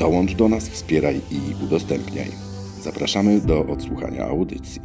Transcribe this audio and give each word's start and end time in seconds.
Dołącz 0.00 0.32
do 0.34 0.48
nas, 0.48 0.68
wspieraj 0.68 1.20
i 1.30 1.64
udostępniaj. 1.64 2.30
Zapraszamy 2.80 3.40
do 3.40 3.66
odsłuchania 3.66 4.24
audycji. 4.24 4.80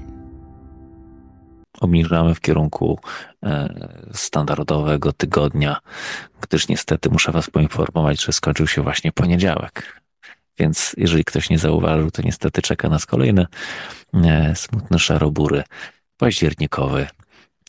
Obniżamy 1.80 2.36
w 2.36 2.42
kierunku 2.42 3.00
e, 3.44 3.70
standardowego 4.14 5.14
tygodnia, 5.14 5.78
gdyż 6.42 6.68
niestety 6.68 7.10
muszę 7.10 7.32
Was 7.32 7.50
poinformować, 7.50 8.24
że 8.26 8.32
skończył 8.32 8.68
się 8.68 8.82
właśnie 8.82 9.12
poniedziałek. 9.12 10.02
Więc 10.60 10.96
jeżeli 10.98 11.24
ktoś 11.24 11.50
nie 11.50 11.60
zauważył, 11.60 12.12
to 12.12 12.22
niestety 12.22 12.62
czeka 12.62 12.90
nas 12.90 13.06
kolejny 13.06 13.46
e, 14.14 14.56
smutny 14.56 15.00
szarobury 15.00 15.64
październikowy 16.18 17.08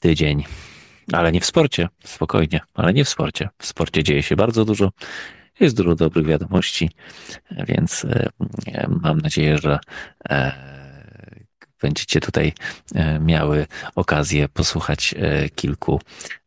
tydzień. 0.01 0.45
Ale 1.13 1.33
nie 1.33 1.41
w 1.41 1.47
sporcie, 1.47 1.89
spokojnie, 2.05 2.61
ale 2.75 2.93
nie 2.93 3.05
w 3.05 3.09
sporcie. 3.09 3.49
W 3.59 3.67
sporcie 3.67 4.03
dzieje 4.03 4.23
się 4.23 4.37
bardzo 4.37 4.65
dużo, 4.65 4.91
jest 5.61 5.77
dużo 5.77 5.95
dobrych 5.95 6.27
wiadomości, 6.27 6.91
więc 7.51 8.05
e, 8.05 8.29
mam 9.03 9.19
nadzieję, 9.19 9.59
że 9.59 9.79
e, 10.29 10.53
będziecie 11.83 12.21
tutaj 12.21 12.53
e, 12.95 13.19
miały 13.19 13.67
okazję 13.95 14.49
posłuchać 14.49 15.15
kilku 15.55 16.01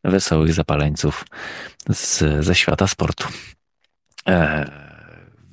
wesołych 0.04 0.52
zapaleńców 0.52 1.24
z, 1.88 2.44
ze 2.44 2.54
świata 2.54 2.86
sportu. 2.86 3.28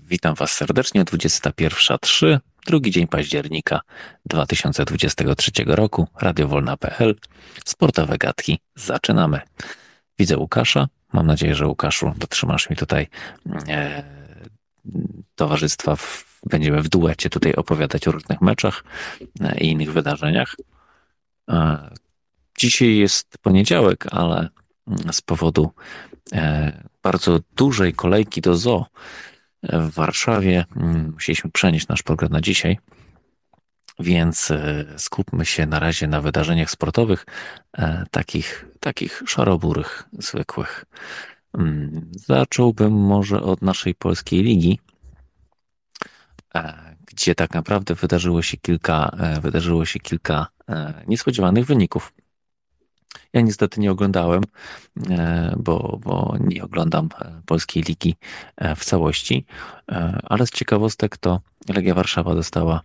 Witam 0.08 0.36
Was 0.36 0.52
serdecznie, 0.52 1.06
21.03, 1.06 2.40
drugi 2.66 2.92
dzień 2.92 3.08
października 3.08 3.82
2023 4.26 5.52
roku, 5.66 6.08
radiowolna.pl, 6.22 7.16
sportowe 7.66 8.18
gadki, 8.18 8.60
zaczynamy. 8.76 9.40
Widzę 10.20 10.38
Łukasza, 10.38 10.88
mam 11.18 11.28
nadzieję, 11.28 11.56
że 11.56 11.68
Łukaszu 11.68 12.14
dotrzymasz 12.18 12.70
mi 12.70 12.76
tutaj 12.76 13.08
e, 13.68 14.04
towarzystwa, 15.36 15.96
w, 15.96 16.26
będziemy 16.50 16.82
w 16.82 16.90
duecie 16.90 17.30
tutaj 17.30 17.54
opowiadać 17.54 18.08
o 18.08 18.12
różnych 18.12 18.42
meczach 18.42 18.84
e, 19.42 19.58
i 19.58 19.72
innych 19.72 19.94
wydarzeniach. 19.94 20.56
E, 21.50 21.78
dzisiaj 22.58 22.96
jest 22.96 23.38
poniedziałek, 23.38 24.06
ale 24.12 24.50
z 25.12 25.22
powodu 25.22 25.72
e, 26.34 26.84
bardzo 27.04 27.40
dużej 27.56 27.94
kolejki 27.94 28.42
do 28.42 28.56
zoo, 28.56 28.86
w 29.64 29.94
Warszawie. 29.94 30.66
Mm, 30.76 31.12
musieliśmy 31.14 31.52
przenieść 31.52 31.88
nasz 31.88 32.04
program 32.04 32.32
na 32.32 32.42
dzisiaj, 32.42 32.78
więc 34.00 34.52
e, 34.52 34.86
skupmy 34.98 35.46
się 35.46 35.66
na 35.66 35.80
razie 35.80 36.08
na 36.08 36.22
wydarzeniach 36.22 36.72
sportowych, 36.72 37.26
e, 37.78 38.06
takich, 38.12 38.66
takich 38.80 39.24
szaroburych, 39.26 40.04
zwykłych. 40.14 40.86
Mm, 41.58 42.12
zacząłbym 42.12 42.94
może 42.94 43.42
od 43.42 43.62
naszej 43.62 43.96
polskiej 43.96 44.44
ligi, 44.44 44.80
e, 46.56 46.96
gdzie 47.06 47.36
tak 47.36 47.54
naprawdę 47.54 47.96
wydarzyło 47.96 48.42
się 48.42 48.58
kilka, 48.58 49.12
wydarzyło 49.42 49.86
się 49.86 50.00
kilka 50.00 50.48
niespodziewanych 51.08 51.66
wyników. 51.66 52.14
Ja 53.34 53.42
niestety 53.42 53.80
nie 53.80 53.92
oglądałem, 53.92 54.44
bo, 55.58 56.00
bo 56.04 56.36
nie 56.40 56.64
oglądam 56.64 57.10
polskiej 57.46 57.84
ligi 57.84 58.16
w 58.76 58.86
całości, 58.86 59.46
ale 60.24 60.48
z 60.48 60.50
ciekawostek 60.50 61.18
to 61.18 61.42
Legia 61.70 61.94
Warszawa 61.94 62.36
dostała 62.36 62.82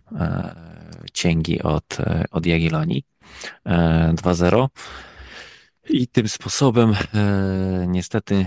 cięgi 1.13 1.61
od, 1.61 1.97
od 2.31 2.45
Jagiellonii 2.45 3.03
2-0. 4.13 4.67
I 5.89 6.07
tym 6.07 6.27
sposobem 6.27 6.93
e, 6.93 6.95
niestety 7.87 8.45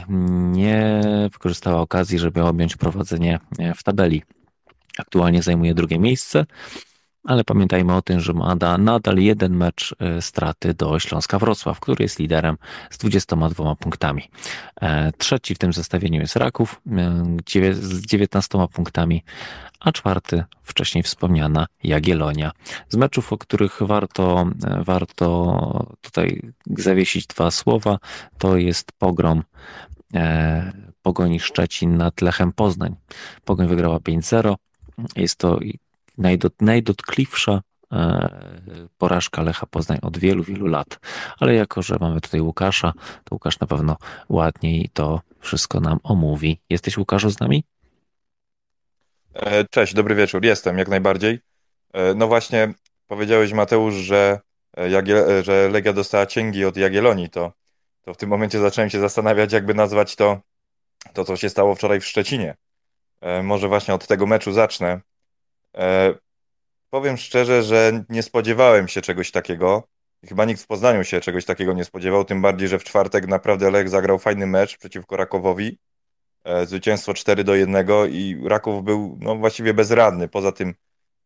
nie 0.52 1.00
wykorzystała 1.32 1.80
okazji, 1.80 2.18
żeby 2.18 2.42
objąć 2.42 2.76
prowadzenie 2.76 3.38
w 3.76 3.82
tabeli. 3.82 4.22
Aktualnie 4.98 5.42
zajmuje 5.42 5.74
drugie 5.74 5.98
miejsce 5.98 6.46
ale 7.26 7.44
pamiętajmy 7.44 7.94
o 7.94 8.02
tym, 8.02 8.20
że 8.20 8.32
ma 8.32 8.56
nadal 8.78 9.18
jeden 9.18 9.56
mecz 9.56 9.94
e, 9.98 10.22
straty 10.22 10.74
do 10.74 10.98
Śląska 10.98 11.38
Wrocław, 11.38 11.80
który 11.80 12.02
jest 12.02 12.18
liderem 12.18 12.56
z 12.90 12.98
22 12.98 13.76
punktami. 13.76 14.22
E, 14.80 15.12
trzeci 15.12 15.54
w 15.54 15.58
tym 15.58 15.72
zestawieniu 15.72 16.20
jest 16.20 16.36
Raków 16.36 16.80
e, 17.56 17.72
z 17.72 18.00
19 18.00 18.58
punktami, 18.72 19.24
a 19.80 19.92
czwarty 19.92 20.44
wcześniej 20.62 21.02
wspomniana 21.02 21.66
Jagielonia. 21.82 22.52
Z 22.88 22.96
meczów, 22.96 23.32
o 23.32 23.38
których 23.38 23.78
warto, 23.80 24.46
warto 24.80 25.86
tutaj 26.00 26.42
zawiesić 26.66 27.26
dwa 27.26 27.50
słowa, 27.50 27.98
to 28.38 28.56
jest 28.56 28.92
pogrom 28.92 29.42
Pogoni 31.02 31.40
Szczecin 31.40 31.96
nad 31.96 32.20
Lechem 32.20 32.52
Poznań. 32.52 32.96
Pogoń 33.44 33.68
wygrała 33.68 33.98
5-0. 33.98 34.54
Jest 35.16 35.38
to 35.38 35.58
najdot, 36.18 36.62
najdotkliwsza 36.62 37.60
e, 37.92 38.28
porażka 38.98 39.42
Lecha 39.42 39.66
Poznań 39.66 39.98
od 40.02 40.18
wielu, 40.18 40.42
wielu 40.42 40.66
lat. 40.66 40.98
Ale 41.40 41.54
jako, 41.54 41.82
że 41.82 41.96
mamy 42.00 42.20
tutaj 42.20 42.40
Łukasza, 42.40 42.92
to 43.24 43.34
Łukasz 43.34 43.60
na 43.60 43.66
pewno 43.66 43.96
ładniej 44.28 44.90
to 44.92 45.20
wszystko 45.40 45.80
nam 45.80 45.98
omówi. 46.02 46.60
Jesteś 46.70 46.98
Łukaszu 46.98 47.30
z 47.30 47.40
nami? 47.40 47.64
E, 49.34 49.64
cześć, 49.64 49.94
dobry 49.94 50.14
wieczór. 50.14 50.44
Jestem, 50.44 50.78
jak 50.78 50.88
najbardziej. 50.88 51.40
E, 51.92 52.14
no 52.14 52.26
właśnie, 52.28 52.74
powiedziałeś 53.06 53.52
Mateusz, 53.52 53.94
że, 53.94 54.40
Jagiel, 54.90 55.44
że 55.44 55.68
Legia 55.68 55.92
dostała 55.92 56.26
cięgi 56.26 56.64
od 56.64 56.76
Jagiellonii, 56.76 57.30
to, 57.30 57.52
to 58.02 58.14
w 58.14 58.16
tym 58.16 58.28
momencie 58.28 58.60
zacząłem 58.60 58.90
się 58.90 59.00
zastanawiać, 59.00 59.52
jakby 59.52 59.74
nazwać 59.74 60.16
to, 60.16 60.40
to 61.12 61.24
co 61.24 61.36
się 61.36 61.50
stało 61.50 61.74
wczoraj 61.74 62.00
w 62.00 62.06
Szczecinie. 62.06 62.56
Może 63.42 63.68
właśnie 63.68 63.94
od 63.94 64.06
tego 64.06 64.26
meczu 64.26 64.52
zacznę. 64.52 65.00
E, 65.76 66.14
powiem 66.90 67.16
szczerze, 67.16 67.62
że 67.62 68.04
nie 68.08 68.22
spodziewałem 68.22 68.88
się 68.88 69.00
czegoś 69.02 69.30
takiego. 69.30 69.88
Chyba 70.28 70.44
nikt 70.44 70.62
w 70.62 70.66
Poznaniu 70.66 71.04
się 71.04 71.20
czegoś 71.20 71.44
takiego 71.44 71.72
nie 71.72 71.84
spodziewał, 71.84 72.24
tym 72.24 72.42
bardziej, 72.42 72.68
że 72.68 72.78
w 72.78 72.84
czwartek 72.84 73.26
naprawdę 73.26 73.70
Lech 73.70 73.88
zagrał 73.88 74.18
fajny 74.18 74.46
mecz 74.46 74.78
przeciwko 74.78 75.16
Rakowowi. 75.16 75.78
E, 76.44 76.66
zwycięstwo 76.66 77.14
4 77.14 77.44
do 77.44 77.54
1 77.54 77.86
i 78.10 78.40
Raków 78.44 78.84
był 78.84 79.18
no, 79.20 79.36
właściwie 79.36 79.74
bezradny. 79.74 80.28
Poza 80.28 80.52
tym 80.52 80.74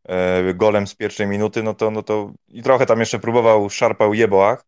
e, 0.09 0.55
golem 0.55 0.87
z 0.87 0.95
pierwszej 0.95 1.27
minuty, 1.27 1.63
no 1.63 1.75
to, 1.75 1.91
no 1.91 2.03
to 2.03 2.33
i 2.49 2.63
trochę 2.63 2.87
tam 2.87 3.01
jeszcze 3.01 3.19
próbował, 3.19 3.71
szarpał 3.71 4.15
jeboach, 4.15 4.65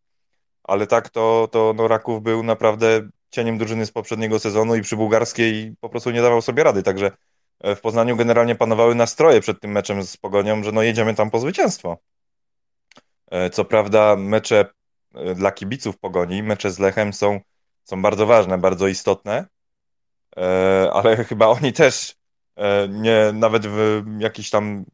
ale 0.63 0.87
tak 0.87 1.09
to, 1.09 1.49
to 1.51 1.73
no, 1.77 1.87
Raków 1.87 2.23
był 2.23 2.43
naprawdę 2.43 3.09
cieniem 3.29 3.57
drużyny 3.57 3.85
z 3.85 3.91
poprzedniego 3.91 4.39
sezonu 4.39 4.75
i 4.75 4.81
przy 4.81 4.97
bułgarskiej 4.97 5.75
po 5.79 5.89
prostu 5.89 6.11
nie 6.11 6.21
dawał 6.21 6.41
sobie 6.41 6.63
rady, 6.63 6.83
także 6.83 7.11
w 7.63 7.81
Poznaniu 7.81 8.15
generalnie 8.15 8.55
panowały 8.55 8.95
nastroje 8.95 9.41
przed 9.41 9.61
tym 9.61 9.71
meczem 9.71 10.03
z 10.03 10.17
Pogonią, 10.17 10.63
że 10.63 10.71
no 10.71 10.81
jedziemy 10.81 11.15
tam 11.15 11.31
po 11.31 11.39
zwycięstwo. 11.39 11.97
E, 13.33 13.49
co 13.49 13.65
prawda 13.65 14.15
mecze 14.15 14.65
e, 15.15 15.35
dla 15.35 15.51
kibiców 15.51 15.97
Pogoni, 15.97 16.43
mecze 16.43 16.71
z 16.71 16.79
Lechem 16.79 17.13
są, 17.13 17.39
są 17.83 18.01
bardzo 18.01 18.25
ważne, 18.25 18.57
bardzo 18.57 18.87
istotne, 18.87 19.45
e, 20.37 20.89
ale 20.93 21.17
chyba 21.29 21.47
oni 21.47 21.73
też 21.73 22.15
nie, 22.89 23.31
nawet 23.33 23.67
w 23.67 24.03
jakichś 24.19 24.49
tam 24.49 24.85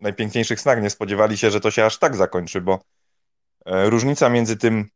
najpiękniejszych 0.00 0.60
snach 0.60 0.82
nie 0.82 0.90
spodziewali 0.90 1.38
się, 1.38 1.50
że 1.50 1.60
to 1.60 1.70
się 1.70 1.84
aż 1.84 1.98
tak 1.98 2.16
zakończy, 2.16 2.60
bo 2.60 2.80
różnica 3.66 4.28
między 4.28 4.56
tym 4.56 4.88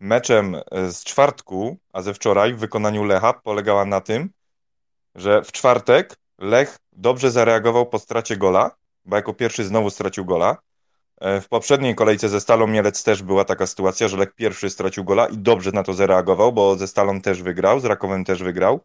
meczem 0.00 0.56
z 0.90 1.04
czwartku, 1.04 1.76
a 1.92 2.02
ze 2.02 2.14
wczoraj 2.14 2.54
w 2.54 2.58
wykonaniu 2.58 3.04
Lecha 3.04 3.32
polegała 3.32 3.84
na 3.84 4.00
tym, 4.00 4.30
że 5.14 5.42
w 5.42 5.52
czwartek 5.52 6.16
Lech 6.38 6.78
dobrze 6.92 7.30
zareagował 7.30 7.86
po 7.86 7.98
stracie 7.98 8.36
gola, 8.36 8.70
bo 9.04 9.16
jako 9.16 9.34
pierwszy 9.34 9.64
znowu 9.64 9.90
stracił 9.90 10.24
gola. 10.24 10.56
E, 11.20 11.40
w 11.40 11.48
poprzedniej 11.48 11.94
kolejce 11.94 12.28
ze 12.28 12.40
Stalą 12.40 12.66
Mielec 12.66 13.04
też 13.04 13.22
była 13.22 13.44
taka 13.44 13.66
sytuacja, 13.66 14.08
że 14.08 14.16
Lech 14.16 14.34
pierwszy 14.34 14.70
stracił 14.70 15.04
gola 15.04 15.26
i 15.26 15.38
dobrze 15.38 15.72
na 15.72 15.82
to 15.82 15.94
zareagował, 15.94 16.52
bo 16.52 16.76
ze 16.76 16.88
Stalą 16.88 17.20
też 17.20 17.42
wygrał, 17.42 17.80
z 17.80 17.84
Rakowem 17.84 18.24
też 18.24 18.42
wygrał. 18.42 18.80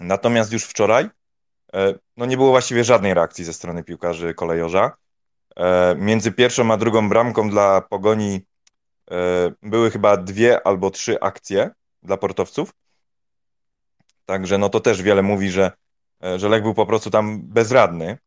Natomiast 0.00 0.52
już 0.52 0.64
wczoraj 0.64 1.08
e, 1.74 1.94
no 2.16 2.26
nie 2.26 2.36
było 2.36 2.50
właściwie 2.50 2.84
żadnej 2.84 3.14
reakcji 3.14 3.44
ze 3.44 3.52
strony 3.52 3.84
piłkarzy 3.84 4.34
kolejorza. 4.34 4.96
E, 5.56 5.94
między 5.98 6.32
pierwszą 6.32 6.72
a 6.72 6.76
drugą 6.76 7.08
bramką 7.08 7.50
dla 7.50 7.80
Pogoni 7.80 8.40
były 9.62 9.90
chyba 9.90 10.16
dwie 10.16 10.66
albo 10.66 10.90
trzy 10.90 11.20
akcje 11.20 11.70
dla 12.02 12.16
portowców. 12.16 12.72
Także 14.26 14.58
no 14.58 14.68
to 14.68 14.80
też 14.80 15.02
wiele 15.02 15.22
mówi, 15.22 15.50
że 15.50 15.72
że 16.36 16.48
Lech 16.48 16.62
był 16.62 16.74
po 16.74 16.86
prostu 16.86 17.10
tam 17.10 17.42
bezradny. 17.42 18.18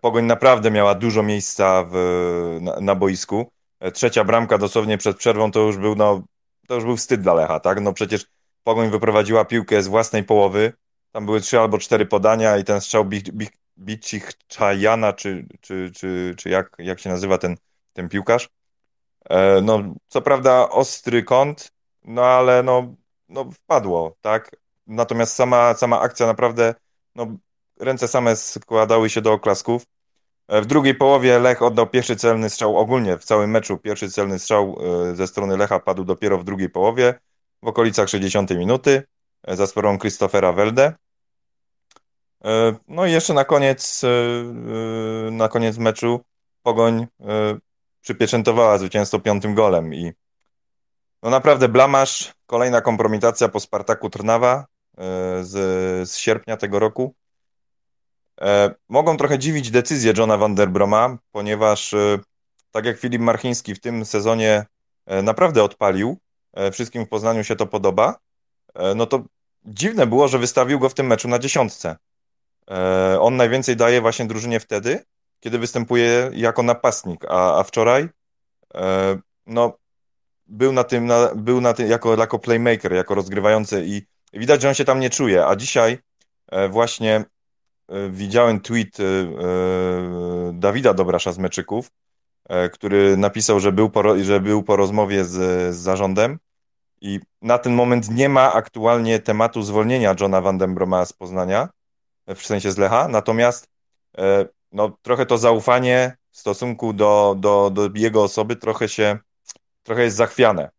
Pogoń 0.00 0.24
naprawdę 0.24 0.70
miała 0.70 0.94
dużo 0.94 1.22
miejsca 1.22 1.84
w, 1.90 2.58
na, 2.60 2.80
na 2.80 2.94
boisku. 2.94 3.50
Trzecia 3.92 4.24
bramka 4.24 4.58
dosłownie 4.58 4.98
przed 4.98 5.16
przerwą 5.16 5.50
to 5.50 5.60
już 5.60 5.76
był, 5.76 5.94
no, 5.94 6.22
to 6.68 6.74
już 6.74 6.84
był 6.84 6.96
wstyd 6.96 7.20
dla 7.20 7.34
Lecha, 7.34 7.60
tak? 7.60 7.80
No 7.80 7.92
przecież 7.92 8.26
Pogoń 8.64 8.90
wyprowadziła 8.90 9.44
piłkę 9.44 9.82
z 9.82 9.88
własnej 9.88 10.24
połowy, 10.24 10.72
tam 11.12 11.26
były 11.26 11.40
trzy 11.40 11.60
albo 11.60 11.78
cztery 11.78 12.06
podania 12.06 12.58
i 12.58 12.64
ten 12.64 12.80
strzał 12.80 13.04
Bicich 13.78 14.32
Czajana, 14.46 15.12
czy, 15.12 15.46
czy, 15.60 15.90
czy, 15.94 16.34
czy 16.38 16.48
jak, 16.48 16.76
jak 16.78 17.00
się 17.00 17.10
nazywa 17.10 17.38
ten, 17.38 17.56
ten 17.92 18.08
piłkarz. 18.08 18.48
E, 19.30 19.60
no, 19.60 19.82
co 20.08 20.22
prawda 20.22 20.68
ostry 20.68 21.22
kąt, 21.22 21.72
no 22.04 22.24
ale 22.24 22.62
no, 22.62 22.94
no 23.28 23.50
wpadło, 23.50 24.16
tak? 24.20 24.56
Natomiast 24.86 25.34
sama, 25.34 25.74
sama 25.74 26.00
akcja 26.00 26.26
naprawdę, 26.26 26.74
no 27.14 27.26
ręce 27.80 28.08
same 28.08 28.36
składały 28.36 29.10
się 29.10 29.20
do 29.20 29.32
oklasków. 29.32 29.86
E, 30.48 30.60
w 30.60 30.66
drugiej 30.66 30.94
połowie 30.94 31.38
Lech 31.38 31.62
oddał 31.62 31.86
pierwszy 31.86 32.16
celny 32.16 32.50
strzał 32.50 32.78
ogólnie 32.78 33.18
w 33.18 33.24
całym 33.24 33.50
meczu. 33.50 33.78
Pierwszy 33.78 34.10
celny 34.10 34.38
strzał 34.38 34.78
e, 35.10 35.16
ze 35.16 35.26
strony 35.26 35.56
Lecha 35.56 35.80
padł 35.80 36.04
dopiero 36.04 36.38
w 36.38 36.44
drugiej 36.44 36.70
połowie, 36.70 37.14
w 37.62 37.68
okolicach 37.68 38.08
60 38.08 38.50
minuty, 38.50 39.02
za 39.48 39.66
sprawą 39.66 39.98
Christophera 39.98 40.52
Welde. 40.52 40.94
E, 42.44 42.74
no 42.88 43.06
i 43.06 43.12
jeszcze 43.12 43.34
na 43.34 43.44
koniec, 43.44 44.04
e, 44.04 44.08
e, 44.08 45.30
na 45.30 45.48
koniec 45.48 45.78
meczu 45.78 46.20
Pogoń 46.62 47.06
przypieczętowała 48.00 48.78
zwycięstwo 48.78 49.18
piątym 49.18 49.54
golem 49.54 49.94
i 49.94 50.12
no 51.22 51.30
naprawdę 51.30 51.68
blamasz, 51.68 52.34
kolejna 52.46 52.80
kompromitacja 52.80 53.48
po 53.48 53.60
Spartaku 53.60 54.10
Trnawa 54.10 54.66
z, 55.42 55.52
z 56.10 56.16
sierpnia 56.16 56.56
tego 56.56 56.78
roku. 56.78 57.14
Mogą 58.88 59.16
trochę 59.16 59.38
dziwić 59.38 59.70
decyzje 59.70 60.12
Johna 60.16 60.36
Vanderbroma, 60.36 61.18
ponieważ 61.32 61.94
tak 62.70 62.84
jak 62.84 62.98
Filip 62.98 63.22
Marchiński 63.22 63.74
w 63.74 63.80
tym 63.80 64.04
sezonie 64.04 64.66
naprawdę 65.22 65.64
odpalił, 65.64 66.18
wszystkim 66.72 67.06
w 67.06 67.08
Poznaniu 67.08 67.44
się 67.44 67.56
to 67.56 67.66
podoba, 67.66 68.18
no 68.96 69.06
to 69.06 69.24
dziwne 69.64 70.06
było, 70.06 70.28
że 70.28 70.38
wystawił 70.38 70.78
go 70.78 70.88
w 70.88 70.94
tym 70.94 71.06
meczu 71.06 71.28
na 71.28 71.38
dziesiątce. 71.38 71.96
E, 72.70 73.20
on 73.20 73.36
najwięcej 73.36 73.76
daje 73.76 74.00
właśnie 74.00 74.26
drużynie 74.26 74.60
wtedy, 74.60 75.04
kiedy 75.40 75.58
występuje 75.58 76.30
jako 76.32 76.62
napastnik, 76.62 77.24
a, 77.28 77.58
a 77.58 77.62
wczoraj 77.62 78.08
e, 78.74 79.18
no, 79.46 79.78
był 80.46 80.72
na 80.72 80.84
tym, 80.84 81.06
na, 81.06 81.34
był 81.34 81.60
na 81.60 81.72
tym 81.72 81.90
jako, 81.90 82.16
jako 82.16 82.38
playmaker, 82.38 82.92
jako 82.92 83.14
rozgrywający 83.14 83.84
i 83.86 84.02
widać, 84.34 84.62
że 84.62 84.68
on 84.68 84.74
się 84.74 84.84
tam 84.84 85.00
nie 85.00 85.10
czuje, 85.10 85.46
a 85.46 85.56
dzisiaj 85.56 85.98
e, 86.48 86.68
właśnie 86.68 87.24
widziałem 88.10 88.60
tweet 88.60 88.96
Dawida 90.52 90.94
Dobrasza 90.94 91.32
z 91.32 91.38
Meczyków, 91.38 91.90
który 92.72 93.16
napisał, 93.16 93.60
że 93.60 93.72
był 93.72 93.90
po, 93.90 94.24
że 94.24 94.40
był 94.40 94.62
po 94.62 94.76
rozmowie 94.76 95.24
z, 95.24 95.30
z 95.74 95.76
zarządem 95.76 96.38
i 97.00 97.20
na 97.42 97.58
ten 97.58 97.74
moment 97.74 98.10
nie 98.10 98.28
ma 98.28 98.52
aktualnie 98.52 99.18
tematu 99.18 99.62
zwolnienia 99.62 100.14
Johna 100.20 100.40
Vandenbroma 100.40 101.04
z 101.04 101.12
Poznania, 101.12 101.68
w 102.26 102.42
sensie 102.42 102.72
z 102.72 102.78
Lecha, 102.78 103.08
natomiast 103.08 103.68
e, 104.18 104.46
no, 104.72 104.96
trochę 105.02 105.26
to 105.26 105.38
zaufanie 105.38 106.16
w 106.30 106.38
stosunku 106.38 106.92
do, 106.92 107.34
do, 107.38 107.70
do 107.70 107.90
jego 107.94 108.22
osoby 108.22 108.56
trochę 108.56 108.88
się, 108.88 109.18
trochę 109.82 110.02
jest 110.02 110.16
zachwiane. 110.16 110.70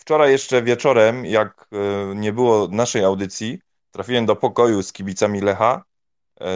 E, 0.00 0.02
wczoraj 0.02 0.32
jeszcze 0.32 0.62
wieczorem, 0.62 1.26
jak 1.26 1.68
e, 1.72 2.14
nie 2.14 2.32
było 2.32 2.68
naszej 2.68 3.04
audycji, 3.04 3.60
trafiłem 3.90 4.26
do 4.26 4.36
pokoju 4.36 4.82
z 4.82 4.92
kibicami 4.92 5.40
Lecha 5.40 5.84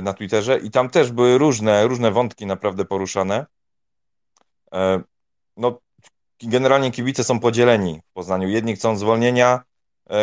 na 0.03 0.15
Twitterze 0.15 0.59
i 0.59 0.71
tam 0.71 0.91
też 0.91 1.13
były 1.13 1.39
różne, 1.39 1.87
różne 1.87 2.11
wątki 2.11 2.47
naprawdę 2.47 2.85
poruszane. 2.85 3.47
No, 5.57 5.79
generalnie 6.43 6.91
kibice 6.91 7.25
są 7.25 7.41
podzieleni 7.41 8.01
w 8.11 8.13
Poznaniu. 8.13 8.49
Jedni 8.49 8.77
chcą 8.77 8.97
zwolnienia 8.97 9.63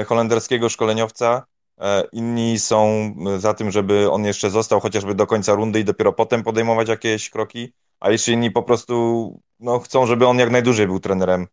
holenderskiego 0.07 0.69
szkoleniowca, 0.69 1.45
E, 1.81 2.03
inni 2.12 2.59
są 2.59 3.12
za 3.38 3.53
tym, 3.53 3.71
żeby 3.71 4.12
on 4.12 4.25
jeszcze 4.25 4.50
został 4.50 4.79
chociażby 4.79 5.15
do 5.15 5.27
końca 5.27 5.53
rundy 5.53 5.79
i 5.79 5.83
dopiero 5.83 6.13
potem 6.13 6.44
podejmować 6.44 6.89
jakieś 6.89 7.29
kroki, 7.29 7.74
a 8.00 8.12
jeszcze 8.12 8.31
inni 8.31 8.51
po 8.51 8.63
prostu 8.63 9.39
no, 9.59 9.79
chcą, 9.79 10.06
żeby 10.06 10.27
on 10.27 10.39
jak 10.39 10.50
najdłużej 10.50 10.88
był 10.88 11.00
trenerem, 11.00 11.47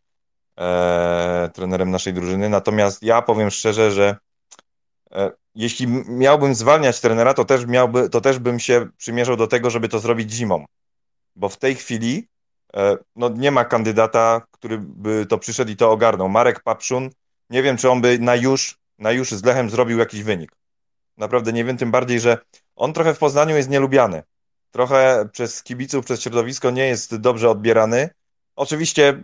e, 0.59 1.49
trenerem 1.53 1.91
naszej 1.91 2.13
drużyny. 2.13 2.49
Natomiast 2.49 3.03
ja 3.03 3.21
powiem 3.21 3.49
szczerze, 3.49 3.91
że 3.91 4.17
e, 5.11 5.31
jeśli 5.55 5.87
miałbym 6.07 6.55
zwalniać 6.55 7.01
trenera, 7.01 7.33
to 7.33 7.45
też, 7.45 7.65
miałby, 7.65 8.09
to 8.09 8.21
też 8.21 8.39
bym 8.39 8.59
się 8.59 8.87
przymierzał 8.97 9.35
do 9.35 9.47
tego, 9.47 9.69
żeby 9.69 9.89
to 9.89 9.99
zrobić 9.99 10.31
zimą. 10.31 10.65
Bo 11.35 11.49
w 11.49 11.57
tej 11.57 11.75
chwili 11.75 12.27
e, 12.75 12.97
no, 13.15 13.29
nie 13.29 13.51
ma 13.51 13.65
kandydata, 13.65 14.41
który 14.51 14.77
by 14.77 15.25
to 15.25 15.37
przyszedł 15.37 15.71
i 15.71 15.75
to 15.75 15.91
ogarnął. 15.91 16.29
Marek 16.29 16.59
Papszun, 16.63 17.09
nie 17.49 17.63
wiem, 17.63 17.77
czy 17.77 17.89
on 17.89 18.01
by 18.01 18.19
na 18.19 18.35
już 18.35 18.79
na 18.99 19.11
już 19.11 19.31
z 19.31 19.43
Lechem 19.43 19.69
zrobił 19.69 19.99
jakiś 19.99 20.23
wynik. 20.23 20.51
Naprawdę 21.17 21.53
nie 21.53 21.65
wiem, 21.65 21.77
tym 21.77 21.91
bardziej, 21.91 22.19
że 22.19 22.37
on 22.75 22.93
trochę 22.93 23.13
w 23.13 23.17
Poznaniu 23.17 23.55
jest 23.55 23.69
nielubiany. 23.69 24.23
Trochę 24.71 25.29
przez 25.31 25.63
kibiców, 25.63 26.05
przez 26.05 26.21
środowisko 26.21 26.71
nie 26.71 26.87
jest 26.87 27.15
dobrze 27.15 27.49
odbierany. 27.49 28.09
Oczywiście, 28.55 29.23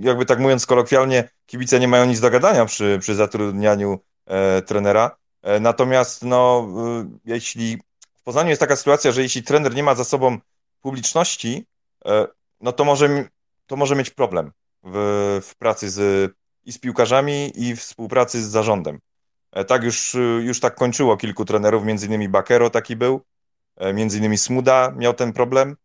jakby 0.00 0.26
tak 0.26 0.38
mówiąc 0.38 0.66
kolokwialnie, 0.66 1.28
kibice 1.46 1.80
nie 1.80 1.88
mają 1.88 2.06
nic 2.06 2.20
do 2.20 2.30
gadania 2.30 2.64
przy, 2.66 2.98
przy 3.00 3.14
zatrudnianiu 3.14 3.98
e, 4.26 4.62
trenera. 4.62 5.16
E, 5.42 5.60
natomiast 5.60 6.24
no, 6.24 6.68
e, 7.00 7.10
jeśli 7.24 7.78
w 8.16 8.22
Poznaniu 8.22 8.48
jest 8.48 8.60
taka 8.60 8.76
sytuacja, 8.76 9.12
że 9.12 9.22
jeśli 9.22 9.42
trener 9.42 9.74
nie 9.74 9.82
ma 9.82 9.94
za 9.94 10.04
sobą 10.04 10.38
publiczności, 10.80 11.66
e, 12.04 12.26
no 12.60 12.72
to 12.72 12.84
może, 12.84 13.28
to 13.66 13.76
może 13.76 13.96
mieć 13.96 14.10
problem 14.10 14.52
w, 14.82 15.40
w 15.42 15.54
pracy 15.54 15.90
z 15.90 16.32
i 16.64 16.72
z 16.72 16.78
piłkarzami, 16.78 17.52
i 17.54 17.76
współpracy 17.76 18.42
z 18.42 18.48
zarządem. 18.48 18.98
E, 19.52 19.64
tak 19.64 19.84
już, 19.84 20.16
już 20.40 20.60
tak 20.60 20.74
kończyło 20.74 21.16
kilku 21.16 21.44
trenerów, 21.44 21.84
między 21.84 22.06
innymi 22.06 22.28
Bakero 22.28 22.70
taki 22.70 22.96
był, 22.96 23.20
e, 23.76 23.92
między 23.92 24.18
innymi 24.18 24.38
Smuda 24.38 24.92
miał 24.96 25.14
ten 25.14 25.32
problem. 25.32 25.76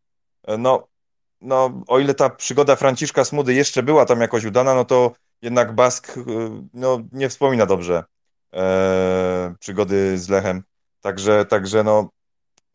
No, 0.58 0.88
no, 1.42 1.82
o 1.88 2.00
ile 2.00 2.14
ta 2.14 2.30
przygoda 2.30 2.76
Franciszka 2.76 3.26
Smudy 3.26 3.54
jeszcze 3.54 3.84
była 3.84 4.06
tam 4.06 4.22
jakoś 4.22 4.46
udana, 4.46 4.76
no 4.76 4.86
to 4.86 5.12
jednak 5.42 5.76
Bask 5.76 6.16
no, 6.74 7.00
nie 7.12 7.30
wspomina 7.30 7.66
dobrze 7.66 8.04
e, 8.54 9.56
przygody 9.60 10.18
z 10.18 10.30
Lechem. 10.30 10.64
Także, 11.02 11.46
także 11.46 11.84
no, 11.84 12.10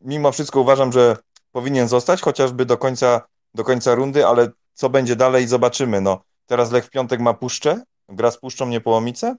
mimo 0.01 0.33
wszystko 0.33 0.61
uważam, 0.61 0.93
że 0.93 1.17
powinien 1.53 1.89
zostać 1.89 2.21
chociażby 2.21 2.67
do 2.67 2.79
końca, 2.79 3.21
do 3.55 3.65
końca 3.65 3.95
rundy, 3.95 4.27
ale 4.27 4.49
co 4.75 4.91
będzie 4.91 5.17
dalej 5.17 5.49
zobaczymy. 5.49 6.01
No, 6.01 6.23
teraz 6.47 6.73
Lech 6.73 6.85
w 6.85 6.91
piątek 6.91 7.21
ma 7.21 7.35
Puszczę, 7.35 7.83
gra 8.09 8.31
z 8.31 8.39
Puszczą 8.39 8.67
Niepołomice? 8.67 9.37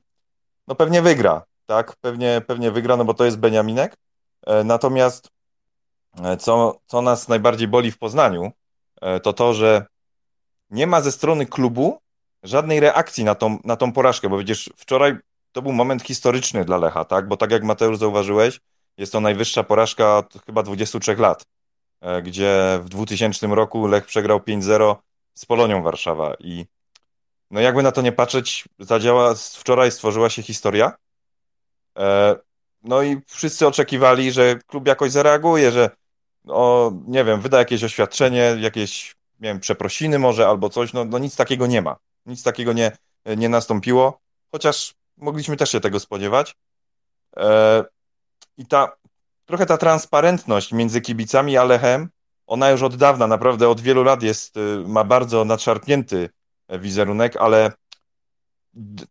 No 0.67 0.75
pewnie 0.75 1.01
wygra, 1.01 1.43
tak? 1.65 1.95
Pewnie, 2.01 2.41
pewnie 2.47 2.71
wygra, 2.71 2.97
no 2.97 3.05
bo 3.05 3.13
to 3.13 3.25
jest 3.25 3.37
Beniaminek. 3.37 3.97
E, 4.47 4.63
natomiast 4.63 5.29
e, 6.23 6.37
co, 6.37 6.79
co 6.85 7.01
nas 7.01 7.27
najbardziej 7.27 7.67
boli 7.67 7.91
w 7.91 7.97
Poznaniu, 7.97 8.51
to 9.23 9.33
to, 9.33 9.53
że 9.53 9.85
nie 10.69 10.87
ma 10.87 11.01
ze 11.01 11.11
strony 11.11 11.45
klubu 11.45 11.99
żadnej 12.43 12.79
reakcji 12.79 13.23
na 13.23 13.35
tą, 13.35 13.57
na 13.63 13.75
tą 13.75 13.93
porażkę, 13.93 14.29
bo 14.29 14.37
widzisz, 14.37 14.69
wczoraj 14.77 15.17
to 15.51 15.61
był 15.61 15.71
moment 15.71 16.03
historyczny 16.03 16.65
dla 16.65 16.77
Lecha, 16.77 17.05
tak? 17.05 17.27
Bo 17.27 17.37
tak 17.37 17.51
jak 17.51 17.63
Mateusz 17.63 17.97
zauważyłeś, 17.97 18.59
jest 18.97 19.11
to 19.11 19.19
najwyższa 19.19 19.63
porażka 19.63 20.17
od 20.17 20.33
chyba 20.45 20.63
23 20.63 21.15
lat, 21.15 21.45
gdzie 22.23 22.79
w 22.83 22.89
2000 22.89 23.47
roku 23.47 23.87
Lech 23.87 24.05
przegrał 24.05 24.39
5-0 24.39 24.95
z 25.33 25.45
Polonią 25.45 25.83
Warszawa 25.83 26.33
i 26.39 26.65
no 27.51 27.59
jakby 27.59 27.83
na 27.83 27.91
to 27.91 28.01
nie 28.01 28.11
patrzeć, 28.11 28.65
zadziała, 28.79 29.35
wczoraj 29.35 29.91
stworzyła 29.91 30.29
się 30.29 30.41
historia. 30.41 30.93
E, 31.97 32.35
no 32.83 33.01
i 33.01 33.21
wszyscy 33.27 33.67
oczekiwali, 33.67 34.31
że 34.31 34.55
klub 34.67 34.87
jakoś 34.87 35.11
zareaguje, 35.11 35.71
że 35.71 35.89
no, 36.43 36.91
nie 37.07 37.23
wiem, 37.23 37.41
wyda 37.41 37.59
jakieś 37.59 37.83
oświadczenie, 37.83 38.55
jakieś, 38.59 39.15
nie 39.39 39.49
wiem, 39.49 39.59
przeprosiny 39.59 40.19
może 40.19 40.47
albo 40.47 40.69
coś, 40.69 40.93
no, 40.93 41.05
no 41.05 41.19
nic 41.19 41.35
takiego 41.35 41.67
nie 41.67 41.81
ma. 41.81 41.95
Nic 42.25 42.43
takiego 42.43 42.73
nie, 42.73 42.91
nie 43.37 43.49
nastąpiło, 43.49 44.19
chociaż 44.51 44.93
mogliśmy 45.17 45.57
też 45.57 45.71
się 45.71 45.79
tego 45.79 45.99
spodziewać. 45.99 46.55
E, 47.37 47.83
I 48.57 48.65
ta, 48.65 48.91
trochę 49.45 49.65
ta 49.65 49.77
transparentność 49.77 50.71
między 50.71 51.01
kibicami 51.01 51.57
a 51.57 51.63
Lechem, 51.63 52.09
ona 52.47 52.69
już 52.69 52.83
od 52.83 52.95
dawna, 52.95 53.27
naprawdę 53.27 53.69
od 53.69 53.81
wielu 53.81 54.03
lat 54.03 54.23
jest, 54.23 54.57
y, 54.57 54.83
ma 54.87 55.03
bardzo 55.03 55.45
nadszarpnięty 55.45 56.29
wizerunek, 56.69 57.37
ale 57.37 57.71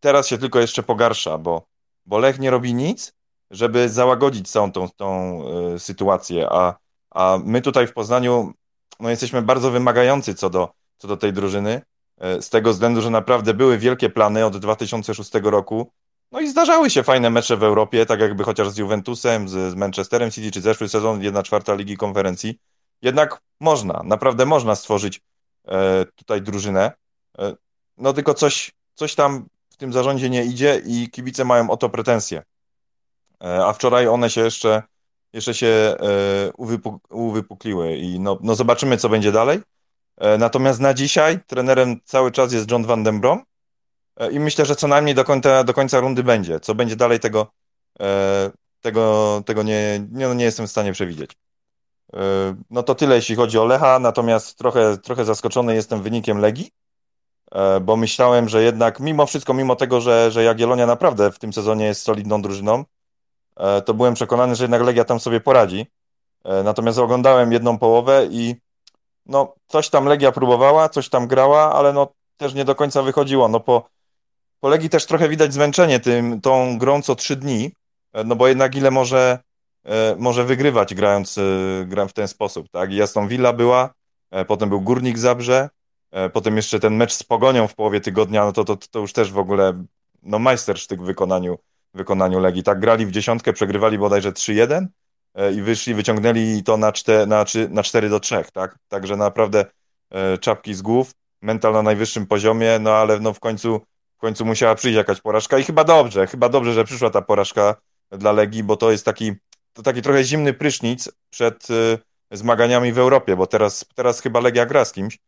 teraz 0.00 0.28
się 0.28 0.38
tylko 0.38 0.60
jeszcze 0.60 0.82
pogarsza, 0.82 1.38
bo, 1.38 1.66
bo 2.06 2.18
Lech 2.18 2.38
nie 2.38 2.50
robi 2.50 2.74
nic, 2.74 3.12
żeby 3.50 3.88
załagodzić 3.88 4.50
całą 4.50 4.72
tą, 4.72 4.88
tą 4.88 5.40
y, 5.74 5.78
sytuację, 5.78 6.48
a, 6.50 6.74
a 7.10 7.38
my 7.44 7.60
tutaj 7.60 7.86
w 7.86 7.92
Poznaniu 7.92 8.52
no, 9.00 9.10
jesteśmy 9.10 9.42
bardzo 9.42 9.70
wymagający 9.70 10.34
co 10.34 10.50
do, 10.50 10.68
co 10.98 11.08
do 11.08 11.16
tej 11.16 11.32
drużyny, 11.32 11.82
y, 12.38 12.42
z 12.42 12.50
tego 12.50 12.72
względu, 12.72 13.00
że 13.00 13.10
naprawdę 13.10 13.54
były 13.54 13.78
wielkie 13.78 14.10
plany 14.10 14.46
od 14.46 14.56
2006 14.56 15.30
roku, 15.42 15.92
No 16.32 16.40
i 16.40 16.48
zdarzały 16.48 16.90
się 16.90 17.02
fajne 17.02 17.30
mecze 17.30 17.56
w 17.56 17.62
Europie, 17.62 18.06
tak 18.06 18.20
jakby 18.20 18.44
chociaż 18.44 18.70
z 18.70 18.78
Juventusem, 18.78 19.48
z, 19.48 19.74
Manchesterem 19.74 20.30
City, 20.30 20.50
czy 20.50 20.60
zeszły 20.60 20.88
sezon, 20.88 21.22
jedna 21.22 21.42
czwarta 21.42 21.74
Ligi 21.74 21.96
Konferencji. 21.96 22.58
Jednak 23.02 23.40
można, 23.60 24.02
naprawdę 24.04 24.46
można 24.46 24.74
stworzyć 24.74 25.20
e, 25.68 26.04
tutaj 26.16 26.42
drużynę. 26.42 26.92
E, 27.38 27.54
no 27.96 28.12
tylko 28.12 28.34
coś, 28.34 28.72
coś 28.94 29.14
tam 29.14 29.46
w 29.70 29.76
tym 29.76 29.92
zarządzie 29.92 30.30
nie 30.30 30.44
idzie 30.44 30.82
i 30.86 31.10
kibice 31.10 31.44
mają 31.44 31.70
o 31.70 31.76
to 31.76 31.88
pretensje. 31.88 32.42
E, 33.44 33.66
a 33.66 33.72
wczoraj 33.72 34.08
one 34.08 34.30
się 34.30 34.40
jeszcze, 34.40 34.82
jeszcze 35.32 35.54
się 35.54 35.66
e, 35.66 35.96
uwypuk 36.56 37.14
uwypukliły 37.14 37.96
i 37.96 38.20
no, 38.20 38.38
no 38.42 38.54
zobaczymy, 38.54 38.96
co 38.96 39.08
będzie 39.08 39.32
dalej. 39.32 39.60
E, 40.16 40.38
natomiast 40.38 40.80
na 40.80 40.94
dzisiaj 40.94 41.38
trenerem 41.46 42.00
cały 42.04 42.32
czas 42.32 42.52
jest 42.52 42.70
John 42.70 42.84
Van 42.84 43.02
Den 43.02 43.20
Brom 43.20 43.42
i 44.30 44.40
myślę, 44.40 44.66
że 44.66 44.76
co 44.76 44.88
najmniej 44.88 45.14
do 45.14 45.24
końca, 45.24 45.64
do 45.64 45.74
końca 45.74 46.00
rundy 46.00 46.22
będzie. 46.22 46.60
Co 46.60 46.74
będzie 46.74 46.96
dalej, 46.96 47.20
tego, 47.20 47.46
tego, 48.80 49.42
tego 49.46 49.62
nie, 49.62 50.06
nie, 50.12 50.28
no 50.28 50.34
nie 50.34 50.44
jestem 50.44 50.66
w 50.66 50.70
stanie 50.70 50.92
przewidzieć. 50.92 51.30
No 52.70 52.82
to 52.82 52.94
tyle, 52.94 53.16
jeśli 53.16 53.36
chodzi 53.36 53.58
o 53.58 53.64
Lecha, 53.64 53.98
natomiast 53.98 54.58
trochę, 54.58 54.98
trochę 54.98 55.24
zaskoczony 55.24 55.74
jestem 55.74 56.02
wynikiem 56.02 56.38
Legii, 56.38 56.70
bo 57.82 57.96
myślałem, 57.96 58.48
że 58.48 58.62
jednak 58.62 59.00
mimo 59.00 59.26
wszystko, 59.26 59.54
mimo 59.54 59.76
tego, 59.76 60.00
że, 60.00 60.30
że 60.30 60.44
Jagiellonia 60.44 60.86
naprawdę 60.86 61.32
w 61.32 61.38
tym 61.38 61.52
sezonie 61.52 61.84
jest 61.84 62.02
solidną 62.02 62.42
drużyną, 62.42 62.84
E, 62.84 62.99
to 63.84 63.94
byłem 63.94 64.14
przekonany, 64.14 64.56
że 64.56 64.64
jednak 64.64 64.82
Legia 64.82 65.04
tam 65.04 65.20
sobie 65.20 65.40
poradzi. 65.40 65.86
E, 66.44 66.62
natomiast 66.62 66.98
oglądałem 66.98 67.52
jedną 67.52 67.78
połowę 67.78 68.26
i 68.30 68.54
no, 69.26 69.54
coś 69.66 69.90
tam 69.90 70.04
Legia 70.04 70.32
próbowała, 70.32 70.88
coś 70.88 71.08
tam 71.08 71.26
grała, 71.26 71.74
ale 71.74 71.92
no 71.92 72.08
też 72.36 72.54
nie 72.54 72.64
do 72.64 72.74
końca 72.74 73.02
wychodziło. 73.02 73.48
No 73.48 73.60
po, 73.60 73.88
po 74.60 74.68
Legii 74.68 74.90
też 74.90 75.06
trochę 75.06 75.28
widać 75.28 75.54
zmęczenie 75.54 76.00
tym, 76.00 76.40
tą 76.40 76.78
grą 76.78 77.02
co 77.02 77.14
trzy 77.14 77.36
dni, 77.36 77.70
e, 78.12 78.24
no 78.24 78.36
bo 78.36 78.48
jednak 78.48 78.76
ile 78.76 78.90
może, 78.90 79.38
może 80.18 80.44
wygrywać 80.44 80.94
grając, 80.94 81.38
grając 81.86 82.10
w 82.10 82.14
ten 82.14 82.28
sposób, 82.28 82.68
tak? 82.68 82.92
I 82.92 83.02
Aston 83.02 83.28
Villa 83.28 83.52
była, 83.52 83.90
potem 84.46 84.68
był 84.68 84.80
Górnik 84.80 85.18
Zabrze, 85.18 85.68
potem 86.32 86.56
jeszcze 86.56 86.80
ten 86.80 86.96
mecz 86.96 87.12
z 87.12 87.22
Pogonią 87.22 87.68
w 87.68 87.74
połowie 87.74 88.00
tygodnia, 88.00 88.44
no 88.44 88.52
to, 88.52 88.64
to, 88.64 88.76
to 88.76 88.98
już 88.98 89.12
też 89.12 89.32
w 89.32 89.38
ogóle 89.38 89.84
no 90.22 90.38
majstersztyk 90.38 91.00
w 91.00 91.04
wykonaniu 91.04 91.58
wykonaniu 91.94 92.40
Legii. 92.40 92.62
Tak 92.62 92.80
grali 92.80 93.06
w 93.06 93.10
dziesiątkę, 93.10 93.52
przegrywali 93.52 93.98
bodajże 93.98 94.32
3-1 94.32 94.86
e, 95.34 95.52
i 95.52 95.62
wyszli, 95.62 95.94
wyciągnęli 95.94 96.62
to 96.62 96.76
na 96.76 96.92
4, 96.92 97.26
na, 97.26 97.44
na 97.70 97.82
4 97.82 98.08
do 98.08 98.20
3, 98.20 98.44
tak? 98.52 98.76
Także 98.88 99.16
naprawdę 99.16 99.64
e, 100.10 100.38
czapki 100.38 100.74
z 100.74 100.82
głów, 100.82 101.12
mental 101.42 101.72
na 101.72 101.82
najwyższym 101.82 102.26
poziomie, 102.26 102.78
no 102.78 102.90
ale 102.90 103.20
no 103.20 103.32
w 103.32 103.40
końcu 103.40 103.80
w 104.16 104.20
końcu 104.20 104.44
musiała 104.44 104.74
przyjść 104.74 104.96
jakaś 104.96 105.20
porażka 105.20 105.58
i 105.58 105.64
chyba 105.64 105.84
dobrze, 105.84 106.26
chyba 106.26 106.48
dobrze, 106.48 106.72
że 106.72 106.84
przyszła 106.84 107.10
ta 107.10 107.22
porażka 107.22 107.74
dla 108.10 108.32
Legii, 108.32 108.62
bo 108.62 108.76
to 108.76 108.90
jest 108.90 109.04
taki, 109.04 109.32
to 109.72 109.82
taki 109.82 110.02
trochę 110.02 110.24
zimny 110.24 110.54
prysznic 110.54 111.08
przed 111.30 111.68
e, 111.70 112.36
zmaganiami 112.36 112.92
w 112.92 112.98
Europie, 112.98 113.36
bo 113.36 113.46
teraz, 113.46 113.86
teraz 113.94 114.20
chyba 114.20 114.40
Legia 114.40 114.66
gra 114.66 114.84
z 114.84 114.92
kimś 114.92 115.18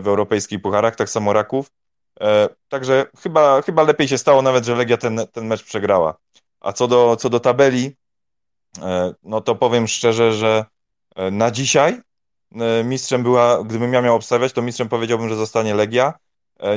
w 0.00 0.08
europejskich 0.08 0.62
pucharach, 0.62 0.96
tak 0.96 1.10
samo 1.10 1.32
Raków, 1.32 1.70
także 2.68 3.06
chyba, 3.22 3.62
chyba 3.62 3.82
lepiej 3.82 4.08
się 4.08 4.18
stało 4.18 4.42
nawet, 4.42 4.64
że 4.64 4.74
Legia 4.74 4.96
ten, 4.96 5.20
ten 5.32 5.46
mecz 5.46 5.64
przegrała. 5.64 6.14
A 6.60 6.72
co 6.72 6.88
do, 6.88 7.16
co 7.16 7.30
do 7.30 7.40
tabeli, 7.40 7.96
e, 8.82 9.14
no 9.22 9.40
to 9.40 9.54
powiem 9.54 9.88
szczerze, 9.88 10.32
że 10.32 10.64
e, 11.16 11.30
na 11.30 11.50
dzisiaj 11.50 12.00
mistrzem 12.84 13.22
była, 13.22 13.64
gdybym 13.64 13.92
ja 13.92 14.02
miał 14.02 14.16
obstawiać, 14.16 14.52
to 14.52 14.62
mistrzem 14.62 14.88
powiedziałbym, 14.88 15.28
że 15.28 15.36
zostanie 15.36 15.74
Legia. 15.74 16.12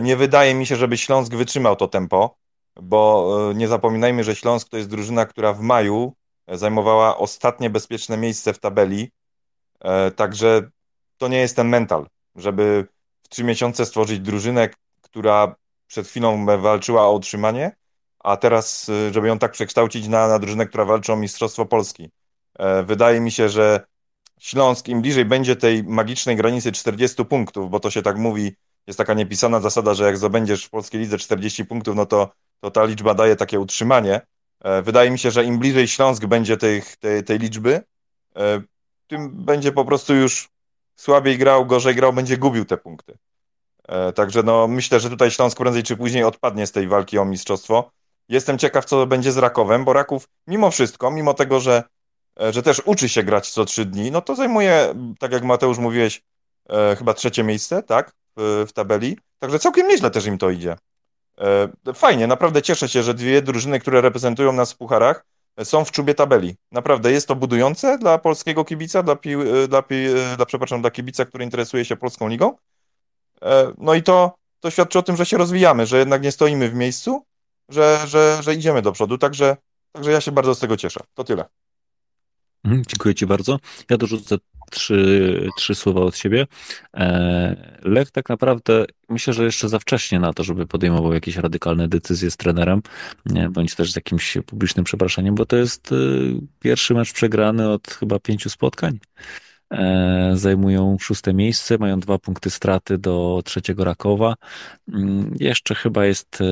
Nie 0.02 0.18
wydaje 0.18 0.54
mi 0.56 0.66
się, 0.66 0.75
żeby 0.75 0.98
Śląsk 0.98 1.34
wytrzymał 1.34 1.75
to 1.75 1.88
tempo, 1.88 2.36
bo 2.75 3.30
nie 3.56 3.68
zapominajmy, 3.68 4.24
że 4.24 4.36
Śląsk 4.36 4.70
to 4.70 4.78
jest 4.78 4.90
drużyna, 4.90 5.25
która 5.25 5.54
w 5.54 5.62
maju 5.62 6.14
zajmowała 6.48 7.18
ostatnie 7.18 7.70
bezpieczne 7.70 8.18
miejsce 8.18 8.54
w 8.54 8.60
tabeli. 8.60 9.12
Także 10.16 10.70
to 11.18 11.28
nie 11.28 11.38
jest 11.38 11.56
ten 11.56 11.68
mental, 11.68 12.08
żeby 12.36 12.88
w 13.24 13.30
trzy 13.30 13.44
miesiące 13.44 13.86
stworzyć 13.86 14.20
drużynę, 14.20 14.70
która 15.15 15.55
przed 15.88 16.07
chwilą 16.07 16.45
walczyła 16.45 17.07
o 17.07 17.13
utrzymanie, 17.13 17.75
a 18.19 18.38
teraz, 18.38 18.89
y, 18.89 19.13
żeby 19.13 19.27
ją 19.27 19.39
tak 19.39 19.51
przekształcić 19.51 20.07
na, 20.07 20.27
na 20.27 20.39
drużynę, 20.39 20.65
która 20.65 20.86
walczy 20.86 21.13
o 21.13 21.15
Mistrzostwo 21.15 21.65
Polski. 21.65 22.10
E, 22.60 22.84
wydaje 22.84 23.19
mi 23.19 23.31
się, 23.31 23.50
że 23.50 23.86
Śląsk 24.39 24.88
im 24.88 25.01
bliżej 25.01 25.25
będzie 25.25 25.55
tej 25.55 25.84
magicznej 25.84 26.36
granicy 26.36 26.72
40 26.72 27.25
punktów, 27.25 27.69
bo 27.69 27.79
to 27.79 27.91
się 27.91 28.01
tak 28.01 28.17
mówi, 28.17 28.55
jest 28.88 28.98
taka 28.98 29.13
niepisana 29.13 29.60
zasada, 29.60 29.93
że 29.93 30.05
jak 30.05 30.17
zdobędziesz 30.17 30.65
w 30.65 30.69
polskiej 30.69 31.01
lidze 31.01 31.17
40 31.17 31.65
punktów, 31.65 31.95
no 31.95 32.05
to, 32.05 32.31
to 32.60 32.72
ta 32.72 32.86
liczba 32.86 33.13
daje 33.13 33.36
takie 33.36 33.60
utrzymanie. 33.60 34.22
E, 34.63 34.81
wydaje 34.81 35.12
mi 35.12 35.19
się, 35.19 35.31
że 35.31 35.43
im 35.43 35.60
bliżej 35.60 35.88
Śląsk 35.88 36.25
będzie 36.25 36.57
tej, 36.57 36.81
tej, 37.25 37.39
liczby, 37.39 37.81
e, 38.36 38.62
tym 39.07 39.45
będzie 39.45 39.72
po 39.72 39.86
prostu 39.86 40.15
już 40.15 40.50
słabiej 40.95 41.38
grał, 41.38 41.65
gorzej 41.65 41.95
grał, 41.95 42.13
będzie 42.13 42.38
gubił 42.38 42.65
te 42.65 42.77
punkty. 42.77 43.17
E, 43.88 44.13
także 44.13 44.44
no, 44.44 44.68
myślę, 44.68 45.00
że 45.00 45.10
tutaj 45.10 45.32
Śląsk 45.32 45.58
prędzej 45.58 45.84
czy 45.84 45.98
później 45.98 46.24
odpadnie 46.24 46.68
z 46.68 46.72
tej 46.72 46.88
walki 46.88 47.18
o 47.18 47.25
mistrzostwo. 47.25 47.92
Jestem 48.30 48.58
ciekaw, 48.58 48.86
co 48.86 49.08
będzie 49.08 49.32
z 49.32 49.38
Rakowem, 49.38 49.86
bo 49.86 49.94
Raków 49.94 50.27
mimo 50.48 50.72
wszystko, 50.72 51.12
mimo 51.12 51.34
tego, 51.34 51.60
że, 51.60 51.84
e, 52.42 52.54
że 52.54 52.63
też 52.63 52.82
uczy 52.86 53.10
się 53.10 53.24
grać 53.24 53.50
co 53.50 53.65
trzy 53.65 53.86
dni, 53.86 54.12
no 54.12 54.22
to 54.22 54.36
zajmuje, 54.36 54.94
tak 55.20 55.32
jak 55.32 55.44
Mateusz 55.44 55.77
mówiłeś, 55.77 56.22
e, 56.70 56.96
chyba 56.96 57.13
trzecie 57.13 57.44
miejsce, 57.44 57.84
tak, 57.84 58.12
w, 58.38 58.65
w 58.68 58.74
tabeli. 58.74 59.18
Także 59.39 59.60
całkiem 59.60 59.88
nieźle 59.88 60.12
też 60.12 60.25
im 60.25 60.38
to 60.38 60.50
idzie. 60.50 60.75
Fajnie, 61.96 62.27
naprawdę 62.27 62.62
cieszę 62.62 62.89
się, 62.89 63.04
że 63.04 63.13
dwie 63.13 63.42
drużyny, 63.42 63.80
które 63.80 64.01
reprezentują 64.01 64.51
nas 64.51 64.74
w 64.74 64.77
pucharach, 64.77 65.25
są 65.63 65.86
w 65.86 65.92
czubie 65.92 66.13
tabeli. 66.13 66.56
Naprawdę 66.72 67.12
jest 67.12 67.27
to 67.27 67.36
budujące 67.36 67.98
dla 67.98 68.18
polskiego 68.18 68.65
kibica, 68.65 69.04
dla, 69.04 69.15
dla, 69.68 69.82
pi, 69.82 70.06
dla, 70.36 70.46
przepraszam, 70.46 70.82
dla 70.82 70.92
kibica, 70.92 71.25
który 71.25 71.44
interesuje 71.44 71.86
się 71.86 71.96
polską 71.96 72.27
ligą. 72.27 72.56
E, 73.46 73.74
no 73.78 73.94
i 73.94 74.04
to, 74.04 74.36
to 74.60 74.72
świadczy 74.72 75.00
o 75.00 75.04
tym, 75.04 75.18
że 75.18 75.25
się 75.25 75.38
rozwijamy, 75.38 75.86
że 75.86 75.98
jednak 76.00 76.22
nie 76.22 76.32
stoimy 76.32 76.70
w 76.70 76.74
miejscu, 76.74 77.25
że, 77.70 78.00
że, 78.08 78.44
że 78.44 78.56
idziemy 78.56 78.82
do 78.82 78.92
przodu. 78.92 79.18
Także, 79.18 79.58
także 79.92 80.12
ja 80.12 80.22
się 80.22 80.32
bardzo 80.32 80.56
z 80.56 80.60
tego 80.60 80.78
cieszę. 80.78 81.00
To 81.14 81.24
tyle. 81.24 81.46
Mhm, 82.64 82.84
dziękuję 82.88 83.16
Ci 83.16 83.25
bardzo. 83.25 83.60
Ja 83.90 83.98
dorzucę 83.98 84.38
trzy, 84.72 85.50
trzy 85.58 85.75
słowa 85.75 86.02
od 86.02 86.18
siebie. 86.18 86.48
E, 86.94 87.80
Lech 87.82 88.12
tak 88.12 88.30
naprawdę 88.30 88.86
myślę, 89.10 89.34
że 89.34 89.44
jeszcze 89.44 89.70
za 89.70 89.80
wcześnie 89.80 90.20
na 90.20 90.34
to, 90.34 90.44
żeby 90.44 90.68
podejmował 90.68 91.14
jakieś 91.14 91.36
radykalne 91.36 91.88
decyzje 91.88 92.32
z 92.32 92.38
trenerem, 92.38 92.82
bądź 93.50 93.75
też 93.75 93.92
z 93.92 93.96
jakimś 93.96 94.38
publicznym 94.46 94.86
przeproszeniem, 94.86 95.36
bo 95.36 95.46
to 95.46 95.56
jest 95.56 95.92
y, 95.92 95.96
pierwszy 96.60 96.94
mecz 96.94 97.14
przegrany 97.14 97.70
od 97.70 97.88
chyba 97.88 98.20
pięciu 98.20 98.50
spotkań. 98.50 99.00
E, 99.72 100.31
zajmują 100.34 100.98
szóste 101.00 101.34
miejsce, 101.34 101.77
mają 101.77 102.00
dwa 102.00 102.19
punkty 102.19 102.50
straty 102.50 102.98
do 102.98 103.41
trzeciego 103.45 103.84
Rakowa. 103.84 104.36
Mm, 104.93 105.36
jeszcze 105.39 105.75
chyba 105.75 106.05
jest 106.05 106.41
e, 106.41 106.45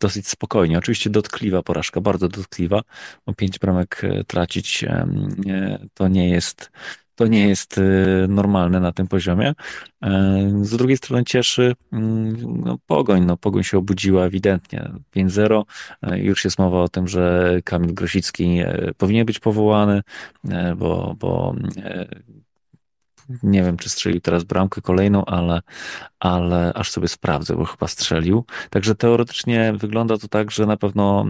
dosyć 0.00 0.28
spokojnie. 0.28 0.78
Oczywiście 0.78 1.10
dotkliwa 1.10 1.62
porażka, 1.62 2.00
bardzo 2.00 2.28
dotkliwa, 2.28 2.82
bo 3.26 3.34
pięć 3.34 3.58
bramek 3.58 4.00
e, 4.04 4.24
tracić 4.24 4.84
to 5.94 6.08
nie 6.08 6.30
jest 6.30 6.70
to 7.14 7.26
nie 7.26 7.48
jest 7.48 7.80
normalne 8.28 8.80
na 8.80 8.92
tym 8.92 9.08
poziomie. 9.08 9.54
Z 10.62 10.76
drugiej 10.76 10.96
strony 10.96 11.24
cieszy 11.24 11.74
mm, 11.92 12.62
no, 12.64 12.78
Pogoń. 12.86 13.24
No, 13.24 13.36
Pogoń 13.36 13.62
się 13.62 13.78
obudziła 13.78 14.24
ewidentnie. 14.24 14.90
5-0. 15.16 15.62
Już 16.16 16.44
jest 16.44 16.58
mowa 16.58 16.82
o 16.82 16.88
tym, 16.88 17.08
że 17.08 17.54
Kamil 17.64 17.94
Grosicki 17.94 18.60
powinien 18.98 19.26
być 19.26 19.38
powołany, 19.38 20.02
bo, 20.76 21.16
bo 21.18 21.54
nie 23.42 23.62
wiem, 23.62 23.76
czy 23.76 23.88
strzelił 23.88 24.20
teraz 24.20 24.44
bramkę 24.44 24.80
kolejną, 24.80 25.24
ale, 25.24 25.60
ale 26.20 26.72
aż 26.74 26.90
sobie 26.90 27.08
sprawdzę, 27.08 27.56
bo 27.56 27.64
chyba 27.64 27.88
strzelił. 27.88 28.44
Także 28.70 28.94
teoretycznie 28.94 29.72
wygląda 29.76 30.18
to 30.18 30.28
tak, 30.28 30.50
że 30.50 30.66
na 30.66 30.76
pewno 30.76 31.26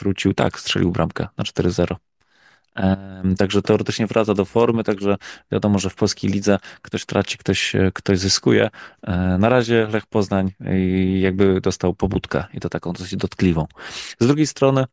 wrócił, 0.00 0.34
tak, 0.34 0.60
strzelił 0.60 0.92
bramkę 0.92 1.28
na 1.36 1.44
4-0. 1.44 1.96
Także 3.38 3.62
teoretycznie 3.62 4.06
wraca 4.06 4.34
do 4.34 4.44
formy, 4.44 4.84
także 4.84 5.16
wiadomo, 5.52 5.78
że 5.78 5.90
w 5.90 5.94
polskiej 5.94 6.30
lidze 6.30 6.58
ktoś 6.82 7.04
traci, 7.04 7.38
ktoś, 7.38 7.72
ktoś 7.94 8.18
zyskuje. 8.18 8.70
E, 9.02 9.38
na 9.38 9.48
razie 9.48 9.88
Lech 9.92 10.06
Poznań 10.06 10.52
jakby 11.20 11.60
dostał 11.60 11.94
pobudkę 11.94 12.44
i 12.54 12.60
to 12.60 12.68
taką 12.68 12.92
dosyć 12.92 13.16
dotkliwą. 13.16 13.66
Z 14.20 14.26
drugiej 14.26 14.46
strony 14.46 14.84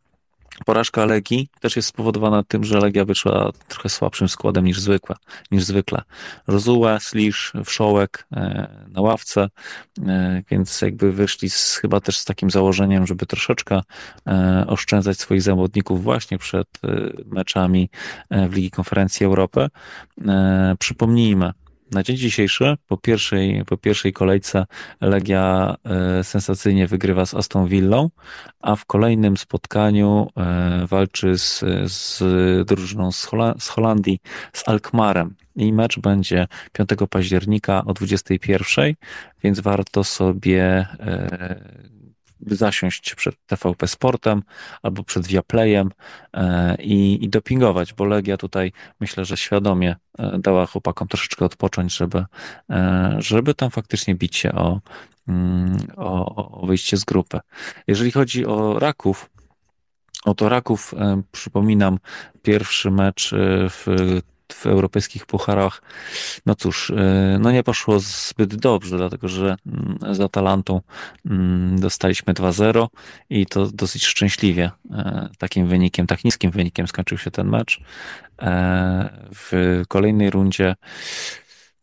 Porażka 0.66 1.06
Legii 1.06 1.50
też 1.60 1.76
jest 1.76 1.88
spowodowana 1.88 2.44
tym, 2.44 2.64
że 2.64 2.80
Legia 2.80 3.06
wyszła 3.06 3.52
trochę 3.68 3.90
słabszym 3.90 4.30
składem 4.30 4.66
niż 4.66 4.80
zwykle. 4.80 5.16
Niż 5.52 5.64
zwykle. 5.64 6.02
Rozułę, 6.48 6.98
Slisz, 7.02 7.54
Wszołek 7.66 8.28
e, 8.32 8.68
na 8.88 9.02
ławce, 9.02 9.50
e, 10.08 10.44
więc 10.52 10.82
jakby 10.82 11.12
wyszli 11.12 11.50
z, 11.50 11.76
chyba 11.76 12.00
też 12.00 12.18
z 12.18 12.26
takim 12.26 12.50
założeniem, 12.50 13.08
żeby 13.08 13.26
troszeczkę 13.26 13.82
e, 14.28 14.66
oszczędzać 14.68 15.20
swoich 15.20 15.42
zawodników 15.42 16.04
właśnie 16.04 16.38
przed 16.38 16.68
meczami 17.26 17.90
w 18.30 18.54
Ligi 18.54 18.72
Konferencji 18.72 19.26
Europy. 19.26 19.68
Przypomnijmy, 20.80 21.52
na 21.94 22.04
dzień 22.04 22.18
dzisiejszy, 22.18 22.78
po 22.88 22.98
pierwszej, 22.98 23.66
po 23.66 23.78
pierwszej 23.78 24.14
kolejce 24.14 24.66
Legia 25.02 25.76
e, 25.84 26.24
sensacyjnie 26.24 26.88
wygrywa 26.88 27.26
z 27.26 27.34
Aston 27.34 27.68
Villą, 27.68 28.10
a 28.60 28.76
w 28.76 28.86
kolejnym 28.86 29.38
spotkaniu 29.38 30.30
e, 30.38 30.88
walczy 30.88 31.38
z, 31.38 31.64
z 31.86 32.20
drużyną 32.68 33.12
z, 33.12 33.30
z 33.60 33.68
Holandii, 33.68 34.20
z 34.54 34.70
Alkmarem. 34.70 35.36
I 35.56 35.74
mecz 35.74 36.00
będzie 36.00 36.48
5 36.72 36.90
października 37.10 37.86
o 37.86 37.94
21, 37.94 38.94
więc 39.44 39.60
warto 39.60 40.04
sobie 40.04 40.88
zasiąść 42.48 43.16
przed 43.16 43.36
TVP 43.46 43.88
Sportem 43.88 44.44
albo 44.82 45.04
przed 45.04 45.28
Viaplayem 45.28 45.90
e, 46.34 46.76
i, 46.76 47.26
i 47.26 47.30
dopingować, 47.30 47.94
bo 47.94 48.06
Legia 48.06 48.38
tutaj 48.38 48.72
myślę, 49.00 49.26
że 49.26 49.38
świadomie 49.38 49.96
e, 50.20 50.40
dała 50.40 50.66
chłopakom 50.66 51.08
troszeczkę 51.08 51.46
odpocząć, 51.46 51.96
żeby, 51.96 52.26
e, 52.70 53.16
żeby 53.20 53.54
tam 53.54 53.72
faktycznie 53.72 54.16
bić 54.16 54.36
się 54.36 54.52
o, 54.52 54.80
mm, 55.28 55.78
o, 55.98 56.62
o 56.62 56.66
wyjście 56.66 56.98
z 56.98 57.04
grupy. 57.04 57.40
Jeżeli 57.88 58.12
chodzi 58.12 58.46
o 58.46 58.80
Raków, 58.80 59.30
Oto 60.26 60.50
Raków, 60.50 60.94
przypominam, 61.32 62.00
pierwszy 62.42 62.92
mecz 62.92 63.34
w 63.70 63.86
w 64.54 64.66
europejskich 64.66 65.26
pucharach, 65.26 65.82
no 66.46 66.56
cóż, 66.56 66.90
e, 66.90 67.38
no 67.40 67.52
nie 67.52 67.64
poszło 67.64 68.00
zbyt 68.00 68.56
dobrze, 68.56 68.98
dlatego 68.98 69.28
że 69.28 69.56
mm, 69.66 70.16
z 70.16 70.20
Atalantą 70.20 70.82
mm, 71.26 71.80
dostaliśmy 71.80 72.34
2-0 72.34 72.88
i 73.30 73.46
to 73.46 73.66
dosyć 73.66 74.06
szczęśliwie 74.06 74.72
e, 74.92 75.30
takim 75.38 75.68
wynikiem, 75.68 76.08
tak 76.08 76.24
niskim 76.24 76.52
wynikiem 76.52 76.88
skończył 76.88 77.18
się 77.18 77.32
ten 77.32 77.50
mecz. 77.50 77.82
E, 78.42 79.28
w 79.36 79.82
kolejnej 79.88 80.30
rundzie 80.30 80.76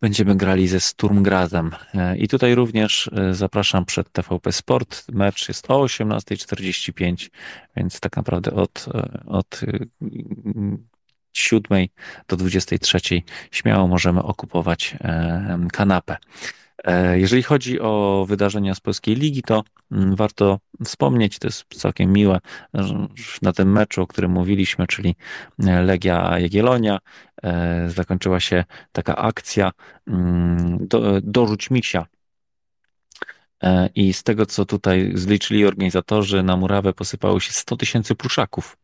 będziemy 0.01 0.37
grali 0.37 0.69
ze 0.69 0.81
Sturmgrazem. 0.81 1.71
I 2.17 2.29
tutaj 2.29 2.55
również 2.55 3.11
zapraszam 3.33 3.85
przed 3.85 4.13
TVP 4.13 4.53
Sport. 4.53 5.05
Mecz 5.13 5.49
jest 5.49 5.71
o 5.71 5.85
18.45, 5.85 7.31
więc 7.77 8.01
tak 8.01 8.17
naprawdę 8.17 8.51
od, 8.53 8.87
od 9.27 9.61
7 11.33 11.87
do 12.29 12.37
23 12.37 13.23
śmiało 13.51 13.89
możemy 13.89 14.23
okupować 14.23 14.97
e, 15.01 15.69
kanapę. 15.73 16.17
E, 16.85 17.19
jeżeli 17.21 17.43
chodzi 17.43 17.81
o 17.81 18.25
wydarzenia 18.29 18.75
z 18.75 18.81
polskiej 18.81 19.15
ligi, 19.15 19.43
to 19.43 19.63
mm, 19.93 20.17
warto 20.17 20.59
wspomnieć, 20.85 21.39
to 21.39 21.49
jest 21.49 21.65
całkiem 21.75 22.13
miłe, 22.13 22.39
na 23.43 23.53
tym 23.53 23.73
meczu, 23.73 24.03
o 24.03 24.07
którym 24.07 24.31
mówiliśmy, 24.31 24.87
czyli 24.87 25.17
e, 25.67 25.83
Legia 25.83 26.39
Jagiellonia, 26.39 26.99
zakończyła 27.87 28.41
się 28.41 28.65
taka 28.93 29.17
akcja 29.17 29.71
mm, 30.07 30.79
do, 30.89 31.21
dorzuć 31.23 31.71
misia. 31.71 32.07
I 33.95 34.13
z 34.13 34.23
tego, 34.23 34.47
co 34.47 34.65
tutaj 34.65 35.13
zliczyli 35.15 35.67
organizatorzy, 35.67 36.43
na 36.43 36.57
murawę 36.57 36.93
posypało 36.93 37.41
się 37.41 37.53
100 37.53 37.77
tysięcy 37.77 38.15
pruszaków. 38.15 38.77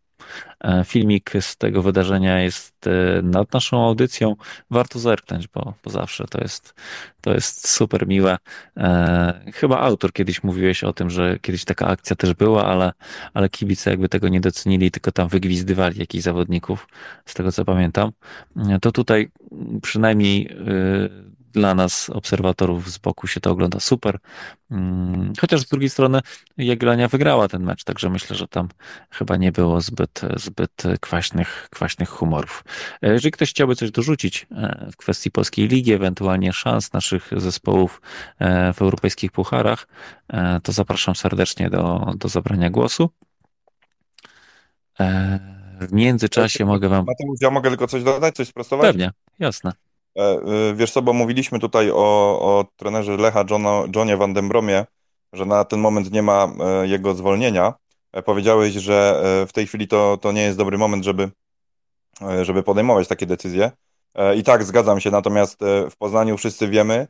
E, 0.60 0.84
filmik 0.84 1.32
z 1.40 1.56
tego 1.56 1.82
wydarzenia 1.82 2.40
jest 2.40 2.86
e, 2.86 3.22
nad 3.22 3.52
naszą 3.52 3.84
audycją. 3.84 4.36
Warto 4.70 4.98
zerknąć, 4.98 5.48
bo, 5.48 5.74
bo 5.84 5.90
zawsze 5.90 6.24
to 6.30 6.40
jest, 6.40 6.74
to 7.20 7.34
jest 7.34 7.68
super 7.68 8.08
miłe. 8.08 8.38
E, 8.76 9.50
chyba 9.54 9.80
autor 9.80 10.12
kiedyś 10.12 10.42
mówiłeś 10.42 10.84
o 10.84 10.92
tym, 10.92 11.10
że 11.10 11.38
kiedyś 11.38 11.64
taka 11.64 11.86
akcja 11.86 12.16
też 12.16 12.34
była, 12.34 12.66
ale, 12.66 12.92
ale 13.34 13.48
kibice 13.48 13.90
jakby 13.90 14.08
tego 14.08 14.28
nie 14.28 14.40
docenili, 14.40 14.90
tylko 14.90 15.12
tam 15.12 15.28
wygwizdywali 15.28 15.98
jakichś 15.98 16.24
zawodników, 16.24 16.88
z 17.26 17.34
tego 17.34 17.52
co 17.52 17.64
pamiętam. 17.64 18.12
To 18.82 18.92
tutaj 18.92 19.30
przynajmniej 19.82 20.56
dla 21.56 21.74
nas, 21.74 22.10
obserwatorów 22.10 22.90
z 22.90 22.98
boku, 22.98 23.26
się 23.26 23.40
to 23.40 23.50
ogląda 23.50 23.80
super. 23.80 24.18
Mm, 24.70 25.32
chociaż 25.40 25.60
z 25.60 25.68
drugiej 25.68 25.90
strony 25.90 26.20
Jagiellonia 26.56 27.08
wygrała 27.08 27.48
ten 27.48 27.62
mecz, 27.62 27.84
także 27.84 28.10
myślę, 28.10 28.36
że 28.36 28.48
tam 28.48 28.68
chyba 29.10 29.36
nie 29.36 29.52
było 29.52 29.80
zbyt, 29.80 30.20
zbyt 30.36 30.82
kwaśnych, 31.00 31.68
kwaśnych 31.70 32.08
humorów. 32.08 32.64
E, 33.02 33.12
jeżeli 33.12 33.30
ktoś 33.32 33.50
chciałby 33.50 33.76
coś 33.76 33.90
dorzucić 33.90 34.46
e, 34.50 34.88
w 34.92 34.96
kwestii 34.96 35.30
polskiej 35.30 35.68
ligi, 35.68 35.92
ewentualnie 35.92 36.52
szans 36.52 36.92
naszych 36.92 37.30
zespołów 37.36 38.00
e, 38.38 38.72
w 38.72 38.82
europejskich 38.82 39.32
pucharach, 39.32 39.86
to 40.62 40.72
zapraszam 40.72 41.14
serdecznie 41.14 41.70
do, 41.70 42.12
do 42.16 42.28
zabrania 42.28 42.70
głosu. 42.70 43.10
W 45.80 45.92
międzyczasie 45.92 46.64
mogę 46.64 46.88
wam... 46.88 47.04
Mateusz, 47.06 47.40
ja 47.40 47.50
mogę 47.50 47.70
tylko 47.70 47.86
coś 47.86 48.02
dodać, 48.02 48.34
coś 48.34 48.48
sprostować? 48.48 48.86
Pewnie, 48.86 49.10
jasne. 49.38 49.72
E, 50.16 50.22
e, 50.22 50.74
wiesz 50.74 50.92
co, 50.92 51.02
bo 51.02 51.12
mówiliśmy 51.12 51.58
tutaj 51.58 51.90
o, 51.90 51.96
o 52.40 52.64
trenerze 52.76 53.16
Lecha 53.16 53.44
Johno, 53.50 53.84
Johnie 53.96 54.16
Van 54.16 54.34
den 54.34 54.48
Bromie, 54.48 54.86
że 55.32 55.46
na 55.46 55.64
ten 55.64 55.80
moment 55.80 56.12
nie 56.12 56.22
ma 56.22 56.48
e, 56.60 56.86
jego 56.86 57.14
zwolnienia. 57.14 57.74
Powiedziałeś, 58.24 58.72
że 58.72 59.22
w 59.48 59.52
tej 59.52 59.66
chwili 59.66 59.88
to, 59.88 60.18
to 60.20 60.32
nie 60.32 60.42
jest 60.42 60.58
dobry 60.58 60.78
moment, 60.78 61.04
żeby, 61.04 61.30
żeby 62.42 62.62
podejmować 62.62 63.08
takie 63.08 63.26
decyzje. 63.26 63.70
I 64.36 64.42
tak, 64.42 64.64
zgadzam 64.64 65.00
się, 65.00 65.10
natomiast 65.10 65.60
w 65.90 65.96
Poznaniu 65.98 66.36
wszyscy 66.36 66.68
wiemy, 66.68 67.06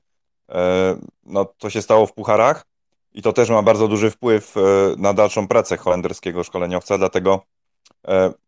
no, 1.25 1.47
co 1.59 1.71
się 1.71 1.83
stało 1.83 2.07
w 2.07 2.13
pucharach 2.13 2.65
i 3.13 3.23
to 3.23 3.33
też 3.33 3.51
ma 3.51 3.63
bardzo 3.63 3.89
duży 3.89 4.11
wpływ 4.11 4.55
na 4.97 5.15
dalszą 5.15 5.49
pracę 5.49 5.77
holenderskiego 5.77 6.45
szkoleniowca, 6.45 6.99
dlatego 6.99 7.41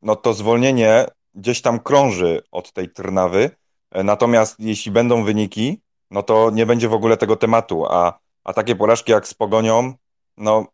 no, 0.03 0.17
to 0.17 0.35
zwolnienie 0.35 1.07
gdzieś 1.35 1.63
tam 1.63 1.81
krąży 1.81 2.43
od 2.53 2.73
tej 2.73 2.89
Trnawy, 2.89 3.51
natomiast 3.95 4.61
jeśli 4.61 4.93
będą 4.93 5.25
wyniki, 5.25 5.81
no 6.11 6.23
to 6.23 6.51
nie 6.51 6.67
będzie 6.67 6.89
w 6.89 6.95
ogóle 6.95 7.17
tego 7.17 7.37
tematu, 7.37 7.87
a, 7.87 8.19
a 8.45 8.53
takie 8.53 8.77
porażki 8.77 9.13
jak 9.13 9.29
z 9.29 9.35
Pogonią, 9.35 9.95
no, 10.37 10.67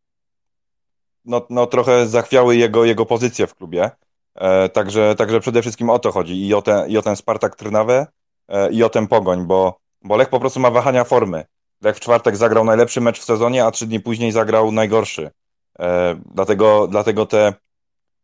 no, 1.24 1.46
no 1.50 1.66
trochę 1.66 2.08
zachwiały 2.08 2.56
jego, 2.56 2.84
jego 2.84 3.06
pozycję 3.06 3.46
w 3.46 3.54
klubie. 3.54 3.90
E, 4.34 4.68
także, 4.68 5.14
także 5.14 5.40
przede 5.40 5.62
wszystkim 5.62 5.90
o 5.90 5.98
to 5.98 6.12
chodzi 6.12 6.46
i 6.46 6.54
o, 6.54 6.62
te, 6.62 6.86
i 6.88 6.98
o 6.98 7.02
ten 7.02 7.16
Spartak 7.16 7.56
Trnawę 7.56 8.06
e, 8.48 8.70
i 8.70 8.82
o 8.82 8.88
ten 8.88 9.06
Pogoń, 9.06 9.46
bo, 9.46 9.78
bo 10.02 10.16
Lech 10.16 10.28
po 10.28 10.40
prostu 10.40 10.60
ma 10.60 10.70
wahania 10.70 11.04
formy. 11.04 11.44
Lech 11.82 11.96
w 11.96 12.00
czwartek 12.00 12.36
zagrał 12.36 12.64
najlepszy 12.64 13.00
mecz 13.00 13.20
w 13.20 13.24
sezonie, 13.24 13.64
a 13.64 13.70
trzy 13.70 13.86
dni 13.86 14.00
później 14.00 14.32
zagrał 14.32 14.72
najgorszy. 14.72 15.30
E, 15.78 16.16
dlatego, 16.34 16.88
dlatego 16.88 17.26
te 17.26 17.54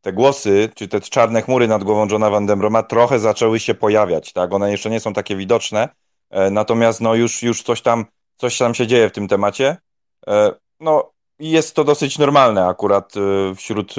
te 0.00 0.12
głosy, 0.12 0.68
czy 0.74 0.88
te 0.88 1.00
czarne 1.00 1.42
chmury 1.42 1.68
nad 1.68 1.84
głową 1.84 2.08
Johna 2.10 2.30
Van 2.30 2.46
Broma 2.46 2.82
trochę 2.82 3.18
zaczęły 3.18 3.60
się 3.60 3.74
pojawiać, 3.74 4.32
tak? 4.32 4.52
One 4.52 4.70
jeszcze 4.70 4.90
nie 4.90 5.00
są 5.00 5.12
takie 5.12 5.36
widoczne, 5.36 5.88
e, 6.30 6.50
natomiast 6.50 7.00
no 7.00 7.14
już, 7.14 7.42
już 7.42 7.62
coś 7.62 7.82
tam, 7.82 8.04
coś 8.36 8.58
tam 8.58 8.74
się 8.74 8.86
dzieje 8.86 9.08
w 9.08 9.12
tym 9.12 9.28
temacie. 9.28 9.76
E, 10.26 10.52
no 10.80 11.10
i 11.38 11.50
jest 11.50 11.74
to 11.74 11.84
dosyć 11.84 12.18
normalne 12.18 12.66
akurat 12.66 13.14
e, 13.16 13.54
wśród 13.54 13.94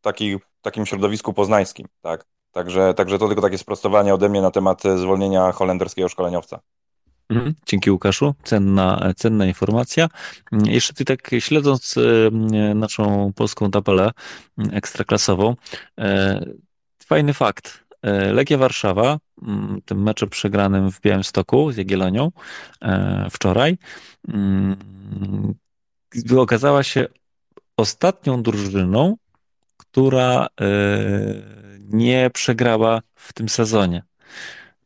takich, 0.00 0.36
takim 0.62 0.86
środowisku 0.86 1.32
poznańskim, 1.32 1.88
tak? 2.00 2.24
Także, 2.52 2.94
także 2.94 3.18
to 3.18 3.26
tylko 3.26 3.42
takie 3.42 3.58
sprostowanie 3.58 4.14
ode 4.14 4.28
mnie 4.28 4.42
na 4.42 4.50
temat 4.50 4.82
zwolnienia 4.96 5.52
holenderskiego 5.52 6.08
szkoleniowca. 6.08 6.60
Mhm. 7.28 7.54
Dzięki 7.66 7.90
Łukaszu, 7.90 8.34
cenna, 8.44 9.12
cenna 9.16 9.46
informacja. 9.46 10.08
Jeszcze 10.64 10.94
ty 10.94 11.04
tak 11.04 11.30
śledząc 11.38 11.94
e, 11.96 12.30
naszą 12.74 13.32
polską 13.32 13.70
tabelę 13.70 14.10
ekstraklasową, 14.72 15.56
e, 15.98 16.44
fajny 17.06 17.34
fakt. 17.34 17.84
E, 18.02 18.32
Legia 18.32 18.58
Warszawa, 18.58 19.18
tym 19.84 20.02
meczem 20.02 20.28
przegranym 20.28 20.92
w 20.92 21.00
Białymstoku 21.00 21.72
z 21.72 21.76
Jagiellonią 21.76 22.32
wczoraj, 23.30 23.78
okazała 26.36 26.82
się 26.82 27.06
ostatnią 27.76 28.42
drużyną, 28.42 29.16
która 29.76 30.46
nie 31.78 32.30
przegrała 32.34 33.02
w 33.14 33.32
tym 33.32 33.48
sezonie. 33.48 34.02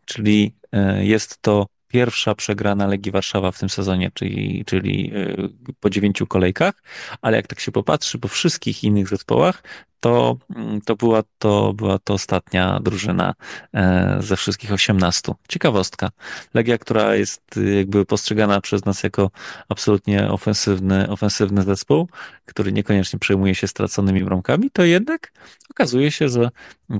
Czyli 0.04 0.54
jest 1.00 1.42
to 1.42 1.66
pierwsza 1.88 2.34
przegrana 2.34 2.86
Legii 2.86 3.12
Warszawa 3.12 3.52
w 3.52 3.58
tym 3.58 3.68
sezonie, 3.68 4.10
czyli, 4.14 4.64
czyli 4.66 5.12
y, 5.16 5.74
po 5.80 5.90
dziewięciu 5.90 6.26
kolejkach, 6.26 6.82
ale 7.22 7.36
jak 7.36 7.46
tak 7.46 7.60
się 7.60 7.72
popatrzy 7.72 8.18
po 8.18 8.28
wszystkich 8.28 8.84
innych 8.84 9.08
zespołach, 9.08 9.62
to, 10.00 10.36
mm, 10.56 10.80
to, 10.80 10.96
była, 10.96 11.22
to 11.38 11.72
była 11.72 11.98
to 11.98 12.14
ostatnia 12.14 12.80
drużyna 12.80 13.34
e, 13.74 14.16
ze 14.20 14.36
wszystkich 14.36 14.72
18. 14.72 15.32
Ciekawostka. 15.48 16.10
Legia, 16.54 16.78
która 16.78 17.14
jest 17.14 17.56
y, 17.56 17.74
jakby 17.74 18.06
postrzegana 18.06 18.60
przez 18.60 18.84
nas 18.84 19.02
jako 19.02 19.30
absolutnie 19.68 20.28
ofensywny, 20.28 21.08
ofensywny 21.08 21.62
zespół, 21.62 22.08
który 22.44 22.72
niekoniecznie 22.72 23.18
przejmuje 23.18 23.54
się 23.54 23.66
straconymi 23.68 24.24
bramkami, 24.24 24.70
to 24.70 24.84
jednak 24.84 25.32
okazuje 25.70 26.10
się, 26.10 26.28
że 26.28 26.50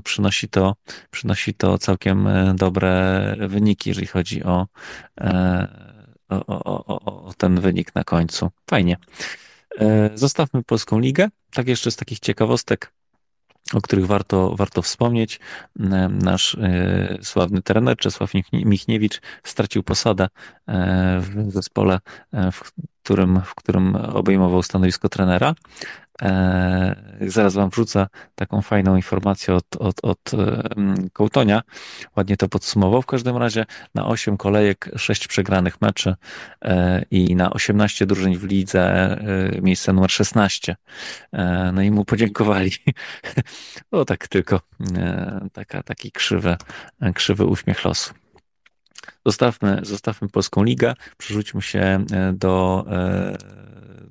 przynosi 0.03 0.49
to, 0.49 0.75
przynosi 1.11 1.53
to 1.53 1.77
całkiem 1.77 2.27
e, 2.27 2.53
dobre 2.55 3.35
wyniki, 3.47 3.89
jeżeli 3.89 4.07
chodzi 4.07 4.41
e, 4.43 4.47
o, 6.29 6.45
o, 6.47 6.85
o, 6.85 7.25
o 7.25 7.33
ten 7.33 7.59
wynik 7.61 7.95
na 7.95 8.03
końcu. 8.03 8.49
Fajnie. 8.69 8.97
Zostawmy 10.15 10.63
Polską 10.63 10.99
Ligę. 10.99 11.27
Tak 11.51 11.67
jeszcze 11.67 11.91
z 11.91 11.95
takich 11.95 12.19
ciekawostek 12.19 12.91
o 13.73 13.81
których 13.81 14.05
warto, 14.05 14.55
warto 14.55 14.81
wspomnieć. 14.81 15.39
Nasz 16.09 16.57
sławny 17.21 17.61
trener 17.61 17.97
Czesław 17.97 18.31
Michniewicz 18.53 19.21
stracił 19.43 19.83
posadę 19.83 20.27
w 21.19 21.45
zespole, 21.47 21.99
w 22.51 22.71
którym, 23.03 23.41
w 23.45 23.55
którym 23.55 23.95
obejmował 23.95 24.63
stanowisko 24.63 25.09
trenera. 25.09 25.55
E, 26.21 26.95
zaraz 27.21 27.53
wam 27.53 27.69
wrzucę 27.69 28.07
taką 28.35 28.61
fajną 28.61 28.95
informację 28.95 29.53
od, 29.53 29.75
od, 29.79 30.05
od 30.05 30.31
Kołtonia. 31.13 31.61
Ładnie 32.15 32.37
to 32.37 32.49
podsumował. 32.49 33.01
W 33.01 33.05
każdym 33.05 33.37
razie 33.37 33.65
na 33.95 34.07
8 34.07 34.37
kolejek 34.37 34.89
6 34.95 35.27
przegranych 35.27 35.81
meczy 35.81 36.15
e, 36.61 37.03
i 37.11 37.35
na 37.35 37.53
18 37.53 38.05
drużyn 38.05 38.37
w 38.37 38.43
lidze 38.43 38.81
e, 38.81 39.61
miejsce 39.61 39.93
numer 39.93 40.11
16. 40.11 40.75
No 41.73 41.81
i 41.81 41.91
mu 41.91 42.05
podziękowali. 42.05 42.71
O 43.91 44.05
tak 44.05 44.27
tylko 44.27 44.61
taka, 45.53 45.83
taki 45.83 46.11
krzywy, 46.11 46.57
krzywy 47.13 47.45
uśmiech 47.45 47.85
losu. 47.85 48.13
Zostawmy, 49.25 49.79
zostawmy 49.83 50.29
Polską 50.29 50.63
Ligę, 50.63 50.93
przerzućmy 51.17 51.61
się 51.61 52.05
do 52.33 52.85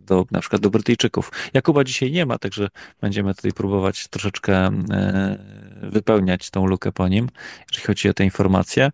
do, 0.07 0.27
na 0.31 0.41
przykład 0.41 0.63
do 0.63 0.71
Brytyjczyków. 0.71 1.33
Jakuba 1.55 1.85
dzisiaj 1.85 2.13
nie 2.13 2.27
ma, 2.27 2.39
także 2.39 2.69
będziemy 3.01 3.35
tutaj 3.35 3.53
próbować 3.53 4.09
troszeczkę 4.09 4.55
e, 4.57 5.39
wypełniać 5.83 6.51
tą 6.51 6.67
lukę 6.67 6.93
po 6.93 7.09
nim, 7.09 7.29
jeżeli 7.71 7.87
chodzi 7.87 8.09
o 8.09 8.15
te 8.15 8.25
informacje. 8.25 8.91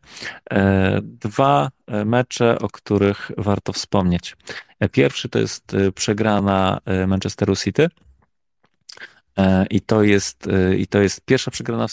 E, 0.53 1.01
dwa 1.03 1.71
mecze, 2.05 2.59
o 2.59 2.69
których 2.69 3.31
warto 3.39 3.73
wspomnieć. 3.73 4.37
Pierwszy 4.93 5.29
to 5.29 5.39
jest 5.39 5.75
e, 5.75 5.93
przegrana 5.93 6.79
Manchesteru 7.07 7.57
City. 7.57 7.89
I 9.71 9.81
to 9.81 10.03
jest, 10.03 10.49
i 10.79 10.87
to 10.87 11.01
jest 11.01 11.21
pierwsza 11.25 11.51
przegrana 11.51 11.87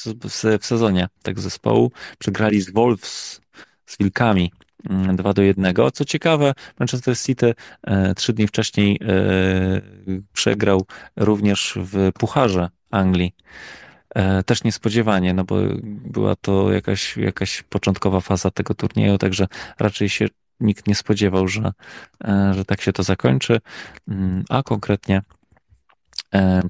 w, 0.60 0.66
sezonie 0.66 1.08
tak 1.24 1.40
zespołu. 1.40 1.92
Przegrali 2.18 2.62
z 2.62 2.72
Wolves, 2.72 3.42
z 3.86 3.98
Wilkami 3.98 4.52
2 4.84 5.34
do 5.34 5.42
1. 5.42 5.74
Co 5.94 6.06
ciekawe, 6.06 6.54
Manchester 6.80 7.18
City 7.18 7.56
e, 7.84 8.16
trzy 8.16 8.34
dni 8.34 8.48
wcześniej 8.48 9.00
e, 9.02 9.08
przegrał 10.34 10.86
również 11.16 11.78
w 11.82 12.12
Pucharze 12.14 12.70
Anglii. 12.92 13.36
E, 14.16 14.44
też 14.44 14.64
niespodziewanie, 14.64 15.34
no 15.34 15.44
bo 15.44 15.56
była 15.84 16.36
to 16.36 16.72
jakaś, 16.72 17.18
jakaś 17.18 17.64
początkowa 17.64 18.22
faza 18.22 18.52
tego 18.52 18.74
turnieju, 18.74 19.18
także 19.18 19.48
raczej 19.80 20.10
się 20.10 20.26
nikt 20.60 20.88
nie 20.88 20.96
spodziewał, 20.96 21.48
że, 21.48 21.72
że 22.52 22.66
tak 22.66 22.82
się 22.82 22.94
to 22.94 23.04
zakończy. 23.04 23.60
Mm, 24.08 24.44
a 24.50 24.64
konkretnie 24.64 25.22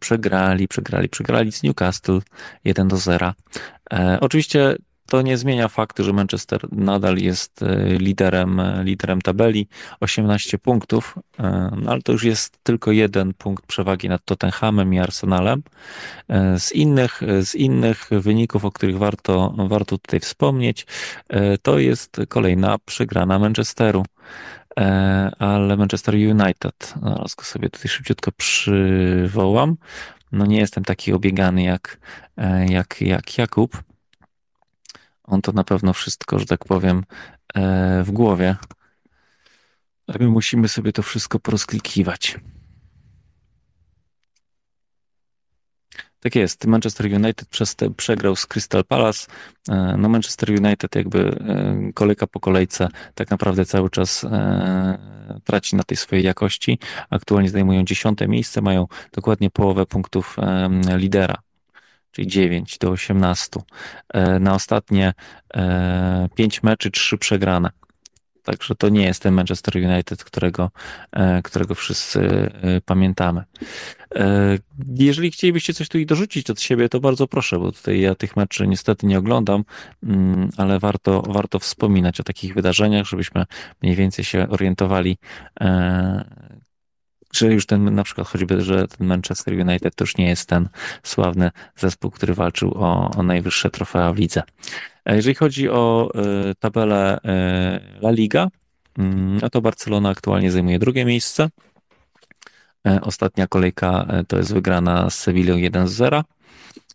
przegrali, 0.02 0.68
przegrali, 0.68 1.10
przegrali 1.10 1.52
z 1.52 1.64
Newcastle 1.64 2.20
1 2.64 2.88
do 2.88 2.98
0. 2.98 3.34
Oczywiście 4.20 4.76
to 5.10 5.22
nie 5.22 5.38
zmienia 5.38 5.68
faktu, 5.68 6.04
że 6.04 6.14
Manchester 6.14 6.68
nadal 6.72 7.18
jest 7.18 7.64
e, 7.64 7.86
liderem, 7.98 8.60
e, 8.60 8.84
liderem 8.84 9.22
tabeli, 9.22 9.68
18 10.00 10.58
punktów, 10.58 11.16
e, 11.40 11.72
no 11.82 11.92
ale 11.92 12.02
to 12.02 12.12
już 12.12 12.24
jest 12.24 12.58
tylko 12.64 12.92
jeden 12.92 13.34
punkt 13.34 13.66
przewagi 13.66 14.10
nad 14.10 14.26
Tottenhamem 14.26 14.94
i 14.94 15.00
Arsenalem. 15.00 15.64
Z 16.58 16.72
innych, 16.72 17.22
z 17.42 17.56
innych 17.56 18.10
wyników, 18.12 18.66
o 18.66 18.72
których 18.72 18.98
warto, 18.98 19.54
warto 19.58 19.98
tutaj 19.98 20.20
wspomnieć, 20.20 20.88
to 21.62 21.80
jest 21.80 22.18
kolejna 22.28 22.78
przegrana 22.86 23.40
Manchesteru 23.40 24.06
ale 25.40 25.78
Manchester 25.78 26.16
United, 26.16 26.94
zaraz 27.04 27.36
go 27.36 27.44
sobie 27.44 27.70
tutaj 27.70 27.90
szybciutko 27.90 28.32
przywołam. 28.32 29.76
No 30.32 30.46
nie 30.46 30.60
jestem 30.60 30.84
taki 30.84 31.14
obiegany 31.14 31.64
jak, 31.64 31.98
jak, 32.70 33.02
jak 33.02 33.38
Jakub, 33.38 33.84
on 35.30 35.42
to 35.42 35.52
na 35.52 35.64
pewno 35.64 35.94
wszystko, 35.94 36.40
że 36.40 36.46
tak 36.46 36.66
powiem, 36.66 37.04
e, 37.56 38.04
w 38.04 38.12
głowie. 38.12 38.56
A 40.08 40.14
my 40.20 40.28
musimy 40.28 40.68
sobie 40.68 40.92
to 40.92 41.04
wszystko 41.04 41.40
porozklikiwać. 41.40 42.40
Tak 46.20 46.36
jest. 46.36 46.66
Manchester 46.66 47.06
United 47.14 47.50
przez 47.50 47.76
te, 47.76 47.90
przegrał 47.90 48.36
z 48.36 48.46
Crystal 48.46 48.86
Palace. 48.86 49.28
E, 49.70 49.96
no 49.98 50.10
Manchester 50.10 50.50
United 50.52 50.96
jakby 50.96 51.20
e, 51.20 51.94
kolejka 51.94 52.28
po 52.28 52.40
kolejce 52.40 52.88
tak 53.16 53.30
naprawdę 53.30 53.66
cały 53.66 53.90
czas 53.90 54.26
traci 55.44 55.76
na 55.76 55.84
tej 55.84 55.98
swojej 55.98 56.26
jakości. 56.26 56.80
Aktualnie 57.10 57.50
zajmują 57.50 57.84
dziesiąte 57.84 58.28
miejsce, 58.28 58.62
mają 58.62 58.88
dokładnie 59.14 59.50
połowę 59.50 59.86
punktów 59.86 60.38
lidera 60.96 61.36
czyli 62.12 62.28
9 62.28 62.78
do 62.78 62.90
18. 62.90 63.60
E, 64.14 64.40
na 64.40 64.54
ostatnie 64.54 65.14
5 66.36 66.58
e, 66.58 66.60
meczy 66.64 66.92
3 66.92 67.18
przegrane. 67.18 67.70
Także 68.44 68.76
to 68.76 68.90
nie 68.90 69.06
jest 69.06 69.24
ten 69.24 69.34
Manchester 69.34 69.78
United, 69.78 70.24
którego, 70.24 70.72
e, 71.12 71.42
którego 71.42 71.76
wszyscy 71.76 72.52
pamiętamy. 72.86 73.44
Jeżeli 74.88 75.32
chcielibyście 75.32 75.74
coś 75.74 75.90
tu 75.90 75.98
i 75.98 76.06
dorzucić 76.06 76.50
od 76.50 76.62
siebie, 76.62 76.90
to 76.90 77.00
bardzo 77.00 77.28
proszę, 77.28 77.60
bo 77.60 77.72
tutaj 77.72 78.00
ja 78.00 78.16
tych 78.16 78.36
meczy 78.36 78.68
niestety 78.68 79.08
nie 79.08 79.18
oglądam, 79.18 79.64
mm, 80.04 80.50
ale 80.58 80.80
warto, 80.80 81.22
warto 81.22 81.60
wspominać 81.60 82.20
o 82.20 82.24
takich 82.24 82.54
wydarzeniach, 82.54 83.06
żebyśmy 83.06 83.46
mniej 83.82 83.96
więcej 83.96 84.26
się 84.26 84.50
orientowali, 84.50 85.18
że 87.34 87.48
już 87.48 87.66
ten, 87.66 87.96
na 87.96 88.04
przykład 88.04 88.28
choćby, 88.28 88.62
że 88.62 88.88
ten 88.88 89.08
Manchester 89.08 89.54
United 89.54 89.96
to 89.96 90.04
już 90.04 90.18
nie 90.18 90.30
jest 90.30 90.50
ten 90.50 90.70
sławny 91.04 91.52
zespół, 91.76 92.12
który 92.12 92.34
walczył 92.34 92.72
o, 92.76 93.12
o 93.18 93.24
najwyższe 93.24 93.70
trofea 93.70 94.14
w 94.14 94.18
lidze. 94.18 94.44
Jeżeli 95.06 95.36
chodzi 95.36 95.70
o 95.70 96.12
y, 96.52 96.56
tabelę 96.56 97.18
y, 97.18 98.00
La 98.02 98.12
Liga, 98.12 98.48
no 99.42 99.50
to 99.50 99.62
Barcelona 99.62 100.10
aktualnie 100.10 100.52
zajmuje 100.52 100.80
drugie 100.80 101.06
miejsce. 101.06 101.50
Ostatnia 103.02 103.48
kolejka 103.48 104.08
to 104.28 104.38
jest 104.38 104.54
wygrana 104.54 105.10
z 105.10 105.20
Sewillą 105.20 105.56
1-0. 105.56 106.24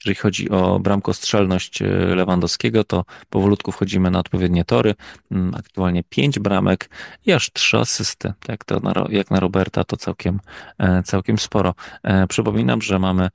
Jeżeli 0.05 0.14
chodzi 0.14 0.51
o 0.51 0.79
bramkostrzelność 0.79 1.83
e, 1.83 1.87
Lewandowskiego, 1.88 2.85
to 2.85 3.05
powolutku 3.31 3.73
wchodzimy 3.73 4.11
na 4.11 4.19
odpowiednie 4.19 4.64
tory. 4.64 4.95
Mm, 5.31 5.55
aktualnie 5.55 6.03
pięć 6.09 6.38
bramek 6.38 6.90
i 7.27 7.33
aż 7.33 7.53
trzy 7.53 7.79
asysty. 7.79 8.33
Jak, 8.49 8.64
to 8.64 8.81
na, 8.81 8.93
jak 9.09 9.31
na 9.31 9.40
Roberta 9.40 9.85
to 9.85 9.97
całkiem, 9.97 10.40
e, 10.79 11.03
całkiem 11.03 11.38
sporo. 11.38 11.75
E, 12.03 12.27
przypominam, 12.27 12.83
że 12.83 12.99
mamy 12.99 13.29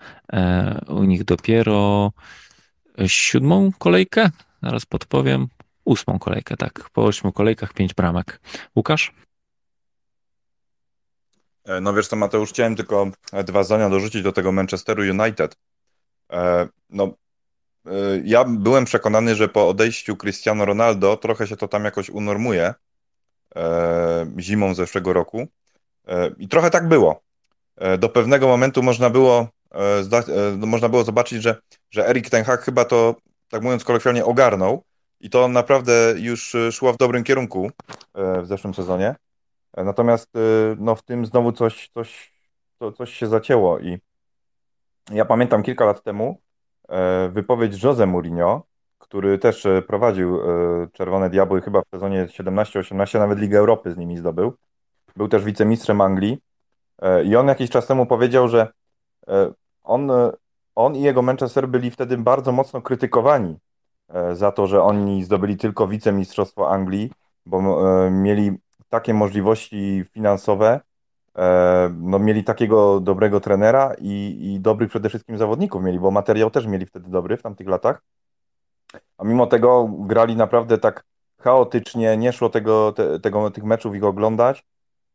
u 0.87 1.03
nich 1.03 1.23
dopiero 1.23 2.11
siódmą 3.07 3.71
kolejkę. 3.79 4.29
Zaraz 4.63 4.85
podpowiem. 4.85 5.47
Ósmą 5.85 6.19
kolejkę, 6.19 6.57
tak. 6.57 6.89
Po 6.93 7.05
ośmiu 7.05 7.31
kolejkach 7.31 7.73
pięć 7.73 7.93
bramek. 7.93 8.41
Łukasz? 8.75 9.13
No 11.81 11.93
wiesz 11.93 12.07
co, 12.07 12.15
Mateusz, 12.15 12.49
chciałem 12.49 12.75
tylko 12.75 13.11
dwa 13.43 13.63
zdania 13.63 13.89
dorzucić 13.89 14.23
do 14.23 14.31
tego 14.31 14.51
Manchesteru 14.51 15.01
United. 15.01 15.55
E, 16.31 16.67
no, 16.89 17.13
e, 17.85 17.91
ja 18.23 18.45
byłem 18.45 18.85
przekonany, 18.85 19.35
że 19.35 19.47
po 19.47 19.69
odejściu 19.69 20.15
Cristiano 20.15 20.65
Ronaldo 20.65 21.17
trochę 21.17 21.47
się 21.47 21.57
to 21.57 21.67
tam 21.67 21.85
jakoś 21.85 22.09
unormuje 22.09 22.73
e, 23.55 24.25
zimą 24.39 24.73
zeszłego 24.73 25.13
roku. 25.13 25.47
I 26.37 26.47
trochę 26.47 26.69
tak 26.69 26.87
było. 26.87 27.21
Do 27.99 28.09
pewnego 28.09 28.47
momentu 28.47 28.83
można 28.83 29.09
było, 29.09 29.47
no, 30.57 30.67
można 30.67 30.89
było 30.89 31.03
zobaczyć, 31.03 31.43
że, 31.43 31.55
że 31.91 32.09
Erik 32.09 32.29
Ten 32.29 32.43
Hag 32.43 32.61
chyba 32.61 32.85
to, 32.85 33.15
tak 33.49 33.61
mówiąc 33.61 33.83
kolokwialnie, 33.83 34.25
ogarnął 34.25 34.83
i 35.19 35.29
to 35.29 35.47
naprawdę 35.47 36.13
już 36.17 36.55
szło 36.71 36.93
w 36.93 36.97
dobrym 36.97 37.23
kierunku 37.23 37.71
w 38.15 38.47
zeszłym 38.47 38.73
sezonie. 38.73 39.15
Natomiast 39.77 40.29
no, 40.77 40.95
w 40.95 41.03
tym 41.03 41.25
znowu 41.25 41.51
coś, 41.51 41.89
coś, 41.93 42.33
to, 42.79 42.91
coś 42.91 43.13
się 43.13 43.27
zacięło 43.27 43.79
i 43.79 43.97
ja 45.11 45.25
pamiętam 45.25 45.63
kilka 45.63 45.85
lat 45.85 46.03
temu 46.03 46.41
e, 46.89 47.29
wypowiedź 47.29 47.83
Jose 47.83 48.05
Mourinho, 48.05 48.63
który 48.97 49.37
też 49.37 49.65
e, 49.65 49.81
prowadził 49.81 50.35
e, 50.35 50.87
Czerwone 50.93 51.29
Diabły 51.29 51.61
chyba 51.61 51.81
w 51.81 51.89
sezonie 51.91 52.25
17-18, 52.25 53.19
nawet 53.19 53.39
Ligę 53.39 53.59
Europy 53.59 53.91
z 53.91 53.97
nimi 53.97 54.17
zdobył. 54.17 54.53
Był 55.15 55.27
też 55.27 55.43
wicemistrzem 55.43 56.01
Anglii 56.01 56.37
i 57.25 57.35
on 57.35 57.47
jakiś 57.47 57.69
czas 57.69 57.87
temu 57.87 58.05
powiedział, 58.05 58.47
że 58.47 58.67
on, 59.83 60.11
on 60.75 60.95
i 60.95 61.01
jego 61.01 61.21
Manchester 61.21 61.67
byli 61.67 61.91
wtedy 61.91 62.17
bardzo 62.17 62.51
mocno 62.51 62.81
krytykowani 62.81 63.57
za 64.33 64.51
to, 64.51 64.67
że 64.67 64.83
oni 64.83 65.23
zdobyli 65.23 65.57
tylko 65.57 65.87
wicemistrzostwo 65.87 66.71
Anglii, 66.71 67.11
bo 67.45 67.61
mieli 68.11 68.57
takie 68.89 69.13
możliwości 69.13 70.05
finansowe, 70.13 70.81
no, 71.97 72.19
mieli 72.19 72.43
takiego 72.43 72.99
dobrego 72.99 73.39
trenera 73.39 73.93
i, 74.01 74.37
i 74.41 74.59
dobrych 74.59 74.89
przede 74.89 75.09
wszystkim 75.09 75.37
zawodników 75.37 75.83
mieli, 75.83 75.99
bo 75.99 76.11
materiał 76.11 76.51
też 76.51 76.65
mieli 76.65 76.85
wtedy 76.85 77.09
dobry 77.09 77.37
w 77.37 77.41
tamtych 77.41 77.67
latach. 77.67 78.01
A 79.17 79.23
mimo 79.23 79.47
tego 79.47 79.89
grali 79.99 80.35
naprawdę 80.35 80.77
tak 80.77 81.03
chaotycznie, 81.39 82.17
nie 82.17 82.33
szło 82.33 82.49
tego, 82.49 82.91
te, 82.91 83.19
tego, 83.19 83.51
tych 83.51 83.63
meczów 83.63 83.95
ich 83.95 84.03
oglądać. 84.03 84.63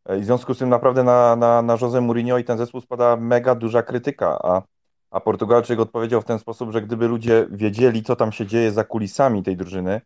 E, 0.06 0.18
I 0.18 0.20
w 0.20 0.24
związku 0.24 0.54
z 0.54 0.58
tym 0.58 0.68
naprawdę 0.68 1.04
na, 1.04 1.36
na, 1.36 1.62
na 1.62 1.76
Jose 1.80 2.00
Mourinho 2.00 2.38
i 2.38 2.44
ten 2.44 2.58
zespół 2.58 2.80
spada 2.80 3.16
mega 3.16 3.54
duża 3.54 3.82
krytyka, 3.82 4.38
a, 4.42 4.62
a 5.10 5.20
Portugalczyk 5.20 5.80
odpowiedział 5.80 6.20
w 6.20 6.24
ten 6.24 6.38
sposób, 6.38 6.72
że 6.72 6.82
gdyby 6.82 7.08
ludzie 7.08 7.46
wiedzieli, 7.50 8.02
co 8.02 8.16
tam 8.16 8.32
się 8.32 8.46
dzieje 8.46 8.72
za 8.72 8.84
kulisami 8.84 9.42
tej 9.42 9.56
drużyny, 9.56 10.00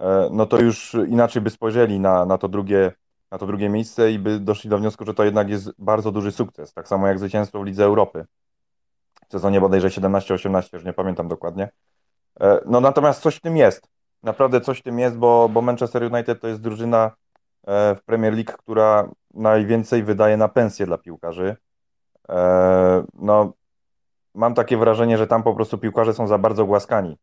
e, 0.00 0.28
no 0.32 0.46
to 0.46 0.60
już 0.60 0.96
inaczej 1.08 1.42
by 1.42 1.50
spojrzeli 1.50 2.00
na, 2.00 2.26
na, 2.26 2.38
to 2.38 2.48
drugie, 2.48 2.92
na 3.36 3.40
to 3.40 3.46
drugie 3.46 3.68
miejsce 3.68 4.12
i 4.12 4.18
by 4.18 4.40
doszli 4.40 4.70
do 4.70 4.78
wniosku, 4.78 5.04
że 5.04 5.14
to 5.14 5.24
jednak 5.24 5.48
jest 5.48 5.72
bardzo 5.78 6.12
duży 6.12 6.32
sukces. 6.32 6.72
Tak 6.72 6.88
samo 6.88 7.06
jak 7.06 7.18
zwycięstwo 7.18 7.60
w 7.60 7.64
Lidze 7.64 7.84
Europy. 7.84 8.26
W 9.28 9.32
sezonie 9.32 9.60
bodajże 9.60 9.88
17-18, 9.88 10.74
już 10.74 10.84
nie 10.84 10.92
pamiętam 10.92 11.28
dokładnie. 11.28 11.68
E, 12.40 12.60
no 12.66 12.80
natomiast 12.80 13.22
coś 13.22 13.36
w 13.36 13.40
tym 13.40 13.56
jest. 13.56 13.88
Naprawdę 14.22 14.60
coś 14.60 14.78
w 14.78 14.82
tym 14.82 14.98
jest, 14.98 15.16
bo, 15.16 15.48
bo 15.48 15.62
Manchester 15.62 16.12
United 16.12 16.40
to 16.40 16.48
jest 16.48 16.60
drużyna 16.60 17.10
e, 17.66 17.94
w 17.94 18.02
Premier 18.02 18.34
League, 18.34 18.52
która 18.58 19.08
najwięcej 19.34 20.02
wydaje 20.02 20.36
na 20.36 20.48
pensje 20.48 20.86
dla 20.86 20.98
piłkarzy. 20.98 21.56
No, 23.14 23.52
mam 24.34 24.54
takie 24.54 24.76
wrażenie, 24.76 25.18
że 25.18 25.26
tam 25.26 25.42
po 25.42 25.54
prostu 25.54 25.78
piłkarze 25.78 26.14
są 26.14 26.26
za 26.26 26.38
bardzo 26.38 26.66
głaskani. 26.66 27.18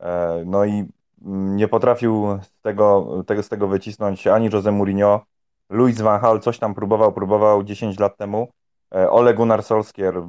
E, 0.00 0.42
no 0.46 0.64
i 0.64 0.84
nie 1.24 1.68
potrafił 1.68 2.38
z 2.42 2.62
tego, 2.62 3.08
tego, 3.26 3.42
z 3.42 3.48
tego 3.48 3.68
wycisnąć 3.68 4.26
ani 4.26 4.50
Jose 4.52 4.72
Mourinho, 4.72 5.24
Luis 5.70 6.00
Van 6.00 6.20
Gaal 6.20 6.40
coś 6.40 6.58
tam 6.58 6.74
próbował, 6.74 7.12
próbował 7.12 7.62
10 7.62 7.98
lat 7.98 8.16
temu. 8.16 8.48
E, 8.94 9.10
Ole 9.10 9.34
Gunnar 9.34 9.62
Solskjaer, 9.62 10.22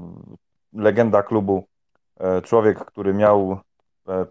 legenda 0.74 1.24
klubu, 1.24 1.66
e, 2.20 2.42
człowiek, 2.42 2.86
który 2.86 3.14
miał 3.14 3.60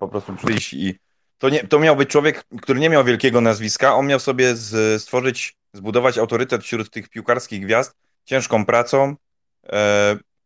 po 0.00 0.08
prostu 0.08 0.36
przyjść 0.36 0.74
i 0.74 0.98
to, 1.38 1.48
nie, 1.48 1.66
to 1.66 1.78
miał 1.78 1.96
być 1.96 2.08
człowiek, 2.08 2.44
który 2.62 2.80
nie 2.80 2.90
miał 2.90 3.04
wielkiego 3.04 3.40
nazwiska, 3.40 3.94
on 3.94 4.06
miał 4.06 4.20
sobie 4.20 4.56
z, 4.56 5.02
stworzyć, 5.02 5.56
zbudować 5.72 6.18
autorytet 6.18 6.62
wśród 6.62 6.90
tych 6.90 7.08
piłkarskich 7.08 7.62
gwiazd 7.62 7.96
ciężką 8.24 8.66
pracą, 8.66 9.14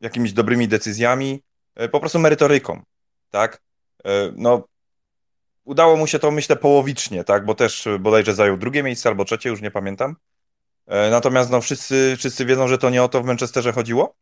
jakimiś 0.04 0.32
dobrymi 0.32 0.68
decyzjami, 0.68 1.42
e, 1.74 1.88
po 1.88 2.00
prostu 2.00 2.18
merytoryką, 2.18 2.82
tak? 3.30 3.62
E, 4.04 4.32
no, 4.36 4.64
udało 5.64 5.96
mu 5.96 6.06
się 6.06 6.18
to, 6.18 6.30
myślę, 6.30 6.56
połowicznie, 6.56 7.24
tak? 7.24 7.44
Bo 7.44 7.54
też 7.54 7.88
bodajże 8.00 8.34
zajął 8.34 8.56
drugie 8.56 8.82
miejsce 8.82 9.08
albo 9.08 9.24
trzecie, 9.24 9.48
już 9.48 9.60
nie 9.60 9.70
pamiętam. 9.70 10.16
E, 10.86 11.10
natomiast 11.10 11.50
no, 11.50 11.60
wszyscy, 11.60 12.14
wszyscy 12.18 12.44
wiedzą, 12.44 12.68
że 12.68 12.78
to 12.78 12.90
nie 12.90 13.02
o 13.02 13.08
to 13.08 13.22
w 13.22 13.24
Manchesterze 13.24 13.72
chodziło. 13.72 14.14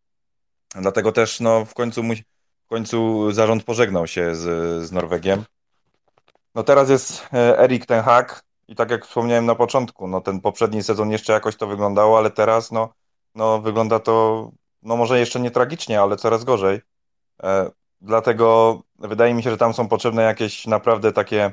Dlatego 0.75 1.13
też 1.13 1.41
no, 1.41 1.65
w, 1.65 1.75
końcu 1.75 2.03
mu, 2.03 2.15
w 2.65 2.69
końcu 2.69 3.33
zarząd 3.33 3.65
pożegnał 3.65 4.07
się 4.07 4.35
z, 4.35 4.43
z 4.87 4.93
Norwegiem. 4.93 5.45
No 6.55 6.63
teraz 6.63 6.91
jest 6.91 7.29
Erik 7.33 7.87
Ten 7.87 8.03
Hag 8.03 8.45
i 8.69 8.75
tak 8.75 8.91
jak 8.91 9.07
wspomniałem 9.07 9.47
na 9.47 9.55
początku, 9.55 10.09
no 10.09 10.21
ten 10.21 10.41
poprzedni 10.41 10.83
sezon 10.83 11.11
jeszcze 11.11 11.33
jakoś 11.33 11.57
to 11.57 11.67
wyglądało, 11.67 12.19
ale 12.19 12.31
teraz 12.31 12.73
no, 12.73 12.95
no 13.35 13.61
wygląda 13.61 14.01
to 14.01 14.51
no 14.83 14.97
może 14.97 15.19
jeszcze 15.19 15.41
nie 15.41 15.51
tragicznie, 15.51 16.01
ale 16.01 16.17
coraz 16.17 16.45
gorzej. 16.45 16.81
E, 18.03 18.07
dlatego 18.07 18.81
wydaje 18.99 19.35
mi 19.35 19.43
się, 19.43 19.51
że 19.51 19.57
tam 19.57 19.75
są 19.75 19.89
potrzebne 19.89 20.23
jakieś 20.23 20.67
naprawdę 20.67 21.13
takie 21.13 21.53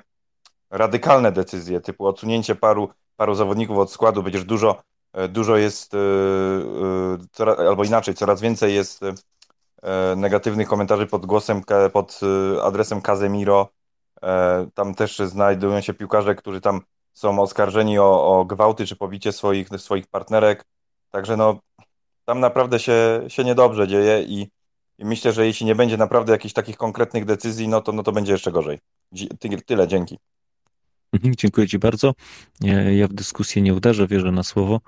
radykalne 0.70 1.32
decyzje, 1.32 1.82
typu 1.82 2.08
odsunięcie 2.08 2.56
paru, 2.56 2.90
paru 3.16 3.36
zawodników 3.36 3.78
od 3.78 3.92
składu, 3.92 4.24
przecież 4.24 4.44
dużo, 4.44 4.82
e, 5.14 5.28
dużo 5.28 5.58
jest, 5.58 5.94
e, 5.94 7.68
albo 7.68 7.84
inaczej, 7.84 8.14
coraz 8.16 8.42
więcej 8.42 8.74
jest 8.74 9.02
negatywnych 10.18 10.68
komentarzy 10.68 11.08
pod 11.08 11.26
głosem, 11.26 11.62
pod 11.94 12.20
adresem 12.64 13.02
Casemiro. 13.02 13.70
Tam 14.74 14.96
też 14.96 15.20
znajdują 15.20 15.82
się 15.82 15.94
piłkarze, 15.94 16.36
którzy 16.36 16.62
tam 16.62 16.82
są 17.14 17.42
oskarżeni 17.42 18.00
o, 18.00 18.40
o 18.40 18.46
gwałty 18.46 18.86
czy 18.86 18.96
pobicie 18.96 19.32
swoich, 19.32 19.70
swoich 19.78 20.08
partnerek. 20.08 20.66
Także 21.12 21.38
no, 21.38 21.60
tam 22.26 22.40
naprawdę 22.40 22.80
się, 22.80 23.22
się 23.28 23.44
niedobrze 23.44 23.88
dzieje 23.88 24.24
i, 24.24 24.50
i 25.00 25.06
myślę, 25.06 25.34
że 25.34 25.46
jeśli 25.46 25.66
nie 25.66 25.76
będzie 25.76 25.98
naprawdę 25.98 26.32
jakichś 26.32 26.54
takich 26.54 26.78
konkretnych 26.78 27.26
decyzji, 27.26 27.68
no 27.68 27.82
to, 27.82 27.92
no 27.92 28.04
to 28.04 28.12
będzie 28.12 28.32
jeszcze 28.32 28.52
gorzej. 28.52 28.80
Tyle, 29.66 29.88
dzięki. 29.88 30.20
Mhm, 31.13 31.36
dziękuję 31.36 31.67
Ci 31.67 31.80
bardzo. 31.80 32.13
Ja 32.98 33.08
w 33.08 33.13
dyskusję 33.13 33.62
nie 33.62 33.74
uderzę, 33.74 34.08
wierzę 34.08 34.32
na 34.32 34.43
słowo, 34.43 34.82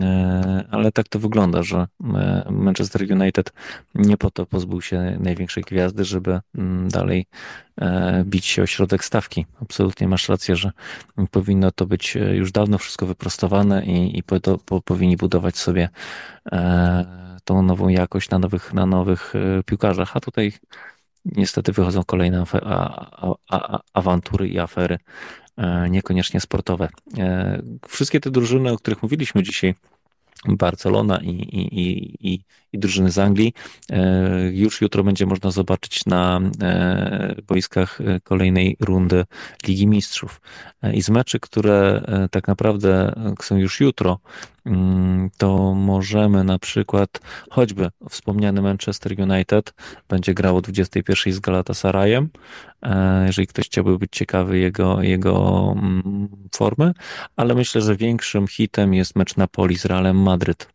e, 0.00 0.64
ale 0.70 0.92
tak 0.92 1.08
to 1.08 1.18
wygląda, 1.18 1.62
że 1.62 1.86
e, 2.14 2.46
Manchester 2.50 3.12
United 3.12 3.52
nie 3.94 4.16
po 4.16 4.30
to 4.30 4.46
pozbył 4.46 4.82
się 4.82 5.16
największej 5.20 5.62
gwiazdy, 5.62 6.04
żeby 6.04 6.40
mm, 6.58 6.88
dalej 6.88 7.26
e, 7.80 8.24
bić 8.26 8.46
się 8.46 8.62
o 8.62 8.66
środek 8.66 9.04
stawki. 9.04 9.46
Absolutnie 9.62 10.08
masz 10.08 10.28
rację, 10.28 10.56
że 10.56 10.70
powinno 11.30 11.70
to 11.70 11.86
być 11.86 12.14
już 12.32 12.52
dawno 12.52 12.78
wszystko 12.78 13.06
wyprostowane 13.06 13.84
i, 13.84 14.18
i 14.18 14.22
po, 14.22 14.40
to, 14.40 14.58
po, 14.58 14.80
powinni 14.80 15.16
budować 15.16 15.56
sobie 15.56 15.88
tą 17.44 17.62
nową 17.62 17.88
jakość 17.88 18.30
na 18.30 18.38
nowych, 18.38 18.74
na 18.74 18.86
nowych 18.86 19.32
piłkarzach, 19.66 20.16
a 20.16 20.20
tutaj 20.20 20.52
niestety 21.24 21.72
wychodzą 21.72 22.02
kolejne 22.04 22.44
awantury 23.92 24.48
i 24.48 24.58
afery 24.58 24.98
E, 25.56 25.90
niekoniecznie 25.90 26.40
sportowe. 26.40 26.88
E, 27.18 27.62
wszystkie 27.88 28.20
te 28.20 28.30
drużyny, 28.30 28.72
o 28.72 28.76
których 28.76 29.02
mówiliśmy 29.02 29.42
dzisiaj, 29.42 29.74
Barcelona 30.48 31.20
i, 31.22 31.28
i, 31.28 32.32
i, 32.32 32.40
i, 32.72 32.78
drużyny 32.78 33.10
z 33.10 33.18
Anglii. 33.18 33.54
E, 33.90 34.50
już 34.52 34.80
jutro 34.80 35.04
będzie 35.04 35.26
można 35.26 35.50
zobaczyć 35.50 36.06
na 36.06 36.40
boiskach 37.48 37.98
kolejnej 38.24 38.76
rundy 38.80 39.24
Ligi 39.66 39.86
Mistrzów. 39.86 40.40
I 40.94 41.02
z 41.02 41.10
meczy, 41.10 41.40
które 41.40 42.02
tak 42.30 42.48
naprawdę 42.48 43.14
są 43.42 43.56
już 43.56 43.80
jutro, 43.80 44.18
mm, 44.66 45.30
to 45.38 45.74
możemy 45.74 46.44
na 46.44 46.58
przykład 46.58 47.20
choćby 47.50 47.90
wspomniany 48.10 48.62
Manchester 48.62 49.20
United 49.20 49.74
będzie 50.08 50.34
grał 50.34 50.56
o 50.56 50.60
21 50.60 51.32
z 51.32 51.40
Galatasarayem, 51.40 52.28
E, 52.82 53.24
jeżeli 53.26 53.46
ktoś 53.46 53.66
chciałby 53.66 53.98
być 53.98 54.12
ciekawy 54.12 54.58
jego, 54.58 55.02
jego 55.02 55.74
mm, 55.76 56.28
formy, 56.54 56.92
ale 57.36 57.54
myślę, 57.54 57.80
że 57.80 57.96
większym 57.96 58.48
hitem 58.48 58.94
jest 58.94 59.16
mecz 59.16 59.36
Napoli 59.36 59.78
z 59.78 59.84
Realem 59.84 60.22
Madryt. 60.22 60.68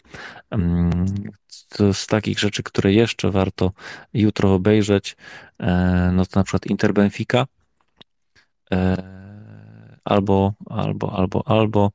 Z 1.94 2.08
takich 2.08 2.40
rzeczy, 2.40 2.64
które 2.64 2.94
jeszcze 2.94 3.32
warto 3.32 3.72
jutro 4.14 4.54
obejrzeć, 4.54 5.18
e, 5.60 6.12
no 6.14 6.26
to 6.26 6.40
na 6.40 6.44
przykład 6.44 6.66
Inter 6.66 6.94
Benfica, 6.94 7.46
e, 8.72 8.98
albo, 10.04 10.54
albo, 10.66 11.14
albo, 11.14 11.44
albo 11.48 11.92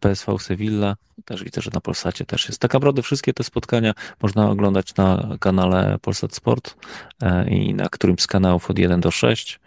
PSV 0.00 0.38
Sevilla, 0.38 0.96
też 1.24 1.44
widzę, 1.44 1.60
że 1.60 1.70
na 1.74 1.80
Polsacie 1.80 2.24
też 2.24 2.48
jest. 2.48 2.60
Tak 2.60 2.74
naprawdę 2.74 3.02
wszystkie 3.02 3.32
te 3.32 3.44
spotkania 3.44 3.94
można 4.22 4.50
oglądać 4.50 4.94
na 4.94 5.36
kanale 5.40 5.98
Polsat 6.02 6.34
Sport 6.34 6.76
e, 7.22 7.50
i 7.50 7.74
na 7.74 7.88
którymś 7.88 8.22
z 8.22 8.26
kanałów 8.26 8.70
od 8.70 8.78
1 8.78 9.00
do 9.00 9.10
6, 9.10 9.60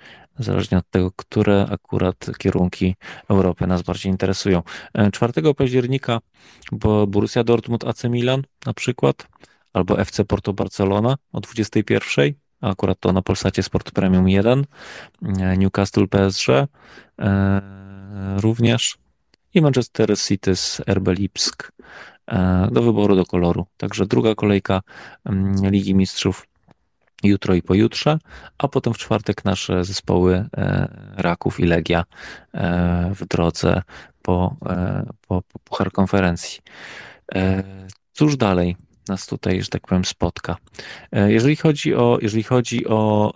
zależnie 0.44 0.78
od 0.78 0.90
tego, 0.90 1.12
które 1.16 1.68
akurat 1.72 2.26
kierunki 2.38 2.96
Europy 3.30 3.68
nas 3.68 3.82
bardziej 3.82 4.12
interesują. 4.12 4.64
4 5.12 5.34
e, 5.36 5.54
października 5.54 6.20
bo 6.72 7.08
Borussia 7.08 7.44
Dortmund 7.44 7.84
AC 7.84 8.04
Milan 8.04 8.44
na 8.66 8.74
przykład, 8.74 9.28
albo 9.74 10.00
FC 10.00 10.26
Porto 10.26 10.54
Barcelona 10.54 11.16
o 11.32 11.40
21, 11.40 12.34
a 12.62 12.70
akurat 12.70 13.00
to 13.00 13.14
na 13.14 13.22
Polsacie 13.22 13.64
Sport 13.64 13.92
Premium 13.92 14.30
1, 14.30 14.66
e, 15.22 15.58
Newcastle 15.58 16.08
PSG 16.08 16.48
również 18.38 18.98
i 19.54 19.62
Manchester 19.62 20.18
City 20.18 20.56
z 20.56 20.82
RB 20.90 21.08
Lipsk 21.08 21.72
e, 22.28 22.68
do 22.72 22.82
wyboru 22.82 23.16
do 23.16 23.26
koloru. 23.26 23.66
Także 23.78 24.06
druga 24.06 24.36
kolejka 24.36 24.82
mm, 25.26 25.72
Ligi 25.72 25.96
Mistrzów 25.96 26.48
jutro 27.24 27.54
i 27.54 27.62
pojutrze, 27.62 28.20
a 28.58 28.68
potem 28.68 28.94
w 28.94 28.98
czwartek 28.98 29.46
nasze 29.46 29.84
zespoły 29.84 30.46
e, 30.58 30.88
Raków 31.18 31.60
i 31.60 31.66
Legia 31.66 32.04
e, 32.54 33.12
w 33.16 33.26
drodze 33.26 33.82
po, 34.22 34.56
po, 35.28 35.42
po 35.42 35.60
Puchar 35.60 35.92
Konferencji. 35.92 36.60
Cóż 38.14 38.38
dalej 38.38 38.76
nas 39.08 39.28
tutaj, 39.28 39.62
że 39.62 39.68
tak 39.68 39.88
powiem, 39.88 40.06
spotka? 40.06 40.58
Jeżeli 41.12 41.56
chodzi 41.56 41.96
o, 41.96 42.18
jeżeli 42.22 42.44
chodzi 42.44 42.88
o 42.88 43.34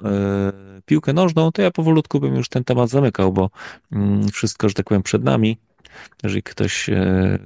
piłkę 0.86 1.14
nożną, 1.14 1.52
to 1.52 1.62
ja 1.62 1.72
powolutku 1.72 2.20
bym 2.20 2.36
już 2.36 2.50
ten 2.50 2.64
temat 2.64 2.90
zamykał, 2.90 3.34
bo 3.34 3.50
mm, 3.92 4.28
wszystko, 4.28 4.70
że 4.70 4.76
tak 4.76 4.86
powiem, 4.86 5.04
przed 5.04 5.24
nami. 5.24 5.58
Jeżeli 6.24 6.44
ktoś 6.44 6.90
e, 6.90 7.40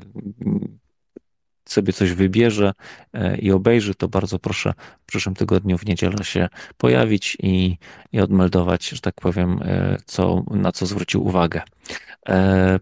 sobie 1.72 1.94
coś 1.94 2.14
wybierze 2.14 2.74
e, 3.14 3.38
i 3.38 3.52
obejrzy, 3.52 3.96
to 3.96 4.08
bardzo 4.08 4.40
proszę 4.40 4.74
w 5.02 5.06
przyszłym 5.06 5.36
tygodniu 5.36 5.78
w 5.78 5.86
niedzielę 5.86 6.24
się 6.24 6.48
pojawić 6.78 7.38
i, 7.44 7.78
i 8.12 8.20
odmeldować, 8.20 8.90
że 8.90 9.02
tak 9.02 9.16
powiem, 9.16 9.60
e, 9.62 9.98
co, 10.06 10.44
na 10.52 10.72
co 10.72 10.86
zwrócił 10.86 11.26
uwagę. 11.26 11.62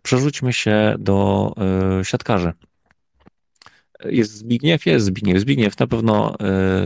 Przerzućmy 0.04 0.54
się 0.54 0.96
do 1.00 1.54
siatkarzy. 2.04 2.54
Jest 4.06 4.32
Zbigniew? 4.32 4.86
Jest 4.86 5.06
Zbigniew. 5.06 5.40
Zbigniew, 5.40 5.80
na 5.80 5.88
pewno 5.88 6.36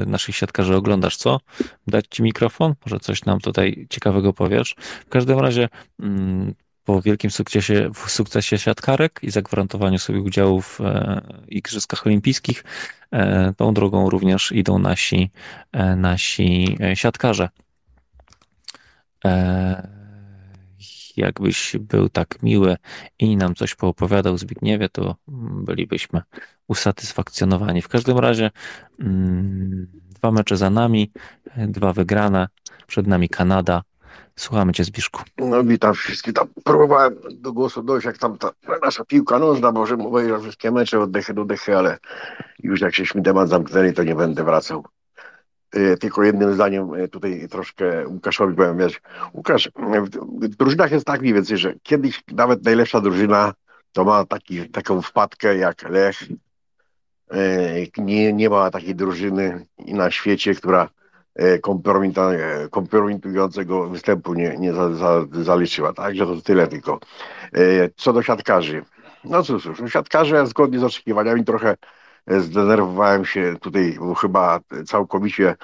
naszych 0.07 0.35
siatkarzy 0.35 0.75
oglądasz, 0.75 1.17
co? 1.17 1.39
Dać 1.87 2.05
ci 2.09 2.23
mikrofon? 2.23 2.73
Może 2.85 2.99
coś 2.99 3.25
nam 3.25 3.39
tutaj 3.39 3.87
ciekawego 3.89 4.33
powiesz? 4.33 4.75
W 5.05 5.09
każdym 5.09 5.39
razie 5.39 5.69
mm, 5.99 6.53
po 6.91 7.01
wielkim 7.01 7.31
sukcesie, 7.31 7.89
sukcesie 8.07 8.57
siatkarek 8.57 9.19
i 9.23 9.31
zagwarantowaniu 9.31 9.99
sobie 9.99 10.21
udziału 10.21 10.61
w 10.61 10.79
Igrzyskach 11.47 12.07
Olimpijskich, 12.07 12.63
tą 13.57 13.73
drogą 13.73 14.09
również 14.09 14.51
idą 14.51 14.79
nasi, 14.79 15.31
nasi 15.95 16.77
siatkarze 16.93 17.49
jakbyś 21.17 21.75
był 21.79 22.09
tak 22.09 22.43
miły 22.43 22.77
i 23.19 23.37
nam 23.37 23.55
coś 23.55 23.75
poopowiadał 23.75 24.37
Zbigniewie, 24.37 24.89
to 24.89 25.15
bylibyśmy 25.65 26.21
usatysfakcjonowani. 26.67 27.81
W 27.81 27.87
każdym 27.87 28.19
razie 28.19 28.51
mm, 28.99 29.87
dwa 29.93 30.31
mecze 30.31 30.57
za 30.57 30.69
nami, 30.69 31.11
dwa 31.57 31.93
wygrane, 31.93 32.47
przed 32.87 33.07
nami 33.07 33.29
Kanada. 33.29 33.81
Słuchamy 34.35 34.73
Cię, 34.73 34.83
Zbiszku. 34.83 35.21
No 35.37 35.63
witam 35.63 35.93
wszystkich. 35.93 36.33
Tam 36.33 36.47
próbowałem 36.63 37.15
do 37.31 37.53
głosu 37.53 37.83
dojść, 37.83 38.05
jak 38.05 38.17
tam 38.17 38.37
ta 38.37 38.51
nasza 38.81 39.05
piłka 39.05 39.39
nożna, 39.39 39.71
może 39.71 39.97
mówię 39.97 40.39
wszystkie 40.39 40.71
mecze 40.71 40.99
od 40.99 41.11
dechy 41.11 41.33
do 41.33 41.45
dechy, 41.45 41.77
ale 41.77 41.97
już 42.59 42.81
jak 42.81 42.95
żeśmy 42.95 43.21
temat 43.21 43.49
zamknęli, 43.49 43.93
to 43.93 44.03
nie 44.03 44.15
będę 44.15 44.43
wracał. 44.43 44.85
E, 45.71 45.97
tylko 45.97 46.23
jednym 46.23 46.53
zdaniem 46.53 46.93
e, 46.93 47.07
tutaj 47.07 47.47
troszkę 47.49 48.07
Łukaszowi 48.07 48.55
powiem, 48.55 48.77
wiesz, 48.77 49.01
Łukasz, 49.33 49.69
w 50.41 50.55
drużynach 50.55 50.91
jest 50.91 51.05
tak 51.05 51.21
mniej 51.21 51.33
więcej, 51.33 51.57
że 51.57 51.73
kiedyś 51.83 52.23
nawet 52.31 52.65
najlepsza 52.65 53.01
drużyna 53.01 53.53
to 53.91 54.03
ma 54.03 54.25
taki, 54.25 54.69
taką 54.69 55.01
wpadkę 55.01 55.57
jak 55.57 55.89
Lech. 55.89 56.23
Nie, 57.97 58.33
nie 58.33 58.49
ma 58.49 58.71
takiej 58.71 58.95
drużyny 58.95 59.65
na 59.77 60.11
świecie, 60.11 60.55
która 60.55 60.89
kompromitującego 62.71 63.89
występu 63.89 64.33
nie, 64.33 64.57
nie 64.57 64.73
za, 64.73 64.93
za, 64.93 65.25
zaliczyła. 65.31 65.93
Także 65.93 66.25
to 66.25 66.41
tyle 66.41 66.67
tylko. 66.67 66.99
Co 67.95 68.13
do 68.13 68.21
siatkarzy. 68.21 68.83
No 69.23 69.43
cóż, 69.43 69.63
cóż 69.77 69.93
siatkarze 69.93 70.47
zgodnie 70.47 70.79
z 70.79 70.83
oczekiwaniami 70.83 71.45
trochę 71.45 71.75
zdenerwowałem 72.27 73.25
się 73.25 73.55
tutaj, 73.61 73.97
bo 73.99 74.15
chyba 74.15 74.59
całkowicie 74.85 75.55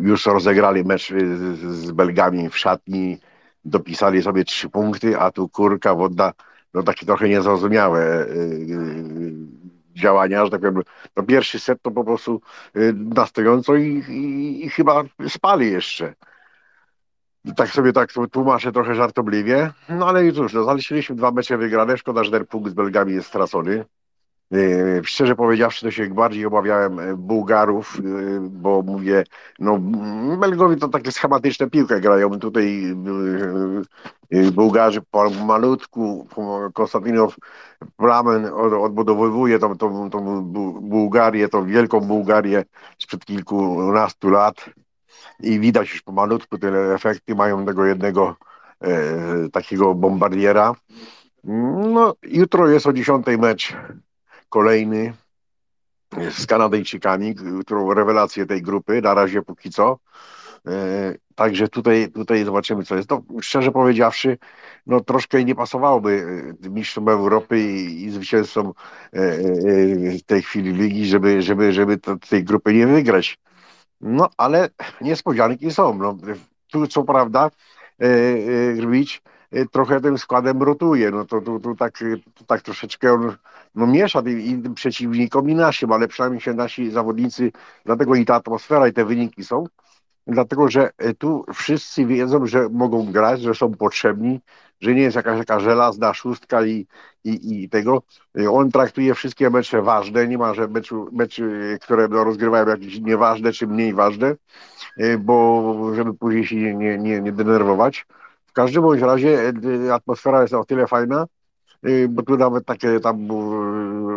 już 0.00 0.26
rozegrali 0.26 0.84
mecz 0.84 1.12
z, 1.54 1.90
Belgami 1.90 2.48
w 2.48 2.58
szatni, 2.58 3.18
dopisali 3.64 4.22
sobie 4.22 4.44
trzy 4.44 4.68
punkty, 4.68 5.18
a 5.18 5.30
tu 5.30 5.48
kurka 5.48 5.94
wodna, 5.94 6.32
no 6.74 6.82
takie 6.82 7.06
trochę 7.06 7.28
niezrozumiałe 7.28 8.26
działania, 9.96 10.44
że 10.44 10.50
tak 10.50 10.60
powiem, 10.60 10.82
no 11.16 11.22
pierwszy 11.22 11.58
set 11.60 11.82
to 11.82 11.90
po 11.90 12.04
prostu 12.04 12.40
yy, 12.74 12.92
na 12.92 13.26
stojąco 13.26 13.76
i, 13.76 14.04
i, 14.08 14.66
i 14.66 14.70
chyba 14.70 15.02
spali 15.28 15.70
jeszcze. 15.70 16.14
Tak 17.56 17.68
sobie 17.68 17.92
tak 17.92 18.12
tłumaczę 18.32 18.72
trochę 18.72 18.94
żartobliwie, 18.94 19.70
no 19.88 20.08
ale 20.08 20.32
cóż, 20.32 20.52
no, 20.52 20.64
zaliczyliśmy 20.64 21.16
dwa 21.16 21.30
mecze 21.30 21.58
wygrane, 21.58 21.98
szkoda, 21.98 22.24
że 22.24 22.30
ten 22.30 22.46
punkt 22.46 22.70
z 22.70 22.74
Belgami 22.74 23.12
jest 23.12 23.28
stracony. 23.28 23.84
E, 24.52 25.04
szczerze 25.04 25.36
powiedziawszy, 25.36 25.86
to 25.86 25.90
się 25.90 26.06
bardziej 26.06 26.46
obawiałem 26.46 27.00
e, 27.00 27.16
Bułgarów, 27.16 27.98
e, 27.98 28.02
bo 28.40 28.82
mówię, 28.82 29.24
no 29.58 29.78
Belgowie 30.38 30.76
to 30.76 30.88
takie 30.88 31.12
schematyczne 31.12 31.70
piłkę 31.70 32.00
grają. 32.00 32.38
Tutaj 32.38 32.94
Bułgarzy 34.52 35.02
po 35.10 35.30
malutku, 35.30 36.28
Konstantinow 36.74 37.36
Plamen 37.96 38.46
odbudowywuje 38.82 39.58
tą, 39.58 39.78
tą, 39.78 40.10
tą 40.10 40.42
Bułgarię, 40.80 41.48
tą 41.48 41.66
wielką 41.66 42.00
Bułgarię 42.00 42.64
sprzed 42.98 43.24
kilkunastu 43.24 44.30
lat 44.30 44.70
i 45.40 45.60
widać 45.60 45.90
już 45.90 46.02
pomalutku 46.02 46.58
te 46.58 46.94
efekty 46.94 47.34
mają 47.34 47.66
tego 47.66 47.84
jednego 47.84 48.36
takiego 49.52 49.94
bombardiera. 49.94 50.74
No, 51.92 52.14
jutro 52.22 52.68
jest 52.68 52.86
o 52.86 52.92
10 52.92 53.26
mecz 53.38 53.76
kolejny 54.48 55.12
z 56.30 56.46
Kanadyjczykami, 56.46 57.34
którą 57.60 57.94
rewelację 57.94 58.46
tej 58.46 58.62
grupy, 58.62 59.02
na 59.02 59.14
razie 59.14 59.42
póki 59.42 59.70
co. 59.70 59.98
E, 60.66 61.14
także 61.34 61.68
tutaj, 61.68 62.10
tutaj 62.12 62.44
zobaczymy, 62.44 62.84
co 62.84 62.96
jest. 62.96 63.10
No, 63.10 63.22
szczerze 63.40 63.72
powiedziawszy, 63.72 64.38
no 64.86 65.00
troszkę 65.00 65.44
nie 65.44 65.54
pasowałoby 65.54 66.26
e, 66.64 66.68
mistrzom 66.70 67.08
Europy 67.08 67.60
i, 67.60 68.04
i 68.04 68.10
zwycięzcom 68.10 68.66
e, 68.66 68.72
w 70.18 70.22
tej 70.22 70.42
chwili 70.42 70.72
ligi, 70.72 71.06
żeby, 71.06 71.42
żeby, 71.42 71.72
żeby 71.72 71.98
tej 72.28 72.44
grupy 72.44 72.74
nie 72.74 72.86
wygrać. 72.86 73.38
No, 74.00 74.30
ale 74.36 74.68
niespodzianki 75.00 75.70
są. 75.70 75.98
No, 75.98 76.16
tu 76.70 76.86
co 76.86 77.04
prawda, 77.04 77.50
Y, 78.02 78.76
trochę 79.72 80.00
tym 80.00 80.18
składem 80.18 80.62
rotuje. 80.62 81.10
No 81.10 81.24
to 81.24 81.40
tu, 81.40 81.74
tak, 81.76 81.98
tu 82.34 82.44
tak 82.44 82.62
troszeczkę 82.62 83.12
on 83.12 83.36
no, 83.74 83.86
miesza 83.86 84.22
tym 84.22 84.74
przeciwnikom 84.74 85.50
i 85.50 85.54
naszym, 85.54 85.92
ale 85.92 86.08
przynajmniej 86.08 86.40
się 86.40 86.54
nasi 86.54 86.90
zawodnicy, 86.90 87.52
dlatego 87.84 88.14
i 88.14 88.24
ta 88.24 88.34
atmosfera 88.34 88.88
i 88.88 88.92
te 88.92 89.04
wyniki 89.04 89.44
są, 89.44 89.64
dlatego 90.26 90.70
że 90.70 90.90
y, 91.04 91.14
tu 91.14 91.44
wszyscy 91.54 92.06
wiedzą, 92.06 92.46
że 92.46 92.68
mogą 92.68 93.12
grać, 93.12 93.40
że 93.40 93.54
są 93.54 93.74
potrzebni, 93.74 94.40
że 94.80 94.94
nie 94.94 95.02
jest 95.02 95.16
jakaś 95.16 95.38
taka 95.38 95.60
żelazna 95.60 96.14
szóstka 96.14 96.66
i, 96.66 96.86
i, 97.24 97.62
i 97.62 97.68
tego. 97.68 98.02
Y, 98.38 98.50
on 98.50 98.70
traktuje 98.70 99.14
wszystkie 99.14 99.50
mecze 99.50 99.82
ważne, 99.82 100.28
nie 100.28 100.38
ma 100.38 100.54
że 100.54 100.68
meczu, 100.68 101.08
meczy, 101.12 101.78
które 101.82 102.08
no, 102.08 102.24
rozgrywają 102.24 102.68
jakieś 102.68 103.00
nieważne 103.00 103.52
czy 103.52 103.66
mniej 103.66 103.94
ważne, 103.94 104.36
bo 105.18 105.74
żeby 105.94 106.14
później 106.14 106.46
się 106.46 106.56
nie, 106.56 106.98
nie, 106.98 107.20
nie 107.20 107.32
denerwować 107.32 108.06
każdym 108.56 108.82
bądź 108.82 109.00
razie 109.00 109.52
e, 109.86 109.94
atmosfera 109.94 110.42
jest 110.42 110.54
o 110.54 110.64
tyle 110.64 110.86
fajna, 110.86 111.26
e, 111.82 112.08
bo 112.08 112.22
tu 112.22 112.36
nawet 112.36 112.66
takie 112.66 113.00
tam 113.00 113.26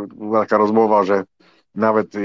była 0.08 0.40
taka 0.40 0.58
rozmowa, 0.58 1.04
że 1.04 1.24
nawet 1.76 2.16
e, 2.16 2.20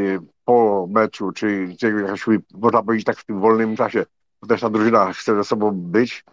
po 0.44 0.86
meczu, 0.90 1.32
czy, 1.32 1.74
czy 1.80 1.92
jakaś, 1.92 2.26
można 2.54 2.82
powiedzieć 2.82 3.06
tak 3.06 3.16
w 3.16 3.24
tym 3.24 3.40
wolnym 3.40 3.76
czasie, 3.76 4.04
to 4.40 4.46
też 4.46 4.60
ta 4.60 4.70
drużyna 4.70 5.12
chce 5.12 5.34
ze 5.34 5.44
sobą 5.44 5.70
być, 5.72 6.24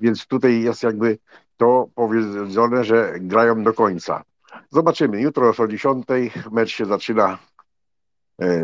więc 0.00 0.26
tutaj 0.26 0.62
jest 0.62 0.82
jakby 0.82 1.18
to 1.56 1.88
powiedzone, 1.94 2.84
że 2.84 3.14
grają 3.20 3.62
do 3.62 3.72
końca. 3.72 4.22
Zobaczymy. 4.70 5.20
Jutro 5.20 5.52
o 5.58 5.68
10 5.68 6.06
mecz 6.50 6.70
się 6.70 6.86
zaczyna 6.86 7.38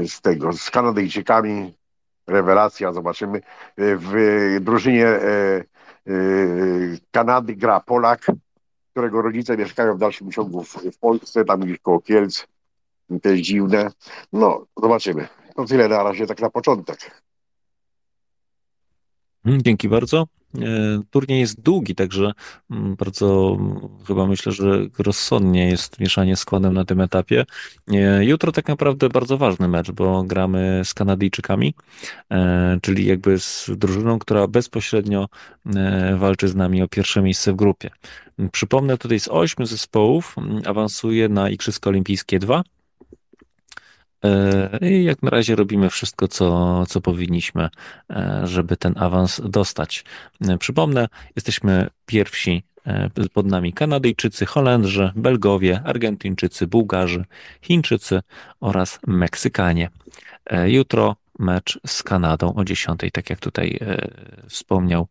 z 0.09 0.21
tego, 0.21 0.53
z 0.53 0.71
Kanadyjczykami. 0.71 1.75
Rewelacja, 2.27 2.93
zobaczymy. 2.93 3.41
W 3.79 4.57
drużynie 4.61 5.21
Kanady 7.11 7.57
gra 7.57 7.81
Polak, 7.81 8.27
którego 8.91 9.23
rodzice 9.23 9.57
mieszkają 9.57 9.97
w 9.97 9.99
dalszym 9.99 10.33
ciągu 10.33 10.65
w, 10.65 10.75
w 10.75 10.99
Polsce, 10.99 11.45
tam 11.45 11.61
gdzieś 11.61 11.79
koło 11.79 12.01
Kielc. 12.01 12.47
To 13.23 13.29
jest 13.29 13.43
dziwne. 13.43 13.91
No, 14.33 14.67
zobaczymy. 14.83 15.29
To 15.57 15.65
tyle 15.65 15.89
na 15.89 16.03
razie, 16.03 16.27
tak 16.27 16.41
na 16.41 16.51
początek. 16.51 17.23
Dzięki 19.47 19.89
bardzo. 19.89 20.27
E, 20.63 21.03
turniej 21.11 21.41
jest 21.41 21.61
długi, 21.61 21.95
także 21.95 22.33
mm, 22.71 22.97
bardzo 22.97 23.59
chyba 24.07 24.27
myślę, 24.27 24.53
że 24.53 24.87
rozsądnie 24.99 25.69
jest 25.69 26.01
mieszanie 26.01 26.37
składem 26.37 26.75
na 26.75 26.85
tym 26.85 27.01
etapie. 27.01 27.47
E, 27.93 28.25
jutro 28.25 28.53
tak 28.53 28.69
naprawdę 28.69 29.09
bardzo 29.09 29.39
ważny 29.39 29.69
mecz, 29.69 29.91
bo 29.91 30.23
gramy 30.23 30.83
z 30.85 30.95
Kanadyjczykami, 30.95 31.75
e, 32.31 32.79
czyli 32.83 33.07
jakby 33.07 33.39
z 33.39 33.71
drużyną, 33.77 34.19
która 34.19 34.47
bezpośrednio 34.47 35.29
walczy 36.17 36.49
z 36.49 36.55
nami 36.55 36.83
o 36.83 36.89
pierwsze 36.89 37.23
miejsce 37.23 37.53
w 37.53 37.57
grupie. 37.57 37.91
Przypomnę, 38.53 38.99
tutaj 38.99 39.21
z 39.21 39.29
ośmiu 39.29 39.67
zespołów 39.67 40.37
awansuje 40.67 41.29
na 41.29 41.51
Igrzyska 41.51 41.91
Olimpijskie 41.91 42.39
2 42.39 42.59
E, 42.59 42.76
I 44.81 45.05
jak 45.05 45.23
na 45.23 45.31
razie 45.31 45.57
robimy 45.57 45.91
wszystko, 45.91 46.29
co, 46.29 46.87
co 46.87 47.01
powinniśmy, 47.01 47.69
e, 48.11 48.41
żeby 48.45 48.77
ten 48.77 48.95
awans 48.97 49.41
dostać. 49.45 50.05
E, 50.49 50.59
przypomnę, 50.59 51.09
jesteśmy 51.37 51.89
pierwsi 52.07 52.65
pod 53.33 53.47
nami 53.47 53.73
Kanadyjczycy, 53.73 54.47
Holendrzy, 54.47 55.13
Belgowie, 55.17 55.83
Argentyńczycy, 55.85 56.67
Bułgarzy, 56.67 57.25
Chińczycy 57.63 58.21
oraz 58.61 59.01
Meksykanie. 59.07 59.91
Jutro 60.67 61.17
mecz 61.39 61.81
z 61.87 62.03
Kanadą 62.03 62.55
o 62.55 62.65
10, 62.65 63.01
tak 63.13 63.31
jak 63.31 63.39
tutaj 63.39 63.79
wspomniał, 64.49 65.07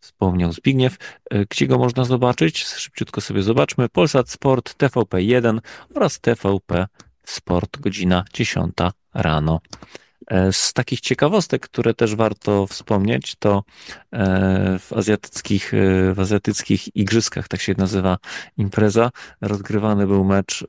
wspomniał 0.00 0.52
Zbigniew. 0.52 0.96
Gdzie 1.50 1.66
go 1.66 1.78
można 1.78 2.04
zobaczyć? 2.04 2.64
Szybciutko 2.64 3.20
sobie 3.20 3.42
zobaczmy. 3.42 3.88
Polsat 3.88 4.30
Sport, 4.30 4.74
TVP1 4.78 5.58
oraz 5.94 6.20
TVP 6.20 6.86
sport, 7.24 7.80
godzina 7.80 8.24
10 8.32 8.72
rano. 9.14 9.60
E, 10.26 10.52
z 10.52 10.72
takich 10.72 11.00
ciekawostek, 11.00 11.62
które 11.62 11.94
też 11.94 12.14
warto 12.14 12.66
wspomnieć, 12.66 13.36
to 13.38 13.64
e, 14.12 14.78
w 14.78 14.92
azjatyckich, 14.92 15.74
e, 15.74 16.14
w 16.14 16.20
azjatyckich 16.20 16.96
igrzyskach, 16.96 17.48
tak 17.48 17.60
się 17.60 17.74
nazywa 17.78 18.18
impreza, 18.56 19.10
rozgrywany 19.40 20.06
był 20.06 20.24
mecz 20.24 20.66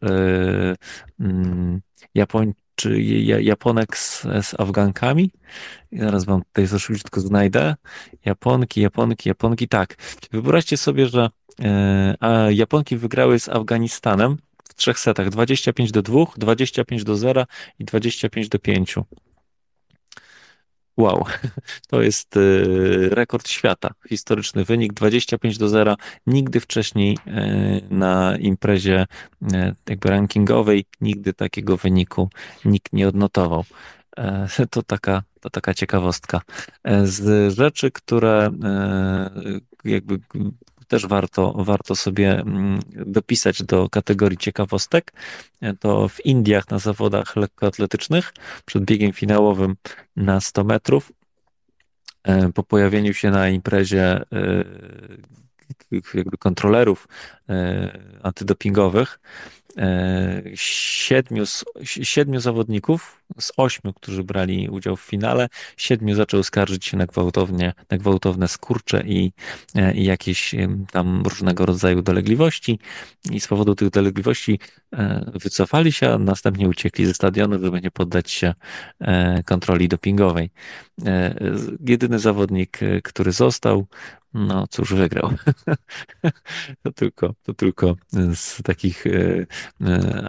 mm, 1.19 1.81
Japoń, 2.15 2.53
czy 2.75 3.01
Japonek 3.41 3.97
z, 3.97 4.21
z 4.21 4.59
Afgankami. 4.59 5.31
Zaraz 5.91 6.25
wam 6.25 6.43
tutaj 6.43 6.67
za 6.67 6.79
szybciutko 6.79 7.21
znajdę. 7.21 7.75
Japonki, 8.25 8.81
Japonki, 8.81 9.29
Japonki. 9.29 9.67
Tak. 9.67 9.95
Wyobraźcie 10.31 10.77
sobie, 10.77 11.07
że 11.07 11.29
a 12.19 12.29
Japonki 12.51 12.97
wygrały 12.97 13.39
z 13.39 13.49
Afganistanem 13.49 14.37
w 14.73 14.75
trzech 14.75 14.99
setach 14.99 15.29
25 15.29 15.91
do 15.91 16.01
2, 16.01 16.25
25 16.37 17.03
do 17.03 17.15
0 17.15 17.45
i 17.79 17.85
25 17.85 18.49
do 18.49 18.59
5. 18.59 18.95
Wow, 20.97 21.25
to 21.89 22.01
jest 22.01 22.37
y, 22.37 23.09
rekord 23.11 23.49
świata, 23.49 23.89
historyczny 24.09 24.63
wynik 24.63 24.93
25 24.93 25.57
do 25.57 25.69
0. 25.69 25.95
Nigdy 26.27 26.59
wcześniej 26.59 27.17
y, 27.27 27.81
na 27.89 28.37
imprezie 28.37 29.05
y, 29.41 29.45
jakby 29.89 30.09
rankingowej 30.09 30.85
nigdy 31.01 31.33
takiego 31.33 31.77
wyniku 31.77 32.29
nikt 32.65 32.93
nie 32.93 33.07
odnotował. 33.07 33.63
E, 34.17 34.47
to 34.69 34.83
taka, 34.83 35.23
to 35.39 35.49
taka 35.49 35.73
ciekawostka. 35.73 36.41
E, 36.83 37.07
z 37.07 37.53
rzeczy, 37.53 37.91
które 37.91 38.51
jakby 39.83 40.19
też 40.87 41.07
warto, 41.07 41.53
warto 41.57 41.95
sobie 41.95 42.39
mm, 42.39 42.79
dopisać 43.05 43.63
do 43.63 43.89
kategorii 43.89 44.37
ciekawostek. 44.37 45.13
To 45.79 46.07
w 46.09 46.25
Indiach 46.25 46.69
na 46.69 46.79
zawodach 46.79 47.35
lekkoatletycznych 47.35 48.33
przed 48.65 48.85
biegiem 48.85 49.13
finałowym 49.13 49.75
na 50.15 50.41
100 50.41 50.63
metrów 50.63 51.11
e, 52.23 52.51
po 52.51 52.63
pojawieniu 52.63 53.13
się 53.13 53.31
na 53.31 53.49
imprezie 53.49 54.03
e, 54.03 54.23
kontrolerów 56.39 57.07
e, 57.49 57.99
antydopingowych 58.23 59.19
siedmiu, 60.55 61.43
siedmiu 61.83 62.39
zawodników 62.39 63.23
z 63.39 63.51
ośmiu, 63.57 63.93
którzy 63.93 64.23
brali 64.23 64.69
udział 64.69 64.95
w 64.95 65.01
finale, 65.01 65.47
siedmiu 65.77 66.15
zaczęło 66.15 66.43
skarżyć 66.43 66.85
się 66.85 66.97
na, 66.97 67.05
gwałtownie, 67.05 67.73
na 67.89 67.97
gwałtowne 67.97 68.47
skurcze 68.47 69.03
i, 69.05 69.33
e, 69.75 69.93
i 69.93 70.03
jakieś 70.03 70.55
tam 70.91 71.23
różnego 71.23 71.65
rodzaju 71.65 72.01
dolegliwości 72.01 72.79
i 73.31 73.39
z 73.39 73.47
powodu 73.47 73.75
tych 73.75 73.89
dolegliwości 73.89 74.59
e, 74.93 75.31
wycofali 75.33 75.91
się, 75.91 76.09
a 76.09 76.17
następnie 76.17 76.69
uciekli 76.69 77.05
ze 77.05 77.13
stadionu, 77.13 77.59
żeby 77.63 77.81
nie 77.81 77.91
poddać 77.91 78.31
się 78.31 78.53
e, 78.99 79.43
kontroli 79.43 79.87
dopingowej. 79.87 80.49
Jedyny 81.87 82.19
zawodnik, 82.19 82.79
który 83.03 83.31
został, 83.31 83.87
no 84.33 84.67
cóż, 84.67 84.93
wygrał. 84.93 85.29
to 86.83 86.91
tylko, 86.91 87.33
to 87.43 87.53
tylko 87.53 87.95
z 88.33 88.63
takich 88.63 89.03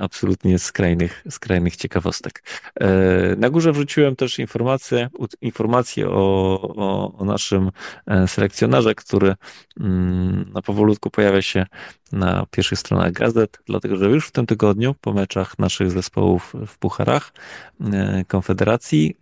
absolutnie 0.00 0.58
skrajnych, 0.58 1.24
skrajnych 1.30 1.76
ciekawostek. 1.76 2.42
E, 2.80 2.88
na 3.36 3.50
górze 3.50 3.72
wrzuciłem 3.72 4.16
też 4.16 4.38
informację, 4.38 5.08
informację 5.40 6.08
o, 6.08 6.60
o, 6.76 7.12
o 7.18 7.24
naszym 7.24 7.70
e, 8.06 8.28
selekcjonarze, 8.28 8.94
który 8.94 9.34
mm, 9.80 10.50
na 10.54 10.62
powolutku 10.62 11.10
pojawia 11.10 11.42
się 11.42 11.66
na 12.12 12.46
pierwszych 12.50 12.78
stronach 12.78 13.12
gazet, 13.12 13.58
dlatego 13.66 13.96
że 13.96 14.06
już 14.06 14.28
w 14.28 14.32
tym 14.32 14.46
tygodniu 14.46 14.94
po 15.00 15.12
meczach 15.12 15.58
naszych 15.58 15.90
zespołów 15.90 16.54
w 16.66 16.78
Pucharach 16.78 17.32
e, 17.80 18.24
Konfederacji 18.28 19.16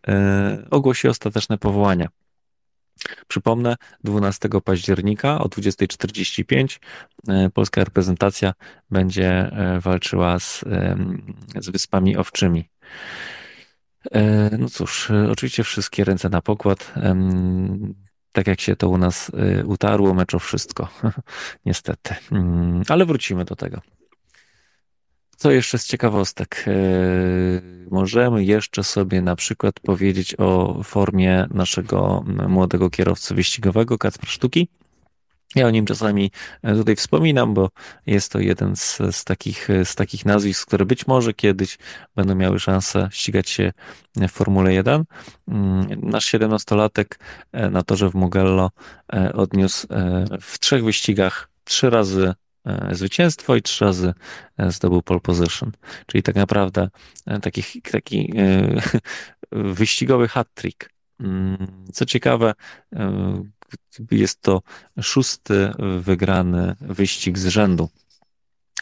ogłosi 0.71 1.09
ostateczne 1.09 1.59
powołania. 1.59 2.09
Przypomnę, 3.29 3.77
12 4.05 4.49
października 4.65 5.39
o 5.39 5.49
20.45 5.49 6.79
polska 7.51 7.85
reprezentacja 7.85 8.55
będzie 8.91 9.51
walczyła 9.81 10.39
z, 10.39 10.65
z 11.61 11.71
Wyspami 11.71 12.17
Owczymi. 12.17 12.69
E, 14.11 14.51
no 14.59 14.69
cóż, 14.69 15.11
e, 15.11 15.31
oczywiście 15.31 15.65
wszystkie 15.65 16.05
ręce 16.05 16.29
na 16.29 16.43
pokład. 16.43 16.95
Tak 18.33 18.47
jak 18.47 18.61
się 18.61 18.77
to 18.77 18.89
u 18.89 18.99
nas 18.99 19.31
e, 19.35 19.65
utarło, 19.65 20.15
mecz 20.15 20.35
o 20.35 20.39
wszystko. 20.39 20.89
Niestety. 21.67 22.15
Mm, 22.33 22.83
ale 22.89 23.07
wrócimy 23.07 23.45
do 23.45 23.57
tego. 23.57 23.81
Co 25.43 25.51
jeszcze 25.51 25.79
z 25.79 25.87
ciekawostek? 25.87 26.65
Możemy 27.91 28.45
jeszcze 28.45 28.85
sobie 28.85 29.23
na 29.23 29.37
przykład 29.37 29.81
powiedzieć 29.81 30.35
o 30.39 30.81
formie 30.83 31.47
naszego 31.51 32.25
młodego 32.49 32.91
kierowcy 32.91 33.35
wyścigowego, 33.35 33.99
Kacpra 33.99 34.29
Sztuki. 34.31 34.69
Ja 35.55 35.67
o 35.67 35.71
nim 35.71 35.87
czasami 35.87 36.31
e, 36.63 36.75
tutaj 36.75 36.97
wspominam, 36.97 37.55
bo 37.55 37.71
jest 38.07 38.33
to 38.33 38.41
jeden 38.41 38.77
z, 38.77 38.99
z, 39.11 39.25
takich, 39.25 39.71
e, 39.71 39.85
z 39.85 39.95
takich 39.95 40.27
nazwisk, 40.27 40.69
które 40.69 40.85
być 40.85 41.07
może 41.07 41.35
kiedyś 41.35 41.79
będą 42.17 42.35
miały 42.35 42.61
szansę 42.61 43.09
ścigać 43.13 43.51
się 43.51 43.73
w 44.15 44.29
Formule 44.29 44.75
1. 44.75 45.05
Mm, 45.49 45.87
nasz 46.03 46.33
17-latek 46.33 47.19
e, 47.53 47.71
na 47.71 47.83
torze 47.83 48.11
w 48.11 48.15
Mugello 48.15 48.71
odniósł 49.35 49.87
w 50.41 50.59
trzech 50.59 50.85
wyścigach 50.85 51.49
trzy 51.65 51.91
razy 51.91 52.35
zwycięstwo 52.91 53.57
i 53.57 53.63
trzy 53.63 53.85
razy 53.85 54.15
zdobył 54.69 55.03
pole 55.03 55.21
position. 55.21 55.73
Czyli 56.07 56.23
tak 56.23 56.37
naprawdę 56.37 56.89
taki, 57.43 57.83
taki 57.83 58.33
wyścigowy 59.53 60.29
hat-trick. 60.29 60.91
Mm, 61.21 61.67
co 61.93 62.07
ciekawe, 62.07 62.55
jest 64.11 64.43
to 64.43 64.63
szósty 65.01 65.73
wygrany 66.01 66.77
wyścig 66.81 67.39
z 67.39 67.47
rzędu. 67.47 67.89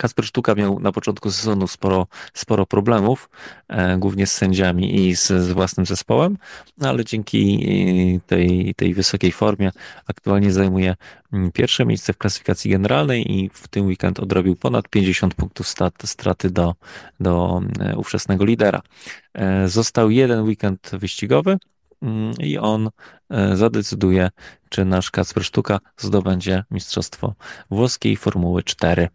Kasper 0.01 0.25
Sztuka 0.25 0.55
miał 0.55 0.81
na 0.81 0.93
początku 0.93 1.31
sezonu 1.31 1.67
sporo, 1.67 2.07
sporo 2.35 2.67
problemów, 2.67 3.31
e, 3.69 3.99
głównie 3.99 4.27
z 4.27 4.33
sędziami 4.33 5.09
i 5.09 5.17
z, 5.17 5.27
z, 5.27 5.53
własnym 5.53 5.87
zespołem, 5.87 6.39
no 6.79 6.89
ale 6.89 7.05
dzięki 7.05 7.67
e, 8.17 8.29
tej, 8.29 8.75
tej 8.75 8.95
wysokiej 8.95 9.33
formie 9.33 9.71
aktualnie 10.07 10.53
zajmuje 10.53 10.97
mm, 11.33 11.53
pierwsze 11.53 11.87
miejsce 11.87 12.13
w 12.13 12.19
klasyfikacji 12.19 12.71
generalnej 12.71 13.33
i 13.33 13.51
w 13.53 13.69
tym 13.69 13.87
weekend 13.87 14.21
odrobił 14.21 14.57
ponad 14.57 14.89
50 14.89 15.35
punktów 15.35 15.69
stat, 15.69 15.95
straty 16.05 16.51
do, 16.51 16.75
do 17.21 17.61
e, 17.81 17.97
ówczesnego 17.97 18.45
lidera. 18.45 18.83
Został 19.67 20.11
jeden 20.11 20.43
weekend 20.43 20.91
wyścigowy, 20.93 21.59
Mm, 22.03 22.33
i 22.39 22.59
on 22.59 22.91
zadecyduje, 23.55 24.31
czy 24.69 24.85
nasz 24.85 25.11
Kacper 25.11 25.45
Sztuka 25.45 25.79
zdobędzie 25.97 26.65
Mistrzostwo 26.71 27.35
Włoskiej 27.71 28.17
Formuły 28.17 28.63
4. 28.63 29.09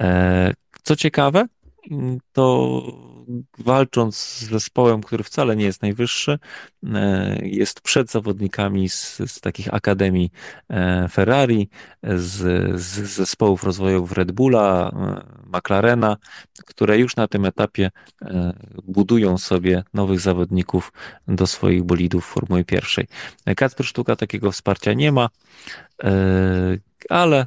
E, 0.00 0.52
co 0.82 0.96
ciekawe, 0.96 1.46
to 2.32 2.82
walcząc 3.58 4.16
z 4.16 4.42
zespołem, 4.42 5.02
który 5.02 5.24
wcale 5.24 5.56
nie 5.56 5.64
jest 5.64 5.82
najwyższy, 5.82 6.38
e, 6.94 7.38
jest 7.42 7.80
przed 7.80 8.10
zawodnikami 8.10 8.88
z, 8.88 9.18
z 9.26 9.40
takich 9.40 9.74
akademii 9.74 10.30
Ferrari, 11.10 11.68
z, 12.02 12.36
z 12.80 12.98
zespołów 12.98 13.64
rozwojowych 13.64 14.12
Red 14.12 14.32
Bulla, 14.32 14.92
McLarena, 15.52 16.16
które 16.66 16.98
już 16.98 17.16
na 17.16 17.28
tym 17.28 17.44
etapie 17.44 17.90
e, 18.22 18.52
budują 18.84 19.38
sobie 19.38 19.84
nowych 19.94 20.20
zawodników 20.20 20.92
do 21.28 21.46
swoich 21.46 21.82
bolidów 21.82 22.24
Formuły 22.24 22.64
pierwszej. 22.64 23.06
Kacper 23.56 23.86
Sztuka 23.86 24.16
takiego 24.16 24.52
wsparcia 24.52 24.92
nie 24.92 25.12
ma, 25.12 25.28
e, 26.04 26.10
ale 27.08 27.46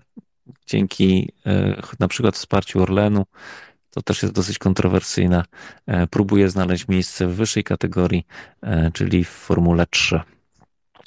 dzięki 0.68 1.32
e, 1.46 1.82
na 2.00 2.08
przykład 2.08 2.36
wsparciu 2.36 2.82
Orlenu, 2.82 3.26
to 3.90 4.02
też 4.02 4.24
jest 4.24 4.36
dosyć 4.36 4.58
kontrowersyjne, 4.58 5.44
próbuje 6.10 6.50
znaleźć 6.50 6.88
miejsce 6.88 7.28
w 7.28 7.36
wyższej 7.36 7.64
kategorii, 7.64 8.28
czyli 8.94 9.24
w 9.24 9.30
Formule 9.30 9.86
3. 9.88 10.20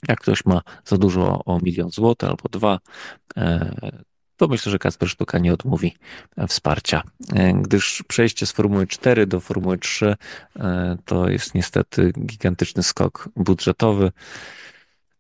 Jak 0.09 0.21
ktoś 0.21 0.45
ma 0.45 0.63
za 0.85 0.97
dużo 0.99 1.45
o 1.45 1.59
milion 1.63 1.91
złotych 1.91 2.29
albo 2.29 2.49
dwa, 2.51 2.79
to 4.39 4.49
myślę, 4.49 4.73
że 4.73 4.79
Kasper 4.79 5.09
Sztuka 5.09 5.39
nie 5.39 5.55
odmówi 5.55 5.95
e, 6.37 6.47
wsparcia, 6.47 7.03
e, 7.35 7.53
gdyż 7.53 8.03
przejście 8.09 8.47
z 8.47 8.53
Formuły 8.53 8.87
4 8.87 9.27
do 9.27 9.41
Formuły 9.41 9.79
3 9.79 10.17
e, 10.57 10.97
to 11.05 11.29
jest 11.29 11.55
niestety 11.55 12.13
gigantyczny 12.27 12.83
skok 12.83 13.29
budżetowy. 13.37 14.13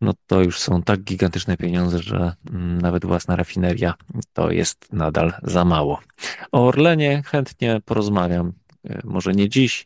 No 0.00 0.12
to 0.26 0.42
już 0.42 0.58
są 0.58 0.82
tak 0.82 1.00
gigantyczne 1.00 1.56
pieniądze, 1.56 1.98
że 1.98 2.32
mm, 2.50 2.80
nawet 2.80 3.04
własna 3.06 3.36
rafineria 3.36 3.94
to 4.32 4.50
jest 4.50 4.92
nadal 4.92 5.32
za 5.42 5.64
mało. 5.64 6.00
O 6.52 6.66
Orlenie 6.66 7.22
chętnie 7.26 7.80
porozmawiam, 7.84 8.52
może 9.04 9.32
nie 9.32 9.48
dziś, 9.48 9.84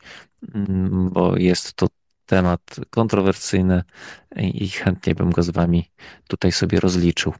mm, 0.54 1.10
bo 1.10 1.36
jest 1.36 1.74
to 1.74 1.86
temat 2.26 2.76
kontrowersyjny 2.90 3.82
i 4.36 4.68
chętnie 4.68 5.14
bym 5.14 5.30
go 5.30 5.42
z 5.42 5.50
wami 5.50 5.90
tutaj 6.28 6.52
sobie 6.52 6.80
rozliczył 6.80 7.32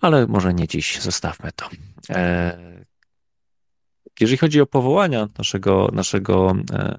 ale 0.00 0.26
może 0.26 0.54
nie 0.54 0.68
dziś, 0.68 1.00
zostawmy 1.00 1.50
to. 1.56 1.68
E, 2.10 2.84
jeżeli 4.20 4.38
chodzi 4.38 4.60
o 4.60 4.66
powołania 4.66 5.28
naszego, 5.38 5.90
naszego 5.92 6.54
e, 6.72 6.98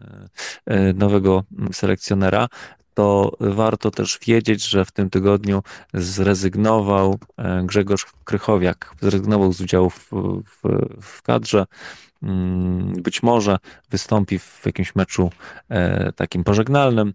e, 0.65 0.93
nowego 0.93 1.43
selekcjonera, 1.71 2.47
to 2.95 3.31
warto 3.39 3.91
też 3.91 4.19
wiedzieć, 4.27 4.67
że 4.69 4.85
w 4.85 4.91
tym 4.91 5.09
tygodniu 5.09 5.63
zrezygnował 5.93 7.19
Grzegorz 7.63 8.05
Krychowiak, 8.23 8.95
zrezygnował 9.01 9.53
z 9.53 9.61
udziału 9.61 9.89
w, 9.89 10.09
w, 10.43 10.61
w 11.01 11.21
kadrze. 11.21 11.65
Mm, 12.23 12.93
być 12.93 13.23
może 13.23 13.57
wystąpi 13.89 14.39
w 14.39 14.61
jakimś 14.65 14.95
meczu 14.95 15.29
takim 16.15 16.43
pożegnalnym 16.43 17.13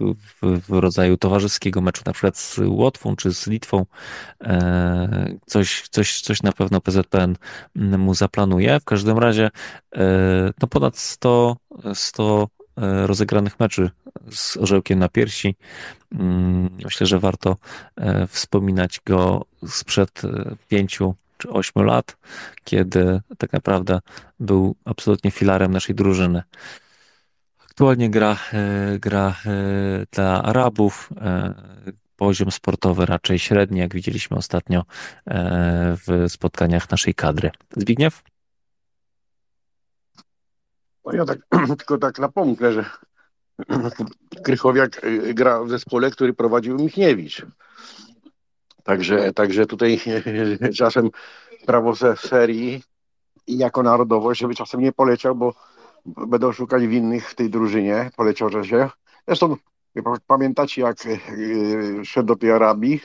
w, 0.00 0.60
w 0.68 0.70
rodzaju 0.70 1.16
towarzyskiego 1.16 1.80
meczu, 1.80 2.02
na 2.06 2.12
przykład 2.12 2.36
z 2.38 2.58
Łotwą 2.66 3.16
czy 3.16 3.34
z 3.34 3.46
Litwą. 3.46 3.86
Coś, 5.46 5.88
coś, 5.90 6.20
coś 6.20 6.42
na 6.42 6.52
pewno 6.52 6.80
PZPN 6.80 7.36
mu 7.74 8.14
zaplanuje. 8.14 8.80
W 8.80 8.84
każdym 8.84 9.18
razie 9.18 9.50
no 10.62 10.68
ponad 10.68 10.98
100, 10.98 11.56
100 11.94 12.48
rozegranych 13.06 13.60
meczy 13.60 13.90
z 14.30 14.56
orzełkiem 14.56 14.98
na 14.98 15.08
piersi. 15.08 15.56
Mm, 16.12 16.70
myślę, 16.84 17.06
że 17.06 17.18
warto 17.18 17.56
wspominać 18.28 19.00
go 19.06 19.44
sprzed 19.66 20.22
pięciu 20.68 21.14
czy 21.38 21.50
ośmiu 21.50 21.82
lat, 21.82 22.16
kiedy 22.64 23.20
tak 23.38 23.52
naprawdę 23.52 24.00
był 24.40 24.76
absolutnie 24.84 25.30
filarem 25.30 25.72
naszej 25.72 25.94
drużyny. 25.94 26.42
Aktualnie 27.64 28.10
gra, 28.10 28.36
e, 28.52 28.98
gra 28.98 29.36
e, 29.46 29.52
dla 30.12 30.42
Arabów. 30.42 31.10
E, 31.20 31.54
poziom 32.16 32.50
sportowy 32.50 33.06
raczej 33.06 33.38
średni, 33.38 33.80
jak 33.80 33.94
widzieliśmy 33.94 34.36
ostatnio 34.36 34.84
w 36.06 36.24
spotkaniach 36.28 36.90
naszej 36.90 37.14
kadry. 37.14 37.50
Zbigniew? 37.76 38.22
No 41.06 41.12
ja 41.12 41.24
tak, 41.24 41.38
tylko 41.78 41.98
tak 41.98 42.18
napomknę, 42.18 42.72
że 42.72 42.84
Krychowiak 44.44 45.00
gra 45.34 45.62
w 45.62 45.70
zespole, 45.70 46.10
który 46.10 46.34
prowadził 46.34 46.76
Michniewicz. 46.76 47.46
Także, 48.82 49.32
także 49.32 49.66
tutaj 49.66 50.00
czasem 50.78 51.10
prawo 51.66 51.92
serii 52.16 52.82
i 53.46 53.58
jako 53.58 53.82
narodowość, 53.82 54.40
żeby 54.40 54.54
czasem 54.54 54.80
nie 54.80 54.92
poleciał, 54.92 55.34
bo 55.34 55.54
będą 56.06 56.52
szukać 56.52 56.86
winnych 56.86 57.30
w 57.30 57.34
tej 57.34 57.50
drużynie, 57.50 58.10
poleciał, 58.16 58.64
się. 58.64 58.90
Zresztą 59.26 59.56
pamiętacie, 60.26 60.82
jak 60.82 61.06
e, 61.06 61.18
szedł 62.04 62.26
do 62.26 62.36
tej 62.36 62.50
Arabii, 62.50 63.00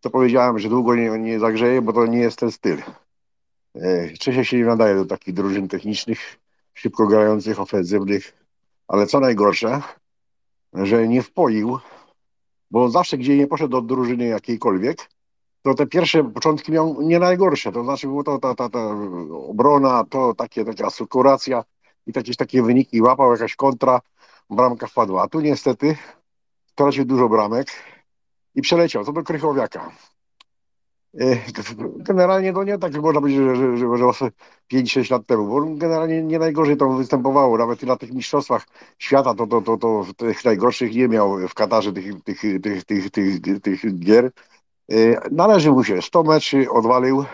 to 0.00 0.10
powiedziałem, 0.10 0.58
że 0.58 0.68
długo 0.68 0.94
nie, 0.94 1.10
nie 1.10 1.40
zagrzeje, 1.40 1.82
bo 1.82 1.92
to 1.92 2.06
nie 2.06 2.18
jest 2.18 2.38
ten 2.38 2.52
styl. 2.52 2.78
Czesio 4.20 4.44
się 4.44 4.56
nie 4.56 4.64
nadaje 4.64 4.94
do 4.94 5.04
takich 5.04 5.34
drużyn 5.34 5.68
technicznych, 5.68 6.37
szybko 6.78 7.06
grających, 7.06 7.60
ofensywnych, 7.60 8.34
ale 8.88 9.06
co 9.06 9.20
najgorsze, 9.20 9.82
że 10.74 11.08
nie 11.08 11.22
wpoił, 11.22 11.78
bo 12.70 12.88
zawsze, 12.88 13.18
gdzie 13.18 13.36
nie 13.36 13.46
poszedł 13.46 13.70
do 13.70 13.82
drużyny 13.82 14.26
jakiejkolwiek, 14.26 15.10
to 15.62 15.74
te 15.74 15.86
pierwsze 15.86 16.24
początki 16.24 16.72
miał 16.72 17.02
nie 17.02 17.18
najgorsze. 17.18 17.72
To 17.72 17.84
znaczy 17.84 18.06
było 18.06 18.24
to 18.24 18.38
ta, 18.38 18.54
ta, 18.54 18.68
ta 18.68 18.96
obrona, 19.32 20.04
to 20.04 20.34
takie, 20.34 20.64
taka 20.64 20.86
asykuracja 20.86 21.64
i 22.06 22.12
jakieś 22.16 22.36
takie 22.36 22.62
wyniki 22.62 23.02
łapał, 23.02 23.32
jakaś 23.32 23.56
kontra, 23.56 24.00
bramka 24.50 24.86
wpadła. 24.86 25.22
A 25.22 25.28
tu 25.28 25.40
niestety 25.40 25.96
stracił 26.66 27.04
dużo 27.04 27.28
bramek 27.28 27.68
i 28.54 28.62
przeleciał. 28.62 29.04
To 29.04 29.12
do 29.12 29.22
Krychowiaka. 29.22 29.90
E, 31.20 31.36
generalnie 31.96 32.52
to 32.52 32.64
nie 32.64 32.78
tak, 32.78 32.94
można 32.94 33.20
powiedzieć, 33.20 33.40
że, 33.42 33.56
że, 33.56 33.76
że, 33.76 34.12
że 34.12 34.30
5-6 34.72 35.10
lat 35.10 35.26
temu, 35.26 35.46
bo 35.46 35.76
generalnie 35.76 36.22
nie 36.22 36.38
najgorzej 36.38 36.76
to 36.76 36.88
występowało, 36.88 37.58
nawet 37.58 37.82
na 37.82 37.96
tych 37.96 38.12
mistrzostwach 38.12 38.66
świata 38.98 39.34
to, 39.34 39.46
to, 39.46 39.60
to, 39.60 39.76
to 39.76 40.04
tych 40.16 40.44
najgorszych 40.44 40.94
nie 40.94 41.08
miał 41.08 41.48
w 41.48 41.54
Katarze 41.54 41.92
tych, 41.92 42.22
tych, 42.22 42.40
tych, 42.62 42.84
tych, 42.84 43.10
tych, 43.10 43.40
tych 43.62 43.98
gier. 43.98 44.30
Y, 44.92 45.16
należy 45.30 45.70
mu 45.70 45.84
się 45.84 46.02
100 46.02 46.22
meczy, 46.22 46.70
odwalił. 46.70 47.24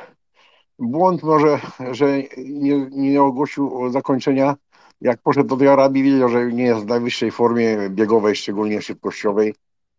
Błąd 0.78 1.22
może, 1.22 1.60
że 1.90 2.18
nie, 2.38 2.86
nie 2.90 3.22
ogłosił 3.22 3.90
zakończenia. 3.90 4.56
Jak 5.00 5.22
poszedł 5.22 5.48
do 5.48 5.56
tej 5.56 5.68
Arabii, 5.68 6.02
wiedział, 6.02 6.28
że 6.28 6.46
nie 6.46 6.64
jest 6.64 6.80
w 6.80 6.86
najwyższej 6.86 7.30
formie 7.30 7.90
biegowej, 7.90 8.36
szczególnie 8.36 8.82
szybkościowej 8.82 9.54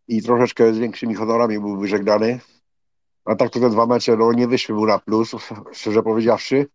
i 0.07 0.21
troszeczkę 0.21 0.73
z 0.73 0.77
większymi 0.77 1.15
honorami 1.15 1.59
był 1.59 1.77
wyżegnany. 1.77 2.39
A 3.25 3.35
tak 3.35 3.49
to 3.49 3.59
te 3.59 3.69
dwa 3.69 3.85
mecze 3.85 4.17
no, 4.17 4.33
nie 4.33 4.47
wyszły 4.47 4.75
mu 4.75 4.85
na 4.85 4.99
plus, 4.99 5.31
szczerze 5.71 6.03
powiedziawszy. 6.03 6.67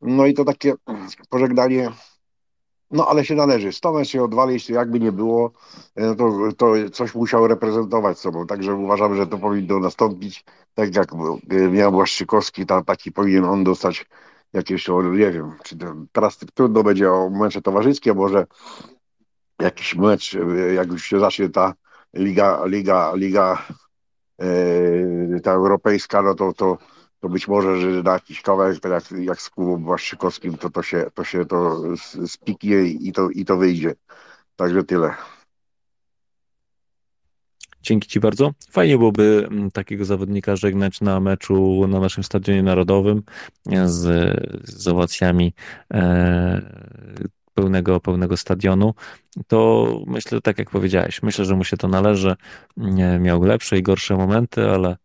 No 0.00 0.26
i 0.26 0.34
to 0.34 0.44
takie 0.44 0.74
pożegnanie 1.28 1.92
no 2.92 3.08
ale 3.08 3.24
się 3.24 3.34
należy. 3.34 3.72
Stomer 3.72 4.08
się 4.08 4.22
odwalić, 4.22 4.70
jakby 4.70 5.00
nie 5.00 5.12
było, 5.12 5.52
e, 5.94 6.14
to, 6.14 6.32
to 6.56 6.90
coś 6.92 7.14
musiał 7.14 7.46
reprezentować 7.46 8.18
sobą. 8.18 8.46
Także 8.46 8.74
uważam, 8.74 9.16
że 9.16 9.26
to 9.26 9.38
powinno 9.38 9.78
nastąpić. 9.78 10.44
Tak 10.74 10.96
jak 10.96 11.12
e, 11.50 11.68
miał 11.68 11.92
Błaszczykowski, 11.92 12.66
ta, 12.66 12.84
taki 12.84 13.12
powinien 13.12 13.44
on 13.44 13.64
dostać 13.64 14.06
jakieś, 14.52 14.88
nie 14.88 15.30
wiem, 15.30 15.52
czy 15.64 15.76
teraz 16.12 16.38
trudno 16.54 16.82
będzie 16.82 17.12
o 17.12 17.30
mecze 17.30 17.62
towarzyskie, 17.62 18.14
może 18.14 18.46
jakiś 19.60 19.94
mecz, 19.94 20.34
e, 20.34 20.74
jak 20.74 20.88
już 20.88 21.04
się 21.04 21.20
zacznie 21.20 21.48
ta 21.48 21.74
liga, 22.14 22.64
liga, 22.64 23.12
liga 23.14 23.66
ta 25.42 25.52
europejska, 25.52 26.22
no 26.22 26.34
to, 26.34 26.52
to 26.52 26.78
to 27.22 27.28
być 27.28 27.48
może, 27.48 27.80
że 27.80 28.02
na 28.02 28.12
jakiś 28.12 28.42
kawałek, 28.42 28.84
jak, 28.84 29.10
jak 29.10 29.42
z 29.42 29.50
Kubą 29.50 29.76
Błaszczykowskim, 29.76 30.58
to, 30.58 30.70
to 30.70 30.82
się 30.82 31.06
to, 31.14 31.24
się 31.24 31.44
to 31.44 31.82
spiknie 32.26 32.82
i 32.82 33.12
to, 33.12 33.30
i 33.30 33.44
to 33.44 33.56
wyjdzie. 33.56 33.94
Także 34.56 34.84
tyle. 34.84 35.14
Dzięki 37.82 38.08
Ci 38.08 38.20
bardzo. 38.20 38.52
Fajnie 38.70 38.98
byłoby 38.98 39.48
mm, 39.50 39.70
takiego 39.70 40.04
zawodnika 40.04 40.56
żegnać 40.56 41.00
na 41.00 41.20
meczu 41.20 41.86
na 41.88 42.00
naszym 42.00 42.24
stadionie 42.24 42.62
narodowym 42.62 43.22
z, 43.84 44.06
z 44.64 44.88
owacjami 44.88 45.54
e, 45.94 46.62
pełnego, 47.54 48.00
pełnego 48.00 48.36
stadionu. 48.36 48.94
To 49.46 49.88
myślę, 50.06 50.40
tak 50.40 50.58
jak 50.58 50.70
powiedziałeś, 50.70 51.22
myślę, 51.22 51.44
że 51.44 51.56
mu 51.56 51.64
się 51.64 51.76
to 51.76 51.88
należy. 51.88 52.36
Miał 53.20 53.42
lepsze 53.42 53.78
i 53.78 53.82
gorsze 53.82 54.16
momenty, 54.16 54.70
ale 54.70 54.96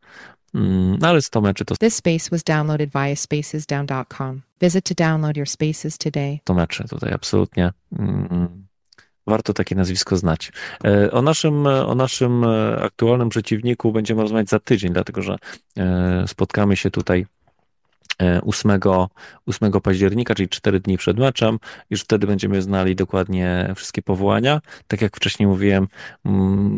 Mm, 0.58 0.98
ale 1.02 1.22
100 1.22 1.42
meczy 1.42 1.66
to... 1.66 1.76
This 1.76 1.96
space 1.96 2.30
was 2.32 2.44
downloaded 2.44 2.90
via 2.90 3.16
spacesdown.com. 3.16 4.42
Visit 4.62 4.86
to 4.86 4.94
download 4.94 5.38
your 5.38 5.48
spaces 5.48 5.98
today. 5.98 6.40
100 6.42 6.54
meczy 6.54 6.84
tutaj 6.90 7.14
absolutnie. 7.14 7.72
Mm, 8.00 8.68
warto 9.28 9.54
takie 9.54 9.76
nazwisko 9.76 10.18
znać. 10.18 10.52
E, 10.86 11.12
o 11.12 11.22
naszym, 11.22 11.68
o 11.68 11.96
naszym 11.96 12.44
e, 12.44 12.82
aktualnym 12.82 13.30
przeciwniku 13.30 13.92
będziemy 13.92 14.22
rozmawiać 14.22 14.50
za 14.50 14.60
tydzień, 14.60 14.94
dlatego 14.94 15.22
że 15.22 15.36
e, 15.78 16.24
spotkamy 16.28 16.76
się 16.76 16.92
tutaj 16.92 17.26
8, 18.42 18.80
8 19.46 19.72
października, 19.72 20.36
czyli 20.36 20.50
4 20.50 20.80
dni 20.80 20.98
przed 20.98 21.18
meczem. 21.18 21.60
Już 21.90 22.02
wtedy 22.02 22.28
będziemy 22.28 22.62
znali 22.62 22.96
dokładnie 22.96 23.74
wszystkie 23.76 24.02
powołania. 24.02 24.62
Tak 24.88 25.02
jak 25.02 25.18
wcześniej 25.18 25.48
mówiłem, 25.48 25.88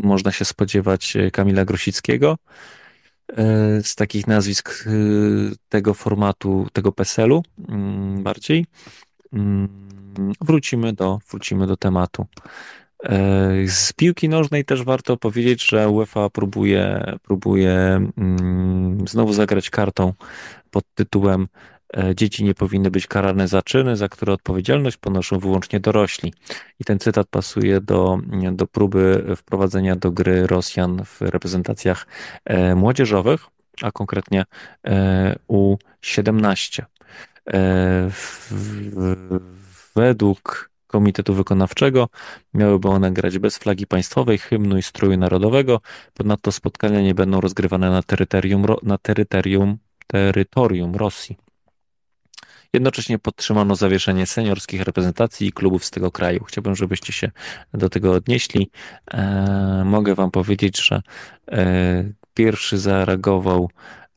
można 0.04 0.32
się 0.32 0.46
spodziewać 0.46 1.18
Kamila 1.32 1.66
Grosickiego. 1.66 2.38
E, 3.38 3.84
z 3.84 3.96
takich 3.96 4.28
nazwisk 4.28 4.86
e, 4.88 4.92
tego 5.70 5.94
formatu, 5.94 6.68
tego 6.74 6.92
PESEL-u 6.92 7.44
mm, 7.70 8.24
bardziej. 8.24 8.66
Mm, 9.34 9.70
wrócimy 10.42 10.94
do, 10.94 11.20
wrócimy 11.30 11.68
do 11.68 11.78
tematu. 11.78 12.26
E, 13.04 13.68
z 13.68 13.94
piłki 13.94 14.30
nożnej 14.30 14.66
też 14.66 14.84
warto 14.84 15.18
powiedzieć, 15.18 15.66
że 15.66 15.90
UEFA 15.90 16.30
próbuje, 16.30 17.14
próbuje 17.24 17.72
mm, 18.18 19.08
znowu 19.08 19.34
zagrać 19.34 19.70
kartą 19.70 20.14
pod 20.72 20.84
tytułem 20.96 21.48
E, 21.98 22.16
dzieci 22.16 22.44
nie 22.44 22.54
powinny 22.54 22.92
być 22.92 23.08
karane 23.08 23.48
za 23.48 23.62
czyny, 23.62 23.96
za 23.96 24.10
które 24.10 24.34
odpowiedzialność 24.34 24.98
ponoszą 24.98 25.40
wyłącznie 25.40 25.80
dorośli. 25.80 26.34
I 26.80 26.84
ten 26.84 27.00
cytat 27.00 27.28
pasuje 27.28 27.82
do, 27.82 28.20
do 28.52 28.68
próby 28.68 29.24
wprowadzenia 29.36 29.96
do 29.96 30.12
gry 30.12 30.48
Rosjan 30.48 31.06
w 31.06 31.22
reprezentacjach 31.22 32.08
e, 32.46 32.76
młodzieżowych, 32.76 33.46
a 33.82 33.92
konkretnie 33.92 34.46
e, 34.88 35.36
U17. 35.50 36.84
Według 39.96 40.70
Komitetu 40.88 41.34
Wykonawczego 41.34 42.10
miałyby 42.54 42.88
one 42.88 43.12
grać 43.12 43.40
bez 43.40 43.58
flagi 43.58 43.88
państwowej, 43.88 44.38
hymnu 44.38 44.78
i 44.78 44.82
stroju 44.82 45.18
narodowego. 45.18 45.82
Ponadto 46.14 46.52
spotkania 46.52 47.02
nie 47.02 47.16
będą 47.16 47.42
rozgrywane 47.42 47.90
na 47.90 48.04
terytorium, 48.04 48.66
na 48.84 48.98
terytorium, 48.98 49.78
terytorium 50.12 50.96
Rosji. 50.96 51.38
Jednocześnie 52.74 53.20
podtrzymano 53.20 53.76
zawieszenie 53.76 54.26
seniorskich 54.26 54.82
reprezentacji 54.82 55.48
i 55.48 55.52
klubów 55.52 55.86
z 55.86 55.92
tego 55.92 56.12
kraju. 56.12 56.44
Chciałbym, 56.44 56.76
żebyście 56.76 57.14
się 57.14 57.32
do 57.74 57.90
tego 57.90 58.14
odnieśli. 58.14 58.72
E, 59.12 59.84
mogę 59.86 60.16
Wam 60.16 60.32
powiedzieć, 60.32 60.86
że 60.86 61.02
e, 61.52 62.04
pierwszy 62.34 62.78
zareagował 62.78 63.70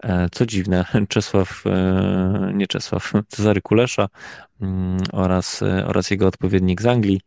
e, 0.03 0.29
co 0.33 0.47
dziwne, 0.47 0.85
Czesław, 1.09 1.63
e, 1.67 2.53
nie 2.55 2.67
Czesław, 2.67 3.13
Cezary 3.29 3.61
Kulesza 3.61 4.09
mm, 4.61 4.99
oraz, 5.13 5.63
e, 5.63 5.87
oraz 5.87 6.11
jego 6.11 6.27
odpowiednik 6.27 6.83
z 6.83 6.87
Anglii. 6.87 7.21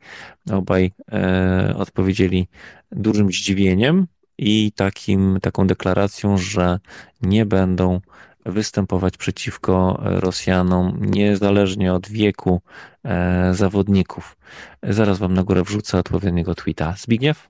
Obaj 0.51 0.91
e, 1.11 1.74
odpowiedzieli 1.78 2.47
dużym 2.91 3.32
zdziwieniem 3.32 4.07
i 4.38 4.72
takim, 4.72 5.38
taką 5.41 5.68
deklaracją, 5.68 6.38
że 6.38 6.80
nie 7.22 7.45
będą 7.45 8.01
występować 8.46 9.18
przeciwko 9.18 10.00
Rosjanom, 10.04 10.98
niezależnie 11.02 11.93
od 11.93 12.08
wieku 12.08 12.62
e, 13.04 13.54
zawodników. 13.54 14.38
Zaraz 14.84 15.20
wam 15.20 15.34
na 15.34 15.43
górę 15.43 15.64
wrzucę 15.64 15.98
odpowiedniego 15.98 16.56
tweeta. 16.56 16.96
Zbigniew? 16.98 17.50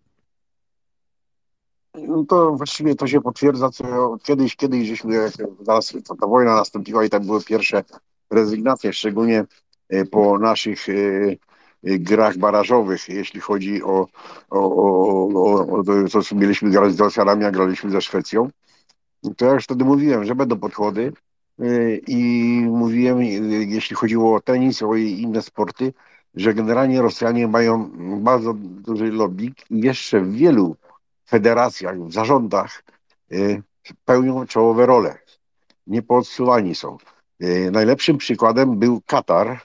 No 2.07 2.25
to 2.29 2.51
właściwie 2.51 2.95
to 2.95 3.07
się 3.07 3.21
potwierdza, 3.21 3.69
co 3.69 4.17
kiedyś, 4.23 4.55
kiedyś 4.55 4.87
żeśmy, 4.87 5.31
zaraz 5.61 5.93
ta 6.21 6.27
wojna 6.27 6.55
nastąpiła 6.55 7.05
i 7.05 7.09
tam 7.09 7.25
były 7.25 7.43
pierwsze 7.43 7.83
rezygnacje, 8.31 8.93
szczególnie 8.93 9.45
e, 9.89 10.05
po 10.05 10.39
naszych 10.39 10.89
e, 10.89 10.93
e, 10.93 11.37
grach 11.83 12.37
barażowych, 12.37 13.09
jeśli 13.09 13.39
chodzi 13.39 13.83
o, 13.83 14.07
o, 14.49 14.59
o, 14.59 15.27
o, 15.27 15.79
o 15.79 15.83
to, 16.11 16.21
co 16.21 16.35
mieliśmy 16.35 16.69
grać 16.69 16.93
z 16.93 16.99
Rosjanami, 16.99 17.45
a 17.45 17.51
graliśmy 17.51 17.91
ze 17.91 18.01
Szwecją. 18.01 18.49
To 19.37 19.45
ja 19.45 19.53
już 19.53 19.63
wtedy 19.63 19.85
mówiłem, 19.85 20.25
że 20.25 20.35
będą 20.35 20.59
podchody 20.59 21.13
i 22.07 22.17
mówiłem, 22.67 23.23
jeśli 23.67 23.95
chodziło 23.95 24.35
o 24.35 24.41
tenis, 24.41 24.83
o 24.83 24.95
inne 24.95 25.41
sporty, 25.41 25.93
że 26.35 26.53
generalnie 26.53 27.01
Rosjanie 27.01 27.47
mają 27.47 27.91
bardzo 28.21 28.53
duży 28.57 29.11
lobby 29.11 29.45
i 29.69 29.81
jeszcze 29.81 30.21
w 30.21 30.33
wielu 30.33 30.75
federacjach, 31.27 32.01
w 32.01 32.13
zarządach 32.13 32.83
y, 33.31 33.63
pełnią 34.05 34.47
czołowe 34.47 34.85
role. 34.85 35.17
Niepodsuwani 35.87 36.75
są. 36.75 36.97
Y, 37.43 37.71
najlepszym 37.71 38.17
przykładem 38.17 38.79
był 38.79 39.01
Katar 39.01 39.61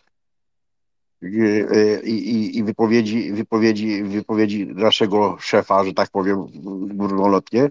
y, 1.22 2.00
i, 2.04 2.58
i 2.58 2.64
wypowiedzi, 2.64 3.32
wypowiedzi, 3.32 4.02
wypowiedzi 4.02 4.66
naszego 4.66 5.36
szefa, 5.40 5.84
że 5.84 5.92
tak 5.92 6.10
powiem, 6.10 6.46
górnolotnie. 6.88 7.68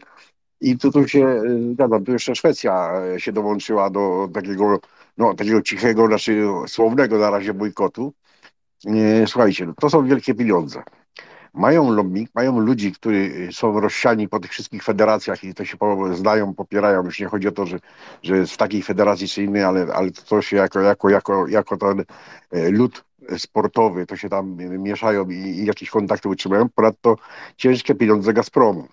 I 0.62 0.78
tu, 0.78 0.92
tu 0.92 1.08
się 1.08 1.42
zgadzam, 1.74 2.06
tu 2.06 2.12
jeszcze 2.12 2.36
Szwecja 2.36 2.92
się 3.18 3.32
dołączyła 3.32 3.90
do 3.90 4.30
takiego, 4.34 4.80
no, 5.18 5.34
takiego 5.34 5.62
cichego, 5.62 6.08
znaczy 6.08 6.44
słownego 6.68 7.18
na 7.18 7.30
razie 7.30 7.54
bojkotu. 7.54 8.14
Słuchajcie, 9.26 9.74
to 9.80 9.90
są 9.90 10.06
wielkie 10.06 10.34
pieniądze 10.34 10.84
mają 11.54 11.92
lobby, 11.92 12.28
mają 12.36 12.60
ludzi, 12.60 12.92
którzy 12.92 13.50
są 13.52 13.80
rozsiani 13.80 14.28
po 14.28 14.40
tych 14.40 14.52
wszystkich 14.52 14.84
federacjach 14.84 15.44
i 15.44 15.54
to 15.54 15.66
się 15.66 15.78
znają, 16.14 16.54
popierają. 16.54 17.04
Już 17.04 17.20
nie 17.20 17.28
chodzi 17.28 17.48
o 17.48 17.52
to, 17.52 17.66
że, 17.66 17.80
że 18.24 18.38
jest 18.38 18.54
w 18.54 18.58
takiej 18.58 18.84
federacji 18.84 19.28
czy 19.28 19.44
innej, 19.44 19.64
ale, 19.64 19.88
ale 19.94 20.12
to 20.12 20.42
się 20.42 20.58
jako, 20.58 20.80
jako, 20.80 21.10
jako, 21.10 21.48
jako 21.48 21.78
ten 21.78 22.04
e, 22.52 22.70
lud 22.70 23.04
sportowy, 23.38 24.06
to 24.06 24.16
się 24.16 24.30
tam 24.30 24.58
mieszają 24.58 25.30
i, 25.30 25.36
i 25.36 25.66
jakieś 25.66 25.90
kontakty 25.90 26.30
utrzymają. 26.30 26.70
Ponadto 26.70 27.16
ciężkie 27.58 27.96
pieniądze 27.96 28.34
Gazpromu. 28.34 28.88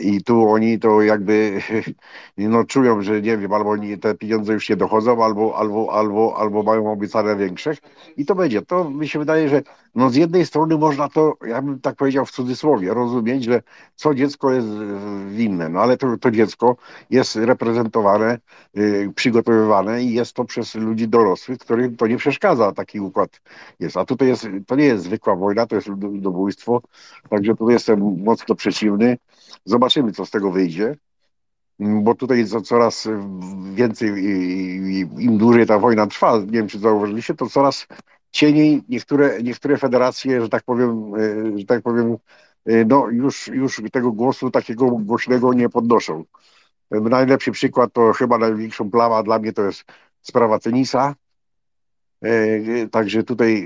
I 0.00 0.22
tu 0.22 0.48
oni 0.48 0.78
to 0.78 1.02
jakby 1.02 1.60
no, 2.38 2.64
czują, 2.64 3.02
że 3.02 3.22
nie 3.22 3.38
wiem, 3.38 3.52
albo 3.52 3.70
oni, 3.70 3.98
te 3.98 4.14
pieniądze 4.14 4.52
już 4.52 4.68
nie 4.70 4.76
dochodzą, 4.76 5.24
albo, 5.24 5.58
albo, 5.58 5.92
albo, 5.92 6.36
albo 6.38 6.62
mają 6.62 6.92
obiecane 6.92 7.36
większe. 7.36 7.74
I 8.16 8.26
to 8.26 8.34
będzie. 8.34 8.62
To 8.62 8.90
mi 8.90 9.08
się 9.08 9.18
wydaje, 9.18 9.48
że 9.48 9.62
no, 9.94 10.10
z 10.10 10.14
jednej 10.14 10.46
strony 10.46 10.78
można 10.78 11.08
to, 11.08 11.34
ja 11.46 11.62
bym 11.62 11.80
tak 11.80 11.96
powiedział 11.96 12.26
w 12.26 12.30
cudzysłowie, 12.30 12.94
rozumieć, 12.94 13.44
że 13.44 13.62
co 13.94 14.14
dziecko 14.14 14.52
jest 14.52 14.68
winne, 15.28 15.68
no 15.68 15.80
ale 15.80 15.96
to, 15.96 16.16
to 16.16 16.30
dziecko 16.30 16.76
jest 17.10 17.36
reprezentowane, 17.36 18.38
yy, 18.74 19.12
przygotowywane 19.14 20.02
i 20.02 20.12
jest 20.12 20.32
to 20.32 20.44
przez 20.44 20.74
ludzi 20.74 21.08
dorosłych, 21.08 21.58
którym 21.58 21.96
to 21.96 22.06
nie 22.06 22.16
przeszkadza, 22.16 22.72
taki 22.72 23.00
układ 23.00 23.40
jest. 23.80 23.96
A 23.96 24.04
tutaj 24.04 24.28
jest, 24.28 24.48
to 24.66 24.76
nie 24.76 24.84
jest 24.84 25.04
zwykła 25.04 25.36
wojna, 25.36 25.66
to 25.66 25.74
jest 25.74 25.88
ludobójstwo, 25.88 26.82
także 27.30 27.54
tu 27.54 27.70
jestem 27.70 28.22
mocno 28.24 28.54
przeciwny. 28.54 29.18
Zobaczymy, 29.66 30.12
co 30.12 30.26
z 30.26 30.30
tego 30.30 30.50
wyjdzie, 30.50 30.96
bo 31.78 32.14
tutaj 32.14 32.46
coraz 32.64 33.08
więcej, 33.74 34.24
im 35.18 35.38
dłużej 35.38 35.66
ta 35.66 35.78
wojna 35.78 36.06
trwa, 36.06 36.38
nie 36.38 36.46
wiem, 36.46 36.68
czy 36.68 36.78
zauważyliście, 36.78 37.34
to 37.34 37.46
coraz 37.48 37.86
cieniej 38.30 38.82
niektóre, 38.88 39.42
niektóre 39.42 39.76
federacje, 39.76 40.40
że 40.40 40.48
tak 40.48 40.62
powiem, 40.64 41.14
e, 41.14 41.58
że 41.58 41.64
tak 41.64 41.82
powiem, 41.82 42.16
e, 42.66 42.84
no 42.84 43.08
już, 43.10 43.48
już 43.48 43.82
tego 43.92 44.12
głosu 44.12 44.50
takiego 44.50 44.90
głośnego 44.90 45.52
nie 45.52 45.68
podnoszą. 45.68 46.24
Najlepszy 46.90 47.52
przykład 47.52 47.92
to 47.92 48.12
chyba 48.12 48.38
największą 48.38 48.90
plama 48.90 49.22
dla 49.22 49.38
mnie 49.38 49.52
to 49.52 49.62
jest 49.62 49.84
sprawa 50.20 50.58
tenisa. 50.58 51.14
E, 52.22 52.88
także 52.88 53.22
tutaj 53.22 53.62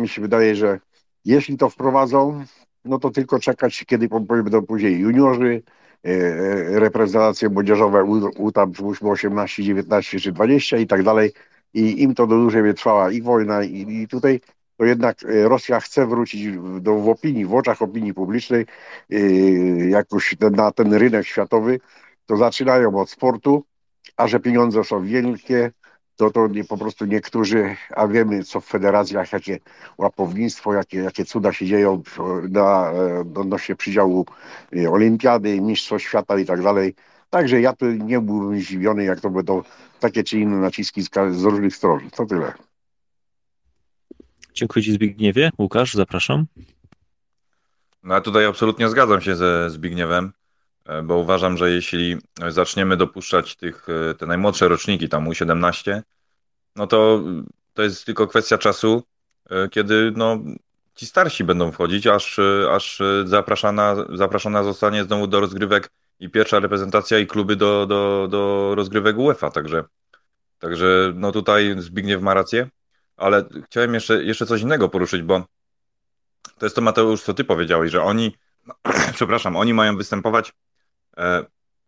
mi 0.00 0.08
się 0.08 0.22
wydaje, 0.22 0.56
że 0.56 0.80
jeśli 1.24 1.56
to 1.56 1.70
wprowadzą, 1.70 2.44
no 2.84 2.98
to 2.98 3.10
tylko 3.10 3.38
czekać, 3.38 3.84
kiedy 3.86 4.08
będą 4.08 4.62
później 4.62 4.98
juniorzy, 4.98 5.62
e, 6.04 6.08
e, 6.08 6.80
reprezentacje 6.80 7.48
młodzieżowe 7.48 8.04
U, 8.36 8.52
tam 8.52 8.72
18, 9.02 9.62
19 9.62 10.20
czy 10.20 10.32
20 10.32 10.76
i 10.76 10.86
tak 10.86 11.02
dalej. 11.02 11.32
I 11.74 12.02
im 12.02 12.14
to 12.14 12.26
do 12.26 12.36
dłużej 12.36 12.74
trwała 12.74 13.10
i 13.10 13.22
wojna, 13.22 13.62
i, 13.64 14.02
i 14.02 14.08
tutaj 14.08 14.40
to 14.76 14.84
jednak 14.84 15.24
e, 15.24 15.48
Rosja 15.48 15.80
chce 15.80 16.06
wrócić 16.06 16.56
do, 16.80 16.94
w 16.94 17.08
opinii, 17.08 17.46
w 17.46 17.54
oczach 17.54 17.82
opinii 17.82 18.14
publicznej 18.14 18.66
jakoś 19.88 20.36
na 20.40 20.72
ten 20.72 20.94
rynek 20.94 21.26
światowy, 21.26 21.80
to 22.26 22.36
zaczynają 22.36 22.96
od 23.00 23.10
sportu, 23.10 23.64
a 24.16 24.28
że 24.28 24.40
pieniądze 24.40 24.84
są 24.84 25.04
wielkie, 25.04 25.72
to 26.16 26.30
to 26.30 26.46
nie, 26.48 26.64
po 26.64 26.78
prostu 26.78 27.04
niektórzy, 27.04 27.76
a 27.96 28.06
wiemy 28.06 28.44
co 28.44 28.60
w 28.60 28.66
federacjach, 28.66 29.32
jakie 29.32 29.58
łapownictwo, 29.98 30.74
jakie, 30.74 30.98
jakie 30.98 31.24
cuda 31.24 31.52
się 31.52 31.66
dzieją 31.66 32.02
na, 32.50 32.92
odnośnie 33.36 33.76
przydziału 33.76 34.26
e, 34.76 34.90
olimpiady, 34.90 35.60
mistrzostw 35.60 36.08
świata 36.08 36.38
i 36.38 36.44
tak 36.44 36.62
dalej. 36.62 36.94
Także 37.30 37.60
ja 37.60 37.72
tu 37.72 37.86
nie 37.86 38.20
byłbym 38.20 38.60
zdziwiony, 38.60 39.04
jak 39.04 39.20
to 39.20 39.30
będą 39.30 39.62
takie 40.00 40.24
czy 40.24 40.38
inne 40.38 40.56
naciski 40.56 41.02
z, 41.02 41.10
z 41.32 41.44
różnych 41.44 41.76
stron. 41.76 42.10
To 42.10 42.26
tyle. 42.26 42.52
Dziękuję 44.54 44.84
Ci 44.84 44.92
Zbigniewie. 44.92 45.50
Łukasz, 45.58 45.94
zapraszam. 45.94 46.46
No 48.02 48.14
ja 48.14 48.20
tutaj 48.20 48.46
absolutnie 48.46 48.88
zgadzam 48.88 49.20
się 49.20 49.36
ze 49.36 49.70
Zbigniewem, 49.70 50.24
e, 50.24 50.43
bo 51.04 51.16
uważam, 51.16 51.56
że 51.56 51.70
jeśli 51.70 52.16
zaczniemy 52.48 52.96
dopuszczać 52.96 53.56
tych, 53.56 53.86
e, 54.10 54.14
te 54.14 54.26
najmłodsze 54.26 54.68
roczniki, 54.68 55.08
tam 55.08 55.28
U17, 55.28 56.02
no 56.76 56.86
to 56.86 57.22
to 57.74 57.82
jest 57.82 58.04
tylko 58.04 58.26
kwestia 58.26 58.58
czasu, 58.58 59.02
e, 59.50 59.68
kiedy 59.68 60.12
no, 60.16 60.38
ci 60.94 61.06
starsi 61.06 61.44
będą 61.44 61.72
wchodzić, 61.72 62.06
aż, 62.06 62.40
aż 62.70 63.02
zapraszana, 63.24 63.96
zapraszana 64.12 64.62
zostanie 64.62 65.04
znowu 65.04 65.26
do 65.26 65.40
rozgrywek 65.40 65.90
i 66.20 66.30
pierwsza 66.30 66.60
reprezentacja 66.60 67.18
i 67.18 67.26
kluby 67.26 67.56
do, 67.56 67.86
do, 67.86 68.28
do 68.30 68.72
rozgrywek 68.74 69.18
UEFA, 69.18 69.50
także, 69.50 69.84
także 70.58 71.12
no 71.14 71.32
tutaj 71.32 71.74
Zbigniew 71.78 72.22
ma 72.22 72.34
rację, 72.34 72.68
ale 73.16 73.44
chciałem 73.64 73.94
jeszcze, 73.94 74.24
jeszcze 74.24 74.46
coś 74.46 74.60
innego 74.60 74.88
poruszyć, 74.88 75.22
bo 75.22 75.44
to 76.58 76.66
jest 76.66 76.76
to 76.76 76.82
Mateusz, 76.82 77.22
co 77.22 77.34
ty 77.34 77.44
powiedziałeś, 77.44 77.90
że 77.90 78.02
oni, 78.02 78.36
przepraszam, 79.14 79.56
oni 79.56 79.74
mają 79.74 79.96
występować 79.96 80.48
e, 80.48 80.52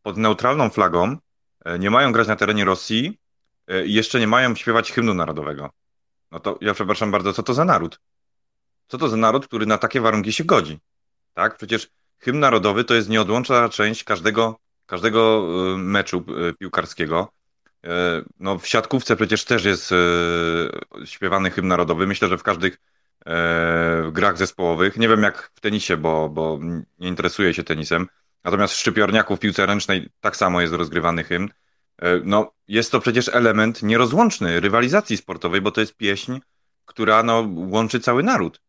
pod 0.02 0.16
neutralną 0.16 0.70
flagą, 0.70 1.16
e, 1.64 1.78
nie 1.78 1.90
mają 1.90 2.12
grać 2.12 2.28
na 2.28 2.36
terenie 2.36 2.64
Rosji, 2.64 3.18
E, 3.66 3.86
i 3.86 3.94
jeszcze 3.94 4.20
nie 4.20 4.26
mają 4.26 4.54
śpiewać 4.54 4.92
hymnu 4.92 5.14
narodowego. 5.14 5.70
No 6.30 6.40
to 6.40 6.58
ja 6.60 6.74
przepraszam 6.74 7.10
bardzo, 7.10 7.32
co 7.32 7.42
to 7.42 7.54
za 7.54 7.64
naród? 7.64 8.00
Co 8.88 8.98
to 8.98 9.08
za 9.08 9.16
naród, 9.16 9.46
który 9.46 9.66
na 9.66 9.78
takie 9.78 10.00
warunki 10.00 10.32
się 10.32 10.44
godzi? 10.44 10.78
Tak? 11.34 11.56
Przecież 11.56 11.88
hymn 12.18 12.38
narodowy 12.38 12.84
to 12.84 12.94
jest 12.94 13.08
nieodłączna 13.08 13.68
część 13.68 14.04
każdego, 14.04 14.58
każdego 14.86 15.46
e, 15.74 15.76
meczu 15.76 16.24
e, 16.28 16.52
piłkarskiego. 16.52 17.32
No, 18.40 18.58
w 18.58 18.66
siatkówce 18.66 19.16
przecież 19.16 19.44
też 19.44 19.64
jest 19.64 19.94
śpiewany 21.04 21.50
hymn 21.50 21.68
narodowy. 21.68 22.06
Myślę, 22.06 22.28
że 22.28 22.38
w 22.38 22.42
każdych 22.42 22.78
grach 24.12 24.38
zespołowych. 24.38 24.96
Nie 24.96 25.08
wiem 25.08 25.22
jak 25.22 25.50
w 25.54 25.60
tenisie, 25.60 25.96
bo, 25.96 26.28
bo 26.28 26.58
nie 26.98 27.08
interesuję 27.08 27.54
się 27.54 27.64
tenisem. 27.64 28.06
Natomiast 28.46 28.74
w 28.74 28.76
szczypiorniaku 28.76 29.36
w 29.36 29.40
piłce 29.40 29.66
ręcznej 29.66 30.08
tak 30.20 30.36
samo 30.36 30.60
jest 30.60 30.72
rozgrywany 30.72 31.24
hymn. 31.24 31.48
E, 31.98 32.20
no, 32.24 32.52
jest 32.68 32.92
to 32.92 33.00
przecież 33.00 33.28
element 33.28 33.82
nierozłączny 33.82 34.60
rywalizacji 34.60 35.16
sportowej, 35.16 35.60
bo 35.60 35.70
to 35.70 35.80
jest 35.80 35.96
pieśń, 35.96 36.38
która 36.84 37.22
no, 37.22 37.48
łączy 37.54 38.00
cały 38.00 38.22
naród. 38.22 38.60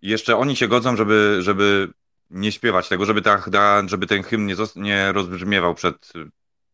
I 0.00 0.08
jeszcze 0.08 0.36
oni 0.36 0.56
się 0.56 0.68
godzą, 0.68 0.96
żeby, 0.96 1.38
żeby 1.40 1.88
nie 2.30 2.52
śpiewać 2.52 2.88
tego, 2.88 3.04
żeby, 3.04 3.22
ta, 3.22 3.42
żeby 3.86 4.06
ten 4.06 4.22
hymn 4.22 4.46
nie, 4.46 4.54
nie 4.76 5.12
rozbrzmiewał 5.12 5.74
przed 5.74 6.12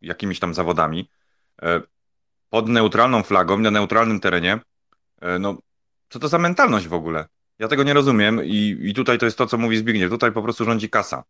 jakimiś 0.01 0.39
tam 0.39 0.55
zawodami. 0.55 1.11
E, 1.63 1.81
pod 2.51 2.69
neutralną 2.69 3.23
flagą, 3.23 3.59
na 3.59 3.71
neutralnym 3.71 4.21
terenie. 4.21 4.61
E, 5.21 5.39
no, 5.39 5.59
co 6.09 6.19
to 6.19 6.29
za 6.29 6.39
mentalność 6.39 6.89
w 6.89 6.95
ogóle? 6.95 7.29
Ja 7.59 7.69
tego 7.69 7.83
nie 7.83 7.95
rozumiem 7.95 8.45
i, 8.45 8.79
i 8.83 8.95
tutaj 8.95 9.19
to 9.19 9.25
jest 9.25 9.39
to, 9.39 9.47
co 9.47 9.59
mówi 9.59 9.77
Zbigniew. 9.77 10.11
Tutaj 10.11 10.33
po 10.33 10.43
prostu 10.43 10.65
rządzi 10.65 10.91
kasa. 10.91 11.25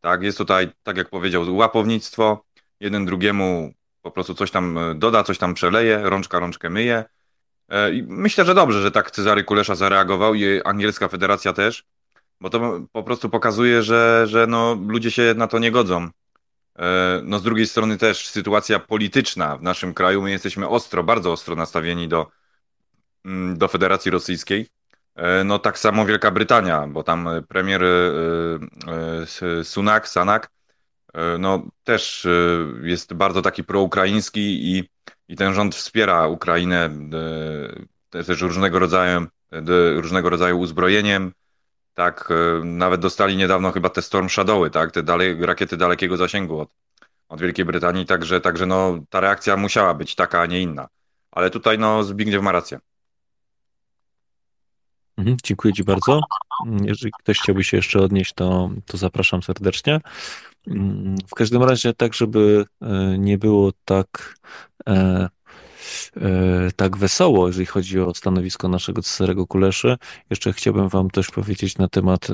Tak, 0.00 0.22
jest 0.22 0.38
tutaj, 0.38 0.70
tak 0.82 0.96
jak 0.96 1.10
powiedział, 1.10 1.56
łapownictwo, 1.56 2.44
jeden 2.80 3.06
drugiemu 3.06 3.72
po 4.02 4.10
prostu 4.10 4.34
coś 4.34 4.50
tam 4.50 4.78
e, 4.78 4.94
doda, 4.94 5.24
coś 5.24 5.38
tam 5.38 5.54
przeleje, 5.54 6.00
rączka 6.02 6.38
rączkę 6.38 6.70
myje. 6.70 7.04
E, 7.68 7.90
myślę, 8.06 8.44
że 8.44 8.54
dobrze, 8.54 8.82
że 8.82 8.90
tak 8.90 9.10
Cezary 9.10 9.44
Kulesza 9.44 9.74
zareagował 9.74 10.34
i 10.34 10.62
angielska 10.64 11.08
federacja 11.08 11.52
też, 11.52 11.84
bo 12.40 12.50
to 12.50 12.80
po 12.92 13.02
prostu 13.02 13.30
pokazuje, 13.30 13.82
że, 13.82 14.26
że 14.26 14.46
no, 14.46 14.78
ludzie 14.88 15.10
się 15.10 15.34
na 15.36 15.46
to 15.46 15.58
nie 15.58 15.70
godzą. 15.70 16.08
E, 16.78 17.20
no 17.24 17.38
z 17.38 17.42
drugiej 17.42 17.66
strony 17.66 17.98
też 17.98 18.28
sytuacja 18.28 18.78
polityczna 18.78 19.56
w 19.56 19.62
naszym 19.62 19.94
kraju, 19.94 20.22
my 20.22 20.30
jesteśmy 20.30 20.68
ostro, 20.68 21.04
bardzo 21.04 21.32
ostro 21.32 21.56
nastawieni 21.56 22.08
do, 22.08 22.26
mm, 23.24 23.58
do 23.58 23.68
Federacji 23.68 24.10
Rosyjskiej. 24.10 24.66
No 25.44 25.58
tak 25.58 25.78
samo 25.78 26.06
Wielka 26.06 26.30
Brytania, 26.30 26.86
bo 26.86 27.02
tam 27.02 27.28
premier 27.48 27.82
Sunak, 29.62 30.08
Sanak, 30.08 30.50
no 31.38 31.62
też 31.84 32.26
jest 32.82 33.14
bardzo 33.14 33.42
taki 33.42 33.64
proukraiński 33.64 34.76
i, 34.76 34.88
i 35.28 35.36
ten 35.36 35.54
rząd 35.54 35.74
wspiera 35.74 36.28
Ukrainę 36.28 36.90
też 38.10 38.40
różnego 38.40 38.78
rodzaju, 38.78 39.26
różnego 39.96 40.30
rodzaju 40.30 40.58
uzbrojeniem, 40.58 41.32
tak, 41.94 42.28
nawet 42.64 43.00
dostali 43.00 43.36
niedawno 43.36 43.72
chyba 43.72 43.88
te 43.88 44.02
Storm 44.02 44.28
Shadowy, 44.28 44.70
tak, 44.70 44.92
te 44.92 45.02
dalej, 45.02 45.46
rakiety 45.46 45.76
dalekiego 45.76 46.16
zasięgu 46.16 46.60
od, 46.60 46.74
od 47.28 47.40
Wielkiej 47.40 47.64
Brytanii, 47.64 48.06
także, 48.06 48.40
także 48.40 48.66
no, 48.66 48.98
ta 49.10 49.20
reakcja 49.20 49.56
musiała 49.56 49.94
być 49.94 50.14
taka, 50.14 50.40
a 50.40 50.46
nie 50.46 50.60
inna. 50.60 50.88
Ale 51.30 51.50
tutaj 51.50 51.78
no, 51.78 52.04
Zbigniew 52.04 52.42
ma 52.42 52.52
rację. 52.52 52.78
Mhm, 55.20 55.36
dziękuję 55.44 55.74
Ci 55.74 55.84
bardzo. 55.84 56.20
Jeżeli 56.84 57.12
ktoś 57.18 57.38
chciałby 57.38 57.64
się 57.64 57.76
jeszcze 57.76 58.00
odnieść, 58.00 58.32
to, 58.32 58.70
to 58.86 58.96
zapraszam 58.96 59.42
serdecznie. 59.42 60.00
Mm, 60.66 61.16
w 61.28 61.34
każdym 61.34 61.62
razie, 61.62 61.94
tak, 61.94 62.14
żeby 62.14 62.64
e, 62.82 63.18
nie 63.18 63.38
było 63.38 63.72
tak, 63.84 64.34
e, 64.88 65.28
e, 66.16 66.70
tak 66.76 66.96
wesoło, 66.96 67.46
jeżeli 67.46 67.66
chodzi 67.66 68.00
o 68.00 68.14
stanowisko 68.14 68.68
naszego 68.68 69.02
Cezarego 69.02 69.46
Kuleszy, 69.46 69.96
jeszcze 70.30 70.52
chciałbym 70.52 70.88
Wam 70.88 71.10
też 71.10 71.30
powiedzieć 71.30 71.78
na 71.78 71.88
temat 71.88 72.28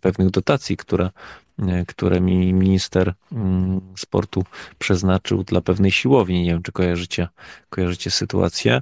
pewnych 0.00 0.30
dotacji, 0.30 0.76
które 0.76 1.10
E, 1.58 1.84
które 1.86 2.20
mi 2.20 2.52
minister 2.52 3.14
mm, 3.32 3.80
sportu 3.96 4.44
przeznaczył 4.78 5.44
dla 5.44 5.60
pewnej 5.60 5.90
siłowni. 5.90 6.42
Nie 6.42 6.50
wiem, 6.50 6.62
czy 6.62 6.72
kojarzycie, 6.72 7.28
kojarzycie 7.70 8.10
sytuację. 8.10 8.80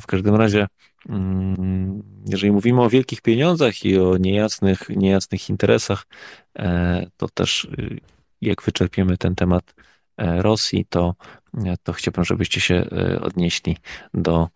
W 0.00 0.06
każdym 0.06 0.34
razie, 0.34 0.58
mm, 0.58 0.68
jeżeli 2.26 2.52
mówimy 2.52 2.82
o 2.82 2.90
wielkich 2.90 3.20
pieniądzach 3.20 3.84
i 3.84 3.98
o 3.98 4.16
niejasnych, 4.16 4.88
niejasnych 4.88 5.50
interesach, 5.50 6.06
e, 6.58 7.06
to 7.16 7.28
też 7.28 7.64
y, 7.64 8.00
jak 8.40 8.62
wyczerpiemy 8.62 9.18
ten 9.18 9.34
temat 9.34 9.74
e, 10.16 10.42
Rosji, 10.42 10.86
to, 10.88 11.14
to 11.82 11.92
chciałbym, 11.92 12.24
żebyście 12.24 12.60
się 12.60 12.86
odnieśli 13.20 13.76
do 14.14 14.48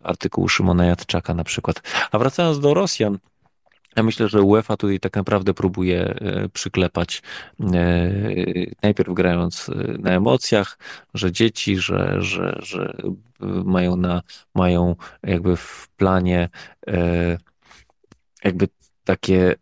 artykułu 0.00 0.48
Szymona 0.48 0.86
Jadczaka 0.86 1.34
na 1.34 1.44
przykład. 1.44 1.82
A 2.12 2.18
wracając 2.18 2.60
do 2.60 2.74
Rosjan, 2.74 3.18
ja 3.96 4.02
myślę, 4.02 4.28
że 4.28 4.42
UEFA 4.42 4.76
tutaj 4.76 5.00
tak 5.00 5.16
naprawdę 5.16 5.54
próbuje 5.54 6.00
e, 6.04 6.48
przyklepać, 6.48 7.22
e, 7.60 8.10
najpierw 8.82 9.14
grając 9.14 9.68
e, 9.68 9.74
na 9.98 10.10
emocjach, 10.10 10.78
że 11.14 11.32
dzieci, 11.32 11.76
że, 11.76 12.16
że, 12.22 12.58
że 12.62 12.96
mają, 13.64 13.96
na, 13.96 14.22
mają 14.54 14.96
jakby 15.22 15.56
w 15.56 15.88
planie 15.96 16.48
jakby 18.44 18.68
takie 19.04 19.54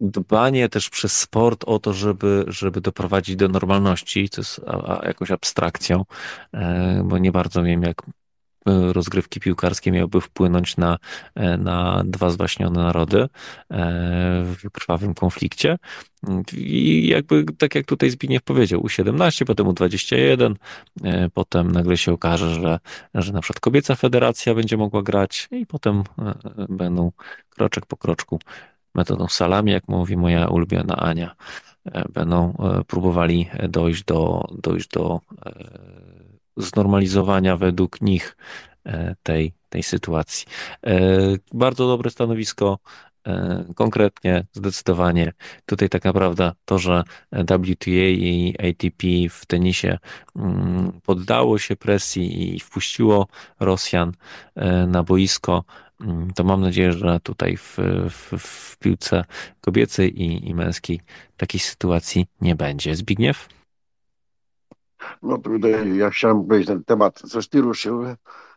dbanie 0.00 0.68
też 0.68 0.90
przez 0.90 1.20
sport 1.20 1.64
o 1.66 1.78
to, 1.78 1.92
żeby, 1.92 2.44
żeby 2.48 2.80
doprowadzić 2.80 3.36
do 3.36 3.48
normalności, 3.48 4.28
co 4.28 4.40
jest 4.40 4.60
jakąś 5.02 5.30
abstrakcją, 5.30 6.04
bo 7.04 7.18
nie 7.18 7.32
bardzo 7.32 7.62
wiem, 7.62 7.82
jak 7.82 8.02
rozgrywki 8.66 9.40
piłkarskie 9.40 9.92
miałyby 9.92 10.20
wpłynąć 10.20 10.76
na, 10.76 10.98
e, 11.34 11.56
na 11.56 12.02
dwa 12.04 12.30
zwaśnione 12.30 12.82
narody 12.82 13.20
e, 13.22 13.28
w 14.44 14.70
krwawym 14.72 15.14
konflikcie. 15.14 15.78
I 16.56 17.06
jakby, 17.06 17.44
tak 17.58 17.74
jak 17.74 17.86
tutaj 17.86 18.10
Zbigniew 18.10 18.42
powiedział, 18.42 18.80
U17, 18.80 19.44
potem 19.44 19.66
U21, 19.66 20.54
potem 21.34 21.72
nagle 21.72 21.96
się 21.96 22.12
okaże, 22.12 22.54
że, 22.54 22.78
że 23.14 23.32
na 23.32 23.40
przykład 23.40 23.60
kobieca 23.60 23.94
federacja 23.94 24.54
będzie 24.54 24.76
mogła 24.76 25.02
grać 25.02 25.48
i 25.50 25.66
potem 25.66 26.02
będą 26.68 27.12
kroczek 27.50 27.86
po 27.86 27.96
kroczku 27.96 28.38
metodą 28.94 29.28
salami, 29.28 29.72
jak 29.72 29.88
mówi 29.88 30.16
moja 30.16 30.48
ulubiona 30.48 30.96
Ania, 30.96 31.34
będą 32.12 32.56
próbowali 32.86 33.50
dojść 33.68 34.04
do, 34.04 34.44
dojść 34.58 34.88
do 34.88 35.20
znormalizowania 36.56 37.56
według 37.56 38.00
nich 38.00 38.36
e, 38.86 39.14
tej, 39.22 39.52
tej 39.68 39.82
sytuacji. 39.82 40.46
E, 40.86 41.00
bardzo 41.52 41.86
dobre 41.86 42.10
stanowisko, 42.10 42.78
e, 43.26 43.64
konkretnie, 43.74 44.46
zdecydowanie. 44.52 45.32
Tutaj 45.66 45.88
tak 45.88 46.04
naprawdę 46.04 46.52
to, 46.64 46.78
że 46.78 47.02
WTA 47.32 47.90
i 47.90 48.54
ATP 48.58 49.06
w 49.30 49.46
tenisie 49.46 49.98
mm, 50.36 51.00
poddało 51.04 51.58
się 51.58 51.76
presji 51.76 52.56
i 52.56 52.60
wpuściło 52.60 53.26
Rosjan 53.60 54.12
na 54.86 55.02
boisko, 55.02 55.64
mm, 56.00 56.30
to 56.34 56.44
mam 56.44 56.60
nadzieję, 56.60 56.92
że 56.92 57.20
tutaj 57.22 57.56
w, 57.56 57.78
w, 58.10 58.38
w 58.38 58.78
piłce 58.78 59.24
kobiecej 59.60 60.22
i, 60.22 60.48
i 60.48 60.54
męskiej 60.54 61.00
takiej 61.36 61.60
sytuacji 61.60 62.26
nie 62.40 62.54
będzie. 62.54 62.94
Zbigniew? 62.94 63.48
No 65.22 65.38
tutaj 65.38 65.96
ja 65.96 66.10
chciałem 66.10 66.44
powiedzieć 66.44 66.68
ten 66.68 66.84
temat, 66.84 67.18
coś 67.18 67.48
ty 67.48 67.60
ruszył, 67.60 68.04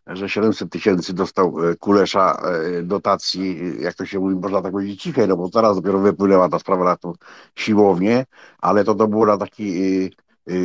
że 0.08 0.30
700 0.30 0.70
tysięcy 0.70 1.14
dostał 1.14 1.70
e, 1.70 1.76
Kulesza 1.76 2.42
e, 2.42 2.84
dotacji, 2.84 3.74
jak 3.82 3.96
to 3.96 4.06
się 4.06 4.20
mówi, 4.20 4.36
można 4.36 4.62
tak 4.62 4.72
powiedzieć 4.72 5.02
cichej, 5.02 5.28
no 5.28 5.38
bo 5.38 5.50
teraz 5.50 5.76
dopiero 5.76 6.00
wypłynęła 6.00 6.50
ta 6.50 6.60
sprawa 6.60 6.84
na 6.84 6.98
tą 6.98 7.14
siłownię, 7.56 8.26
ale 8.60 8.84
to 8.84 8.96
to 8.96 9.08
było 9.08 9.26
na 9.26 9.38
taki 9.38 9.84
e, 10.48 10.56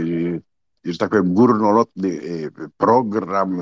że 0.85 0.99
tak 0.99 1.11
powiem, 1.11 1.35
górnolotny 1.35 2.21
program, 2.77 3.59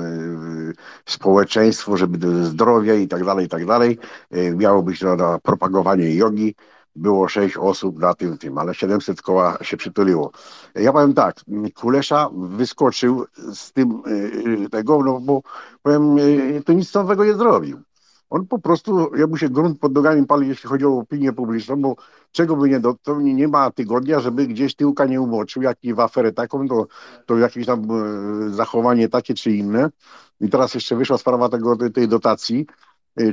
społeczeństwo, 1.05 1.97
żeby 1.97 2.45
zdrowia 2.45 2.93
i 2.93 3.07
tak 3.07 3.25
dalej, 3.25 3.45
i 3.45 3.49
tak 3.49 3.65
dalej. 3.65 3.97
Miało 4.55 4.83
być 4.83 5.01
na, 5.01 5.15
na 5.15 5.39
propagowanie 5.39 6.15
jogi 6.15 6.55
było 6.99 7.27
sześć 7.27 7.57
osób 7.57 7.99
na 7.99 8.13
tym, 8.13 8.37
tym, 8.37 8.57
ale 8.57 8.75
700 8.75 9.21
koła 9.21 9.57
się 9.61 9.77
przytuliło. 9.77 10.31
Ja 10.75 10.93
powiem 10.93 11.13
tak, 11.13 11.35
Kulesza 11.75 12.29
wyskoczył 12.33 13.25
z 13.53 13.73
tym 13.73 14.01
y, 14.07 14.69
tego, 14.69 15.03
no 15.03 15.19
bo 15.19 15.41
powiem, 15.81 16.17
y, 16.17 16.61
to 16.65 16.73
nic 16.73 16.93
nowego 16.93 17.25
nie 17.25 17.33
zrobił. 17.33 17.79
On 18.29 18.47
po 18.47 18.59
prostu, 18.59 19.15
jakby 19.15 19.37
się 19.37 19.49
grunt 19.49 19.79
pod 19.79 19.93
nogami 19.93 20.25
pali, 20.25 20.47
jeśli 20.47 20.69
chodzi 20.69 20.85
o 20.85 20.97
opinię 20.97 21.33
publiczną, 21.33 21.81
bo 21.81 21.95
czego 22.31 22.55
by 22.55 22.69
nie 22.69 22.79
dotknął, 22.79 23.19
nie, 23.19 23.33
nie 23.33 23.47
ma 23.47 23.71
tygodnia, 23.71 24.19
żeby 24.19 24.47
gdzieś 24.47 24.75
tyłka 24.75 25.05
nie 25.05 25.21
umoczył, 25.21 25.61
jak 25.61 25.77
i 25.83 25.93
w 25.93 25.99
aferę 25.99 26.31
taką, 26.31 26.67
to, 26.67 26.87
to 27.25 27.37
jakieś 27.37 27.65
tam 27.65 27.87
y, 28.47 28.53
zachowanie 28.53 29.09
takie 29.09 29.33
czy 29.33 29.51
inne. 29.51 29.89
I 30.41 30.49
teraz 30.49 30.73
jeszcze 30.73 30.95
wyszła 30.95 31.17
sprawa 31.17 31.49
tego, 31.49 31.75
tej 31.75 32.07
dotacji, 32.07 32.65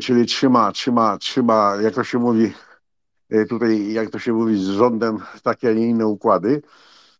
czyli 0.01 0.27
trzyma, 0.27 0.73
trzyma, 0.73 1.19
trzyma, 1.19 1.77
jak 1.83 1.95
to 1.95 2.05
się 2.05 2.19
mówi, 2.19 2.53
tutaj, 3.49 3.93
jak 3.93 4.11
to 4.11 4.19
się 4.19 4.33
mówi, 4.33 4.65
z 4.65 4.69
rządem 4.69 5.19
takie, 5.43 5.69
a 5.69 5.73
nie 5.73 5.89
inne 5.89 6.07
układy. 6.07 6.63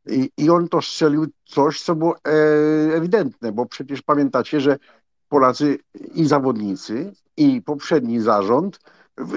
I, 0.07 0.31
I 0.37 0.51
on 0.51 0.69
to 0.69 0.83
strzelił 0.83 1.27
coś, 1.45 1.83
co 1.83 1.95
było 1.95 2.17
e, 2.17 2.31
ewidentne, 2.95 3.53
bo 3.53 3.67
przecież 3.67 4.03
pamiętacie, 4.03 4.61
że 4.61 4.79
Polacy 5.29 5.79
i 6.15 6.27
zawodnicy, 6.27 7.13
i 7.37 7.63
poprzedni 7.63 8.21
zarząd, 8.21 8.81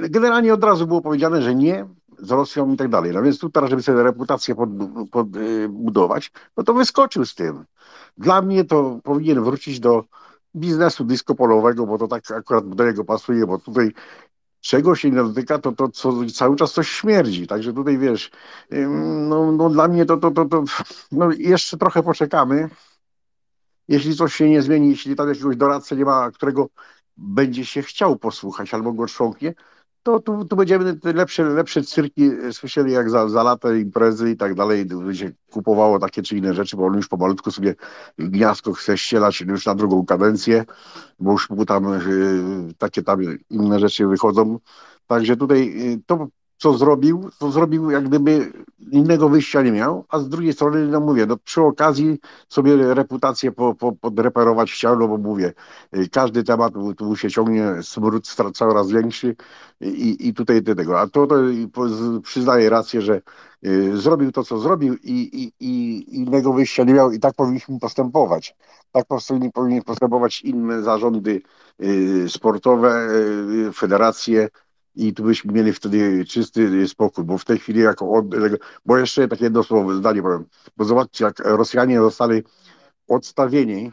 generalnie 0.09 0.53
od 0.53 0.63
razu 0.63 0.87
było 0.87 1.01
powiedziane, 1.01 1.41
że 1.41 1.55
nie 1.55 1.85
z 2.19 2.31
Rosją 2.31 2.73
i 2.73 2.77
tak 2.77 2.89
dalej. 2.89 3.11
No 3.13 3.23
więc 3.23 3.39
tu 3.39 3.49
teraz, 3.49 3.69
żeby 3.69 3.83
sobie 3.83 4.03
reputację 4.03 4.55
podbudować, 5.11 6.29
pod, 6.29 6.41
no 6.57 6.63
to 6.63 6.73
wyskoczył 6.73 7.25
z 7.25 7.35
tym. 7.35 7.65
Dla 8.17 8.41
mnie 8.41 8.63
to 8.65 8.99
powinien 9.03 9.43
wrócić 9.43 9.79
do 9.79 10.03
biznesu 10.55 11.03
dyskopolowego, 11.03 11.85
bo 11.85 11.97
to 11.97 12.07
tak 12.07 12.31
akurat 12.31 12.69
do 12.69 12.85
niego 12.85 13.05
pasuje, 13.05 13.47
bo 13.47 13.57
tutaj 13.57 13.91
czego 14.61 14.95
się 14.95 15.09
nie 15.09 15.15
dotyka, 15.15 15.59
to, 15.59 15.71
to 15.71 15.89
co, 15.89 16.25
cały 16.25 16.55
czas 16.55 16.73
coś 16.73 16.89
śmierdzi. 16.89 17.47
Także 17.47 17.73
tutaj 17.73 17.97
wiesz, 17.97 18.31
no, 19.29 19.51
no 19.51 19.69
dla 19.69 19.87
mnie 19.87 20.05
to, 20.05 20.17
to, 20.17 20.31
to, 20.31 20.45
to 20.45 20.63
no 21.11 21.31
jeszcze 21.31 21.77
trochę 21.77 22.03
poczekamy. 22.03 22.69
Jeśli 23.87 24.15
coś 24.15 24.35
się 24.35 24.49
nie 24.49 24.61
zmieni, 24.61 24.89
jeśli 24.89 25.15
tam 25.15 25.29
jakiegoś 25.29 25.55
doradcy 25.55 25.95
nie 25.95 26.05
ma, 26.05 26.31
którego 26.31 26.69
będzie 27.17 27.65
się 27.65 27.81
chciał 27.81 28.17
posłuchać 28.17 28.73
albo 28.73 28.93
go 28.93 29.05
trząknie, 29.05 29.53
to 30.03 30.19
tu, 30.19 30.45
tu 30.45 30.55
będziemy 30.55 30.99
lepsze, 31.03 31.43
lepsze 31.43 31.83
cyrki 31.83 32.23
e, 32.23 32.53
słyszeli 32.53 32.91
jak 32.91 33.09
za, 33.09 33.29
za 33.29 33.43
lata 33.43 33.75
imprezy 33.75 34.31
i 34.31 34.37
tak 34.37 34.55
dalej, 34.55 34.85
będzie 34.85 35.31
kupowało 35.51 35.99
takie 35.99 36.21
czy 36.21 36.37
inne 36.37 36.53
rzeczy, 36.53 36.77
bo 36.77 36.85
on 36.85 36.95
już 36.95 37.07
pomalutku 37.07 37.51
sobie 37.51 37.75
gniazdko 38.17 38.73
chce 38.73 38.97
ścielać 38.97 39.41
już 39.41 39.65
na 39.65 39.75
drugą 39.75 40.05
kadencję, 40.05 40.65
bo 41.19 41.31
już 41.31 41.49
mu 41.49 41.65
tam 41.65 41.93
y, 41.93 42.73
takie 42.77 43.03
tam 43.03 43.19
inne 43.49 43.79
rzeczy 43.79 44.07
wychodzą. 44.07 44.59
Także 45.07 45.37
tutaj 45.37 45.93
y, 45.93 46.01
to 46.05 46.27
co 46.59 46.77
zrobił, 46.77 47.29
to 47.39 47.51
zrobił 47.51 47.91
jak 47.91 48.07
gdyby 48.07 48.53
innego 48.91 49.29
wyjścia 49.29 49.61
nie 49.61 49.71
miał, 49.71 50.05
a 50.09 50.19
z 50.19 50.29
drugiej 50.29 50.53
strony, 50.53 50.87
no 50.87 50.99
mówię, 50.99 51.25
no 51.25 51.37
przy 51.37 51.61
okazji 51.61 52.19
sobie 52.49 52.93
reputację 52.93 53.51
po, 53.51 53.75
po, 53.75 53.91
podreperować 53.91 54.71
chciał, 54.71 54.99
no 54.99 55.07
bo 55.07 55.17
mówię, 55.17 55.53
y, 55.97 56.09
każdy 56.09 56.43
temat 56.43 56.73
tu 56.97 57.15
się 57.15 57.29
ciągnie, 57.29 57.63
smród 57.81 58.27
coraz 58.53 58.91
większy 58.91 59.35
i, 59.81 60.27
i 60.27 60.33
tutaj 60.33 60.63
tego, 60.63 60.99
a 60.99 61.07
to, 61.07 61.27
to 61.27 61.35
przyznaję 62.23 62.69
rację, 62.69 63.01
że 63.01 63.21
y, 63.65 63.97
zrobił 63.97 64.31
to, 64.31 64.43
co 64.43 64.59
zrobił 64.59 64.95
i, 65.03 65.11
i, 65.13 65.53
i 65.59 66.15
innego 66.17 66.53
wyjścia 66.53 66.83
nie 66.83 66.93
miał 66.93 67.11
i 67.11 67.19
tak 67.19 67.33
powinniśmy 67.33 67.79
postępować. 67.79 68.55
Tak 68.91 69.05
powinny, 69.05 69.51
powinny 69.51 69.81
postępować 69.81 70.41
inne 70.41 70.83
zarządy 70.83 71.41
y, 71.83 72.29
sportowe, 72.29 73.07
federacje, 73.73 74.49
i 74.95 75.13
tu 75.13 75.23
byśmy 75.23 75.53
mieli 75.53 75.73
wtedy 75.73 76.25
czysty 76.25 76.87
spokój, 76.87 77.23
bo 77.23 77.37
w 77.37 77.45
tej 77.45 77.59
chwili 77.59 77.79
jako 77.79 78.23
bo 78.85 78.97
jeszcze 78.97 79.27
takie 79.27 79.43
jedno 79.43 79.63
słowo, 79.63 79.95
zdanie 79.95 80.21
powiem, 80.21 80.45
bo 80.77 80.85
zobaczcie, 80.85 81.25
jak 81.25 81.39
Rosjanie 81.39 81.99
zostali 81.99 82.43
odstawieni, 83.07 83.91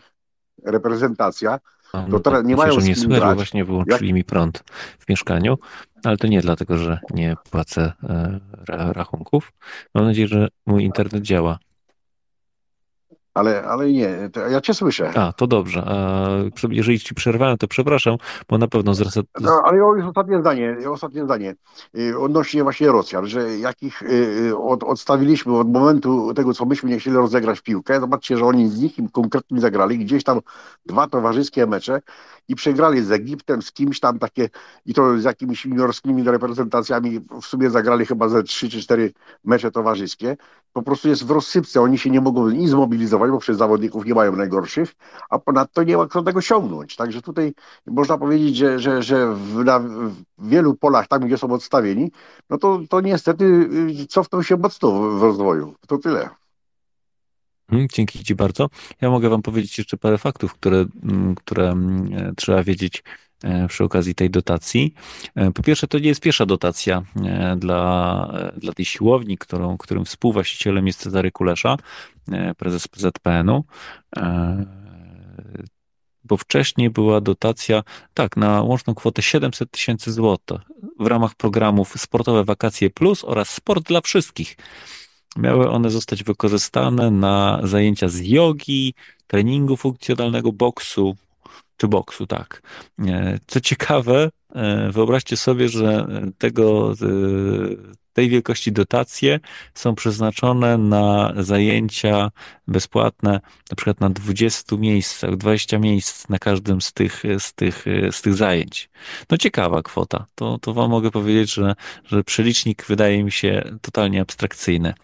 reprezentacja, 0.64 1.58
no, 1.94 2.08
to 2.10 2.20
teraz 2.20 2.40
tak, 2.40 2.46
nie 2.46 2.56
mają 2.56 2.76
kim 2.76 2.96
słychać, 2.96 3.34
właśnie 3.34 3.64
wyłączyli 3.64 4.12
mi 4.12 4.24
prąd 4.24 4.64
w 4.98 5.08
mieszkaniu, 5.08 5.58
ale 6.04 6.16
to 6.16 6.26
nie 6.26 6.40
dlatego, 6.40 6.78
że 6.78 6.98
nie 7.14 7.36
płacę 7.50 7.92
e, 8.02 8.40
ra- 8.68 8.92
rachunków. 8.92 9.52
Mam 9.94 10.04
nadzieję, 10.04 10.28
że 10.28 10.48
mój 10.66 10.84
internet 10.84 11.22
działa. 11.22 11.58
Ale, 13.36 13.64
ale 13.64 13.92
nie, 13.92 14.30
to 14.32 14.40
ja 14.40 14.60
cię 14.60 14.74
słyszę. 14.74 15.12
A, 15.18 15.32
to 15.32 15.46
dobrze. 15.46 15.84
A 15.86 16.28
jeżeli 16.70 16.98
ci 17.00 17.14
przerwałem, 17.14 17.58
to 17.58 17.68
przepraszam, 17.68 18.16
bo 18.48 18.58
na 18.58 18.68
pewno 18.68 18.94
zreset... 18.94 19.26
No, 19.40 19.62
ale 19.64 19.76
już 19.76 20.04
ostatnie 20.04 20.40
zdanie, 20.40 20.76
ostatnie 20.90 21.24
zdanie 21.24 21.54
y, 21.98 22.18
odnośnie 22.18 22.62
właśnie 22.62 22.88
Rosjan, 22.88 23.26
że 23.26 23.58
jakich 23.58 24.02
y, 24.02 24.06
y, 24.48 24.56
od, 24.56 24.84
odstawiliśmy 24.84 25.58
od 25.58 25.72
momentu 25.72 26.34
tego, 26.34 26.54
co 26.54 26.64
myśmy 26.64 26.90
nie 26.90 26.98
chcieli 26.98 27.16
rozegrać 27.16 27.60
piłkę, 27.60 28.00
zobaczcie, 28.00 28.36
że 28.36 28.44
oni 28.44 28.68
z 28.68 28.80
nikim 28.80 29.08
konkretnie 29.08 29.60
zagrali, 29.60 29.98
gdzieś 29.98 30.24
tam 30.24 30.40
dwa 30.86 31.06
towarzyskie 31.06 31.66
mecze 31.66 32.00
i 32.48 32.54
przegrali 32.54 33.02
z 33.02 33.12
Egiptem, 33.12 33.62
z 33.62 33.72
kimś 33.72 34.00
tam 34.00 34.18
takie, 34.18 34.48
i 34.86 34.94
to 34.94 35.18
z 35.18 35.24
jakimiś 35.24 35.64
juniorskimi 35.64 36.22
reprezentacjami, 36.22 37.20
w 37.42 37.46
sumie 37.46 37.70
zagrali 37.70 38.06
chyba 38.06 38.28
ze 38.28 38.42
trzy 38.42 38.68
czy 38.68 38.80
cztery 38.80 39.12
mecze 39.44 39.70
towarzyskie, 39.70 40.36
po 40.72 40.82
prostu 40.82 41.08
jest 41.08 41.26
w 41.26 41.30
rozsypce, 41.30 41.80
oni 41.80 41.98
się 41.98 42.10
nie 42.10 42.20
mogą 42.20 42.48
ni 42.48 42.68
zmobilizować, 42.68 43.25
bo 43.32 43.38
przez 43.38 43.56
zawodników 43.56 44.04
nie 44.04 44.14
mają 44.14 44.36
najgorszych, 44.36 44.94
a 45.30 45.38
ponadto 45.38 45.82
nie 45.82 45.96
ma 45.96 46.06
kto 46.06 46.22
tego 46.22 46.40
także 46.96 47.22
tutaj 47.22 47.54
można 47.86 48.18
powiedzieć, 48.18 48.56
że, 48.56 48.78
że, 48.78 49.02
że 49.02 49.34
w, 49.34 49.64
na, 49.64 49.78
w 49.78 50.14
wielu 50.38 50.74
polach, 50.74 51.08
tam 51.08 51.20
gdzie 51.20 51.38
są 51.38 51.52
odstawieni, 51.52 52.10
no 52.50 52.58
to, 52.58 52.80
to 52.90 53.00
niestety 53.00 53.44
y, 53.44 54.06
cofną 54.06 54.42
się 54.42 54.56
mocno 54.56 54.92
w 54.92 55.22
rozwoju, 55.22 55.74
to 55.86 55.98
tyle. 55.98 56.45
Mhm, 57.72 57.88
dzięki 57.92 58.24
Ci 58.24 58.34
bardzo. 58.34 58.68
Ja 59.00 59.10
mogę 59.10 59.28
Wam 59.28 59.42
powiedzieć 59.42 59.78
jeszcze 59.78 59.96
parę 59.96 60.18
faktów, 60.18 60.54
które, 60.54 60.84
mm, 61.02 61.34
które 61.34 61.70
mm, 61.70 62.14
e, 62.14 62.32
trzeba 62.36 62.62
wiedzieć 62.62 63.02
e, 63.44 63.68
przy 63.68 63.84
okazji 63.84 64.14
tej 64.14 64.30
dotacji. 64.30 64.94
E, 65.34 65.50
po 65.50 65.62
pierwsze, 65.62 65.86
to 65.86 65.98
nie 65.98 66.08
jest 66.08 66.20
pierwsza 66.20 66.46
dotacja 66.46 67.02
dla, 67.56 68.32
dla 68.56 68.72
tej 68.72 68.84
siłowni, 68.84 69.38
którą, 69.38 69.78
którym 69.78 70.04
współwłaścicielem 70.04 70.86
jest 70.86 71.00
Cezary 71.00 71.30
Kulesza, 71.30 71.76
prezes 72.56 72.88
PZPN-u 72.88 73.64
bo 76.26 76.36
wcześniej 76.36 76.90
była 76.90 77.20
dotacja, 77.20 77.82
tak, 78.14 78.36
na 78.36 78.62
łączną 78.62 78.94
kwotę 78.94 79.22
700 79.22 79.70
tysięcy 79.70 80.12
złotych 80.12 80.60
w 81.00 81.06
ramach 81.06 81.34
programów 81.34 81.94
Sportowe 81.96 82.44
Wakacje 82.44 82.90
Plus 82.90 83.24
oraz 83.24 83.48
Sport 83.48 83.84
dla 83.88 84.00
Wszystkich. 84.00 84.56
Miały 85.36 85.70
one 85.70 85.90
zostać 85.90 86.24
wykorzystane 86.24 87.10
na 87.10 87.60
zajęcia 87.62 88.08
z 88.08 88.20
jogi, 88.20 88.94
treningu 89.26 89.76
funkcjonalnego, 89.76 90.52
boksu, 90.52 91.16
czy 91.76 91.88
boksu, 91.88 92.26
tak. 92.26 92.62
E, 93.06 93.38
co 93.46 93.60
ciekawe, 93.60 94.30
e, 94.54 94.90
wyobraźcie 94.92 95.36
sobie, 95.36 95.68
że 95.68 96.06
tego, 96.38 96.92
e, 96.92 97.96
tej 98.12 98.28
wielkości 98.28 98.72
dotacje 98.72 99.40
są 99.74 99.94
przeznaczone 99.94 100.78
na 100.78 101.32
zajęcia 101.36 102.30
bezpłatne, 102.68 103.40
na 103.70 103.76
przykład 103.76 104.00
na 104.00 104.10
20 104.10 104.76
miejscach, 104.76 105.36
20 105.36 105.78
miejsc 105.78 106.28
na 106.28 106.38
każdym 106.38 106.80
z 106.80 106.92
tych, 106.92 107.22
z 107.38 107.54
tych, 107.54 107.84
z 108.10 108.22
tych 108.22 108.34
zajęć. 108.34 108.90
No 109.30 109.36
ciekawa 109.36 109.82
kwota. 109.82 110.26
To, 110.34 110.58
to 110.58 110.74
wam 110.74 110.90
mogę 110.90 111.10
powiedzieć, 111.10 111.52
że, 111.52 111.74
że 112.04 112.24
przelicznik 112.24 112.84
wydaje 112.86 113.24
mi 113.24 113.32
się 113.32 113.78
totalnie 113.82 114.20
abstrakcyjny. 114.20 114.94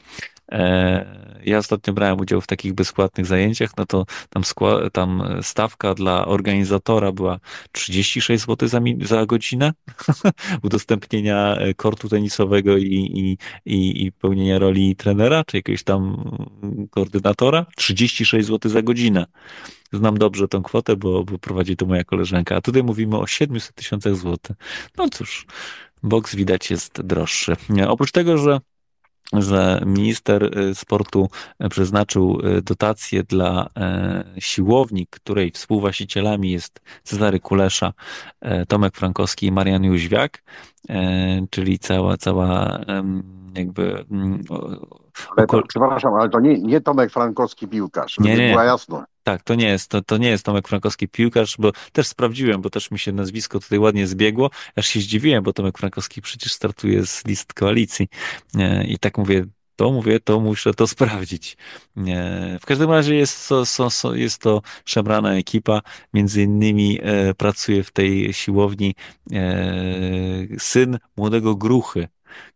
E, 0.52 1.22
ja 1.44 1.58
ostatnio 1.58 1.92
brałem 1.92 2.20
udział 2.20 2.40
w 2.40 2.46
takich 2.46 2.72
bezpłatnych 2.72 3.26
zajęciach, 3.26 3.70
no 3.76 3.86
to 3.86 4.06
tam, 4.30 4.42
tam 4.92 5.22
stawka 5.42 5.94
dla 5.94 6.26
organizatora 6.26 7.12
była 7.12 7.38
36 7.72 8.44
zł 8.46 8.68
za, 8.68 8.80
za 9.02 9.26
godzinę 9.26 9.72
udostępnienia 10.64 11.56
e, 11.56 11.74
kortu 11.74 12.08
tenisowego 12.08 12.76
i, 12.76 12.84
i, 12.84 13.38
i, 13.74 14.04
i 14.04 14.12
pełnienia 14.12 14.58
roli 14.58 14.96
trenera, 14.96 15.44
czy 15.44 15.56
jakiegoś 15.56 15.82
tam 15.82 16.30
koordynatora. 16.90 17.66
36 17.76 18.48
zł 18.48 18.70
za 18.70 18.82
godzinę. 18.82 19.26
Znam 19.92 20.18
dobrze 20.18 20.48
tą 20.48 20.62
kwotę, 20.62 20.96
bo, 20.96 21.24
bo 21.24 21.38
prowadzi 21.38 21.76
to 21.76 21.86
moja 21.86 22.04
koleżanka. 22.04 22.56
A 22.56 22.60
tutaj 22.60 22.82
mówimy 22.82 23.18
o 23.18 23.26
700 23.26 23.74
tysiącach 23.74 24.16
złotych. 24.16 24.56
No 24.98 25.08
cóż, 25.08 25.46
boks 26.02 26.34
widać 26.34 26.70
jest 26.70 27.02
droższy. 27.02 27.56
Oprócz 27.88 28.12
tego, 28.12 28.38
że 28.38 28.60
że 29.32 29.82
minister 29.86 30.58
y, 30.58 30.74
sportu 30.74 31.28
przeznaczył 31.70 32.40
y, 32.40 32.62
dotację 32.62 33.22
dla 33.22 33.68
siłowni, 34.38 35.06
której 35.10 35.50
współwłaścicielami 35.50 36.50
jest 36.50 36.80
Cezary 37.04 37.40
Kulesza, 37.40 37.92
Tomek 38.68 38.96
Frankowski 38.96 39.46
i 39.46 39.52
Marian 39.52 39.84
Jóźwiak, 39.84 40.42
czyli 41.50 41.78
cała, 41.78 42.16
cała 42.16 42.80
jakby... 43.54 44.04
Ale 45.36 45.46
to, 45.46 45.62
przepraszam, 45.68 46.14
ale 46.14 46.28
to 46.28 46.40
nie, 46.40 46.58
nie 46.58 46.80
Tomek 46.80 47.12
Frankowski 47.12 47.68
piłkarz, 47.68 48.18
nie, 48.18 48.36
nie. 48.36 48.50
była 48.50 48.64
jasno. 48.64 49.04
Tak, 49.22 49.42
to 49.42 49.54
nie 49.54 49.68
jest, 49.68 49.90
to, 49.90 50.02
to 50.02 50.16
nie 50.16 50.28
jest 50.28 50.44
Tomek 50.44 50.68
Frankowski 50.68 51.08
piłkarz, 51.08 51.56
bo 51.58 51.72
też 51.92 52.06
sprawdziłem, 52.06 52.60
bo 52.60 52.70
też 52.70 52.90
mi 52.90 52.98
się 52.98 53.12
nazwisko 53.12 53.60
tutaj 53.60 53.78
ładnie 53.78 54.06
zbiegło, 54.06 54.50
aż 54.76 54.86
się 54.86 55.00
zdziwiłem, 55.00 55.44
bo 55.44 55.52
Tomek 55.52 55.78
Frankowski 55.78 56.22
przecież 56.22 56.52
startuje 56.52 57.06
z 57.06 57.24
list 57.24 57.54
koalicji 57.54 58.08
i 58.88 58.98
tak 58.98 59.18
mówię, 59.18 59.44
to 59.76 59.92
mówię, 59.92 60.20
to 60.20 60.40
muszę 60.40 60.74
to 60.74 60.86
sprawdzić. 60.86 61.56
W 62.60 62.66
każdym 62.66 62.90
razie 62.90 63.14
jest 63.14 63.48
to, 63.48 63.64
jest 64.14 64.38
to 64.38 64.62
szemrana 64.84 65.34
ekipa, 65.34 65.80
między 66.14 66.42
innymi 66.42 66.98
e, 67.02 67.34
pracuje 67.34 67.82
w 67.82 67.90
tej 67.90 68.32
siłowni 68.32 68.94
e, 69.32 69.64
syn 70.58 70.98
młodego 71.16 71.54
Gruchy, 71.56 72.08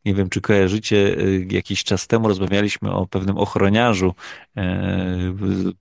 nie 0.04 0.14
wiem, 0.14 0.28
czy 0.28 0.40
kojarzycie, 0.40 0.96
y, 0.96 1.46
jakiś 1.50 1.84
czas 1.84 2.06
temu 2.06 2.28
rozmawialiśmy 2.28 2.92
o 2.92 3.06
pewnym 3.06 3.38
ochroniarzu 3.38 4.14
e, 4.56 5.34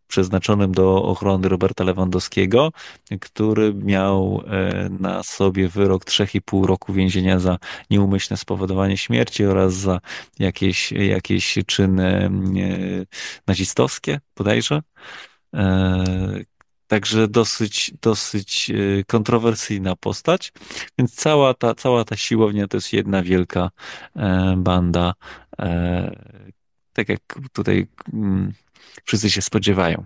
przeznaczonym 0.07 0.71
do 0.71 1.03
ochrony 1.03 1.49
Roberta 1.49 1.83
Lewandowskiego, 1.83 2.71
który 3.21 3.73
miał 3.73 4.43
e, 4.47 4.89
na 4.99 5.23
sobie 5.23 5.69
wyrok 5.69 6.05
3,5 6.05 6.65
roku 6.65 6.93
więzienia 6.93 7.39
za 7.39 7.57
nieumyślne 7.89 8.37
spowodowanie 8.37 8.97
śmierci 8.97 9.45
oraz 9.45 9.73
za 9.73 9.99
jakieś, 10.39 10.91
jakieś 10.91 11.59
czyny 11.67 12.05
e, 12.05 12.29
nazistowskie, 13.47 14.19
bodajże. 14.37 14.81
Także 16.87 17.27
dosyć, 17.27 17.93
dosyć 18.01 18.69
e, 18.69 19.03
kontrowersyjna 19.03 19.95
postać. 19.95 20.53
Więc 20.97 21.15
cała 21.15 21.53
ta, 21.53 21.75
cała 21.75 22.03
ta 22.03 22.17
siłownia 22.17 22.67
to 22.67 22.77
jest 22.77 22.93
jedna 22.93 23.23
wielka 23.23 23.71
e, 24.15 24.55
banda. 24.57 25.13
E, 25.59 26.11
tak 26.93 27.09
jak 27.09 27.21
tutaj 27.53 27.87
mm, 28.13 28.53
wszyscy 29.03 29.31
się 29.31 29.41
spodziewają. 29.41 30.05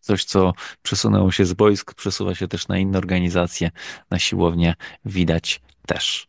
Coś, 0.00 0.24
co 0.24 0.52
przesunęło 0.82 1.32
się 1.32 1.46
z 1.46 1.52
boisk, 1.52 1.94
przesuwa 1.94 2.34
się 2.34 2.48
też 2.48 2.68
na 2.68 2.78
inne 2.78 2.98
organizacje, 2.98 3.70
na 4.10 4.18
siłownię 4.18 4.74
widać 5.04 5.60
też. 5.86 6.28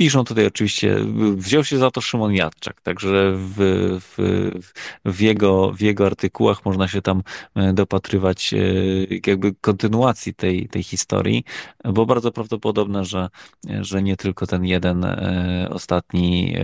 Piszą 0.00 0.24
tutaj 0.24 0.46
oczywiście, 0.46 0.96
wziął 1.36 1.64
się 1.64 1.78
za 1.78 1.90
to 1.90 2.00
Szymon 2.00 2.34
Jadczak, 2.34 2.80
także 2.80 3.32
w, 3.36 3.54
w, 4.00 4.16
w, 5.04 5.20
jego, 5.20 5.72
w 5.72 5.80
jego 5.80 6.06
artykułach 6.06 6.64
można 6.64 6.88
się 6.88 7.02
tam 7.02 7.22
e, 7.54 7.72
dopatrywać 7.72 8.54
e, 8.54 8.58
jakby 9.26 9.54
kontynuacji 9.54 10.34
tej, 10.34 10.68
tej 10.68 10.82
historii, 10.82 11.44
bo 11.84 12.06
bardzo 12.06 12.32
prawdopodobne, 12.32 13.04
że, 13.04 13.28
że 13.80 14.02
nie 14.02 14.16
tylko 14.16 14.46
ten 14.46 14.64
jeden 14.64 15.04
e, 15.04 15.68
ostatni 15.70 16.56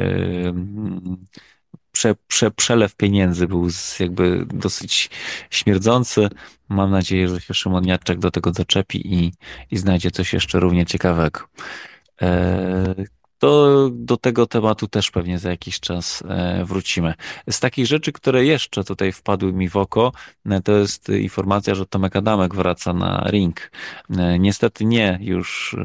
prze, 1.92 2.14
prze, 2.26 2.50
przelew 2.50 2.96
pieniędzy 2.96 3.46
był 3.46 3.68
jakby 4.00 4.46
dosyć 4.46 5.10
śmierdzący. 5.50 6.28
Mam 6.68 6.90
nadzieję, 6.90 7.28
że 7.28 7.40
się 7.40 7.54
Szymon 7.54 7.86
Jadczak 7.86 8.18
do 8.18 8.30
tego 8.30 8.50
doczepi 8.50 9.14
i, 9.14 9.32
i 9.70 9.76
znajdzie 9.76 10.10
coś 10.10 10.32
jeszcze 10.32 10.60
równie 10.60 10.86
ciekawego. 10.86 11.40
To 13.38 13.90
do 13.92 14.16
tego 14.16 14.46
tematu 14.46 14.88
też 14.88 15.10
pewnie 15.10 15.38
za 15.38 15.50
jakiś 15.50 15.80
czas 15.80 16.22
e, 16.28 16.64
wrócimy. 16.64 17.14
Z 17.50 17.60
takich 17.60 17.86
rzeczy, 17.86 18.12
które 18.12 18.44
jeszcze 18.44 18.84
tutaj 18.84 19.12
wpadły 19.12 19.52
mi 19.52 19.68
w 19.68 19.76
oko, 19.76 20.12
e, 20.46 20.62
to 20.62 20.72
jest 20.72 21.08
informacja, 21.08 21.74
że 21.74 21.86
Tomek 21.86 22.16
Adamek 22.16 22.54
wraca 22.54 22.92
na 22.92 23.24
ring. 23.30 23.70
E, 24.10 24.38
niestety 24.38 24.84
nie 24.84 25.18
już 25.22 25.76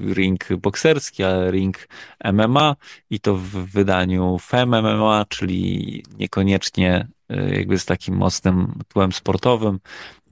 ring 0.00 0.48
bokserski, 0.58 1.24
ale 1.24 1.50
ring 1.50 1.88
MMA 2.32 2.76
i 3.10 3.20
to 3.20 3.36
w 3.36 3.48
wydaniu 3.48 4.38
FEM 4.38 4.68
MMA, 4.70 5.24
czyli 5.28 6.02
niekoniecznie 6.18 7.08
jakby 7.52 7.78
z 7.78 7.84
takim 7.84 8.16
mocnym 8.16 8.78
tłem 8.88 9.12
sportowym 9.12 9.78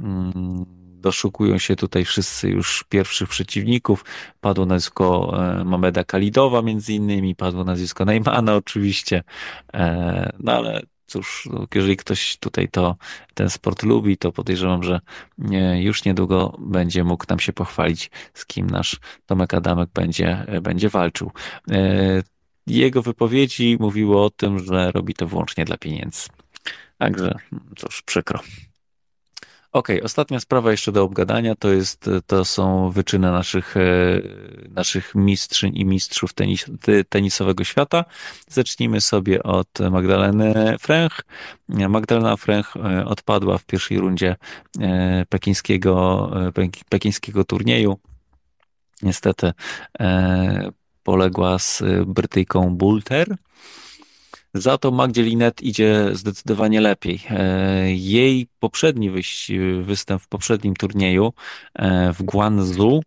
mm, 0.01 0.80
doszukują 1.01 1.59
się 1.59 1.77
tutaj 1.77 2.05
wszyscy 2.05 2.49
już 2.49 2.85
pierwszych 2.89 3.29
przeciwników. 3.29 4.05
Padło 4.41 4.67
nazwisko 4.67 5.35
e, 5.61 5.65
Mameda 5.65 6.05
Kalidowa 6.05 6.63
między 6.63 6.93
innymi, 6.93 7.37
padło 7.37 7.65
nazwisko 7.65 8.05
Neymana 8.05 8.57
oczywiście, 8.57 9.23
e, 9.75 10.33
no 10.39 10.53
ale 10.53 10.83
cóż, 11.07 11.49
no, 11.53 11.67
jeżeli 11.75 11.97
ktoś 11.97 12.37
tutaj 12.37 12.69
to, 12.69 12.97
ten 13.35 13.51
sport 13.51 13.83
lubi, 13.83 14.17
to 14.17 14.33
podejrzewam, 14.33 14.83
że 14.83 15.01
już 15.81 16.05
niedługo 16.05 16.57
będzie 16.59 17.05
mógł 17.05 17.25
nam 17.29 17.39
się 17.39 17.53
pochwalić, 17.53 18.11
z 18.35 18.47
kim 18.47 18.71
nasz 18.71 18.97
Tomek 19.27 19.55
Adamek 19.55 19.91
będzie, 19.95 20.47
będzie 20.63 20.89
walczył. 20.89 21.31
E, 21.71 22.23
jego 22.67 23.03
wypowiedzi 23.03 23.77
mówiły 23.81 24.21
o 24.21 24.31
tym, 24.31 24.59
że 24.59 24.93
robi 24.93 25.15
to 25.15 25.27
wyłącznie 25.27 25.65
dla 25.65 25.77
pieniędzy. 25.77 26.29
Także 26.99 27.35
cóż, 27.77 28.03
przykro. 28.03 28.41
Okej, 29.73 29.97
okay, 29.97 30.05
ostatnia 30.05 30.41
sprawa 30.41 30.71
jeszcze 30.71 30.93
do 30.93 31.03
obgadania 31.03 31.55
to 31.55 31.73
jest, 31.73 32.11
to 32.27 32.45
są 32.45 32.91
wyczyny 32.91 33.31
naszych, 33.31 33.77
e, 33.77 33.81
naszych 34.69 35.15
mistrzyń 35.15 35.77
i 35.77 35.85
mistrzów 35.85 36.33
tenis, 36.35 36.67
tenisowego 37.09 37.65
świata. 37.65 38.05
Zacznijmy 38.49 39.01
sobie 39.01 39.43
od 39.43 39.69
Magdaleny 39.91 40.77
Fręch. 40.81 41.21
Magdalena 41.69 42.37
Fręch 42.37 42.77
e, 42.77 43.05
odpadła 43.05 43.59
w 43.59 43.65
pierwszej 43.65 43.99
rundzie 43.99 44.37
e, 44.81 45.27
pekińskiego, 45.29 46.31
pekińskiego 46.89 47.45
turnieju. 47.45 47.99
Niestety 49.03 49.53
poległa 51.03 51.59
z 51.59 51.83
Brytyjką 52.07 52.77
Bulter. 52.77 53.37
Za 54.55 54.79
to 54.79 54.91
Magdzie 54.91 55.23
Linet 55.23 55.63
idzie 55.63 56.11
zdecydowanie 56.13 56.81
lepiej. 56.81 57.21
E, 57.31 57.93
jej 57.93 58.49
poprzedni 58.59 59.11
występ 59.83 60.23
w 60.23 60.29
poprzednim 60.29 60.77
turnieju 60.77 61.33
e, 61.75 62.13
w 62.13 62.23
Guangzhou 62.23 63.03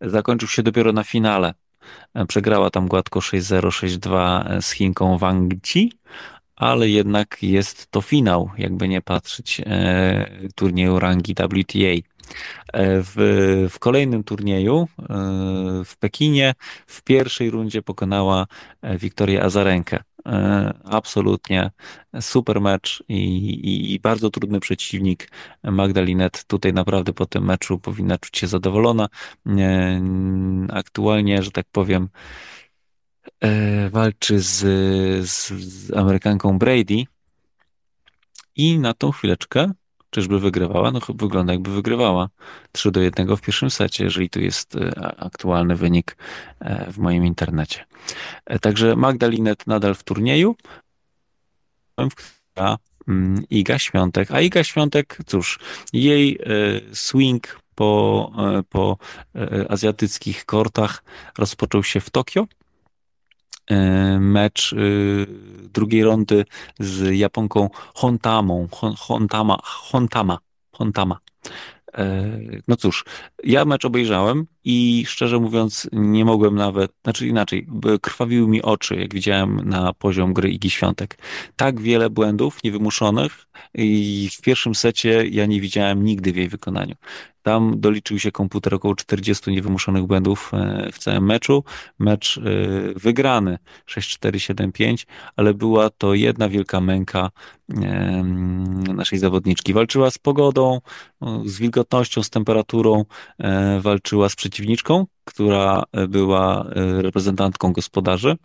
zakończył 0.00 0.48
się 0.48 0.62
dopiero 0.62 0.92
na 0.92 1.04
finale. 1.04 1.54
E, 2.14 2.26
przegrała 2.26 2.70
tam 2.70 2.88
gładko 2.88 3.20
6-0, 3.20 3.68
6-2 3.68 4.62
z 4.62 4.70
Chinką 4.70 5.18
Wang 5.18 5.54
Ji, 5.74 5.92
ale 6.56 6.88
jednak 6.88 7.42
jest 7.42 7.86
to 7.90 8.00
finał, 8.00 8.50
jakby 8.58 8.88
nie 8.88 9.02
patrzeć, 9.02 9.62
turnieju 10.54 10.98
rangi 10.98 11.34
WTA. 11.34 12.08
W, 12.74 13.66
w 13.70 13.78
kolejnym 13.78 14.24
turnieju 14.24 14.88
w 15.84 15.96
Pekinie 15.98 16.54
w 16.86 17.02
pierwszej 17.02 17.50
rundzie 17.50 17.82
pokonała 17.82 18.46
Wiktorię 18.82 19.42
Azarenkę. 19.42 19.98
E, 20.26 20.74
absolutnie 20.84 21.70
super 22.20 22.60
mecz 22.60 23.04
i, 23.08 23.14
i, 23.14 23.94
i, 23.94 24.00
bardzo 24.00 24.30
trudny 24.30 24.60
przeciwnik. 24.60 25.30
Magdalinet 25.62 26.44
tutaj 26.44 26.72
naprawdę 26.72 27.12
po 27.12 27.26
tym 27.26 27.44
meczu 27.44 27.78
powinna 27.78 28.18
czuć 28.18 28.38
się 28.38 28.46
zadowolona. 28.46 29.08
E, 29.46 30.00
aktualnie, 30.72 31.42
że 31.42 31.50
tak 31.50 31.66
powiem, 31.72 32.08
e, 33.40 33.90
walczy 33.90 34.40
z, 34.40 34.58
z, 35.28 35.52
z 35.52 35.92
Amerykanką 35.96 36.58
Brady 36.58 37.04
i 38.56 38.78
na 38.78 38.94
tą 38.94 39.10
chwileczkę 39.10 39.72
Czyżby 40.16 40.40
wygrywała? 40.40 40.90
No 40.90 41.00
wygląda 41.14 41.52
jakby 41.52 41.70
wygrywała 41.70 42.28
3 42.72 42.90
do 42.90 43.00
1 43.00 43.36
w 43.36 43.40
pierwszym 43.40 43.70
secie, 43.70 44.04
jeżeli 44.04 44.30
tu 44.30 44.40
jest 44.40 44.76
aktualny 45.16 45.76
wynik 45.76 46.16
w 46.88 46.98
moim 46.98 47.26
internecie. 47.26 47.84
E, 48.46 48.58
także 48.58 48.96
Magdalinet 48.96 49.66
nadal 49.66 49.94
w 49.94 50.02
turnieju, 50.02 50.56
mm, 53.08 53.42
Iga 53.50 53.78
Świątek. 53.78 54.30
A 54.30 54.40
Iga 54.40 54.64
Świątek, 54.64 55.18
cóż, 55.26 55.58
jej 55.92 56.38
e, 56.40 56.94
swing 56.94 57.60
po, 57.74 58.32
e, 58.38 58.62
po 58.62 58.98
azjatyckich 59.68 60.44
kortach 60.44 61.04
rozpoczął 61.38 61.82
się 61.82 62.00
w 62.00 62.10
Tokio. 62.10 62.46
Mecz 64.20 64.74
drugiej 65.74 66.04
rundy 66.04 66.44
z 66.78 67.16
Japonką 67.16 67.70
Hontamą, 67.94 68.68
Hontama, 68.98 69.58
Hontama, 69.62 70.38
Hontama. 70.72 71.18
No 72.68 72.76
cóż, 72.76 73.04
ja 73.44 73.64
mecz 73.64 73.84
obejrzałem 73.84 74.46
i 74.64 75.04
szczerze 75.06 75.38
mówiąc 75.38 75.88
nie 75.92 76.24
mogłem 76.24 76.54
nawet, 76.54 76.92
znaczy 77.04 77.26
inaczej, 77.26 77.66
krwawiły 78.00 78.48
mi 78.48 78.62
oczy, 78.62 78.96
jak 78.96 79.14
widziałem 79.14 79.68
na 79.68 79.92
poziom 79.92 80.32
gry 80.32 80.50
Igi 80.50 80.70
Świątek. 80.70 81.18
Tak 81.56 81.80
wiele 81.80 82.10
błędów 82.10 82.58
niewymuszonych 82.64 83.46
i 83.74 84.28
w 84.32 84.40
pierwszym 84.40 84.74
secie 84.74 85.26
ja 85.26 85.46
nie 85.46 85.60
widziałem 85.60 86.04
nigdy 86.04 86.32
w 86.32 86.36
jej 86.36 86.48
wykonaniu. 86.48 86.94
Tam 87.46 87.80
doliczył 87.80 88.18
się 88.18 88.32
komputer 88.32 88.74
około 88.74 88.94
40 88.94 89.50
niewymuszonych 89.50 90.04
błędów 90.04 90.50
e, 90.54 90.88
w 90.92 90.98
całym 90.98 91.26
meczu. 91.26 91.64
Mecz 91.98 92.38
e, 92.38 92.42
wygrany 92.96 93.58
6-4-7-5, 93.88 95.06
ale 95.36 95.54
była 95.54 95.90
to 95.90 96.14
jedna 96.14 96.48
wielka 96.48 96.80
męka 96.80 97.30
naszej 98.94 99.18
zawodniczki. 99.18 99.72
Walczyła 99.72 100.10
z 100.10 100.18
pogodą, 100.18 100.80
z 101.44 101.58
wilgotnością, 101.58 102.22
z 102.22 102.30
temperaturą, 102.30 103.04
e, 103.38 103.80
walczyła 103.80 104.28
z 104.28 104.36
przeciwniczką, 104.36 105.06
która 105.24 105.82
była 106.08 106.66
reprezentantką 107.00 107.72
gospodarzy 107.72 108.36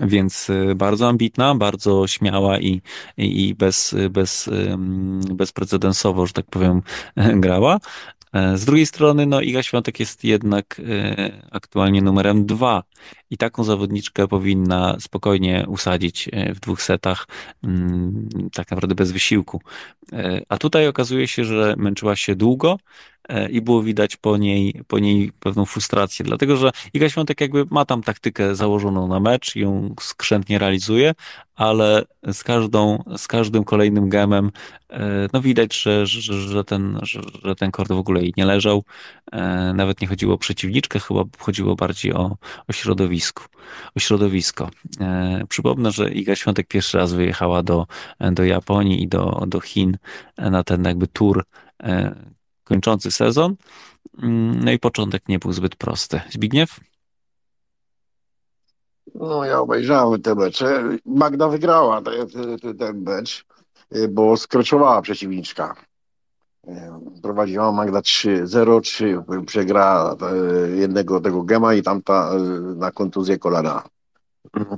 więc 0.00 0.48
bardzo 0.76 1.08
ambitna, 1.08 1.54
bardzo 1.54 2.06
śmiała 2.06 2.58
i, 2.58 2.82
i 3.16 3.54
bez, 3.54 3.94
bez, 4.10 4.50
bezprecedensowo, 5.30 6.26
że 6.26 6.32
tak 6.32 6.46
powiem, 6.46 6.82
grała. 7.44 7.78
E, 8.34 8.58
z 8.58 8.64
drugiej 8.64 8.86
strony, 8.86 9.26
no 9.26 9.40
Iga 9.40 9.62
Świątek 9.62 10.00
jest 10.00 10.24
jednak 10.24 10.80
e, 10.88 11.32
aktualnie 11.50 12.02
numerem 12.02 12.46
dwa 12.46 12.82
i 13.30 13.36
taką 13.36 13.64
zawodniczkę 13.64 14.28
powinna 14.28 14.96
spokojnie 15.00 15.64
usadzić 15.68 16.28
e, 16.32 16.54
w 16.54 16.60
dwóch 16.60 16.82
setach, 16.82 17.26
tak 18.52 18.70
naprawdę 18.70 18.94
bez 18.94 19.12
wysiłku. 19.12 19.60
A 20.48 20.58
tutaj 20.58 20.88
okazuje 20.88 21.28
się, 21.28 21.44
że 21.44 21.74
męczyła 21.78 22.16
się 22.16 22.36
długo, 22.36 22.76
E, 22.76 23.13
i 23.50 23.60
było 23.60 23.82
widać 23.82 24.16
po 24.16 24.36
niej, 24.36 24.82
po 24.88 24.98
niej 24.98 25.32
pewną 25.40 25.64
frustrację, 25.64 26.24
dlatego 26.24 26.56
że 26.56 26.70
Iga 26.94 27.08
Świątek 27.08 27.40
jakby 27.40 27.66
ma 27.70 27.84
tam 27.84 28.02
taktykę 28.02 28.54
założoną 28.54 29.08
na 29.08 29.20
mecz 29.20 29.56
ją 29.56 29.94
skrzętnie 30.00 30.58
realizuje, 30.58 31.14
ale 31.54 32.02
z 32.32 32.44
każdą, 32.44 33.02
z 33.16 33.28
każdym 33.28 33.64
kolejnym 33.64 34.08
gemem 34.08 34.50
e, 34.90 35.28
no 35.32 35.40
widać, 35.40 35.82
że, 35.82 36.06
że, 36.06 36.32
że, 36.32 36.64
ten, 36.64 36.98
że, 37.02 37.20
że 37.44 37.54
ten 37.54 37.70
kord 37.70 37.88
w 37.88 37.98
ogóle 37.98 38.22
jej 38.22 38.34
nie 38.36 38.44
leżał. 38.44 38.84
E, 39.32 39.72
nawet 39.76 40.00
nie 40.00 40.08
chodziło 40.08 40.34
o 40.34 40.38
przeciwniczkę, 40.38 41.00
chyba 41.00 41.24
chodziło 41.38 41.74
bardziej 41.74 42.12
o, 42.12 42.36
o 42.68 42.72
środowisku, 42.72 43.42
o 43.96 44.00
środowisko. 44.00 44.70
Przypomnę, 45.48 45.92
że 45.92 46.10
Iga 46.10 46.36
Świątek 46.36 46.68
pierwszy 46.68 46.98
raz 46.98 47.12
wyjechała 47.12 47.62
do, 47.62 47.86
do 48.20 48.44
Japonii 48.44 49.02
i 49.02 49.08
do, 49.08 49.42
do 49.46 49.60
Chin 49.60 49.96
na 50.38 50.64
ten 50.64 50.84
jakby 50.84 51.06
tour 51.06 51.44
kończący 52.64 53.10
sezon. 53.10 53.56
Mm, 54.22 54.64
no 54.64 54.72
i 54.72 54.78
początek 54.78 55.28
nie 55.28 55.38
był 55.38 55.52
zbyt 55.52 55.76
prosty. 55.76 56.20
Zbigniew? 56.30 56.80
No 59.14 59.44
ja 59.44 59.60
obejrzałem 59.60 60.22
te 60.22 60.34
mecze. 60.34 60.82
Magda 61.06 61.48
wygrała 61.48 62.02
ten, 62.02 62.76
ten 62.78 63.02
mecz, 63.02 63.46
bo 64.08 64.36
skroczowała 64.36 65.02
przeciwniczka. 65.02 65.74
Prowadziła 67.22 67.72
Magda 67.72 68.00
3-0, 68.00 68.80
3 68.80 69.22
przegrała 69.46 70.16
jednego 70.74 71.20
tego 71.20 71.42
gema 71.42 71.74
i 71.74 71.82
tamta 71.82 72.30
na 72.76 72.92
kontuzję 72.92 73.38
kolana. 73.38 73.82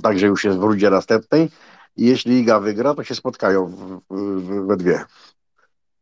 Także 0.03 0.27
już 0.27 0.43
jest 0.43 0.57
w 0.57 0.63
rundzie 0.63 0.89
następnej. 0.89 1.49
Jeśli 1.97 2.39
Iga 2.39 2.59
wygra, 2.59 2.93
to 2.93 3.03
się 3.03 3.15
spotkają 3.15 3.65
w, 3.65 4.01
w, 4.09 4.67
we 4.67 4.77
dwie. 4.77 5.05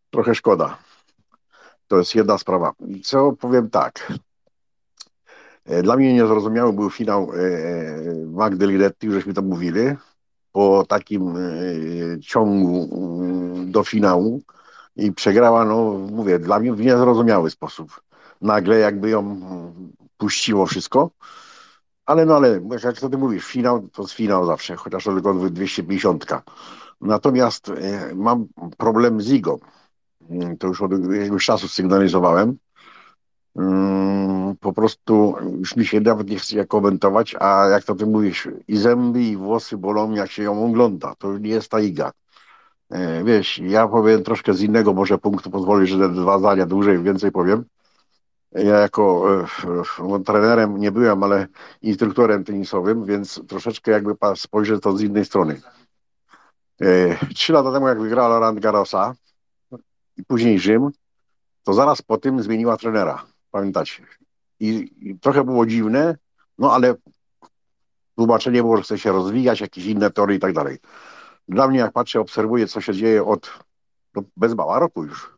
Trochę 0.10 0.36
szkoda. 0.36 0.78
To 1.88 1.98
jest 1.98 2.16
jedna 2.16 2.38
sprawa. 2.38 2.74
Co 3.04 3.34
powiem 3.34 3.70
tak. 3.70 4.14
E, 5.66 5.84
dla 5.84 5.96
mnie 5.98 6.14
niezrozumiały 6.14 6.74
był 6.74 6.90
finał 6.90 7.32
e, 7.34 7.38
e, 7.38 8.26
Magdy 8.26 8.68
Linetti, 8.68 9.12
żeśmy 9.12 9.34
to 9.34 9.42
mówili, 9.42 9.82
po 10.52 10.86
takim 10.88 11.34
ciągu 12.22 12.90
do 13.66 13.84
finału 13.84 14.42
i 14.96 15.12
przegrała, 15.12 15.66
no 15.66 15.94
mówię, 15.94 16.40
dla 16.40 16.60
mnie 16.60 16.74
w 16.74 16.82
niezrozumiały 16.82 17.50
sposób. 17.50 18.02
Nagle 18.42 18.80
jakby 18.80 19.10
ją 19.10 19.42
puściło 20.18 20.66
wszystko 20.66 21.12
ale 22.06 22.26
no 22.26 22.36
ale, 22.36 22.62
jak 22.84 23.00
to 23.00 23.10
ty 23.10 23.18
mówisz, 23.18 23.46
finał 23.46 23.90
to 23.94 24.02
jest 24.02 24.14
finał 24.14 24.46
zawsze, 24.46 24.76
chociaż 24.76 25.04
to 25.04 25.14
tylko 25.14 25.34
250. 25.34 26.26
Natomiast 27.02 27.72
mam 28.16 28.48
problem 28.78 29.22
z 29.22 29.32
Igą. 29.32 29.60
Mm, 30.30 30.58
To 30.58 30.68
już 30.68 30.82
od 30.82 30.92
jakiegoś 31.14 31.46
czasu 31.46 31.68
sygnalizowałem. 31.68 32.58
Mm, 33.56 34.56
Po 34.60 34.74
prostu 34.74 35.36
już 35.60 35.76
mi 35.76 35.86
się 35.86 36.00
nawet 36.02 36.30
nie 36.30 36.40
chce 36.40 36.66
komentować, 36.66 37.36
a 37.40 37.68
jak 37.68 37.84
to 37.84 37.96
ty 37.96 38.06
mówisz, 38.06 38.48
i 38.68 38.78
zęby, 38.78 39.22
i 39.24 39.38
włosy 39.38 39.78
bolą, 39.78 40.12
jak 40.12 40.32
się 40.32 40.44
ją 40.44 40.66
ogląda. 40.66 41.16
To 41.16 41.38
nie 41.38 41.50
jest 41.50 41.70
ta 41.72 41.80
Iga. 41.80 42.12
E, 42.92 43.24
Wiesz, 43.24 43.58
ja 43.58 43.88
powiem 43.88 44.24
troszkę 44.24 44.54
z 44.54 44.62
innego 44.62 44.94
może 44.94 45.18
punktu, 45.18 45.50
pozwolę, 45.52 45.88
że 45.88 45.98
te 46.00 46.10
dwa 46.10 46.40
zdania 46.40 46.66
dłużej, 46.66 47.00
więcej 47.04 47.32
powiem. 47.32 47.66
Ja 48.52 48.80
jako 48.80 49.26
e, 49.40 49.44
f- 49.44 50.24
trenerem 50.26 50.78
nie 50.78 50.92
byłem, 50.92 51.24
ale 51.24 51.48
instruktorem 51.82 52.44
tenisowym, 52.44 53.06
więc 53.06 53.42
troszeczkę 53.48 53.92
jakby 53.92 54.14
spojrzę 54.36 54.80
to 54.80 54.98
z 54.98 55.02
innej 55.02 55.26
strony. 55.26 55.62
E, 56.82 57.18
Trzy 57.36 57.54
lata 57.54 57.72
temu, 57.72 57.88
jak 57.88 58.02
wygrała 58.02 58.30
Roland 58.30 58.60
Garrosa 58.60 59.16
i 60.18 60.24
później 60.24 60.60
Rzym, 60.60 60.92
to 61.64 61.74
zaraz 61.74 62.02
po 62.02 62.18
tym 62.18 62.44
zmieniła 62.44 62.78
trenera. 62.78 63.26
Pamiętacie? 63.52 64.04
I, 64.60 64.92
I 65.02 65.20
trochę 65.20 65.44
było 65.44 65.66
dziwne, 65.66 66.18
no 66.58 66.74
ale 66.74 66.96
tłumaczenie 68.16 68.62
było, 68.62 68.78
że 68.78 68.84
chce 68.84 68.98
się 68.98 69.12
rozwijać, 69.12 69.62
jakieś 69.62 69.86
inne 69.86 70.12
tory 70.12 70.36
i 70.36 70.40
tak 70.40 70.54
dalej. 70.54 70.78
Dla 71.48 71.68
mnie, 71.68 71.80
jak 71.80 71.92
patrzę, 71.92 72.20
obserwuję, 72.20 72.68
co 72.68 72.82
się 72.82 72.94
dzieje 72.94 73.26
od 73.26 73.60
no, 74.16 74.24
bez 74.38 74.56
mała 74.56 74.80
roku 74.80 75.04
już. 75.04 75.36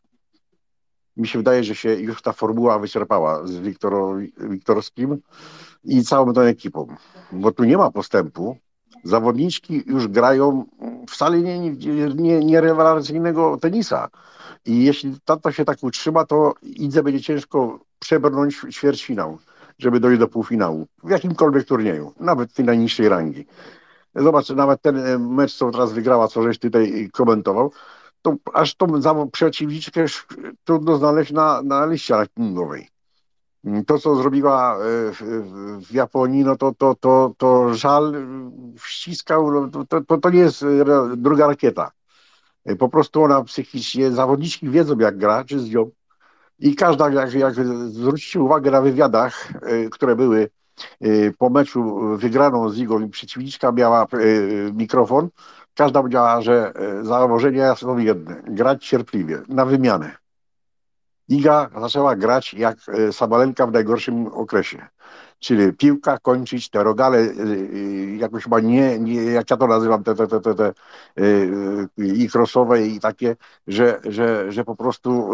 Mi 1.18 1.28
się 1.28 1.40
wydaje, 1.40 1.64
że 1.64 1.76
się 1.76 1.94
już 1.94 2.22
ta 2.22 2.34
formuła 2.34 2.80
wyczerpała 2.80 3.48
z 3.48 3.60
Wiktoro, 3.60 4.16
Wiktorskim 4.38 5.18
i 5.84 6.04
całą 6.04 6.34
tą 6.34 6.42
ekipą, 6.42 6.88
bo 7.32 7.52
tu 7.52 7.64
nie 7.64 7.78
ma 7.78 7.92
postępu. 7.92 8.58
Zawodniczki 9.08 9.84
już 9.86 10.08
grają 10.08 10.66
wcale 11.10 11.40
nie, 11.40 11.60
nie, 11.60 12.40
nie, 12.40 12.62
rewelacyjnego 12.62 13.58
tenisa. 13.62 14.10
I 14.66 14.84
jeśli 14.84 15.18
to, 15.26 15.52
się 15.52 15.66
tak 15.66 15.78
utrzyma, 15.82 16.26
to 16.26 16.54
Idze 16.62 17.04
będzie 17.04 17.22
ciężko 17.22 17.80
przebrnąć 18.00 18.62
ćwierćfinał, 18.72 19.38
żeby 19.80 20.00
dojść 20.00 20.20
do 20.20 20.28
półfinału 20.28 20.88
w 21.04 21.10
jakimkolwiek 21.10 21.68
turnieju, 21.68 22.14
nawet 22.20 22.54
tej 22.54 22.66
najniższej 22.66 23.10
rangi. 23.10 23.46
Zobacz, 24.16 24.50
nawet 24.50 24.82
ten 24.82 24.98
e, 24.98 25.20
mecz, 25.20 25.54
co 25.56 25.72
teraz 25.72 25.94
wygrała, 25.94 26.28
co 26.28 26.44
żeś 26.44 26.60
tutaj 26.60 27.10
komentował, 27.14 27.72
to 28.22 28.36
aż 28.54 28.76
tą 28.76 29.02
przeciwniczkę 29.32 30.06
trudno 30.64 30.98
znaleźć 30.98 31.32
na, 31.32 31.62
na 31.62 31.86
liście 31.86 32.14
rankingowej. 32.14 32.97
To, 33.88 34.00
co 34.00 34.16
zrobiła 34.16 34.76
e, 34.76 34.78
w, 35.82 35.92
Japonii, 35.92 36.44
no 36.44 36.56
to, 36.56 36.74
to, 36.78 36.96
to, 36.96 37.34
to 37.38 37.74
żal 37.74 38.14
wściskał, 38.78 39.52
no 39.52 39.86
to, 39.86 40.02
to- 40.02 40.18
to, 40.18 40.30
nie 40.30 40.40
jest 40.40 40.64
e, 40.64 40.68
druga 41.18 41.48
rakieta. 41.48 41.92
E, 42.66 42.76
Po 42.76 42.90
prostu 42.90 43.24
ona 43.24 43.44
psychicznie, 43.44 44.12
zawodniczki 44.12 44.70
wiedzą 44.70 44.98
jak 44.98 45.18
gra, 45.18 45.44
czy 45.44 45.60
z 45.60 45.72
nią. 45.72 45.90
I 46.60 46.76
każda, 46.76 47.10
jak, 47.10 47.34
jak 47.34 47.54
zwrócicie 47.90 48.42
uwagę 48.42 48.72
na 48.72 48.82
wywiadach, 48.82 49.48
które 49.92 50.16
były 50.16 50.50
po 51.38 51.50
meczu 51.50 52.00
wygraną 52.18 52.70
z 52.70 52.78
Igą 52.78 53.00
i 53.00 53.10
przeciwniczka 53.10 53.72
miała 53.72 54.08
mikrofon, 54.74 55.30
każda 55.76 56.00
powiedziała, 56.02 56.42
że 56.42 56.74
założenia 57.02 57.76
są 57.76 57.98
jedne, 57.98 58.42
grać 58.48 58.86
cierpliwie, 58.88 59.42
na 59.48 59.66
wymianę. 59.66 60.18
Iga 61.30 61.70
zaczęła 61.82 62.16
grać 62.16 62.54
jak 62.54 62.78
e, 62.90 63.14
Sabalenka 63.14 63.68
w 63.68 63.72
najgorszym 63.72 64.28
okresie. 64.28 64.88
Czyli 65.40 65.74
piłka 65.74 66.18
kończyć, 66.18 66.70
te 66.70 66.84
rogale, 66.84 67.18
e, 67.18 67.24
e, 67.24 68.16
jakoś 68.18 68.44
chyba 68.44 68.60
nie, 68.60 69.00
nie 69.00 69.24
jak 69.24 69.52
ja 69.52 69.58
to 69.58 69.68
nazywam, 69.68 70.04
te, 70.04 70.16
te, 70.16 70.28
te, 70.28 70.40
te, 70.42 70.56
te 70.56 70.74
i 71.98 72.30
crossowe 72.30 72.88
i 72.88 73.00
takie, 73.00 73.36
że, 73.68 74.00
że, 74.04 74.52
że 74.52 74.64
po 74.64 74.76
prostu 74.76 75.30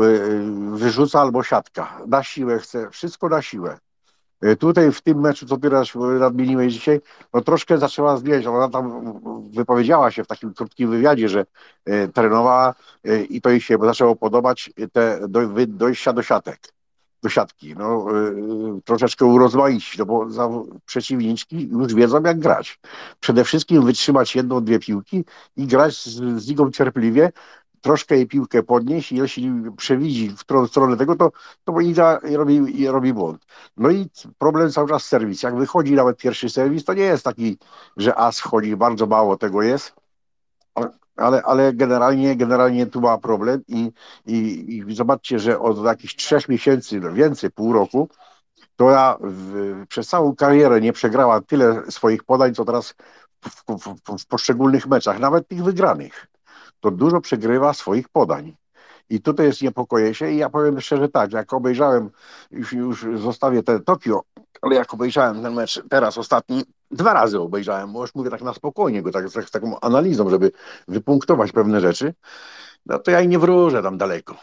wyrzuca 0.73 1.21
albo 1.21 1.43
siatka. 1.43 2.01
Na 2.07 2.23
siłę 2.23 2.59
chce, 2.59 2.89
wszystko 2.89 3.29
na 3.29 3.41
siłę. 3.41 3.77
E, 4.43 4.55
Tutaj 4.55 4.91
w 4.91 5.01
tym 5.01 5.19
meczu, 5.19 5.45
co 5.45 5.57
ty 5.57 5.69
nadmieniłeś 6.19 6.73
dzisiaj, 6.73 7.01
no 7.33 7.41
troszkę 7.41 7.77
zaczęła 7.77 8.17
zmieniać. 8.17 8.45
Ona 8.45 8.69
tam 8.69 9.13
wypowiedziała 9.53 10.11
się 10.11 10.23
w 10.23 10.27
takim 10.27 10.53
krótkim 10.53 10.89
wywiadzie, 10.89 11.29
że 11.29 11.45
e, 11.85 12.07
trenowała 12.07 12.75
e, 13.03 13.23
i 13.23 13.41
to 13.41 13.49
jej 13.49 13.61
się 13.61 13.77
zaczęło 13.83 14.15
podobać 14.15 14.71
te 14.91 15.19
dojścia 15.67 16.13
do 16.13 16.23
siatek, 16.23 16.59
do 17.23 17.29
siatki. 17.29 17.75
No, 17.75 18.05
troszeczkę 18.85 19.25
urozmaicić, 19.25 19.97
no 19.97 20.05
bo 20.05 20.29
za, 20.29 20.49
przeciwniczki 20.85 21.69
już 21.69 21.93
wiedzą 21.93 22.23
jak 22.23 22.39
grać. 22.39 22.79
Przede 23.19 23.43
wszystkim 23.43 23.85
wytrzymać 23.85 24.35
jedną, 24.35 24.63
dwie 24.63 24.79
piłki 24.79 25.25
i 25.57 25.67
grać 25.67 25.93
z, 25.93 26.43
z 26.43 26.75
cierpliwie, 26.77 27.31
troszkę 27.83 28.15
jej 28.15 28.27
piłkę 28.27 28.63
podnieść 28.63 29.11
i 29.11 29.15
jeśli 29.15 29.51
przewidzi 29.77 30.29
w 30.29 30.39
którą 30.39 30.67
stronę 30.67 30.97
tego, 30.97 31.15
to, 31.15 31.31
to 31.63 31.79
Iga 31.79 32.19
robi, 32.23 32.87
robi 32.87 33.13
błąd. 33.13 33.45
No 33.77 33.89
i 33.89 34.09
problem 34.37 34.71
cały 34.71 34.89
czas 34.89 35.05
serwis. 35.05 35.43
Jak 35.43 35.55
wychodzi 35.55 35.93
nawet 35.93 36.17
pierwszy 36.17 36.49
serwis, 36.49 36.83
to 36.85 36.93
nie 36.93 37.03
jest 37.03 37.23
taki, 37.23 37.57
że 37.97 38.15
as 38.15 38.39
wchodzi, 38.39 38.75
bardzo 38.75 39.07
mało 39.07 39.37
tego 39.37 39.61
jest, 39.61 39.93
ale, 41.15 41.41
ale 41.43 41.73
generalnie, 41.73 42.35
generalnie 42.35 42.85
tu 42.85 43.01
ma 43.01 43.17
problem 43.17 43.61
i, 43.67 43.91
i, 44.25 44.67
i 44.89 44.95
zobaczcie, 44.95 45.39
że 45.39 45.59
od 45.59 45.85
jakichś 45.85 46.15
trzech 46.15 46.49
miesięcy, 46.49 46.99
no 46.99 47.13
więcej, 47.13 47.51
pół 47.51 47.73
roku, 47.73 48.09
to 48.75 48.89
ja 48.89 49.17
w, 49.21 49.85
przez 49.87 50.07
całą 50.07 50.35
karierę 50.35 50.81
nie 50.81 50.93
przegrała 50.93 51.41
tyle 51.41 51.91
swoich 51.91 52.23
podań, 52.23 52.53
co 52.53 52.65
teraz 52.65 52.95
w, 53.41 53.63
w, 53.67 54.19
w 54.19 54.27
poszczególnych 54.27 54.87
meczach, 54.87 55.19
nawet 55.19 55.47
tych 55.47 55.63
wygranych. 55.63 56.32
To 56.83 56.91
dużo 56.91 57.21
przegrywa 57.21 57.73
swoich 57.73 58.09
podań. 58.09 58.55
I 59.09 59.21
tutaj 59.21 59.45
jest 59.45 59.61
niepokoję 59.61 60.13
się 60.13 60.31
i 60.31 60.37
ja 60.37 60.49
powiem 60.49 60.81
szczerze 60.81 61.09
tak, 61.09 61.33
jak 61.33 61.53
obejrzałem, 61.53 62.09
już, 62.51 62.73
już 62.73 63.05
zostawię 63.15 63.63
te 63.63 63.79
Tokio, 63.79 64.23
ale 64.61 64.75
jak 64.75 64.93
obejrzałem 64.93 65.43
ten 65.43 65.53
mecz 65.53 65.83
teraz 65.89 66.17
ostatni, 66.17 66.63
dwa 66.91 67.13
razy 67.13 67.39
obejrzałem, 67.39 67.93
bo 67.93 68.01
już 68.01 68.15
mówię 68.15 68.29
tak 68.29 68.41
na 68.41 68.53
spokojnie, 68.53 69.01
go 69.01 69.11
tak, 69.11 69.31
tak, 69.31 69.49
z 69.49 69.51
taką 69.51 69.79
analizą, 69.79 70.29
żeby 70.29 70.51
wypunktować 70.87 71.51
pewne 71.51 71.81
rzeczy, 71.81 72.13
no 72.85 72.99
to 72.99 73.11
ja 73.11 73.21
i 73.21 73.27
nie 73.27 73.39
wróżę 73.39 73.83
tam 73.83 73.97
daleko. 73.97 74.35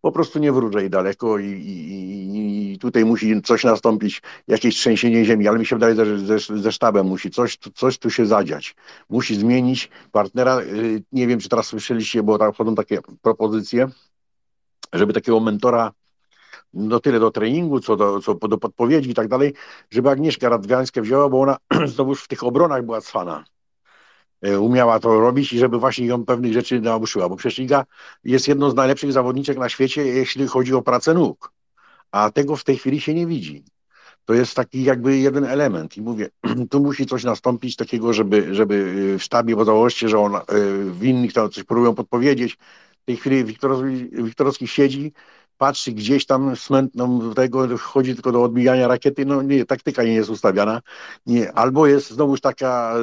Po 0.00 0.12
prostu 0.12 0.38
nie 0.38 0.52
wróżę 0.52 0.84
i 0.84 0.90
daleko 0.90 1.38
i, 1.38 1.44
i, 1.46 2.72
i- 2.72 2.78
tutaj 2.78 3.04
musi 3.04 3.42
coś 3.42 3.64
nastąpić, 3.64 4.22
jakieś 4.48 4.76
trzęsienie 4.76 5.24
ziemi, 5.24 5.48
ale 5.48 5.58
mi 5.58 5.66
się 5.66 5.76
wydaje, 5.76 5.94
że 5.94 6.18
ze, 6.18 6.38
ze 6.38 6.72
sztabem 6.72 7.06
musi 7.06 7.30
coś, 7.30 7.58
coś 7.74 7.98
tu 7.98 8.10
się 8.10 8.26
zadziać. 8.26 8.76
Musi 9.10 9.34
zmienić 9.34 9.90
partnera. 10.12 10.60
Y, 10.60 11.02
Nie 11.12 11.26
wiem, 11.26 11.40
czy 11.40 11.48
teraz 11.48 11.66
słyszeliście, 11.66 12.22
bo 12.22 12.38
tam 12.38 12.52
wchodzą 12.52 12.74
takie 12.74 12.98
propozycje, 13.22 13.88
żeby 14.92 15.12
takiego 15.12 15.40
mentora 15.40 15.92
no 16.74 17.00
tyle 17.00 17.20
do 17.20 17.30
treningu, 17.30 17.80
co 17.80 17.96
do, 17.96 18.20
co 18.20 18.34
do 18.34 18.58
podpowiedzi 18.58 19.10
i 19.10 19.14
tak 19.14 19.28
dalej, 19.28 19.54
żeby 19.90 20.10
Agnieszka 20.10 20.48
Radwiańską 20.48 21.00
wzięła, 21.02 21.28
bo 21.28 21.40
ona 21.40 21.56
znowuż 21.94 22.22
w 22.24 22.28
tych 22.28 22.44
obronach 22.44 22.84
była 22.84 23.00
cwana. 23.00 23.44
E, 24.42 24.60
Umiała 24.60 25.00
to 25.00 25.20
robić 25.20 25.52
i 25.52 25.58
żeby 25.58 25.78
właśnie 25.78 26.06
ją 26.06 26.24
pewnych 26.24 26.52
rzeczy 26.52 26.80
nauczyła, 26.80 27.28
bo 27.28 27.36
przecież 27.36 27.66
jest 28.24 28.48
jedną 28.48 28.70
z 28.70 28.74
najlepszych 28.74 29.12
zawodniczek 29.12 29.58
na 29.58 29.68
świecie, 29.68 30.04
jeśli 30.04 30.46
chodzi 30.46 30.74
o 30.74 30.82
pracę 30.82 31.14
nóg, 31.14 31.52
a 32.12 32.30
tego 32.30 32.56
w 32.56 32.64
tej 32.64 32.76
chwili 32.76 33.00
się 33.00 33.14
nie 33.14 33.26
widzi. 33.26 33.64
To 34.24 34.34
jest 34.34 34.54
taki 34.54 34.84
jakby 34.84 35.18
jeden 35.18 35.44
element 35.44 35.96
i 35.96 36.02
mówię, 36.02 36.28
tu 36.70 36.80
musi 36.80 37.06
coś 37.06 37.24
nastąpić 37.24 37.76
takiego, 37.76 38.12
żeby, 38.12 38.54
żeby 38.54 38.94
w 39.18 39.22
sztabie, 39.22 39.56
bo 39.56 39.64
założcie, 39.64 40.08
że 40.08 40.18
on 40.18 40.36
e, 40.36 40.42
w 40.84 41.04
innych 41.04 41.32
tam 41.32 41.50
coś 41.50 41.64
próbują 41.64 41.94
podpowiedzieć. 41.94 42.58
W 43.02 43.04
tej 43.04 43.16
chwili 43.16 43.44
Wiktorowski, 43.44 44.08
Wiktorowski 44.12 44.68
siedzi, 44.68 45.12
patrzy 45.58 45.92
gdzieś 45.92 46.26
tam 46.26 46.56
smętną 46.56 47.34
tego, 47.34 47.78
chodzi 47.78 48.14
tylko 48.14 48.32
do 48.32 48.42
odbijania 48.42 48.88
rakiety, 48.88 49.26
no 49.26 49.42
nie, 49.42 49.64
taktyka 49.64 50.02
nie 50.02 50.14
jest 50.14 50.30
ustawiana. 50.30 50.82
Nie, 51.26 51.52
albo 51.52 51.86
jest 51.86 52.10
znowuż 52.10 52.40
taka 52.40 52.94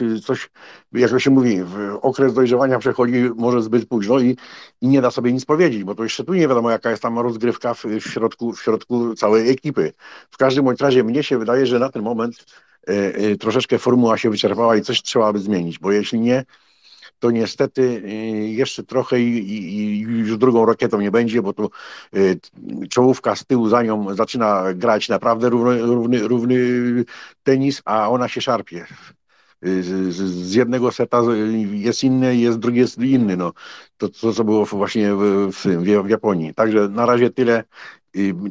y, 0.00 0.04
y, 0.04 0.20
coś, 0.20 0.50
jak 0.92 1.10
to 1.10 1.18
się 1.18 1.30
mówi, 1.30 1.60
okres 2.02 2.34
dojrzewania 2.34 2.78
przechodzi 2.78 3.30
może 3.36 3.62
zbyt 3.62 3.88
późno 3.88 4.18
i, 4.18 4.36
i 4.80 4.88
nie 4.88 5.00
da 5.00 5.10
sobie 5.10 5.32
nic 5.32 5.44
powiedzieć, 5.44 5.84
bo 5.84 5.94
to 5.94 6.02
jeszcze 6.02 6.24
tu 6.24 6.34
nie 6.34 6.48
wiadomo, 6.48 6.70
jaka 6.70 6.90
jest 6.90 7.02
tam 7.02 7.18
rozgrywka 7.18 7.74
w, 7.74 7.84
w, 7.84 8.00
środku, 8.00 8.52
w 8.52 8.62
środku 8.62 9.14
całej 9.14 9.50
ekipy. 9.50 9.92
W 10.30 10.36
każdym 10.36 10.64
bądź 10.64 10.80
razie 10.80 11.04
mnie 11.04 11.22
się 11.22 11.38
wydaje, 11.38 11.66
że 11.66 11.78
na 11.78 11.88
ten 11.88 12.02
moment 12.02 12.46
y, 12.88 12.92
y, 12.92 13.36
troszeczkę 13.36 13.78
formuła 13.78 14.18
się 14.18 14.30
wyczerpała 14.30 14.76
i 14.76 14.82
coś 14.82 15.02
trzeba 15.02 15.32
by 15.32 15.38
zmienić, 15.38 15.78
bo 15.78 15.92
jeśli 15.92 16.20
nie, 16.20 16.44
to 17.20 17.30
niestety 17.30 17.82
y, 17.82 18.08
jeszcze 18.48 18.82
trochę 18.84 19.20
i, 19.20 19.48
i, 19.66 20.00
już 20.00 20.38
drugą 20.38 20.66
rakietą 20.66 21.00
nie 21.00 21.10
będzie, 21.10 21.42
bo 21.42 21.52
tu 21.52 21.70
y, 22.16 22.40
czołówka 22.90 23.36
z 23.36 23.44
tyłu 23.46 23.68
za 23.68 23.82
nią 23.82 24.14
zaczyna 24.14 24.74
grać 24.74 25.08
naprawdę 25.08 25.48
równy, 25.48 25.82
równy, 25.82 26.28
równy 26.28 26.56
tenis, 27.42 27.82
a 27.84 28.10
ona 28.10 28.28
się 28.28 28.40
szarpie. 28.40 28.86
Y, 29.66 29.82
Z, 29.82 30.14
z- 30.14 30.54
jednego 30.54 30.92
seta 30.92 31.22
jest 31.72 32.04
inny, 32.04 32.36
jest 32.36 32.58
drugi 32.58 32.78
jest 32.78 32.98
inny. 32.98 33.36
No. 33.36 33.52
To, 33.96 34.08
to 34.08 34.32
co 34.32 34.44
było 34.44 34.64
właśnie 34.66 35.14
w, 35.14 35.50
w, 35.52 35.64
w 36.04 36.08
Japonii. 36.08 36.54
Także 36.54 36.88
na 36.88 37.06
razie 37.06 37.30
tyle 37.30 37.64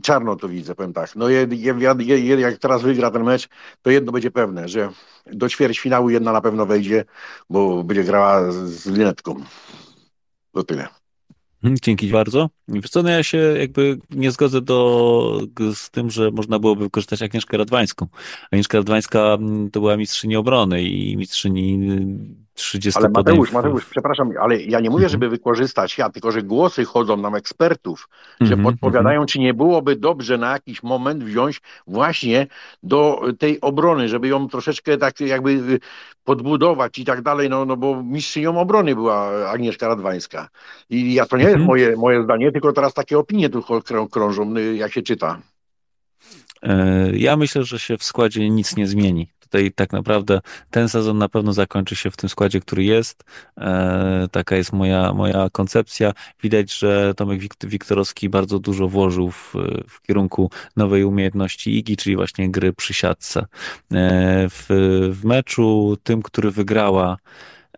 czarno 0.02 0.36
to 0.36 0.50
widzę, 0.50 0.76
powiem 0.76 0.94
tak. 0.94 1.16
No 1.16 1.30
je, 1.30 1.48
je, 1.52 2.20
je, 2.20 2.40
jak 2.40 2.58
teraz 2.58 2.82
wygra 2.82 3.12
ten 3.12 3.24
mecz, 3.24 3.50
to 3.82 3.90
jedno 3.90 4.12
będzie 4.12 4.32
pewne, 4.32 4.68
że 4.68 4.90
do 5.26 5.50
ćwierćfinału 5.50 6.10
jedna 6.10 6.32
na 6.32 6.42
pewno 6.42 6.66
wejdzie, 6.66 7.06
bo 7.50 7.84
będzie 7.84 8.04
grała 8.04 8.52
z, 8.52 8.56
z 8.56 8.86
Linetką. 8.86 9.44
To 10.52 10.64
tyle. 10.64 10.88
Mhm, 11.64 11.78
dzięki 11.82 12.08
bardzo. 12.08 12.50
Wiesz 12.68 12.90
co, 12.90 13.04
no 13.04 13.10
ja 13.10 13.24
się 13.24 13.38
jakby 13.38 14.00
nie 14.10 14.32
zgodzę 14.32 14.62
do, 14.62 15.42
z 15.74 15.90
tym, 15.90 16.10
że 16.10 16.32
można 16.32 16.60
byłoby 16.60 16.84
wykorzystać 16.84 17.22
Agnieszkę 17.22 17.58
Radwańską. 17.58 18.08
Agnieszka 18.52 18.78
Radwańska 18.78 19.20
mm, 19.20 19.72
to 19.72 19.80
była 19.80 19.98
mistrzyni 19.98 20.36
obrony 20.36 20.84
i 20.84 21.18
mistrzyni 21.18 21.80
30 22.60 23.00
Ale 23.00 23.10
Mateusz, 23.10 23.52
Mateusz, 23.52 23.86
przepraszam, 23.86 24.32
ale 24.42 24.58
ja 24.58 24.80
nie 24.80 24.90
mówię, 24.90 25.06
mhm. 25.06 25.12
żeby 25.12 25.30
wykorzystać 25.30 25.98
ja, 25.98 26.10
tylko 26.10 26.32
że 26.32 26.44
głosy 26.44 26.86
chodzą 26.86 27.18
nam 27.18 27.36
ekspertów, 27.36 28.10
że 28.42 28.58
podpowiadają, 28.58 29.18
mm 29.18 29.26
-hmm. 29.26 29.32
czy 29.32 29.40
nie 29.40 29.54
byłoby 29.54 29.96
dobrze 29.96 30.38
na 30.38 30.52
jakiś 30.52 30.84
moment 30.84 31.24
wziąć 31.24 31.62
właśnie 31.88 32.48
do 32.84 33.22
tej 33.40 33.62
obrony, 33.62 34.10
żeby 34.10 34.28
ją 34.28 34.48
troszeczkę 34.48 34.98
tak 34.98 35.20
jakby 35.20 35.80
podbudować 36.24 37.00
i 37.00 37.06
tak 37.06 37.22
dalej, 37.22 37.50
no, 37.50 37.66
no 37.66 37.78
bo 37.78 38.04
mistrzynią 38.04 38.60
obrony 38.60 38.96
była 38.96 39.50
Agnieszka 39.50 39.88
Radwańska. 39.88 40.50
I 40.90 41.14
ja 41.14 41.26
to 41.26 41.38
nie 41.38 41.44
jest 41.44 41.54
mhm. 41.54 41.68
moje, 41.68 41.96
moje 41.96 42.24
zdanie, 42.24 42.52
tylko 42.52 42.74
teraz 42.74 42.94
takie 42.94 43.20
opinie 43.20 43.50
tu 43.50 43.64
krążą, 44.12 44.58
y, 44.58 44.76
jak 44.76 44.94
się 44.94 45.02
czyta. 45.02 45.40
E, 46.62 47.10
ja 47.14 47.38
myślę, 47.38 47.64
że 47.64 47.80
się 47.80 47.98
w 47.98 48.04
składzie 48.04 48.50
nic 48.50 48.76
nie 48.76 48.88
zmieni 48.88 49.28
tutaj 49.50 49.72
tak 49.72 49.94
naprawdę 49.94 50.42
ten 50.72 50.90
sezon 50.90 51.18
na 51.18 51.30
pewno 51.30 51.54
zakończy 51.54 51.96
się 51.96 52.12
w 52.12 52.18
tym 52.18 52.30
składzie, 52.30 52.60
który 52.60 52.84
jest. 52.84 53.24
E, 53.58 54.28
taka 54.32 54.56
jest 54.56 54.74
moja, 54.74 55.14
moja 55.14 55.50
koncepcja. 55.52 56.14
Widać, 56.44 56.74
że 56.74 57.14
Tomek 57.14 57.42
Wiktorowski 57.64 58.30
bardzo 58.30 58.60
dużo 58.60 58.88
włożył 58.88 59.32
w, 59.32 59.54
w 59.88 60.02
kierunku 60.02 60.52
nowej 60.76 61.04
umiejętności 61.04 61.78
IGI, 61.78 61.98
czyli 61.98 62.16
właśnie 62.16 62.52
gry 62.52 62.74
przy 62.74 62.94
siatce. 62.94 63.40
E, 63.40 63.46
w, 64.50 64.66
w 65.12 65.26
meczu 65.26 65.98
tym, 66.04 66.22
który 66.22 66.52
wygrała 66.52 67.18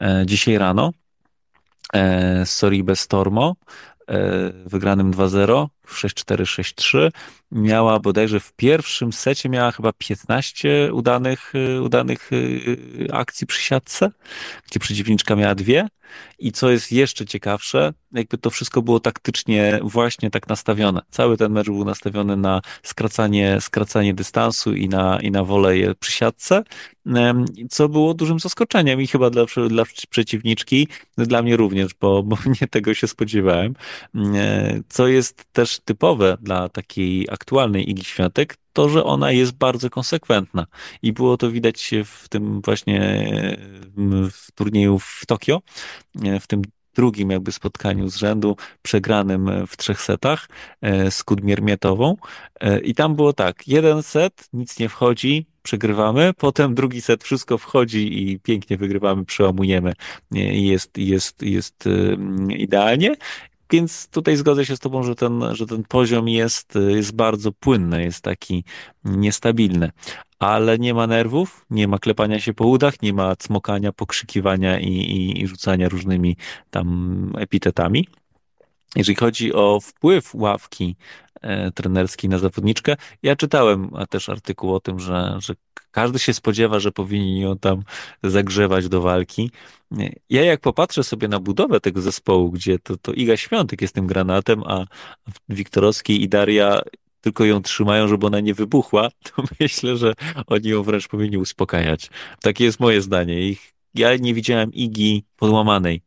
e, 0.02 0.24
dzisiaj 0.26 0.58
rano, 0.58 0.92
z 2.46 2.50
Soribę 2.50 2.96
Stormo, 2.96 3.56
wygranym 4.66 5.12
2-0 5.12 5.68
w 5.81 5.81
6-4-6-3 5.88 7.12
miała 7.52 8.00
bodajże 8.00 8.40
w 8.40 8.54
pierwszym 8.54 9.14
secie 9.14 9.50
miała 9.50 9.72
chyba 9.72 9.94
15 9.94 10.94
udanych, 10.94 11.56
y, 11.56 11.82
udanych 11.82 12.34
y, 12.34 13.08
akcji 13.12 13.48
przy 13.48 13.62
siatce, 13.62 14.12
gdzie 14.68 14.80
przeciwniczka 14.80 15.36
miała 15.36 15.56
dwie. 15.56 15.88
I 16.40 16.52
co 16.52 16.70
jest 16.70 16.92
jeszcze 16.92 17.26
ciekawsze, 17.26 17.94
jakby 18.12 18.38
to 18.38 18.50
wszystko 18.50 18.82
było 18.82 19.00
taktycznie 19.00 19.80
właśnie 19.84 20.32
tak 20.32 20.48
nastawione. 20.48 21.02
Cały 21.10 21.38
ten 21.38 21.52
mecz 21.52 21.66
był 21.66 21.86
nastawiony 21.86 22.38
na 22.38 22.62
skracanie, 22.84 23.62
skracanie 23.62 24.14
dystansu 24.14 24.74
i 24.74 24.90
na, 24.90 25.20
i 25.22 25.32
na 25.32 25.44
woleje 25.44 25.96
przy 25.96 26.12
siatce, 26.12 26.64
co 27.70 27.90
było 27.90 28.14
dużym 28.14 28.40
zaskoczeniem 28.40 29.02
i 29.02 29.08
chyba 29.08 29.30
dla, 29.30 29.46
dla 29.70 29.84
przeciwniczki, 30.10 30.88
dla 31.18 31.42
mnie 31.42 31.58
również, 31.58 31.94
bo, 31.94 32.24
bo 32.24 32.38
nie 32.62 32.68
tego 32.68 32.94
się 32.94 33.08
spodziewałem. 33.08 33.74
Co 34.90 35.08
jest 35.08 35.46
też 35.54 35.71
typowe 35.80 36.38
dla 36.42 36.70
takiej 36.70 37.28
aktualnej 37.32 37.90
Igi 37.90 38.04
Świątek, 38.04 38.58
to, 38.74 38.90
że 38.90 39.04
ona 39.04 39.32
jest 39.32 39.52
bardzo 39.52 39.90
konsekwentna. 39.90 40.66
I 41.02 41.14
było 41.14 41.38
to 41.38 41.52
widać 41.52 41.92
w 42.06 42.30
tym 42.30 42.62
właśnie 42.62 43.28
w 44.32 44.52
turnieju 44.52 45.00
w 45.00 45.26
Tokio, 45.28 45.62
w 46.42 46.48
tym 46.48 46.62
drugim 46.96 47.32
jakby 47.32 47.52
spotkaniu 47.52 48.10
z 48.10 48.16
rzędu, 48.16 48.56
przegranym 48.82 49.68
w 49.68 49.78
trzech 49.78 50.02
setach 50.02 50.50
e, 50.82 51.12
z 51.12 51.24
Kudmiermietową. 51.24 52.16
E, 52.60 52.80
I 52.80 52.96
tam 52.96 53.16
było 53.16 53.34
tak, 53.34 53.68
jeden 53.68 54.04
set, 54.04 54.50
nic 54.54 54.80
nie 54.80 54.90
wchodzi, 54.90 55.46
przegrywamy, 55.64 56.34
potem 56.38 56.76
drugi 56.76 57.02
set, 57.02 57.24
wszystko 57.24 57.58
wchodzi 57.58 58.32
i 58.32 58.40
pięknie 58.40 58.78
wygrywamy, 58.78 59.26
przełamujemy. 59.26 59.94
Jest, 60.32 60.98
jest, 60.98 61.44
jest 61.44 61.90
idealnie. 62.50 63.16
Więc 63.72 64.08
tutaj 64.08 64.36
zgodzę 64.36 64.66
się 64.66 64.76
z 64.76 64.80
Tobą, 64.80 65.04
że 65.04 65.16
ten, 65.16 65.44
że 65.52 65.66
ten 65.66 65.84
poziom 65.84 66.30
jest, 66.30 66.78
jest 66.88 67.16
bardzo 67.16 67.52
płynny, 67.52 68.04
jest 68.04 68.22
taki 68.24 68.64
niestabilny. 69.06 69.92
Ale 70.40 70.80
nie 70.80 70.94
ma 70.94 71.08
nerwów, 71.08 71.66
nie 71.70 71.88
ma 71.88 72.00
klepania 72.00 72.40
się 72.40 72.54
po 72.54 72.68
udach, 72.68 73.02
nie 73.02 73.14
ma 73.14 73.36
cmokania, 73.36 73.92
pokrzykiwania 73.92 74.80
i, 74.80 74.88
i, 74.88 75.42
i 75.42 75.48
rzucania 75.48 75.90
różnymi 75.90 76.38
tam 76.70 77.34
epitetami. 77.38 78.08
Jeżeli 78.96 79.16
chodzi 79.16 79.54
o 79.54 79.80
wpływ 79.80 80.36
ławki 80.36 80.96
e, 81.42 81.72
trenerskiej 81.72 82.30
na 82.30 82.38
zawodniczkę, 82.38 82.96
ja 83.24 83.36
czytałem 83.36 83.92
też 84.10 84.30
artykuł 84.30 84.76
o 84.76 84.80
tym, 84.80 85.00
że, 85.00 85.38
że 85.40 85.54
każdy 85.92 86.20
się 86.20 86.34
spodziewa, 86.34 86.80
że 86.80 86.92
powinni 86.92 87.42
ją 87.42 87.58
tam 87.58 87.84
zagrzewać 88.24 88.90
do 88.90 89.02
walki. 89.02 89.52
Ja 90.30 90.44
jak 90.44 90.60
popatrzę 90.60 91.04
sobie 91.04 91.28
na 91.28 91.40
budowę 91.40 91.80
tego 91.80 92.02
zespołu, 92.02 92.52
gdzie 92.52 92.80
to, 92.80 92.98
to 92.98 93.14
Iga 93.14 93.38
Świątek 93.38 93.82
jest 93.82 93.96
tym 93.96 94.08
granatem, 94.08 94.64
a 94.64 94.86
Wiktorowski 95.50 96.24
i 96.24 96.30
Daria 96.30 96.82
tylko 97.22 97.46
ją 97.46 97.62
trzymają, 97.62 98.08
żeby 98.08 98.26
ona 98.26 98.40
nie 98.40 98.54
wybuchła, 98.54 99.10
to 99.36 99.44
myślę, 99.60 99.98
że 99.98 100.14
oni 100.48 100.70
ją 100.70 100.84
wręcz 100.84 101.08
powinni 101.08 101.38
uspokajać. 101.38 102.10
Takie 102.42 102.64
jest 102.64 102.80
moje 102.80 103.02
zdanie. 103.02 103.50
Ich, 103.50 103.74
ja 103.96 104.16
nie 104.16 104.34
widziałem 104.34 104.74
Igi 104.74 105.24
podłamanej. 105.36 106.02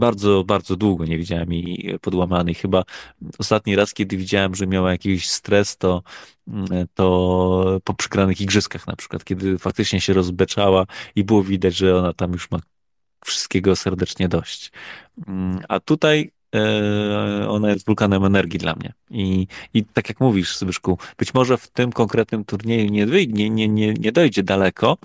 Bardzo, 0.00 0.44
bardzo 0.44 0.76
długo 0.76 1.04
nie 1.04 1.18
widziałem 1.18 1.52
jej 1.52 1.98
podłamanej. 2.00 2.54
Chyba 2.54 2.84
ostatni 3.38 3.76
raz, 3.76 3.94
kiedy 3.94 4.16
widziałem, 4.16 4.54
że 4.54 4.66
miała 4.66 4.90
jakiś 4.90 5.30
stres, 5.30 5.76
to, 5.76 6.02
to 6.94 7.80
po 7.84 7.94
przegranych 7.94 8.40
igrzyskach 8.40 8.86
na 8.86 8.96
przykład, 8.96 9.24
kiedy 9.24 9.58
faktycznie 9.58 10.00
się 10.00 10.12
rozbeczała 10.12 10.86
i 11.16 11.24
było 11.24 11.42
widać, 11.42 11.76
że 11.76 11.98
ona 11.98 12.12
tam 12.12 12.32
już 12.32 12.50
ma 12.50 12.58
wszystkiego 13.24 13.76
serdecznie 13.76 14.28
dość. 14.28 14.72
A 15.68 15.80
tutaj 15.80 16.30
ona 17.48 17.70
jest 17.70 17.86
wulkanem 17.86 18.24
energii 18.24 18.58
dla 18.58 18.74
mnie. 18.74 18.92
I, 19.10 19.46
I 19.74 19.84
tak 19.84 20.08
jak 20.08 20.20
mówisz, 20.20 20.56
Zbyszku, 20.56 20.98
być 21.18 21.34
może 21.34 21.56
w 21.56 21.68
tym 21.68 21.92
konkretnym 21.92 22.44
turnieju 22.44 22.90
nie, 22.90 23.06
nie, 23.06 23.50
nie, 23.50 23.68
nie, 23.68 23.94
nie 23.94 24.12
dojdzie 24.12 24.42
daleko, 24.42 24.98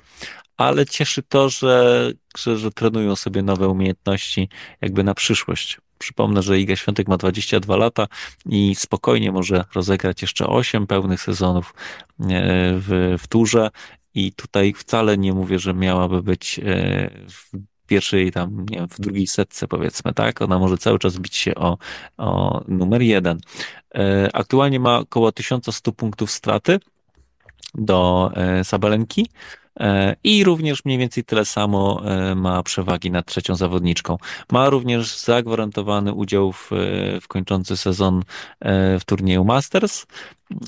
ale 0.57 0.85
cieszy 0.85 1.23
to, 1.23 1.49
że, 1.49 2.11
że, 2.37 2.57
że 2.57 2.71
trenują 2.71 3.15
sobie 3.15 3.41
nowe 3.41 3.67
umiejętności 3.67 4.49
jakby 4.81 5.03
na 5.03 5.13
przyszłość. 5.13 5.79
Przypomnę, 5.97 6.43
że 6.43 6.59
Iga 6.59 6.75
Świątek 6.75 7.07
ma 7.07 7.17
22 7.17 7.75
lata 7.75 8.07
i 8.45 8.75
spokojnie 8.75 9.31
może 9.31 9.63
rozegrać 9.75 10.21
jeszcze 10.21 10.47
8 10.47 10.87
pełnych 10.87 11.21
sezonów 11.21 11.73
e, 12.19 12.23
w, 12.77 13.15
w 13.19 13.27
turze 13.27 13.69
i 14.13 14.31
tutaj 14.31 14.73
wcale 14.73 15.17
nie 15.17 15.33
mówię, 15.33 15.59
że 15.59 15.73
miałaby 15.73 16.23
być 16.23 16.59
e, 16.59 17.09
w 17.29 17.74
pierwszej 17.85 18.31
tam, 18.31 18.65
nie 18.69 18.77
wiem, 18.77 18.87
w 18.87 18.99
drugiej 18.99 19.27
setce 19.27 19.67
powiedzmy, 19.67 20.13
tak? 20.13 20.41
Ona 20.41 20.59
może 20.59 20.77
cały 20.77 20.99
czas 20.99 21.17
bić 21.17 21.35
się 21.35 21.55
o, 21.55 21.77
o 22.17 22.61
numer 22.67 23.01
jeden. 23.01 23.39
E, 23.95 24.29
aktualnie 24.33 24.79
ma 24.79 24.97
około 24.97 25.31
1100 25.31 25.91
punktów 25.91 26.31
straty 26.31 26.79
do 27.73 28.31
Sabalenki. 28.63 29.27
E, 29.79 30.15
i 30.23 30.43
również 30.43 30.85
mniej 30.85 30.97
więcej 30.97 31.23
tyle 31.23 31.45
samo 31.45 32.01
e, 32.05 32.35
ma 32.35 32.63
przewagi 32.63 33.11
nad 33.11 33.25
trzecią 33.25 33.55
zawodniczką. 33.55 34.17
Ma 34.51 34.69
również 34.69 35.17
zagwarantowany 35.17 36.13
udział 36.13 36.51
w, 36.51 36.71
e, 36.71 37.21
w 37.21 37.27
kończący 37.27 37.77
sezon 37.77 38.23
w 38.99 39.01
turnieju 39.05 39.45
Masters, 39.45 40.05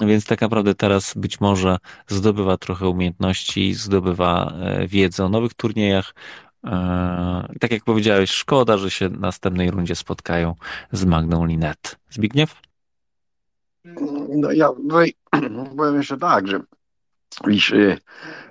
więc 0.02 0.26
tak 0.26 0.41
naprawdę 0.41 0.76
teraz 0.76 1.14
być 1.15 1.39
może 1.39 1.77
zdobywa 2.07 2.57
trochę 2.57 2.88
umiejętności, 2.88 3.73
zdobywa 3.73 4.53
wiedzę 4.88 5.26
o 5.26 5.30
nowych 5.30 5.53
turniejach. 5.53 6.14
Tak 7.60 7.72
jak 7.72 7.84
powiedziałeś, 7.84 8.31
szkoda, 8.31 8.77
że 8.77 8.91
się 8.91 9.10
w 9.10 9.19
następnej 9.19 9.72
rundzie 9.72 9.95
spotkają 9.95 10.56
z 10.91 11.06
Magną 11.06 11.45
Linet. 11.45 11.98
Zbigniew? 12.10 12.56
No 14.30 14.52
ja 14.52 14.69
tutaj 14.69 15.14
powiem 15.77 15.95
jeszcze 15.95 16.18
tak, 16.18 16.48
że 16.48 16.60
iż 17.48 17.72
y, 17.72 17.98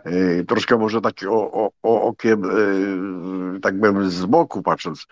y, 0.06 0.44
troszkę 0.48 0.78
może 0.78 1.00
tak 1.00 1.14
o, 1.28 1.52
o, 1.52 1.70
o 1.82 2.02
okiem, 2.02 2.44
y, 3.56 3.60
tak 3.60 3.80
bym 3.80 4.10
z 4.10 4.26
boku 4.26 4.62
patrząc, 4.62 5.06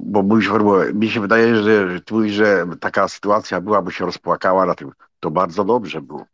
bo 0.00 0.22
mówisz 0.22 0.50
mi 0.94 1.10
się 1.10 1.20
wydaje, 1.20 1.56
że 1.56 2.00
tu, 2.00 2.28
że 2.28 2.66
taka 2.80 3.08
sytuacja 3.08 3.60
byłaby 3.60 3.92
się 3.92 4.06
rozpłakała 4.06 4.66
na 4.66 4.74
tym, 4.74 4.92
to 5.20 5.30
bardzo 5.30 5.64
dobrze 5.64 6.00
było. 6.00 6.26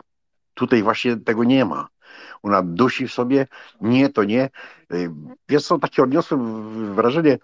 Tutaj 0.54 0.82
właśnie 0.82 1.16
tego 1.16 1.44
nie 1.44 1.64
ma. 1.64 1.88
Ona 2.42 2.62
dusi 2.62 3.08
w 3.08 3.12
sobie, 3.12 3.46
nie, 3.80 4.08
to 4.08 4.24
nie. 4.24 4.50
Wiesz 5.48 5.66
co, 5.66 5.78
takie 5.78 6.02
odniosłem 6.02 6.94
wrażenie, 6.94 7.38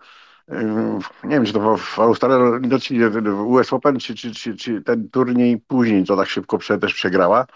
nie 1.24 1.30
wiem, 1.30 1.44
czy 1.44 1.52
to 1.52 1.76
w 1.76 1.98
Australii, 1.98 2.68
no, 2.68 2.78
czy 2.78 3.10
w 3.10 3.40
US 3.40 3.72
Open, 3.72 3.98
czy, 3.98 4.14
czy, 4.14 4.32
czy, 4.32 4.56
czy 4.56 4.82
ten 4.82 5.10
turniej 5.10 5.58
później, 5.58 6.04
co 6.04 6.16
tak 6.16 6.28
szybko 6.28 6.58
też 6.80 6.94
przegrała, 6.94 7.46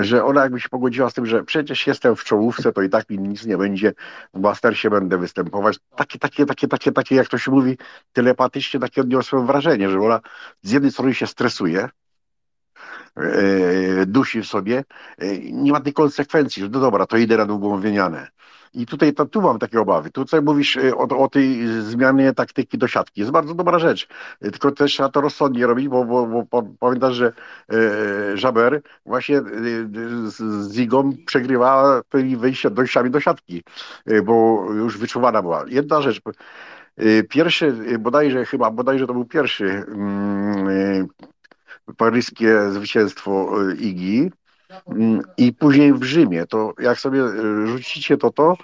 że 0.00 0.24
ona 0.24 0.42
jakby 0.42 0.60
się 0.60 0.68
pogodziła 0.68 1.10
z 1.10 1.14
tym, 1.14 1.26
że 1.26 1.44
przecież 1.44 1.86
jestem 1.86 2.16
w 2.16 2.24
czołówce, 2.24 2.72
to 2.72 2.82
i 2.82 2.88
tak 2.88 3.10
mi 3.10 3.18
nic 3.18 3.46
nie 3.46 3.56
będzie, 3.56 3.92
w 4.34 4.40
Mastersie 4.40 4.90
będę 4.90 5.18
występować. 5.18 5.78
Takie, 5.96 6.18
takie, 6.18 6.46
takie, 6.46 6.68
takie, 6.68 6.92
takie, 6.92 7.14
jak 7.14 7.28
to 7.28 7.38
się 7.38 7.50
mówi, 7.50 7.78
telepatycznie 8.12 8.80
takie 8.80 9.00
odniosłem 9.00 9.46
wrażenie, 9.46 9.90
że 9.90 10.00
ona 10.00 10.20
z 10.62 10.70
jednej 10.72 10.92
strony 10.92 11.14
się 11.14 11.26
stresuje, 11.26 11.88
dusi 14.06 14.42
w 14.42 14.46
sobie, 14.46 14.84
e, 15.18 15.38
nie 15.38 15.72
ma 15.72 15.80
tej 15.80 15.92
konsekwencji, 15.92 16.62
że 16.62 16.68
no 16.68 16.80
dobra, 16.80 17.06
to 17.06 17.16
idę 17.16 17.36
na 17.36 17.46
długą 17.46 17.80
wymianę. 17.80 18.28
I 18.74 18.86
tutaj 18.86 19.14
to, 19.14 19.26
tu 19.26 19.42
mam 19.42 19.58
takie 19.58 19.80
obawy. 19.80 20.10
Tutaj 20.10 20.42
mówisz 20.42 20.78
o, 20.96 21.02
o 21.02 21.28
tej 21.28 21.66
zmianie 21.82 22.32
taktyki 22.32 22.78
do 22.78 22.88
siatki. 22.88 23.20
Jest 23.20 23.32
bardzo 23.32 23.54
dobra 23.54 23.78
rzecz. 23.78 24.08
Tylko 24.40 24.72
też 24.72 24.92
trzeba 24.92 25.08
to 25.08 25.20
rozsądnie 25.20 25.66
robić, 25.66 25.88
bo, 25.88 26.04
bo, 26.04 26.46
bo 26.50 26.62
pamiętasz, 26.78 27.14
że 27.14 27.32
e, 27.72 28.36
Żaber 28.36 28.82
właśnie 29.06 29.38
e, 29.38 29.42
z 30.26 30.72
Zigą 30.72 31.12
przegrywa 31.26 32.02
tymi 32.08 32.36
dojściami 32.70 33.10
do 33.10 33.20
siatki, 33.20 33.62
e, 34.06 34.22
bo 34.22 34.66
już 34.74 34.98
wyczuwana 34.98 35.42
była. 35.42 35.64
Jedna 35.68 36.02
rzecz. 36.02 36.20
E, 36.96 37.22
pierwszy, 37.22 37.98
bodajże 37.98 38.44
chyba, 38.44 38.70
bodajże 38.70 39.06
to 39.06 39.12
był 39.12 39.24
pierwszy 39.24 39.64
mm, 39.64 41.08
paryskie 41.96 42.70
zwycięstwo 42.70 43.48
Igi 43.78 44.30
mm, 44.86 45.20
i 45.36 45.52
później 45.52 45.92
w 45.92 46.02
Rzymie. 46.02 46.46
To 46.46 46.72
jak 46.78 47.00
sobie 47.00 47.22
rzucicie 47.66 48.16
to, 48.16 48.30
to 48.30 48.56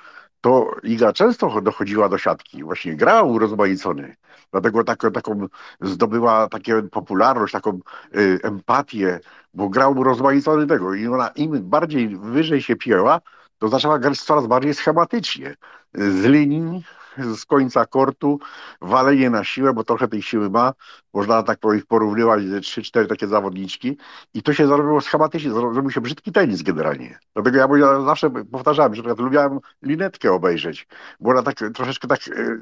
to 0.42 0.70
liga 0.82 1.12
często 1.12 1.60
dochodziła 1.60 2.08
do 2.08 2.18
siatki, 2.18 2.64
właśnie 2.64 2.96
grał 2.96 3.30
urozmaicony. 3.30 4.16
Dlatego 4.50 4.84
tak, 4.84 5.00
taką 5.14 5.46
zdobyła 5.80 6.48
taką 6.48 6.88
popularność, 6.88 7.52
taką 7.52 7.80
y, 8.16 8.38
empatię, 8.42 9.20
bo 9.54 9.68
grał 9.68 9.98
urozmaicony 9.98 10.66
tego 10.66 10.94
i 10.94 11.06
ona 11.06 11.28
im 11.28 11.70
bardziej 11.70 12.16
wyżej 12.16 12.62
się 12.62 12.76
pięła, 12.76 13.20
to 13.58 13.68
zaczęła 13.68 13.98
grać 13.98 14.20
coraz 14.20 14.46
bardziej 14.46 14.74
schematycznie. 14.74 15.54
Z 15.94 16.24
linii, 16.24 16.82
z 17.18 17.44
końca 17.44 17.86
kortu, 17.86 18.38
walenie 18.80 19.30
na 19.30 19.44
siłę, 19.44 19.72
bo 19.72 19.84
trochę 19.84 20.08
tej 20.08 20.22
siły 20.22 20.50
ma, 20.50 20.72
można 21.14 21.42
tak 21.42 21.58
ich 21.76 21.86
porównywać, 21.86 22.42
trzy, 22.62 22.82
cztery 22.82 23.06
takie 23.06 23.26
zawodniczki 23.26 23.98
i 24.34 24.42
to 24.42 24.52
się 24.52 24.66
zrobiło 24.66 25.00
schematycznie, 25.00 25.50
zrobił 25.50 25.90
się 25.90 26.00
brzydki 26.00 26.32
tenis 26.32 26.62
generalnie. 26.62 27.18
Dlatego 27.34 27.58
ja, 27.58 27.86
ja 27.86 28.02
zawsze 28.02 28.30
powtarzałem, 28.30 28.94
że 28.94 29.02
lubiłem 29.02 29.58
linetkę 29.82 30.32
obejrzeć, 30.32 30.88
bo 31.20 31.30
ona 31.30 31.42
tak 31.42 31.56
troszeczkę 31.74 32.08
tak 32.08 32.20
e, 32.28 32.58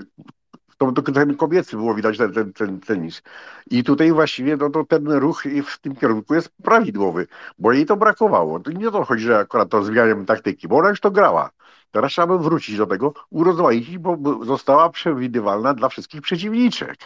to, 0.81 0.93
to 0.93 1.13
ten 1.13 1.37
kobiecy 1.37 1.77
było 1.77 1.95
widać 1.95 2.19
ten, 2.19 2.33
ten, 2.33 2.53
ten 2.53 2.81
tenis. 2.81 3.23
I 3.71 3.85
tutaj 3.85 4.13
właściwie 4.13 4.57
no, 4.57 4.71
to 4.71 4.85
ten 4.85 5.07
ruch 5.09 5.43
w 5.67 5.79
tym 5.79 5.97
kierunku 5.97 6.35
jest 6.35 6.51
prawidłowy, 6.63 7.27
bo 7.59 7.73
jej 7.73 7.87
to 7.87 7.97
brakowało. 7.97 8.61
Nie 8.75 8.89
o 8.89 8.91
to 8.91 9.05
chodzi, 9.05 9.23
że 9.23 9.39
akurat 9.39 9.69
to 9.69 9.85
zmianiem 9.85 10.27
taktyki, 10.27 10.69
bo 10.69 10.77
ona 10.77 10.89
już 10.89 11.01
to 11.01 11.11
grała. 11.11 11.51
Teraz 11.91 12.13
trzeba 12.13 12.27
by 12.27 12.45
wrócić 12.45 12.77
do 12.77 12.87
tego, 12.87 13.13
urozmaicić, 13.31 13.99
bo 13.99 14.45
została 14.45 14.91
przewidywalna 14.91 15.75
dla 15.75 15.89
wszystkich 15.89 16.23
przeciwniczek. 16.23 16.97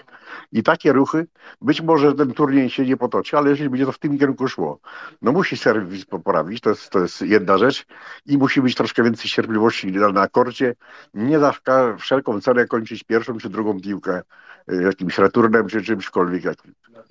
I 0.52 0.62
takie 0.62 0.92
ruchy, 0.92 1.26
być 1.60 1.80
może 1.82 2.14
ten 2.14 2.34
turniej 2.34 2.70
się 2.70 2.86
nie 2.86 2.96
potoczy, 2.96 3.38
ale 3.38 3.50
jeśli 3.50 3.70
będzie 3.70 3.86
to 3.86 3.92
w 3.92 3.98
tym 3.98 4.18
kierunku 4.18 4.48
szło, 4.48 4.78
no 5.22 5.32
musi 5.32 5.56
serwis 5.56 6.04
poprawić, 6.04 6.60
to 6.60 6.70
jest, 6.70 6.90
to 6.90 6.98
jest 6.98 7.22
jedna 7.22 7.58
rzecz 7.58 7.86
i 8.26 8.38
musi 8.38 8.62
być 8.62 8.74
troszkę 8.74 9.02
więcej 9.02 9.30
cierpliwości 9.30 9.92
na, 9.92 10.08
na 10.08 10.28
korcie, 10.28 10.74
nie 11.14 11.38
za 11.38 11.54
wszelką 11.98 12.40
cenę 12.40 12.66
kończyć 12.66 13.02
pierwszą 13.04 13.38
czy 13.38 13.48
drugą 13.48 13.80
piłkę 13.80 14.22
jakimś 14.66 15.18
returnem 15.18 15.68
czy 15.68 15.82
czymśkolwiek. 15.82 16.42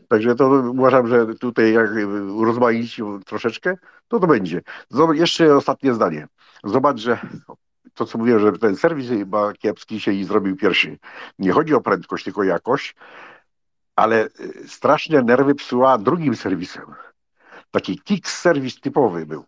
Także 0.08 0.36
to 0.36 0.50
uważam, 0.50 1.08
że 1.08 1.36
tutaj 1.36 1.74
jak 1.74 1.90
urozmaicić 2.34 3.02
troszeczkę, 3.26 3.76
to 4.08 4.20
to 4.20 4.28
będzie. 4.28 4.62
Jeszcze 5.14 5.56
ostatnie 5.56 5.94
zdanie. 5.94 6.28
Zobacz, 6.64 7.00
że 7.00 7.18
to, 7.94 8.06
co 8.06 8.18
mówiłem, 8.18 8.40
że 8.40 8.52
ten 8.52 8.76
serwis 8.76 9.10
chyba 9.10 9.54
kiepski 9.54 10.00
się 10.00 10.12
i 10.12 10.24
zrobił 10.24 10.56
pierwszy. 10.56 10.98
Nie 11.40 11.52
chodzi 11.52 11.74
o 11.74 11.82
prędkość, 11.82 12.24
tylko 12.24 12.44
jakość, 12.44 12.96
ale 13.96 14.26
y, 14.26 14.68
strasznie 14.68 15.22
nerwy 15.22 15.56
psuła 15.56 15.98
drugim 15.98 16.36
serwisem. 16.36 16.86
Taki 17.72 18.00
kick 18.00 18.30
serwis 18.30 18.80
typowy 18.80 19.26
był, 19.26 19.46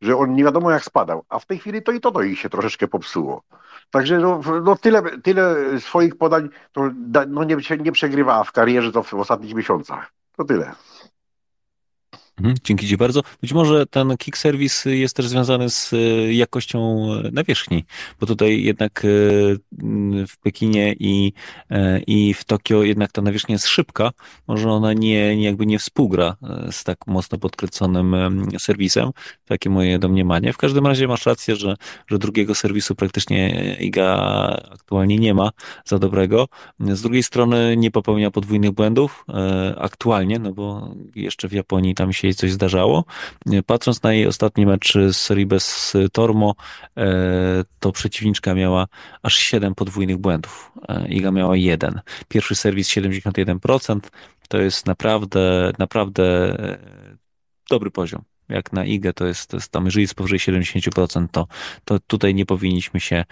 że 0.00 0.16
on 0.16 0.34
nie 0.34 0.44
wiadomo 0.44 0.70
jak 0.70 0.84
spadał, 0.84 1.24
a 1.28 1.38
w 1.38 1.46
tej 1.46 1.58
chwili 1.58 1.82
to 1.82 1.92
i 1.92 2.00
to, 2.00 2.10
to 2.10 2.22
ich 2.22 2.38
się 2.38 2.48
troszeczkę 2.48 2.88
popsuło. 2.88 3.42
Także 3.90 4.18
no, 4.18 4.40
no 4.64 4.76
tyle, 4.76 5.02
tyle 5.20 5.56
swoich 5.80 6.18
podań 6.18 6.48
to 6.72 6.90
no 7.28 7.44
nie, 7.44 7.56
nie 7.80 7.92
przegrywała 7.92 8.44
w 8.44 8.52
karierze 8.52 8.92
to 8.92 9.02
w 9.02 9.14
ostatnich 9.14 9.54
miesiącach. 9.54 10.12
To 10.36 10.44
tyle. 10.44 10.72
Mhm, 12.38 12.56
dzięki 12.64 12.88
Ci 12.88 12.96
bardzo. 12.96 13.22
Być 13.40 13.52
może 13.52 13.86
ten 13.86 14.16
kick 14.16 14.36
service 14.36 14.96
jest 14.96 15.16
też 15.16 15.28
związany 15.28 15.70
z 15.70 15.92
e, 15.92 15.96
jakością 16.32 17.08
e, 17.12 17.30
nawierzchni, 17.30 17.84
bo 18.20 18.26
tutaj 18.26 18.62
jednak 18.62 19.04
e, 19.04 19.08
w 20.26 20.38
Pekinie 20.42 20.94
i, 20.98 21.32
i 22.06 22.34
w 22.34 22.44
Tokio 22.44 22.82
jednak 22.82 23.12
ta 23.12 23.22
nawierzchnia 23.22 23.52
jest 23.52 23.66
szybka. 23.66 24.10
Może 24.46 24.70
ona 24.70 24.92
nie, 24.92 25.36
nie 25.36 25.44
jakby 25.44 25.66
nie 25.66 25.78
współgra 25.78 26.36
z 26.70 26.84
tak 26.84 27.06
mocno 27.06 27.38
podkręconym 27.38 28.16
serwisem. 28.58 29.10
Takie 29.44 29.70
moje 29.70 29.98
domniemanie. 29.98 30.52
W 30.52 30.56
każdym 30.56 30.86
razie 30.86 31.08
masz 31.08 31.26
rację, 31.26 31.56
że, 31.56 31.76
że 32.06 32.18
drugiego 32.18 32.54
serwisu 32.54 32.94
praktycznie 32.94 33.76
IGA 33.80 34.16
aktualnie 34.72 35.18
nie 35.18 35.34
ma 35.34 35.50
za 35.84 35.98
dobrego. 35.98 36.48
Z 36.80 37.02
drugiej 37.02 37.22
strony 37.22 37.76
nie 37.76 37.90
popełnia 37.90 38.30
podwójnych 38.30 38.70
błędów 38.70 39.24
aktualnie, 39.76 40.38
no 40.38 40.52
bo 40.52 40.94
jeszcze 41.14 41.48
w 41.48 41.52
Japonii 41.52 41.94
tam 41.94 42.12
się 42.12 42.25
jej 42.26 42.34
coś 42.34 42.52
zdarzało. 42.52 43.04
Patrząc 43.66 44.02
na 44.02 44.12
jej 44.12 44.26
ostatni 44.26 44.66
mecz 44.66 44.94
z 44.94 45.16
serii 45.16 45.46
bez 45.46 45.92
Tormo, 46.12 46.54
e, 46.96 47.64
to 47.80 47.92
przeciwniczka 47.92 48.54
miała 48.54 48.86
aż 49.22 49.36
7 49.36 49.74
podwójnych 49.74 50.16
błędów. 50.16 50.72
E, 50.88 51.08
Iga 51.08 51.30
miała 51.30 51.56
jeden. 51.56 52.00
Pierwszy 52.28 52.54
serwis 52.54 52.88
71%. 52.88 54.00
To 54.48 54.58
jest 54.58 54.86
naprawdę, 54.86 55.72
naprawdę 55.78 56.24
e, 56.24 56.78
dobry 57.70 57.90
poziom 57.90 58.22
jak 58.48 58.72
na 58.72 58.84
IGę, 58.84 59.12
to 59.12 59.26
jest, 59.26 59.50
to 59.50 59.56
jest 59.56 59.72
tam, 59.72 59.84
jeżeli 59.84 60.02
jest 60.02 60.14
powyżej 60.14 60.38
70%, 60.38 61.26
to, 61.32 61.46
to 61.84 61.98
tutaj 61.98 62.34
nie 62.34 62.46
powinniśmy 62.46 63.00
się 63.00 63.24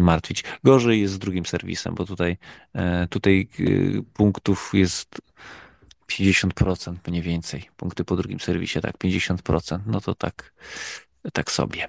martwić. 0.00 0.44
Gorzej 0.64 1.00
jest 1.00 1.14
z 1.14 1.18
drugim 1.18 1.46
serwisem, 1.46 1.94
bo 1.94 2.04
tutaj, 2.04 2.36
tutaj 3.10 3.48
punktów 4.12 4.70
jest 4.74 5.20
50% 6.10 6.96
mniej 7.08 7.22
więcej. 7.22 7.68
Punkty 7.76 8.04
po 8.04 8.16
drugim 8.16 8.40
serwisie, 8.40 8.80
tak, 8.80 8.98
50%. 8.98 9.78
No 9.86 10.00
to 10.00 10.14
tak, 10.14 10.52
tak 11.32 11.50
sobie. 11.50 11.88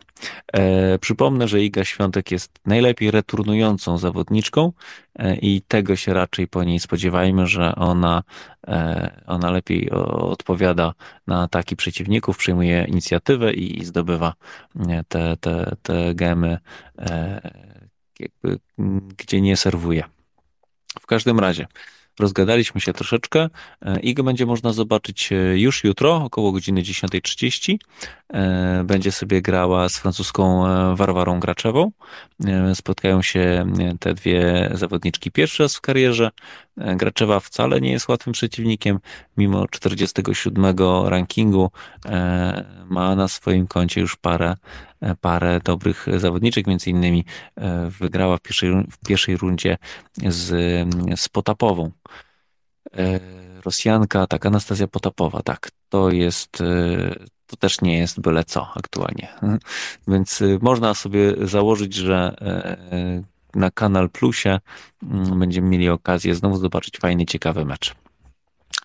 E, 0.54 1.00
przypomnę, 1.00 1.48
że 1.48 1.64
Iga 1.64 1.86
Świątek 1.86 2.32
jest 2.32 2.52
najlepiej 2.66 3.12
returnującą 3.12 3.98
zawodniczką 3.98 4.74
e, 5.16 5.36
i 5.36 5.62
tego 5.62 5.96
się 5.96 6.14
raczej 6.14 6.48
po 6.48 6.64
niej 6.64 6.80
spodziewajmy, 6.80 7.48
że 7.48 7.76
ona, 7.76 8.24
e, 8.68 9.22
ona 9.28 9.52
lepiej 9.52 9.90
odpowiada 9.92 10.94
na 11.28 11.42
ataki 11.44 11.76
przeciwników, 11.76 12.38
przejmuje 12.38 12.86
inicjatywę 12.88 13.54
i, 13.54 13.80
i 13.80 13.86
zdobywa 13.86 14.34
e, 14.90 15.04
te, 15.08 15.38
te, 15.38 15.76
te 15.84 16.16
gemy, 16.16 16.58
e, 16.98 17.42
jakby, 18.20 18.60
gdzie 19.18 19.42
nie 19.42 19.58
serwuje. 19.58 20.04
W 21.02 21.06
każdym 21.06 21.40
razie, 21.40 21.68
rozgadaliśmy 22.20 22.82
się 22.82 22.94
troszeczkę. 22.94 23.50
E, 23.82 24.00
Igę 24.00 24.24
będzie 24.24 24.46
można 24.46 24.74
zobaczyć 24.74 25.32
e, 25.32 25.36
już 25.60 25.84
jutro, 25.84 26.16
około 26.16 26.52
godziny 26.52 26.82
10.30. 26.82 27.78
E, 28.34 28.84
będzie 28.84 29.12
sobie 29.12 29.42
grała 29.42 29.90
z 29.90 29.98
francuską 29.98 30.64
Warwarą 30.96 31.40
Graczewą. 31.40 31.92
Spotkają 32.74 33.22
się 33.22 33.74
te 34.00 34.14
dwie 34.14 34.70
zawodniczki 34.74 35.32
pierwszy 35.32 35.64
raz 35.64 35.76
w 35.76 35.82
karierze. 35.82 36.32
Graczewa 36.78 37.40
wcale 37.40 37.82
nie 37.82 37.92
jest 37.92 38.08
łatwym 38.08 38.34
przeciwnikiem, 38.34 39.00
mimo 39.38 39.68
47 39.68 40.76
rankingu 41.06 41.72
ma 42.90 43.16
na 43.16 43.28
swoim 43.28 43.68
koncie 43.68 44.02
już 44.02 44.16
parę, 44.16 44.56
parę 45.22 45.60
dobrych 45.64 46.06
zawodniczek, 46.18 46.68
między 46.68 46.90
innymi 46.90 47.26
wygrała 48.00 48.38
w 48.38 48.42
pierwszej, 48.42 48.72
w 48.92 48.98
pierwszej 49.08 49.38
rundzie 49.38 49.78
z, 50.28 50.48
z 51.20 51.30
Potapową. 51.30 51.92
E, 52.98 53.20
Rosjanka, 53.66 54.28
tak, 54.28 54.46
Anastazja 54.46 54.88
Potapowa, 54.88 55.42
tak, 55.42 55.72
to 55.90 56.12
jest, 56.12 56.62
e, 56.62 57.16
to 57.48 57.56
też 57.56 57.82
nie 57.82 57.98
jest 57.98 58.20
byle 58.20 58.44
co 58.44 58.68
aktualnie. 58.76 59.28
Więc 60.08 60.42
e, 60.42 60.46
można 60.62 60.94
sobie 60.94 61.34
założyć, 61.48 61.94
że 61.94 62.36
na 63.56 63.72
Kanal 63.72 64.10
Plusie 64.10 64.60
mm, 65.04 65.40
będziemy 65.40 65.70
mieli 65.70 65.90
okazję 65.90 66.36
znowu 66.36 66.58
zobaczyć 66.58 66.98
fajny, 66.98 67.26
ciekawy 67.26 67.66
mecz. 67.66 67.96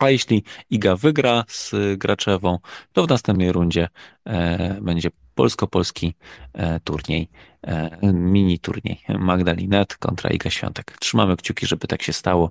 A 0.00 0.10
jeśli 0.10 0.44
Iga 0.70 0.96
wygra 0.96 1.44
z 1.48 1.72
Graczewą, 1.96 2.58
to 2.92 3.06
w 3.06 3.08
następnej 3.08 3.52
rundzie 3.52 3.88
będzie 4.80 5.10
polsko-polski 5.34 6.14
turniej, 6.84 7.28
mini 8.02 8.58
turniej 8.58 9.00
Magdalinet 9.08 9.96
kontra 9.96 10.30
Iga 10.30 10.50
Świątek. 10.50 10.96
Trzymamy 11.00 11.36
kciuki, 11.36 11.66
żeby 11.66 11.86
tak 11.86 12.02
się 12.02 12.12
stało. 12.12 12.50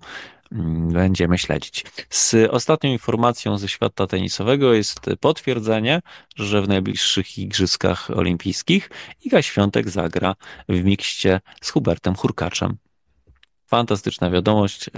Mm, 0.52 0.90
będziemy 0.90 1.38
śledzić. 1.38 1.86
Z 2.10 2.36
ostatnią 2.52 2.92
informacją 2.92 3.58
ze 3.58 3.68
świata 3.68 4.08
tenisowego 4.08 4.74
jest 4.74 5.00
potwierdzenie, 5.20 6.02
że 6.36 6.62
w 6.62 6.68
najbliższych 6.68 7.38
Igrzyskach 7.38 8.10
Olimpijskich 8.10 8.90
Iga 9.26 9.42
Świątek 9.42 9.90
zagra 9.90 10.36
w 10.70 10.84
mikście 10.84 11.42
z 11.62 11.70
Hubertem 11.70 12.16
Hurkaczem. 12.16 12.78
Fantastyczna 13.74 14.30
wiadomość. 14.30 14.90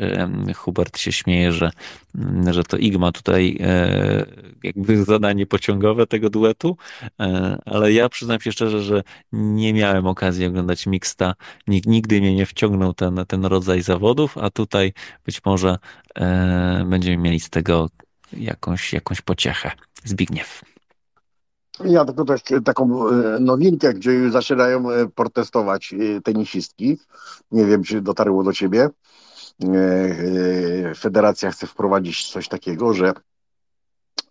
Hubert 0.55 0.97
się 0.97 1.11
śmieje, 1.11 1.51
że, 1.51 1.71
mm, 2.15 2.53
że 2.53 2.63
to 2.63 2.77
Igma 2.77 3.11
tutaj 3.11 3.57
e, 3.59 4.25
jakby 4.63 5.03
zadanie 5.03 5.45
pociągowe 5.45 6.07
tego 6.07 6.29
duetu, 6.29 6.77
e, 7.19 7.57
ale 7.65 7.93
ja 7.93 8.09
przyznam 8.09 8.39
się 8.39 8.51
szczerze, 8.51 8.81
że 8.81 9.03
nie 9.31 9.73
miałem 9.73 10.07
okazji 10.07 10.45
oglądać 10.45 10.87
mixta. 10.87 11.33
Nigdy 11.67 12.21
mnie 12.21 12.35
nie 12.35 12.45
wciągnął 12.45 12.93
ten, 12.93 13.25
ten 13.27 13.45
rodzaj 13.45 13.81
zawodów, 13.81 14.37
a 14.37 14.49
tutaj 14.49 14.93
być 15.25 15.45
może 15.45 15.77
e, 16.15 16.85
będziemy 16.89 17.17
mieli 17.17 17.39
z 17.39 17.49
tego 17.49 17.89
jakąś, 18.33 18.93
jakąś 18.93 19.21
pociechę. 19.21 19.71
Zbigniew. 20.03 20.74
Ja 21.83 22.05
tylko 22.05 22.25
też 22.25 22.41
taką 22.65 23.09
e, 23.09 23.39
nowinkę, 23.39 23.93
gdzie 23.93 24.31
zaczynają 24.31 24.91
e, 24.91 25.07
protestować 25.07 25.93
e, 25.93 26.21
tenisistki. 26.21 26.97
Nie 27.51 27.65
wiem, 27.65 27.83
czy 27.83 28.01
dotarło 28.01 28.43
do 28.43 28.53
ciebie. 28.53 28.89
Federacja 30.97 31.51
chce 31.51 31.67
wprowadzić 31.67 32.31
coś 32.31 32.47
takiego, 32.47 32.93
że 32.93 33.13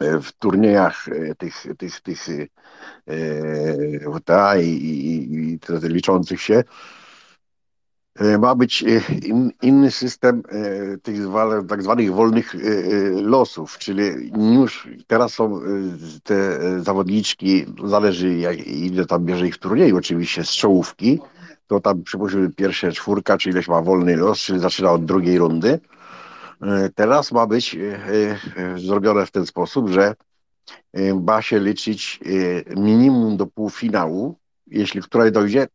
w 0.01 0.33
turniejach 0.33 1.07
tych, 1.39 1.66
tych, 1.79 2.01
tych 2.01 2.27
WTA 4.16 4.57
i, 4.57 4.69
i, 4.69 5.33
i 5.35 5.59
liczących 5.83 6.43
się 6.43 6.65
ma 8.39 8.55
być 8.55 8.82
e, 8.82 9.15
in, 9.27 9.51
inny 9.62 9.91
system 9.91 10.43
e, 10.49 10.99
tych 10.99 11.16
tak 11.69 11.82
zwanych 11.82 12.12
wolnych 12.12 12.55
losów, 13.23 13.78
czyli 13.78 14.03
już 14.55 14.89
teraz 15.07 15.35
są 15.35 15.61
te 16.23 16.59
zawodniczki, 16.82 17.66
zależy 17.85 18.35
jak, 18.35 18.66
ile 18.66 19.07
tam 19.07 19.24
bierze 19.24 19.47
ich 19.47 19.55
w 19.55 19.59
turnieju, 19.59 19.97
oczywiście 19.97 20.45
z 20.45 20.51
czołówki, 20.51 21.20
to 21.66 21.81
tam 21.81 22.03
przypuśćmy 22.03 22.51
pierwsze 22.51 22.93
czwórka, 22.93 23.39
czy 23.39 23.51
ileś 23.51 23.69
ma 23.69 23.82
wolny 23.82 24.16
los, 24.16 24.39
czyli 24.39 24.59
zaczyna 24.59 24.91
od 24.93 25.05
drugiej 25.05 25.39
rundy. 25.39 25.81
Teraz 26.95 27.32
ma 27.32 27.47
być 27.47 27.77
zrobione 28.77 29.27
w 29.27 29.31
ten 29.31 29.47
sposób, 29.47 29.89
że 29.89 30.15
ma 31.20 31.43
się 31.43 31.61
liczyć 31.61 32.20
minimum 32.77 33.36
do 33.36 33.47
półfinału, 33.47 34.36
jeśli 34.66 35.03
której 35.03 35.32
dojdzie, 35.32 35.66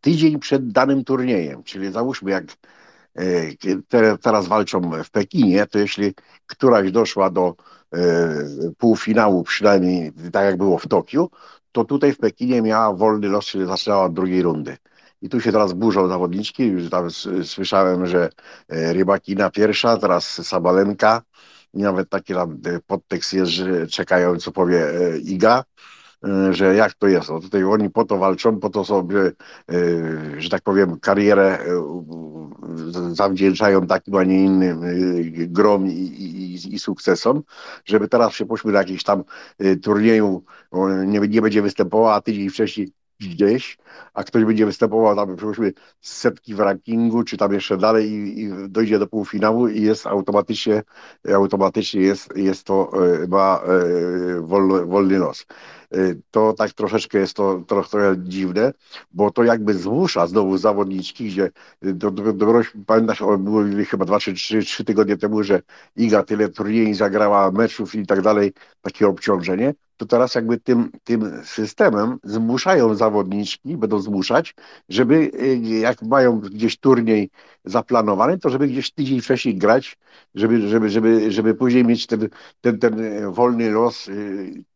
tydzień 0.00 0.38
przed 0.38 0.72
danym 0.72 1.04
turniejem, 1.04 1.62
czyli 1.62 1.92
załóżmy 1.92 2.30
jak 2.30 2.44
e, 3.16 4.16
teraz 4.20 4.46
walczą 4.46 4.80
w 5.04 5.10
Pekinie, 5.10 5.66
to 5.66 5.78
jeśli 5.78 6.14
któraś 6.46 6.92
doszła 6.92 7.30
do 7.30 7.54
e, 7.92 7.98
półfinału, 8.78 9.42
przynajmniej 9.42 10.12
tak 10.32 10.44
jak 10.44 10.56
było 10.56 10.78
w 10.78 10.88
Tokiu, 10.88 11.30
to 11.72 11.84
tutaj 11.84 12.12
w 12.12 12.18
Pekinie 12.18 12.62
miała 12.62 12.94
wolny 12.94 13.28
los, 13.28 13.46
czyli 13.46 13.66
zaczynała 13.66 14.04
od 14.04 14.14
drugiej 14.14 14.42
rundy. 14.42 14.76
I 15.22 15.28
tu 15.28 15.40
się 15.40 15.52
teraz 15.52 15.72
burzą 15.72 16.08
zawodniczki, 16.08 16.66
już 16.66 16.90
tam 16.90 17.10
słyszałem, 17.44 18.06
że 18.06 18.30
e, 18.68 18.92
Rybakina 18.92 19.50
pierwsza, 19.50 19.96
teraz 19.96 20.46
Sabalenka, 20.46 21.22
nawet 21.74 22.10
taki 22.10 22.34
tam 22.34 22.60
podtekst 22.86 23.32
jest, 23.32 23.50
że 23.50 23.86
czekają, 23.86 24.36
co 24.36 24.52
powie 24.52 24.86
Iga, 25.24 25.64
że 26.50 26.74
jak 26.74 26.94
to 26.94 27.06
jest. 27.06 27.28
No 27.28 27.40
tutaj 27.40 27.64
oni 27.64 27.90
po 27.90 28.04
to 28.04 28.18
walczą, 28.18 28.60
po 28.60 28.70
to 28.70 28.84
sobie, 28.84 29.20
e, 29.20 29.32
że 30.38 30.50
tak 30.50 30.62
powiem, 30.62 31.00
karierę 31.00 31.58
e, 31.58 33.14
zawdzięczają 33.14 33.86
takim, 33.86 34.14
a 34.14 34.24
nie 34.24 34.44
innym 34.44 34.80
grom 35.48 35.86
i, 35.86 35.90
i, 35.90 36.74
i 36.74 36.78
sukcesom, 36.78 37.42
żeby 37.84 38.08
teraz 38.08 38.34
się 38.34 38.46
poszły 38.46 38.72
na 38.72 38.78
jakiś 38.78 39.02
tam 39.02 39.24
turnieju, 39.82 40.44
nie, 41.06 41.20
nie 41.20 41.42
będzie 41.42 41.62
występował, 41.62 42.08
a 42.08 42.20
tydzień 42.20 42.50
wcześniej 42.50 42.92
gdzieś, 43.20 43.78
a 44.14 44.24
ktoś 44.24 44.44
będzie 44.44 44.66
występował 44.66 45.16
tam, 45.16 45.36
przypuśćmy, 45.36 45.72
setki 46.00 46.54
w 46.54 46.60
rankingu, 46.60 47.24
czy 47.24 47.36
tam 47.36 47.52
jeszcze 47.52 47.76
dalej 47.76 48.10
i, 48.10 48.40
i, 48.40 48.50
dojdzie 48.68 48.98
do 48.98 49.06
półfinału 49.06 49.68
i 49.68 49.82
jest 49.82 50.06
automatycznie, 50.06 50.82
automatycznie 51.34 52.00
jest, 52.00 52.36
jest 52.36 52.64
to, 52.64 52.92
ma 53.28 53.60
wolny, 54.40 54.84
wolny. 54.86 55.20
Y, 55.94 56.20
to 56.30 56.52
tak 56.52 56.72
troszeczkę 56.72 57.18
jest 57.18 57.34
to 57.34 57.62
trochę, 57.66 58.14
dziwne, 58.18 58.72
bo 59.12 59.30
to 59.30 59.44
jakby 59.44 59.74
zmusza 59.74 60.26
znowu 60.26 60.58
zawodniczki, 60.58 61.26
gdzie 61.28 61.50
y, 61.84 61.94
do, 61.94 62.10
do, 62.10 62.32
do, 62.32 62.60
pamiętasz, 62.86 63.22
było 63.38 63.62
chyba 63.90 64.04
dwa 64.04 64.20
czy 64.20 64.34
trzy, 64.34 64.62
trzy 64.62 64.84
tygodnie 64.84 65.16
temu, 65.16 65.42
że 65.42 65.62
Iga 65.96 66.22
tyle 66.22 66.48
turniejów 66.48 66.96
zagrała, 66.96 67.50
meczów 67.50 67.94
i 67.94 68.06
tak 68.06 68.22
dalej, 68.22 68.52
takie 68.82 69.08
obciążenie, 69.08 69.74
to 69.96 70.06
teraz 70.06 70.34
jakby 70.34 70.60
tym, 70.60 70.90
tym 71.04 71.42
systemem 71.44 72.18
zmuszają 72.24 72.94
zawodniczki, 72.94 73.76
będą 73.76 73.98
zmuszać, 73.98 74.54
żeby 74.88 75.14
y, 75.14 75.56
jak 75.58 76.02
mają 76.02 76.40
gdzieś 76.40 76.78
turniej 76.78 77.30
zaplanowany, 77.66 78.38
to 78.38 78.50
żeby 78.50 78.68
gdzieś 78.68 78.90
tydzień 78.90 79.20
wcześniej 79.20 79.56
grać, 79.56 79.98
żeby, 80.34 80.68
żeby, 80.68 80.90
żeby, 80.90 81.32
żeby 81.32 81.54
później 81.54 81.84
mieć 81.84 82.06
ten, 82.06 82.28
ten, 82.60 82.78
ten 82.78 82.96
wolny 83.32 83.70
los, 83.70 84.10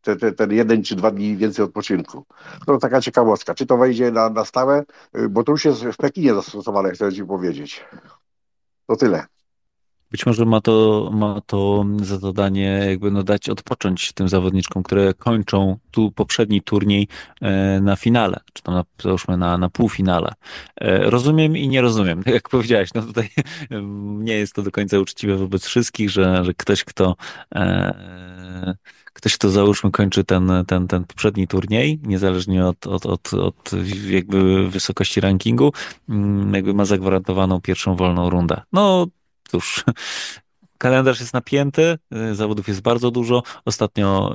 ten, 0.01 0.19
ten, 0.19 0.35
ten 0.35 0.51
jeden 0.51 0.83
czy 0.83 0.95
dwa 0.95 1.11
dni 1.11 1.37
więcej 1.37 1.65
odpoczynku. 1.65 2.25
To 2.65 2.77
taka 2.77 3.01
ciekawostka. 3.01 3.55
Czy 3.55 3.65
to 3.65 3.77
wejdzie 3.77 4.11
na, 4.11 4.29
na 4.29 4.45
stałe? 4.45 4.83
Bo 5.29 5.43
to 5.43 5.51
już 5.51 5.65
jest 5.65 5.83
w 5.83 5.97
Pekinie 5.97 6.33
zastosowane, 6.33 6.91
chcę 6.91 7.13
Ci 7.13 7.25
powiedzieć. 7.25 7.85
To 8.87 8.95
tyle. 8.95 9.25
Być 10.11 10.25
może 10.25 10.45
ma 10.45 10.61
to, 10.61 11.09
ma 11.13 11.41
to 11.41 11.85
za 12.01 12.17
zadanie 12.17 12.85
jakby 12.89 13.11
no 13.11 13.23
dać 13.23 13.49
odpocząć 13.49 14.13
tym 14.13 14.29
zawodniczkom, 14.29 14.83
które 14.83 15.13
kończą 15.13 15.77
tu 15.91 16.11
poprzedni 16.11 16.61
turniej 16.61 17.07
e, 17.41 17.79
na 17.81 17.95
finale, 17.95 18.39
czy 18.53 18.63
tam 18.63 18.75
na, 18.75 18.83
załóżmy 19.03 19.37
na, 19.37 19.57
na 19.57 19.69
półfinale. 19.69 20.33
E, 20.81 21.09
rozumiem 21.09 21.57
i 21.57 21.67
nie 21.67 21.81
rozumiem. 21.81 22.23
Jak 22.25 22.49
powiedziałeś, 22.49 22.89
no 22.95 23.01
tutaj 23.01 23.29
nie 24.27 24.33
jest 24.33 24.53
to 24.53 24.61
do 24.61 24.71
końca 24.71 24.99
uczciwe 24.99 25.37
wobec 25.37 25.65
wszystkich, 25.65 26.09
że, 26.09 26.45
że 26.45 26.53
ktoś, 26.53 26.83
kto 26.83 27.15
e, 27.55 28.75
ktoś, 29.13 29.37
kto 29.37 29.49
załóżmy 29.49 29.91
kończy 29.91 30.23
ten, 30.23 30.51
ten, 30.67 30.87
ten 30.87 31.03
poprzedni 31.03 31.47
turniej, 31.47 31.99
niezależnie 32.03 32.65
od, 32.65 32.87
od, 32.87 33.05
od, 33.05 33.33
od 33.33 33.71
jakby 34.09 34.69
wysokości 34.69 35.21
rankingu, 35.21 35.73
mm, 36.09 36.53
jakby 36.53 36.73
ma 36.73 36.85
zagwarantowaną 36.85 37.61
pierwszą 37.61 37.95
wolną 37.95 38.29
rundę. 38.29 38.61
No 38.73 39.07
cóż, 39.51 39.83
kalendarz 40.77 41.19
jest 41.19 41.33
napięty, 41.33 41.97
y, 42.31 42.35
zawodów 42.35 42.67
jest 42.67 42.81
bardzo 42.81 43.11
dużo. 43.11 43.43
Ostatnio 43.65 44.33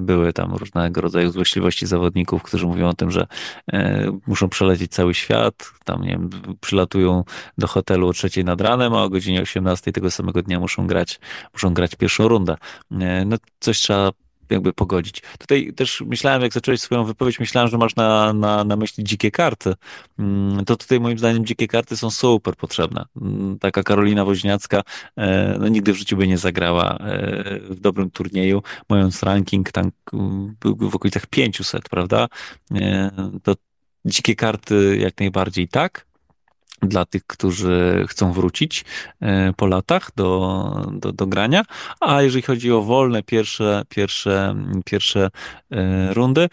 były 0.00 0.32
tam 0.32 0.54
różnego 0.54 1.00
rodzaju 1.00 1.30
złośliwości 1.30 1.86
zawodników, 1.86 2.42
którzy 2.42 2.66
mówią 2.66 2.88
o 2.88 2.94
tym, 2.94 3.10
że 3.10 3.26
e, 3.72 4.06
muszą 4.26 4.48
przelecieć 4.48 4.92
cały 4.92 5.14
świat. 5.14 5.54
Tam, 5.84 6.02
nie 6.02 6.10
wiem, 6.10 6.30
przylatują 6.60 7.24
do 7.58 7.66
hotelu 7.66 8.08
o 8.08 8.12
trzeciej 8.12 8.44
nad 8.44 8.60
ranem, 8.60 8.94
a 8.94 9.02
o 9.02 9.08
godzinie 9.08 9.42
18 9.42 9.92
tego 9.92 10.10
samego 10.10 10.42
dnia 10.42 10.60
muszą 10.60 10.86
grać, 10.86 11.20
muszą 11.52 11.74
grać 11.74 11.94
pierwszą 11.94 12.28
rundę. 12.28 12.56
E, 13.00 13.24
no, 13.24 13.36
coś 13.60 13.78
trzeba 13.78 14.10
jakby 14.50 14.72
pogodzić. 14.72 15.22
Tutaj 15.38 15.72
też 15.76 16.00
myślałem, 16.06 16.42
jak 16.42 16.52
zacząłeś 16.52 16.80
swoją 16.80 17.04
wypowiedź, 17.04 17.40
myślałem, 17.40 17.70
że 17.70 17.78
masz 17.78 17.96
na, 17.96 18.32
na, 18.32 18.64
na 18.64 18.76
myśli 18.76 19.04
dzikie 19.04 19.30
karty. 19.30 19.74
Mm, 20.18 20.64
to 20.64 20.76
tutaj 20.76 21.00
moim 21.00 21.18
zdaniem 21.18 21.46
dzikie 21.46 21.68
karty 21.68 21.96
są 21.96 22.10
super 22.10 22.56
potrzebne. 22.56 23.04
Mm, 23.22 23.58
taka 23.58 23.82
Karolina 23.82 24.24
Woźniacka 24.24 24.82
e, 25.16 25.56
no, 25.58 25.68
nigdy 25.68 25.92
w 25.92 25.96
życiu 25.96 26.16
by 26.16 26.28
nie 26.28 26.38
zagrała 26.38 26.96
e, 26.96 27.60
w 27.60 27.80
dobrym 27.80 28.10
turnieju, 28.10 28.62
mając 28.88 29.22
ranking 29.22 29.72
tam 29.72 29.90
w 30.64 30.94
okolicach 30.94 31.26
500, 31.26 31.88
prawda? 31.88 32.28
E, 32.74 33.10
to 33.42 33.54
dzikie 34.04 34.34
karty 34.34 34.96
jak 35.00 35.20
najbardziej 35.20 35.68
tak, 35.68 36.06
dla 36.88 37.04
tych, 37.04 37.26
którzy 37.26 38.04
chcą 38.08 38.32
wrócić 38.32 38.84
e, 39.20 39.52
po 39.56 39.66
latach 39.66 40.10
do, 40.16 40.86
do, 40.92 41.12
do 41.12 41.26
grania, 41.26 41.62
a 42.00 42.22
jeżeli 42.22 42.42
chodzi 42.42 42.72
o 42.72 42.82
wolne 42.82 43.22
pierwsze, 43.22 43.82
pierwsze, 43.88 44.54
pierwsze 44.84 45.30
e, 45.70 46.14
rundy, 46.14 46.48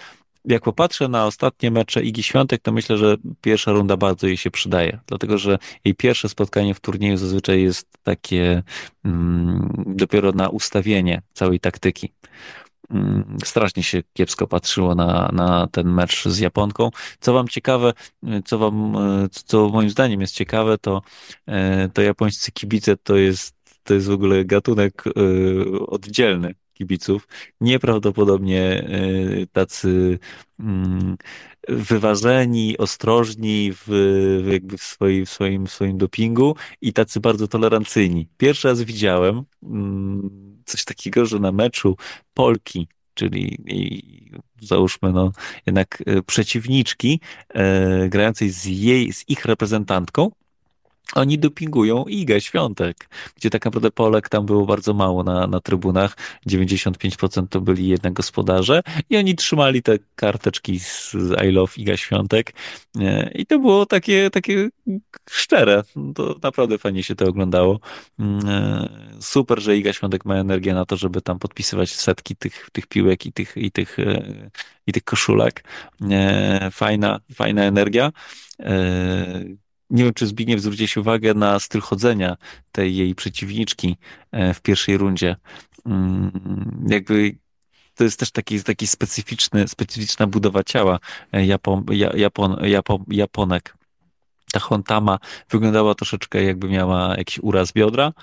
jak 0.45 0.63
popatrzę 0.63 1.07
na 1.07 1.25
ostatnie 1.25 1.71
mecze 1.71 2.03
Igi 2.03 2.23
Świątek, 2.23 2.61
to 2.61 2.71
myślę, 2.71 2.97
że 2.97 3.15
pierwsza 3.41 3.71
runda 3.71 3.97
bardzo 3.97 4.27
jej 4.27 4.37
się 4.37 4.51
przydaje, 4.51 4.99
dlatego 5.07 5.37
że 5.37 5.57
jej 5.85 5.95
pierwsze 5.95 6.29
spotkanie 6.29 6.73
w 6.73 6.79
turnieju 6.79 7.17
zazwyczaj 7.17 7.61
jest 7.61 7.87
takie 8.03 8.63
mm, 9.05 9.83
dopiero 9.87 10.31
na 10.31 10.49
ustawienie 10.49 11.21
całej 11.33 11.59
taktyki. 11.59 12.13
Mm, 12.91 13.37
strasznie 13.45 13.83
się 13.83 14.03
kiepsko 14.13 14.47
patrzyło 14.47 14.95
na, 14.95 15.29
na 15.33 15.67
ten 15.67 15.93
mecz 15.93 16.25
z 16.27 16.39
Japonką. 16.39 16.89
Co 17.19 17.33
wam 17.33 17.47
ciekawe, 17.47 17.93
co 18.45 18.57
wam, 18.57 18.97
co 19.31 19.69
moim 19.69 19.89
zdaniem 19.89 20.21
jest 20.21 20.35
ciekawe, 20.35 20.77
to, 20.77 21.01
e, 21.47 21.89
to 21.89 22.01
japońscy 22.01 22.51
kibice 22.51 22.97
to 22.97 23.15
jest, 23.15 23.55
to 23.83 23.93
jest 23.93 24.07
w 24.07 24.11
ogóle 24.11 24.45
gatunek 24.45 25.03
oddzielny 25.87 26.55
kibiców. 26.73 27.27
Nieprawdopodobnie 27.61 28.89
tacy 29.51 30.19
mm, 30.59 31.17
wyważeni, 31.67 32.77
ostrożni 32.77 33.71
w, 33.73 33.89
jakby 34.51 34.77
w, 34.77 34.83
swoi, 34.83 35.25
w, 35.25 35.29
swoim, 35.29 35.67
w 35.67 35.71
swoim 35.71 35.97
dopingu 35.97 36.55
i 36.81 36.93
tacy 36.93 37.19
bardzo 37.19 37.47
tolerancyjni. 37.47 38.27
Pierwszy 38.37 38.67
raz 38.67 38.81
widziałem 38.81 39.43
mm, 39.63 40.29
coś 40.65 40.85
takiego, 40.85 41.25
że 41.25 41.39
na 41.39 41.51
meczu 41.51 41.97
Polki, 42.33 42.87
czyli 43.13 43.57
załóżmy 44.61 45.11
no 45.11 45.31
jednak 45.65 46.03
e, 46.05 46.21
przeciwniczki 46.21 47.19
e, 47.49 48.09
grającej 48.09 48.49
z 48.49 48.65
jej, 48.65 49.13
z 49.13 49.29
ich 49.29 49.45
reprezentantką, 49.45 50.31
oni 51.15 51.39
dopingują 51.39 52.05
Igę 52.05 52.41
Świątek, 52.41 53.09
gdzie 53.35 53.49
tak 53.49 53.65
naprawdę 53.65 53.91
Polek 53.91 54.29
tam 54.29 54.45
było 54.45 54.65
bardzo 54.65 54.93
mało 54.93 55.23
na, 55.23 55.47
na 55.47 55.59
trybunach. 55.59 56.17
95% 56.47 57.47
to 57.47 57.61
byli 57.61 57.87
jednak 57.87 58.13
gospodarze 58.13 58.81
i 59.09 59.17
oni 59.17 59.35
trzymali 59.35 59.83
te 59.83 59.97
karteczki 60.15 60.79
z 60.79 61.15
I 61.47 61.51
love 61.51 61.73
Iga 61.77 61.97
Świątek 61.97 62.53
e, 62.99 63.31
i 63.31 63.45
to 63.45 63.59
było 63.59 63.85
takie, 63.85 64.29
takie 64.29 64.69
szczere. 65.29 65.83
To 66.15 66.35
naprawdę 66.43 66.77
fajnie 66.77 67.03
się 67.03 67.15
to 67.15 67.25
oglądało. 67.25 67.79
Mm, 68.19 68.47
e, 68.47 68.89
super, 69.19 69.61
że 69.61 69.77
Iga 69.77 69.93
Świątek 69.93 70.25
ma 70.25 70.35
energię 70.35 70.73
na 70.73 70.85
to, 70.85 70.97
żeby 70.97 71.21
tam 71.21 71.39
podpisywać 71.39 71.95
setki 71.95 72.35
tych, 72.35 72.69
tych 72.71 72.87
piłek 72.87 73.25
i 73.25 73.33
tych, 73.33 73.57
i 73.57 73.71
tych, 73.71 73.99
e, 73.99 74.49
i 74.87 74.91
tych 74.91 75.03
koszulek. 75.03 75.63
Fajna, 76.71 77.19
fajna 77.33 77.63
energia 77.63 78.11
nie 79.91 80.03
wiem, 80.03 80.13
czy 80.13 80.27
Zbigniew 80.27 80.61
zwróciłeś 80.61 80.97
uwagę 80.97 81.33
na 81.33 81.59
styl 81.59 81.81
chodzenia 81.81 82.37
tej 82.71 82.95
jej 82.95 83.15
przeciwniczki 83.15 83.97
e, 84.31 84.53
w 84.53 84.61
pierwszej 84.61 84.97
rundzie. 84.97 85.35
Mm, 85.85 86.85
jakby 86.89 87.35
to 87.95 88.03
jest 88.03 88.19
też 88.19 88.31
taki, 88.31 88.63
taki 88.63 88.87
specyficzny, 88.87 89.67
specyficzna 89.67 90.27
budowa 90.27 90.63
ciała 90.63 90.99
e, 91.31 91.45
Japon, 91.45 91.85
Japon, 92.15 92.57
Japon, 92.61 93.03
Japonek. 93.07 93.77
Ta 94.53 94.59
Hontama 94.59 95.19
wyglądała 95.49 95.95
troszeczkę 95.95 96.43
jakby 96.43 96.69
miała 96.69 97.17
jakiś 97.17 97.39
uraz 97.39 97.71
biodra, 97.71 98.13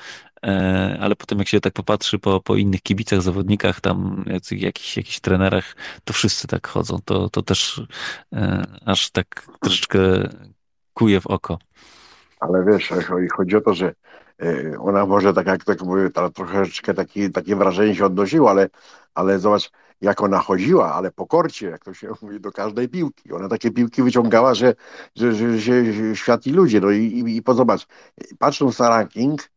e, 0.47 0.99
ale 1.01 1.17
potem 1.17 1.39
jak 1.39 1.49
się 1.49 1.61
tak 1.61 1.73
popatrzy 1.73 2.19
po, 2.19 2.41
po 2.41 2.57
innych 2.57 2.83
kibicach, 2.83 3.23
zawodnikach, 3.23 3.81
tam 3.81 4.25
jakichś, 4.51 5.21
trenerach, 5.21 5.77
to 6.05 6.13
wszyscy 6.13 6.47
tak 6.47 6.69
chodzą. 6.69 6.99
To, 7.05 7.31
to 7.31 7.43
też 7.43 7.83
aż 8.85 9.11
tak 9.11 9.47
troszeczkę 9.61 9.99
kuje 10.99 11.21
w 11.21 11.27
oko. 11.27 11.59
Ale 12.41 12.65
wiesz, 12.65 12.93
chodzi 13.37 13.57
o 13.57 13.61
to, 13.61 13.75
że 13.75 13.95
e, 14.43 14.79
ona 14.79 15.07
może 15.07 15.35
tak 15.35 15.47
jak 15.47 15.65
tak 15.65 15.83
mówię, 15.83 16.11
troszeczkę 16.35 16.95
taki, 16.95 17.31
takie 17.31 17.57
wrażenie 17.57 17.95
się 17.95 18.07
odnosiło, 18.07 18.51
ale, 18.51 18.69
ale 19.15 19.39
zobacz, 19.39 19.71
jak 20.01 20.23
ona 20.23 20.39
chodziła, 20.39 20.95
ale 20.95 21.11
po 21.11 21.27
korcie, 21.27 21.67
jak 21.67 21.85
to 21.85 21.95
się 21.95 22.09
mówi, 22.23 22.41
do 22.41 22.53
każdej 22.53 22.89
piłki. 22.89 23.33
Ona 23.33 23.49
takie 23.49 23.71
piłki 23.71 24.03
wyciągała, 24.03 24.55
że, 24.55 24.75
że, 25.17 25.35
że, 25.35 25.59
że 25.59 26.17
świat 26.17 26.47
i 26.47 26.51
ludzie. 26.51 26.81
No 26.81 26.91
i, 26.91 27.05
i, 27.05 27.37
i 27.37 27.43
zobacz, 27.55 27.87
patrząc 28.39 28.79
na 28.79 28.89
ranking, 28.89 29.51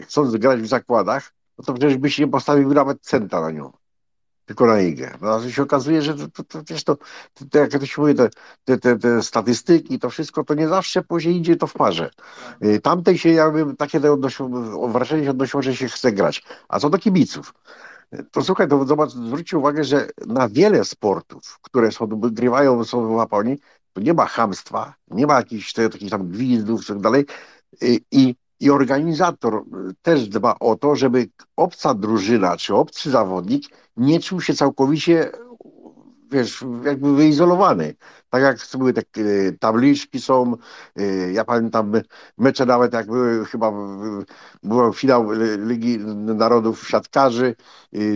chcąc 0.00 0.36
grać 0.36 0.60
w 0.60 0.66
zakładach, 0.66 1.32
no 1.58 1.64
to 1.64 1.74
przecież 1.74 1.96
byś 1.96 2.18
nie 2.18 2.28
postawił 2.28 2.74
nawet 2.74 3.00
centa 3.00 3.40
na 3.40 3.50
nią 3.50 3.72
tylko 4.48 4.66
na 4.66 4.80
igę. 4.80 5.18
No, 5.20 5.28
ale 5.28 5.52
się 5.52 5.62
okazuje, 5.62 6.02
że 6.02 6.14
to, 6.14 6.28
to, 6.28 6.44
to, 6.44 6.62
wiesz, 6.70 6.84
to, 6.84 6.96
to, 7.50 7.58
jak 7.58 7.70
to 7.70 7.86
się 7.86 8.02
mówi, 8.02 8.14
te, 8.14 8.28
te, 8.64 8.78
te, 8.78 8.98
te 8.98 9.22
statystyki, 9.22 9.98
to 9.98 10.10
wszystko, 10.10 10.44
to 10.44 10.54
nie 10.54 10.68
zawsze 10.68 11.02
później 11.02 11.36
idzie 11.36 11.56
to 11.56 11.66
w 11.66 11.72
parze. 11.72 12.10
Y, 12.64 12.80
tamtej 12.80 13.18
się 13.18 13.28
jakby 13.28 13.76
takie 13.76 14.00
wrażenie 14.88 15.24
się 15.24 15.30
odnosiło, 15.30 15.62
że 15.62 15.76
się 15.76 15.88
chce 15.88 16.12
grać. 16.12 16.42
A 16.68 16.78
co 16.78 16.90
do 16.90 16.98
kibiców? 16.98 17.54
To 18.30 18.42
słuchaj, 18.42 18.68
to 18.68 18.84
zobacz, 18.84 19.10
zwróćcie 19.10 19.58
uwagę, 19.58 19.84
że 19.84 20.08
na 20.26 20.48
wiele 20.48 20.84
sportów, 20.84 21.58
które 21.62 21.92
są, 21.92 22.06
grywają 22.06 22.84
są 22.84 23.14
w 23.14 23.18
Japonii, 23.18 23.58
to 23.92 24.00
nie 24.00 24.14
ma 24.14 24.26
hamstwa, 24.26 24.94
nie 25.08 25.26
ma 25.26 25.34
jakichś 25.36 25.72
takich 25.72 26.10
tam 26.10 26.28
gwizdów 26.28 26.84
i 26.84 26.86
tak 26.86 27.00
dalej. 27.00 27.26
Y, 27.82 27.98
I 28.10 28.34
i 28.60 28.70
organizator 28.70 29.54
y, 29.54 29.94
też 30.02 30.28
dba 30.28 30.56
o 30.60 30.76
to, 30.76 30.96
żeby 30.96 31.28
obca 31.56 31.94
drużyna 31.94 32.56
czy 32.56 32.74
obcy 32.74 33.10
zawodnik 33.10 33.64
nie 33.96 34.20
czuł 34.20 34.40
się 34.40 34.54
całkowicie 34.54 35.30
wiesz, 36.30 36.64
jakby 36.84 37.16
wyizolowany. 37.16 37.94
Tak 38.30 38.42
jak 38.42 38.58
były 38.78 38.92
te 38.92 39.02
y, 39.18 39.56
tabliczki 39.60 40.20
są, 40.20 40.56
y, 41.00 41.32
ja 41.32 41.44
pamiętam 41.44 41.92
mecze 42.38 42.66
nawet 42.66 42.92
jak 42.92 43.06
były, 43.06 43.44
chyba 43.44 43.72
był 44.62 44.92
finał 44.92 45.26
Ligi 45.66 45.98
Narodów 45.98 46.88
Siatkarzy, 46.88 47.54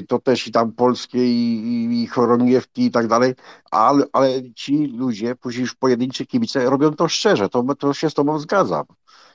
to 0.08 0.18
też 0.18 0.46
i 0.46 0.52
tam 0.52 0.72
polskie 0.72 1.18
i, 1.18 1.62
i, 1.64 2.02
i 2.02 2.06
chorągiewki 2.06 2.84
i 2.84 2.90
tak 2.90 3.06
dalej, 3.06 3.34
ale, 3.70 4.04
ale 4.12 4.52
ci 4.52 4.86
ludzie, 4.86 5.34
później 5.34 5.60
już 5.62 5.74
pojedynczy 5.74 6.26
kibice 6.26 6.70
robią 6.70 6.90
to 6.92 7.08
szczerze, 7.08 7.48
to, 7.48 7.74
to 7.74 7.94
się 7.94 8.10
z 8.10 8.14
tobą 8.14 8.38
zgadzam. 8.38 8.84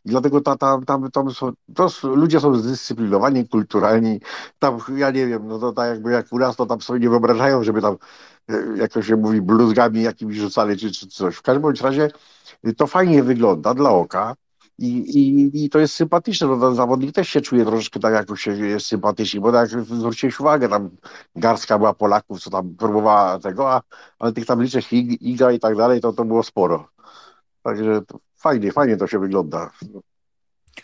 I 0.08 0.10
dlatego 0.10 0.42
ta, 0.42 0.58
ta, 0.58 0.80
tam, 0.86 1.12
tam 1.12 1.32
są, 1.32 1.52
to 1.76 1.90
ludzie 2.04 2.40
są 2.40 2.56
zdyscyplinowani, 2.56 3.48
kulturalni. 3.48 4.20
Tam, 4.60 4.78
ja 4.96 5.12
nie 5.12 5.28
wiem, 5.28 5.48
no 5.48 5.60
to 5.60 5.74
tak 5.74 5.90
jakby 5.90 6.12
jak 6.12 6.34
u 6.34 6.40
nas, 6.40 6.56
to 6.56 6.66
tam 6.66 6.82
sobie 6.82 7.00
nie 7.00 7.10
wyobrażają, 7.10 7.64
żeby 7.64 7.82
tam, 7.82 7.98
e, 8.50 8.78
jak 8.78 8.92
to 8.92 9.02
się 9.02 9.16
mówi, 9.16 9.42
bluzgami 9.42 10.02
jakimiś 10.02 10.38
rzucali 10.38 10.78
czy, 10.78 10.92
czy 10.92 11.08
coś. 11.08 11.36
W 11.36 11.42
każdym 11.42 11.62
bądź 11.62 11.82
razie 11.82 12.10
y, 12.68 12.74
to 12.74 12.88
fajnie 12.88 13.24
wygląda 13.24 13.74
dla 13.74 13.90
oka. 13.90 14.36
I, 14.80 14.88
i, 14.98 15.66
I 15.66 15.70
to 15.70 15.80
jest 15.80 15.94
sympatyczne, 15.94 16.48
no 16.48 16.60
ten 16.60 16.76
zawodnik 16.76 17.16
też 17.16 17.30
się 17.30 17.42
czuje 17.42 17.66
troszeczkę 17.66 18.00
tak, 18.00 18.14
jak 18.14 18.40
się 18.40 18.52
jest 18.52 18.86
sympatyczny, 18.86 19.42
bo 19.42 19.52
tak 19.52 19.72
jak 19.72 19.84
zwróciłeś 19.84 20.40
uwagę, 20.40 20.70
tam 20.70 20.90
garstka 21.36 21.78
była 21.78 21.94
Polaków, 21.94 22.42
co 22.42 22.50
tam 22.50 22.76
próbowała 22.76 23.40
tego, 23.40 23.74
a, 23.74 23.82
ale 24.20 24.34
tych 24.34 24.46
tabliczek 24.46 24.94
Iga 24.94 25.52
i 25.52 25.60
tak 25.60 25.76
dalej, 25.76 26.02
to, 26.02 26.14
to 26.14 26.26
było 26.26 26.44
sporo. 26.44 26.90
Także 27.64 28.02
fajnie, 28.38 28.72
fajnie 28.72 28.98
to 28.98 29.08
się 29.08 29.20
wygląda. 29.20 29.72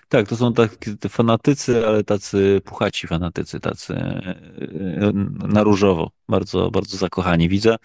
Tak, 0.09 0.27
to 0.27 0.35
są 0.35 0.53
takie 0.53 1.09
fanatycy, 1.09 1.87
ale 1.87 2.03
tacy 2.03 2.61
puchaci 2.65 3.07
fanatycy, 3.07 3.59
tacy 3.59 3.93
e, 3.93 5.11
na 5.47 5.63
różowo, 5.63 6.11
bardzo, 6.29 6.71
bardzo 6.71 6.97
zakochani. 6.97 7.49
Widzę, 7.49 7.75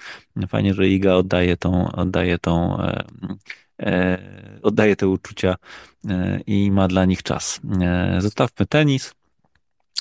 fajnie, 0.49 0.75
że 0.75 0.89
Iga 0.89 1.15
oddaje 1.15 1.57
tą, 1.57 1.93
oddaje 1.93 2.39
tą, 2.39 2.83
e, 2.83 3.05
e, 3.83 4.19
oddaje 4.63 4.97
te 4.97 5.09
uczucia 5.09 5.57
e, 6.09 6.41
i 6.47 6.71
ma 6.71 6.89
dla 6.89 7.05
nich 7.05 7.23
czas. 7.23 7.61
E, 7.81 8.21
zostawmy 8.21 8.67
tenis. 8.67 9.18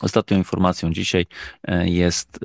Ostatnią 0.01 0.37
informacją 0.37 0.93
dzisiaj 0.93 1.25
e, 1.63 1.89
jest 1.89 2.39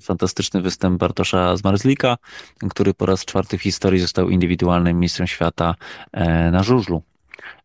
fantastyczny 0.00 0.62
występ 0.62 0.98
Bartosza 0.98 1.56
Zmarzlika, 1.56 2.16
który 2.70 2.94
po 2.94 3.06
raz 3.06 3.24
czwarty 3.24 3.58
w 3.58 3.62
historii 3.62 4.00
został 4.00 4.28
indywidualnym 4.28 5.00
mistrzem 5.00 5.26
świata 5.26 5.74
na 6.52 6.62
żużlu. 6.62 7.02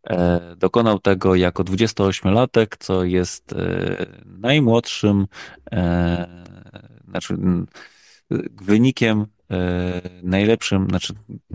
E, 0.10 0.40
dokonał 0.58 1.00
tego 1.00 1.36
jako 1.36 1.64
28-latek, 1.64 2.78
co 2.80 3.04
jest 3.04 3.54
e, 3.54 4.06
najmłodszym, 4.26 5.28
e, 5.72 6.28
znaczy 7.10 7.38
wynikiem 8.62 9.26
najlepszym, 10.24 10.88
znaczy 10.90 11.14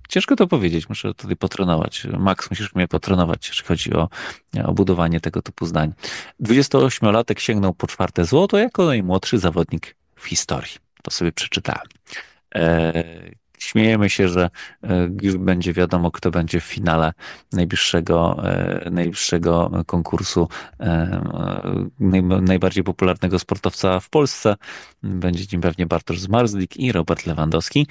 ciężko 0.08 0.36
to 0.36 0.46
powiedzieć, 0.46 0.88
muszę 0.88 1.14
tutaj 1.14 1.36
potrenować. 1.36 2.06
Max, 2.18 2.50
musisz 2.50 2.74
mnie 2.74 2.88
potrenować, 2.88 3.48
jeśli 3.48 3.66
chodzi 3.66 3.94
o, 3.94 4.08
o 4.64 4.72
budowanie 4.72 5.20
tego 5.20 5.42
typu 5.42 5.66
zdań. 5.66 5.92
28-latek 6.42 7.38
sięgnął 7.38 7.74
po 7.74 7.86
czwarte 7.86 8.24
złoto 8.24 8.58
jako 8.58 8.86
najmłodszy 8.86 9.38
zawodnik 9.38 9.96
w 10.16 10.24
historii. 10.24 10.72
To 11.02 11.10
sobie 11.10 11.32
przeczytałem. 11.32 11.86
Śmiejemy 13.58 14.10
się, 14.10 14.28
że 14.28 14.50
e, 14.82 15.10
już 15.22 15.36
będzie 15.36 15.72
wiadomo, 15.72 16.10
kto 16.10 16.30
będzie 16.30 16.60
w 16.60 16.64
finale 16.64 17.12
najbliższego, 17.52 18.44
e, 18.44 18.90
najbliższego 18.90 19.70
konkursu 19.86 20.48
e, 20.80 21.88
najbardziej 22.40 22.84
popularnego 22.84 23.38
sportowca 23.38 24.00
w 24.00 24.10
Polsce. 24.10 24.56
Będzie 25.02 25.44
nim 25.52 25.60
pewnie 25.60 25.86
Bartosz 25.86 26.20
Zmarzlik 26.20 26.76
i 26.76 26.92
Robert 26.92 27.26
Lewandowski, 27.26 27.86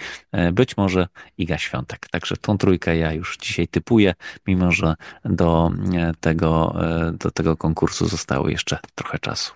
być 0.53 0.77
może 0.77 1.07
Iga 1.37 1.57
Świątek. 1.57 2.07
Także 2.11 2.37
tą 2.37 2.57
trójkę 2.57 2.97
ja 2.97 3.13
już 3.13 3.37
dzisiaj 3.37 3.67
typuję, 3.67 4.13
mimo 4.47 4.71
że 4.71 4.95
do 5.25 5.71
tego, 6.19 6.75
do 7.13 7.31
tego 7.31 7.57
konkursu 7.57 8.07
zostało 8.07 8.49
jeszcze 8.49 8.79
trochę 8.95 9.19
czasu. 9.19 9.53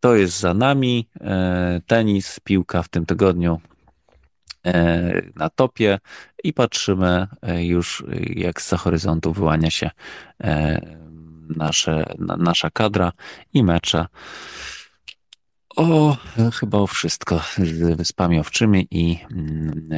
To 0.00 0.14
jest 0.14 0.40
za 0.40 0.54
nami. 0.54 1.08
Tenis, 1.86 2.40
piłka 2.44 2.82
w 2.82 2.88
tym 2.88 3.06
tygodniu 3.06 3.60
na 5.34 5.50
topie 5.50 5.98
i 6.44 6.52
patrzymy 6.52 7.26
e, 7.42 7.64
już, 7.64 8.04
jak 8.36 8.62
z 8.62 8.68
za 8.68 8.76
horyzontu 8.76 9.32
wyłania 9.32 9.70
się 9.70 9.90
e, 10.44 10.80
nasze, 11.56 12.14
nasza 12.18 12.70
kadra 12.70 13.12
i 13.54 13.64
mecze. 13.64 14.06
O, 15.76 16.16
chyba 16.54 16.78
o 16.78 16.86
wszystko 16.86 17.40
z 17.58 17.96
Wyspami 17.96 18.38
Owczymi 18.38 18.88
i, 18.90 19.18
mm, 19.30 19.88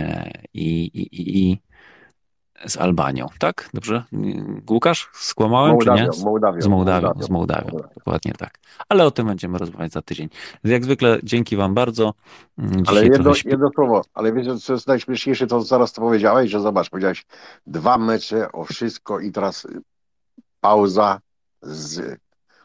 i, 0.55 0.85
i, 0.85 1.09
i, 1.51 1.59
z 2.67 2.77
Albanią, 2.77 3.27
tak? 3.39 3.71
Dobrze? 3.75 4.05
Łukasz, 4.71 5.11
skłamałem 5.13 5.73
Mołdawią, 5.73 6.11
czy 6.13 6.19
nie? 6.19 6.25
Mołdawią, 6.25 6.63
z 6.63 6.67
Mołdawią, 6.67 7.13
z 7.21 7.31
Mołdawią, 7.31 7.77
dokładnie 7.97 8.33
tak. 8.33 8.59
Ale 8.89 9.07
o 9.07 9.11
tym 9.11 9.27
będziemy 9.27 9.59
rozmawiać 9.59 9.93
za 9.93 10.03
tydzień. 10.03 10.29
Jak 10.65 10.85
zwykle 10.85 11.19
dzięki 11.23 11.57
wam 11.57 11.75
bardzo. 11.75 12.15
Mm, 12.59 12.85
dzisiaj 12.85 12.99
ale 12.99 13.07
jedno, 13.07 13.35
śpi... 13.35 13.49
jedno 13.49 13.71
słowo, 13.75 14.05
ale 14.15 14.33
wiecie 14.33 14.59
co 14.59 14.73
jest 14.73 14.89
najśmieszniejsze, 14.89 15.47
to 15.47 15.63
zaraz 15.63 15.93
to 15.93 16.03
powiedziałeś, 16.03 16.51
że 16.51 16.61
zobacz, 16.61 16.91
powiedziałeś 16.91 17.27
dwa 17.67 17.99
mecze 17.99 18.53
o 18.53 18.65
wszystko 18.65 19.21
i 19.21 19.33
teraz 19.33 19.67
pauza 20.61 21.21
z 21.63 22.19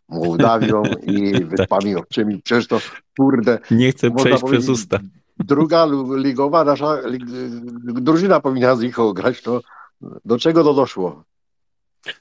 Mołdawią 0.10 0.84
i 1.08 1.32
tak. 1.32 1.48
Wyspami 1.48 1.96
Owczymi. 1.96 2.42
Przecież 2.42 2.68
to 2.68 2.80
kurde. 3.18 3.60
Nie 3.72 3.92
chcę 3.92 4.12
przejść 4.12 4.44
przez 4.44 4.70
usta 4.70 5.00
druga 5.40 5.88
ligowa 6.16 6.64
nasza 6.64 7.02
lig, 7.06 7.26
drużyna 7.84 8.40
powinna 8.40 8.76
z 8.76 8.82
nich 8.82 8.96
grać, 9.14 9.42
to 9.42 9.62
do 10.26 10.38
czego 10.40 10.64
to 10.64 10.74
doszło? 10.74 11.24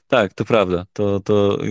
Tak, 0.07 0.33
to 0.33 0.45
prawda. 0.45 0.85
To, 0.93 1.19
to 1.19 1.57
e, 1.63 1.67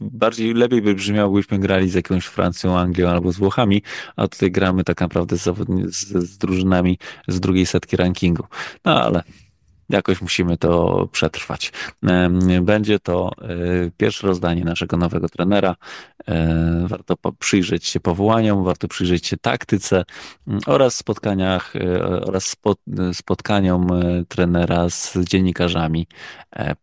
bardziej 0.00 0.54
lepiej 0.54 0.82
by 0.82 0.94
brzmiało, 0.94 1.32
gdybyśmy 1.32 1.58
grali 1.58 1.90
z 1.90 1.94
jakąś 1.94 2.24
Francją, 2.24 2.78
Anglią 2.78 3.08
albo 3.08 3.32
z 3.32 3.36
Włochami, 3.36 3.82
a 4.16 4.28
tutaj 4.28 4.50
gramy 4.50 4.84
tak 4.84 5.00
naprawdę 5.00 5.38
z, 5.38 5.44
z, 5.88 6.30
z 6.30 6.38
drużynami 6.38 6.98
z 7.28 7.40
drugiej 7.40 7.66
setki 7.66 7.96
rankingu. 7.96 8.44
No 8.84 9.02
ale 9.02 9.22
jakoś 9.88 10.20
musimy 10.20 10.56
to 10.56 11.08
przetrwać. 11.12 11.72
Będzie 12.62 12.98
to 12.98 13.30
e, 13.42 13.46
pierwsze 13.96 14.26
rozdanie 14.26 14.64
naszego 14.64 14.96
nowego 14.96 15.28
trenera. 15.28 15.76
E, 16.28 16.86
warto 16.86 17.16
przyjrzeć 17.38 17.86
się 17.86 18.00
powołaniom, 18.00 18.64
warto 18.64 18.88
przyjrzeć 18.88 19.26
się 19.26 19.36
taktyce 19.36 20.04
mm, 20.48 20.60
oraz 20.66 20.96
spotkaniach 20.96 21.72
oraz 22.26 22.56
spotkaniom 23.12 23.88
trenera 24.28 24.88
z 24.90 25.18
dziennikarzami 25.18 26.06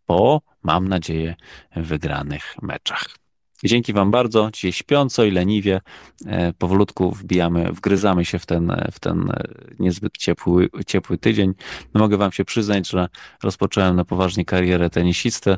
po 0.05 0.41
mam 0.63 0.87
nadzieję, 0.87 1.35
wygranych 1.75 2.55
meczach. 2.61 3.24
Dzięki 3.63 3.93
Wam 3.93 4.11
bardzo. 4.11 4.49
Dzisiaj 4.53 4.71
śpiąco 4.71 5.23
i 5.23 5.31
leniwie 5.31 5.81
e, 6.25 6.53
powolutku 6.53 7.11
wbijamy, 7.11 7.71
wgryzamy 7.71 8.25
się 8.25 8.39
w 8.39 8.45
ten, 8.45 8.75
w 8.91 8.99
ten 8.99 9.31
e, 9.31 9.43
niezbyt 9.79 10.17
ciepły, 10.17 10.69
ciepły 10.87 11.17
tydzień. 11.17 11.53
No 11.93 11.99
mogę 11.99 12.17
Wam 12.17 12.31
się 12.31 12.45
przyznać, 12.45 12.89
że 12.89 13.07
rozpocząłem 13.43 13.95
na 13.95 14.05
poważnie 14.05 14.45
karierę 14.45 14.89
tenisistę 14.89 15.57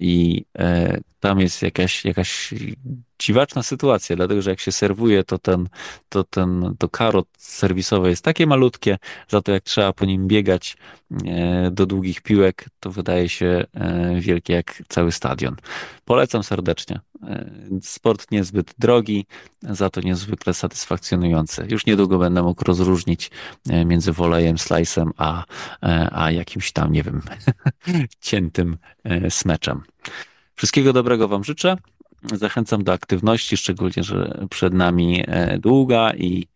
i 0.00 0.44
e, 0.58 1.00
tam 1.20 1.40
jest 1.40 1.62
jakaś, 1.62 2.04
jakaś 2.04 2.54
dziwaczna 3.18 3.62
sytuacja, 3.62 4.16
dlatego 4.16 4.42
że 4.42 4.50
jak 4.50 4.60
się 4.60 4.72
serwuje, 4.72 5.24
to 5.24 5.38
ten, 5.38 5.68
to 6.08 6.24
ten, 6.24 6.74
to 6.78 6.88
karot 6.88 7.28
serwisowe 7.38 8.10
jest 8.10 8.24
takie 8.24 8.46
malutkie, 8.46 8.98
za 9.28 9.42
to 9.42 9.52
jak 9.52 9.62
trzeba 9.62 9.92
po 9.92 10.04
nim 10.04 10.28
biegać 10.28 10.76
e, 11.26 11.70
do 11.70 11.86
długich 11.86 12.20
piłek, 12.20 12.68
to 12.80 12.90
wydaje 12.90 13.28
się 13.28 13.64
e, 13.74 14.20
wielkie 14.20 14.52
jak 14.52 14.82
cały 14.88 15.12
stadion. 15.12 15.56
Polecam 16.04 16.42
serdecznie. 16.42 17.00
E, 17.22 17.50
sport 17.82 18.30
niezbyt 18.30 18.74
drogi, 18.78 19.26
za 19.62 19.90
to 19.90 20.00
niezwykle 20.00 20.54
satysfakcjonujący. 20.54 21.66
Już 21.70 21.86
niedługo 21.86 22.18
będę 22.18 22.42
mógł 22.42 22.64
rozróżnić 22.64 23.30
między 23.86 24.12
wolejem, 24.12 24.56
slice'em, 24.56 25.10
a, 25.16 25.44
a 26.10 26.30
jakimś 26.30 26.72
tam, 26.72 26.92
nie 26.92 27.02
wiem, 27.02 27.22
ciętym 28.20 28.76
smeczem. 29.28 29.82
Wszystkiego 30.54 30.92
dobrego 30.92 31.28
Wam 31.28 31.44
życzę. 31.44 31.76
Zachęcam 32.22 32.84
do 32.84 32.92
aktywności, 32.92 33.56
szczególnie, 33.56 34.02
że 34.02 34.46
przed 34.50 34.74
nami 34.74 35.24
e, 35.26 35.58
długa 35.58 36.12
i, 36.14 36.46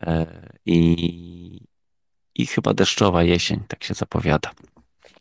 e, 0.00 0.26
i, 0.66 1.66
i 2.34 2.46
chyba 2.46 2.74
deszczowa 2.74 3.22
jesień, 3.22 3.60
tak 3.68 3.84
się 3.84 3.94
zapowiada. 3.94 4.50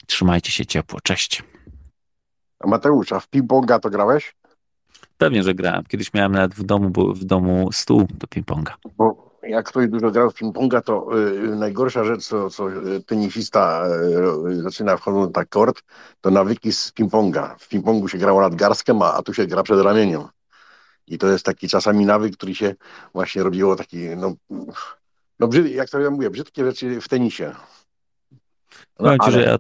Trzymajcie 0.07 0.51
się 0.51 0.65
ciepło. 0.65 0.99
Cześć. 1.03 1.43
A 2.60 2.68
Mateusz, 2.68 3.11
a 3.11 3.19
w 3.19 3.30
ping-ponga 3.30 3.80
to 3.80 3.89
grałeś? 3.89 4.35
Pewnie, 5.18 5.43
że 5.43 5.53
grałem. 5.53 5.84
Kiedyś 5.84 6.14
miałem 6.14 6.31
nawet 6.31 6.56
w 6.56 6.64
domu, 6.64 7.14
w 7.14 7.23
domu 7.23 7.72
stół 7.72 8.07
do 8.11 8.27
ping-ponga. 8.27 8.73
Bo 8.97 9.28
jak 9.44 9.66
ktoś 9.68 9.88
dużo 9.88 10.11
grał 10.11 10.32
w 10.32 10.34
ping-ponga, 10.34 10.82
to 10.82 11.20
y, 11.20 11.56
najgorsza 11.56 12.03
rzecz, 12.03 12.28
co, 12.28 12.49
co 12.49 12.68
tenisista 13.06 13.88
y, 14.49 14.61
zaczyna 14.61 14.98
wchodząc 14.98 15.36
na 15.36 15.45
kort, 15.45 15.84
to 16.22 16.32
nawyki 16.32 16.74
z 16.74 16.94
ping-ponga. 16.94 17.56
W 17.60 17.70
ping-pongu 17.70 18.07
się 18.07 18.18
grało 18.18 18.41
nad 18.41 18.56
garstkiem, 18.56 19.02
a, 19.02 19.14
a 19.14 19.24
tu 19.24 19.34
się 19.34 19.48
gra 19.48 19.64
przed 19.64 19.82
ramieniem. 19.82 20.22
I 21.07 21.18
to 21.18 21.28
jest 21.28 21.45
taki 21.45 21.68
czasami 21.68 22.06
nawyk, 22.06 22.38
który 22.38 22.56
się 22.56 22.76
właśnie 23.14 23.44
robiło 23.44 23.76
taki, 23.76 23.98
no, 23.98 24.36
no 25.40 25.48
brzyd, 25.48 25.72
jak 25.72 25.90
to 25.90 25.99
ja 25.99 26.10
mówię, 26.10 26.30
brzydkie 26.30 26.66
rzeczy 26.66 27.02
w 27.02 27.07
tenisie. 27.07 27.56
No, 28.99 29.16
ale... 29.20 29.32
że 29.32 29.41
ja... 29.41 29.57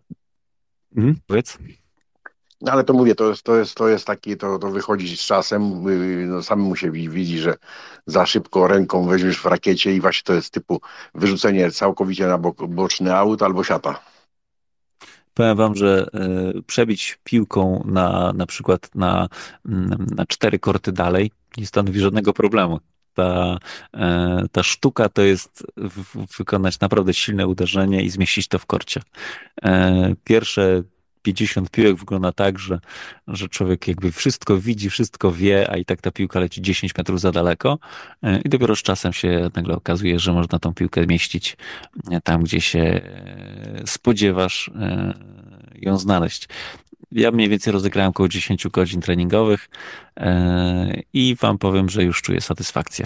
Mhm, 0.95 1.15
powiedz. 1.27 1.57
No 2.61 2.71
ale 2.71 2.83
to 2.83 2.93
mówię, 2.93 3.15
to 3.15 3.29
jest, 3.29 3.43
to 3.43 3.55
jest, 3.55 3.75
to 3.75 3.87
jest 3.87 4.07
taki, 4.07 4.37
to, 4.37 4.59
to 4.59 4.69
wychodzi 4.69 5.17
z 5.17 5.19
czasem, 5.19 5.83
no, 6.27 6.43
samemu 6.43 6.75
się 6.75 6.91
widzi, 6.91 7.39
że 7.39 7.55
za 8.05 8.25
szybko 8.25 8.67
ręką 8.67 9.07
weźmiesz 9.07 9.37
w 9.41 9.45
rakiecie 9.45 9.95
i 9.95 10.01
właśnie 10.01 10.23
to 10.23 10.33
jest 10.33 10.53
typu 10.53 10.81
wyrzucenie 11.15 11.71
całkowicie 11.71 12.27
na 12.27 12.37
bok, 12.37 12.67
boczny 12.67 13.15
aut 13.15 13.43
albo 13.43 13.63
siata. 13.63 13.99
Powiem 15.33 15.57
wam, 15.57 15.75
że 15.75 16.07
y, 16.57 16.63
przebić 16.63 17.19
piłką 17.23 17.83
na, 17.85 18.33
na 18.33 18.45
przykład 18.45 18.95
na, 18.95 19.27
mm, 19.65 20.07
na 20.15 20.25
cztery 20.25 20.59
korty 20.59 20.91
dalej 20.91 21.31
nie 21.57 21.65
stanowi 21.65 21.99
żadnego 21.99 22.33
problemu. 22.33 22.79
Ta, 23.13 23.57
e, 23.93 24.45
ta 24.51 24.63
sztuka 24.63 25.09
to 25.09 25.21
jest 25.21 25.63
wykonać 26.37 26.79
naprawdę 26.79 27.13
silne 27.13 27.47
uderzenie 27.47 28.03
i 28.03 28.09
zmieścić 28.09 28.47
to 28.47 28.59
w 28.59 28.65
korcie. 28.65 29.01
E, 29.63 30.13
pierwsze 30.23 30.83
50 31.33 31.69
piłek 31.69 31.95
wygląda 31.95 32.31
tak, 32.31 32.59
że, 32.59 32.79
że 33.27 33.49
człowiek 33.49 33.87
jakby 33.87 34.11
wszystko 34.11 34.57
widzi, 34.57 34.89
wszystko 34.89 35.31
wie, 35.31 35.71
a 35.71 35.77
i 35.77 35.85
tak 35.85 36.01
ta 36.01 36.11
piłka 36.11 36.39
leci 36.39 36.61
10 36.61 36.97
metrów 36.97 37.21
za 37.21 37.31
daleko 37.31 37.79
e, 38.23 38.41
i 38.41 38.49
dopiero 38.49 38.75
z 38.75 38.81
czasem 38.81 39.13
się 39.13 39.49
nagle 39.55 39.75
okazuje, 39.75 40.19
że 40.19 40.33
można 40.33 40.59
tą 40.59 40.73
piłkę 40.73 41.07
mieścić 41.07 41.57
e, 42.11 42.21
tam, 42.21 42.43
gdzie 42.43 42.61
się 42.61 42.79
e, 42.79 43.01
spodziewasz 43.85 44.71
ją 45.75 45.97
znaleźć. 45.97 46.47
Ja 47.11 47.31
mniej 47.31 47.49
więcej 47.49 47.73
rozegrałem 47.73 48.09
około 48.09 48.29
10 48.29 48.67
godzin 48.67 49.01
treningowych 49.01 49.69
i 51.13 51.35
wam 51.41 51.57
powiem, 51.57 51.89
że 51.89 52.03
już 52.03 52.21
czuję 52.21 52.41
satysfakcję 52.41 53.05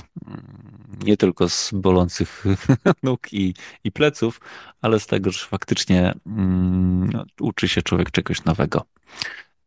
nie 1.04 1.18
tylko 1.18 1.50
z 1.50 1.72
bolących 1.74 2.44
nóg 3.04 3.34
i, 3.34 3.54
i 3.84 3.92
pleców, 3.92 4.42
ale 4.82 5.00
z 5.00 5.08
tego, 5.08 5.32
że 5.32 5.46
faktycznie 5.46 6.14
mm, 6.28 7.24
uczy 7.40 7.68
się 7.68 7.82
człowiek 7.82 8.12
czegoś 8.12 8.44
nowego. 8.44 8.86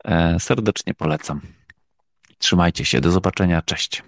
E, 0.05 0.41
serdecznie 0.41 0.95
polecam. 0.95 1.41
Trzymajcie 2.39 2.85
się, 2.85 3.01
do 3.01 3.11
zobaczenia, 3.11 3.63
cześć. 3.63 4.03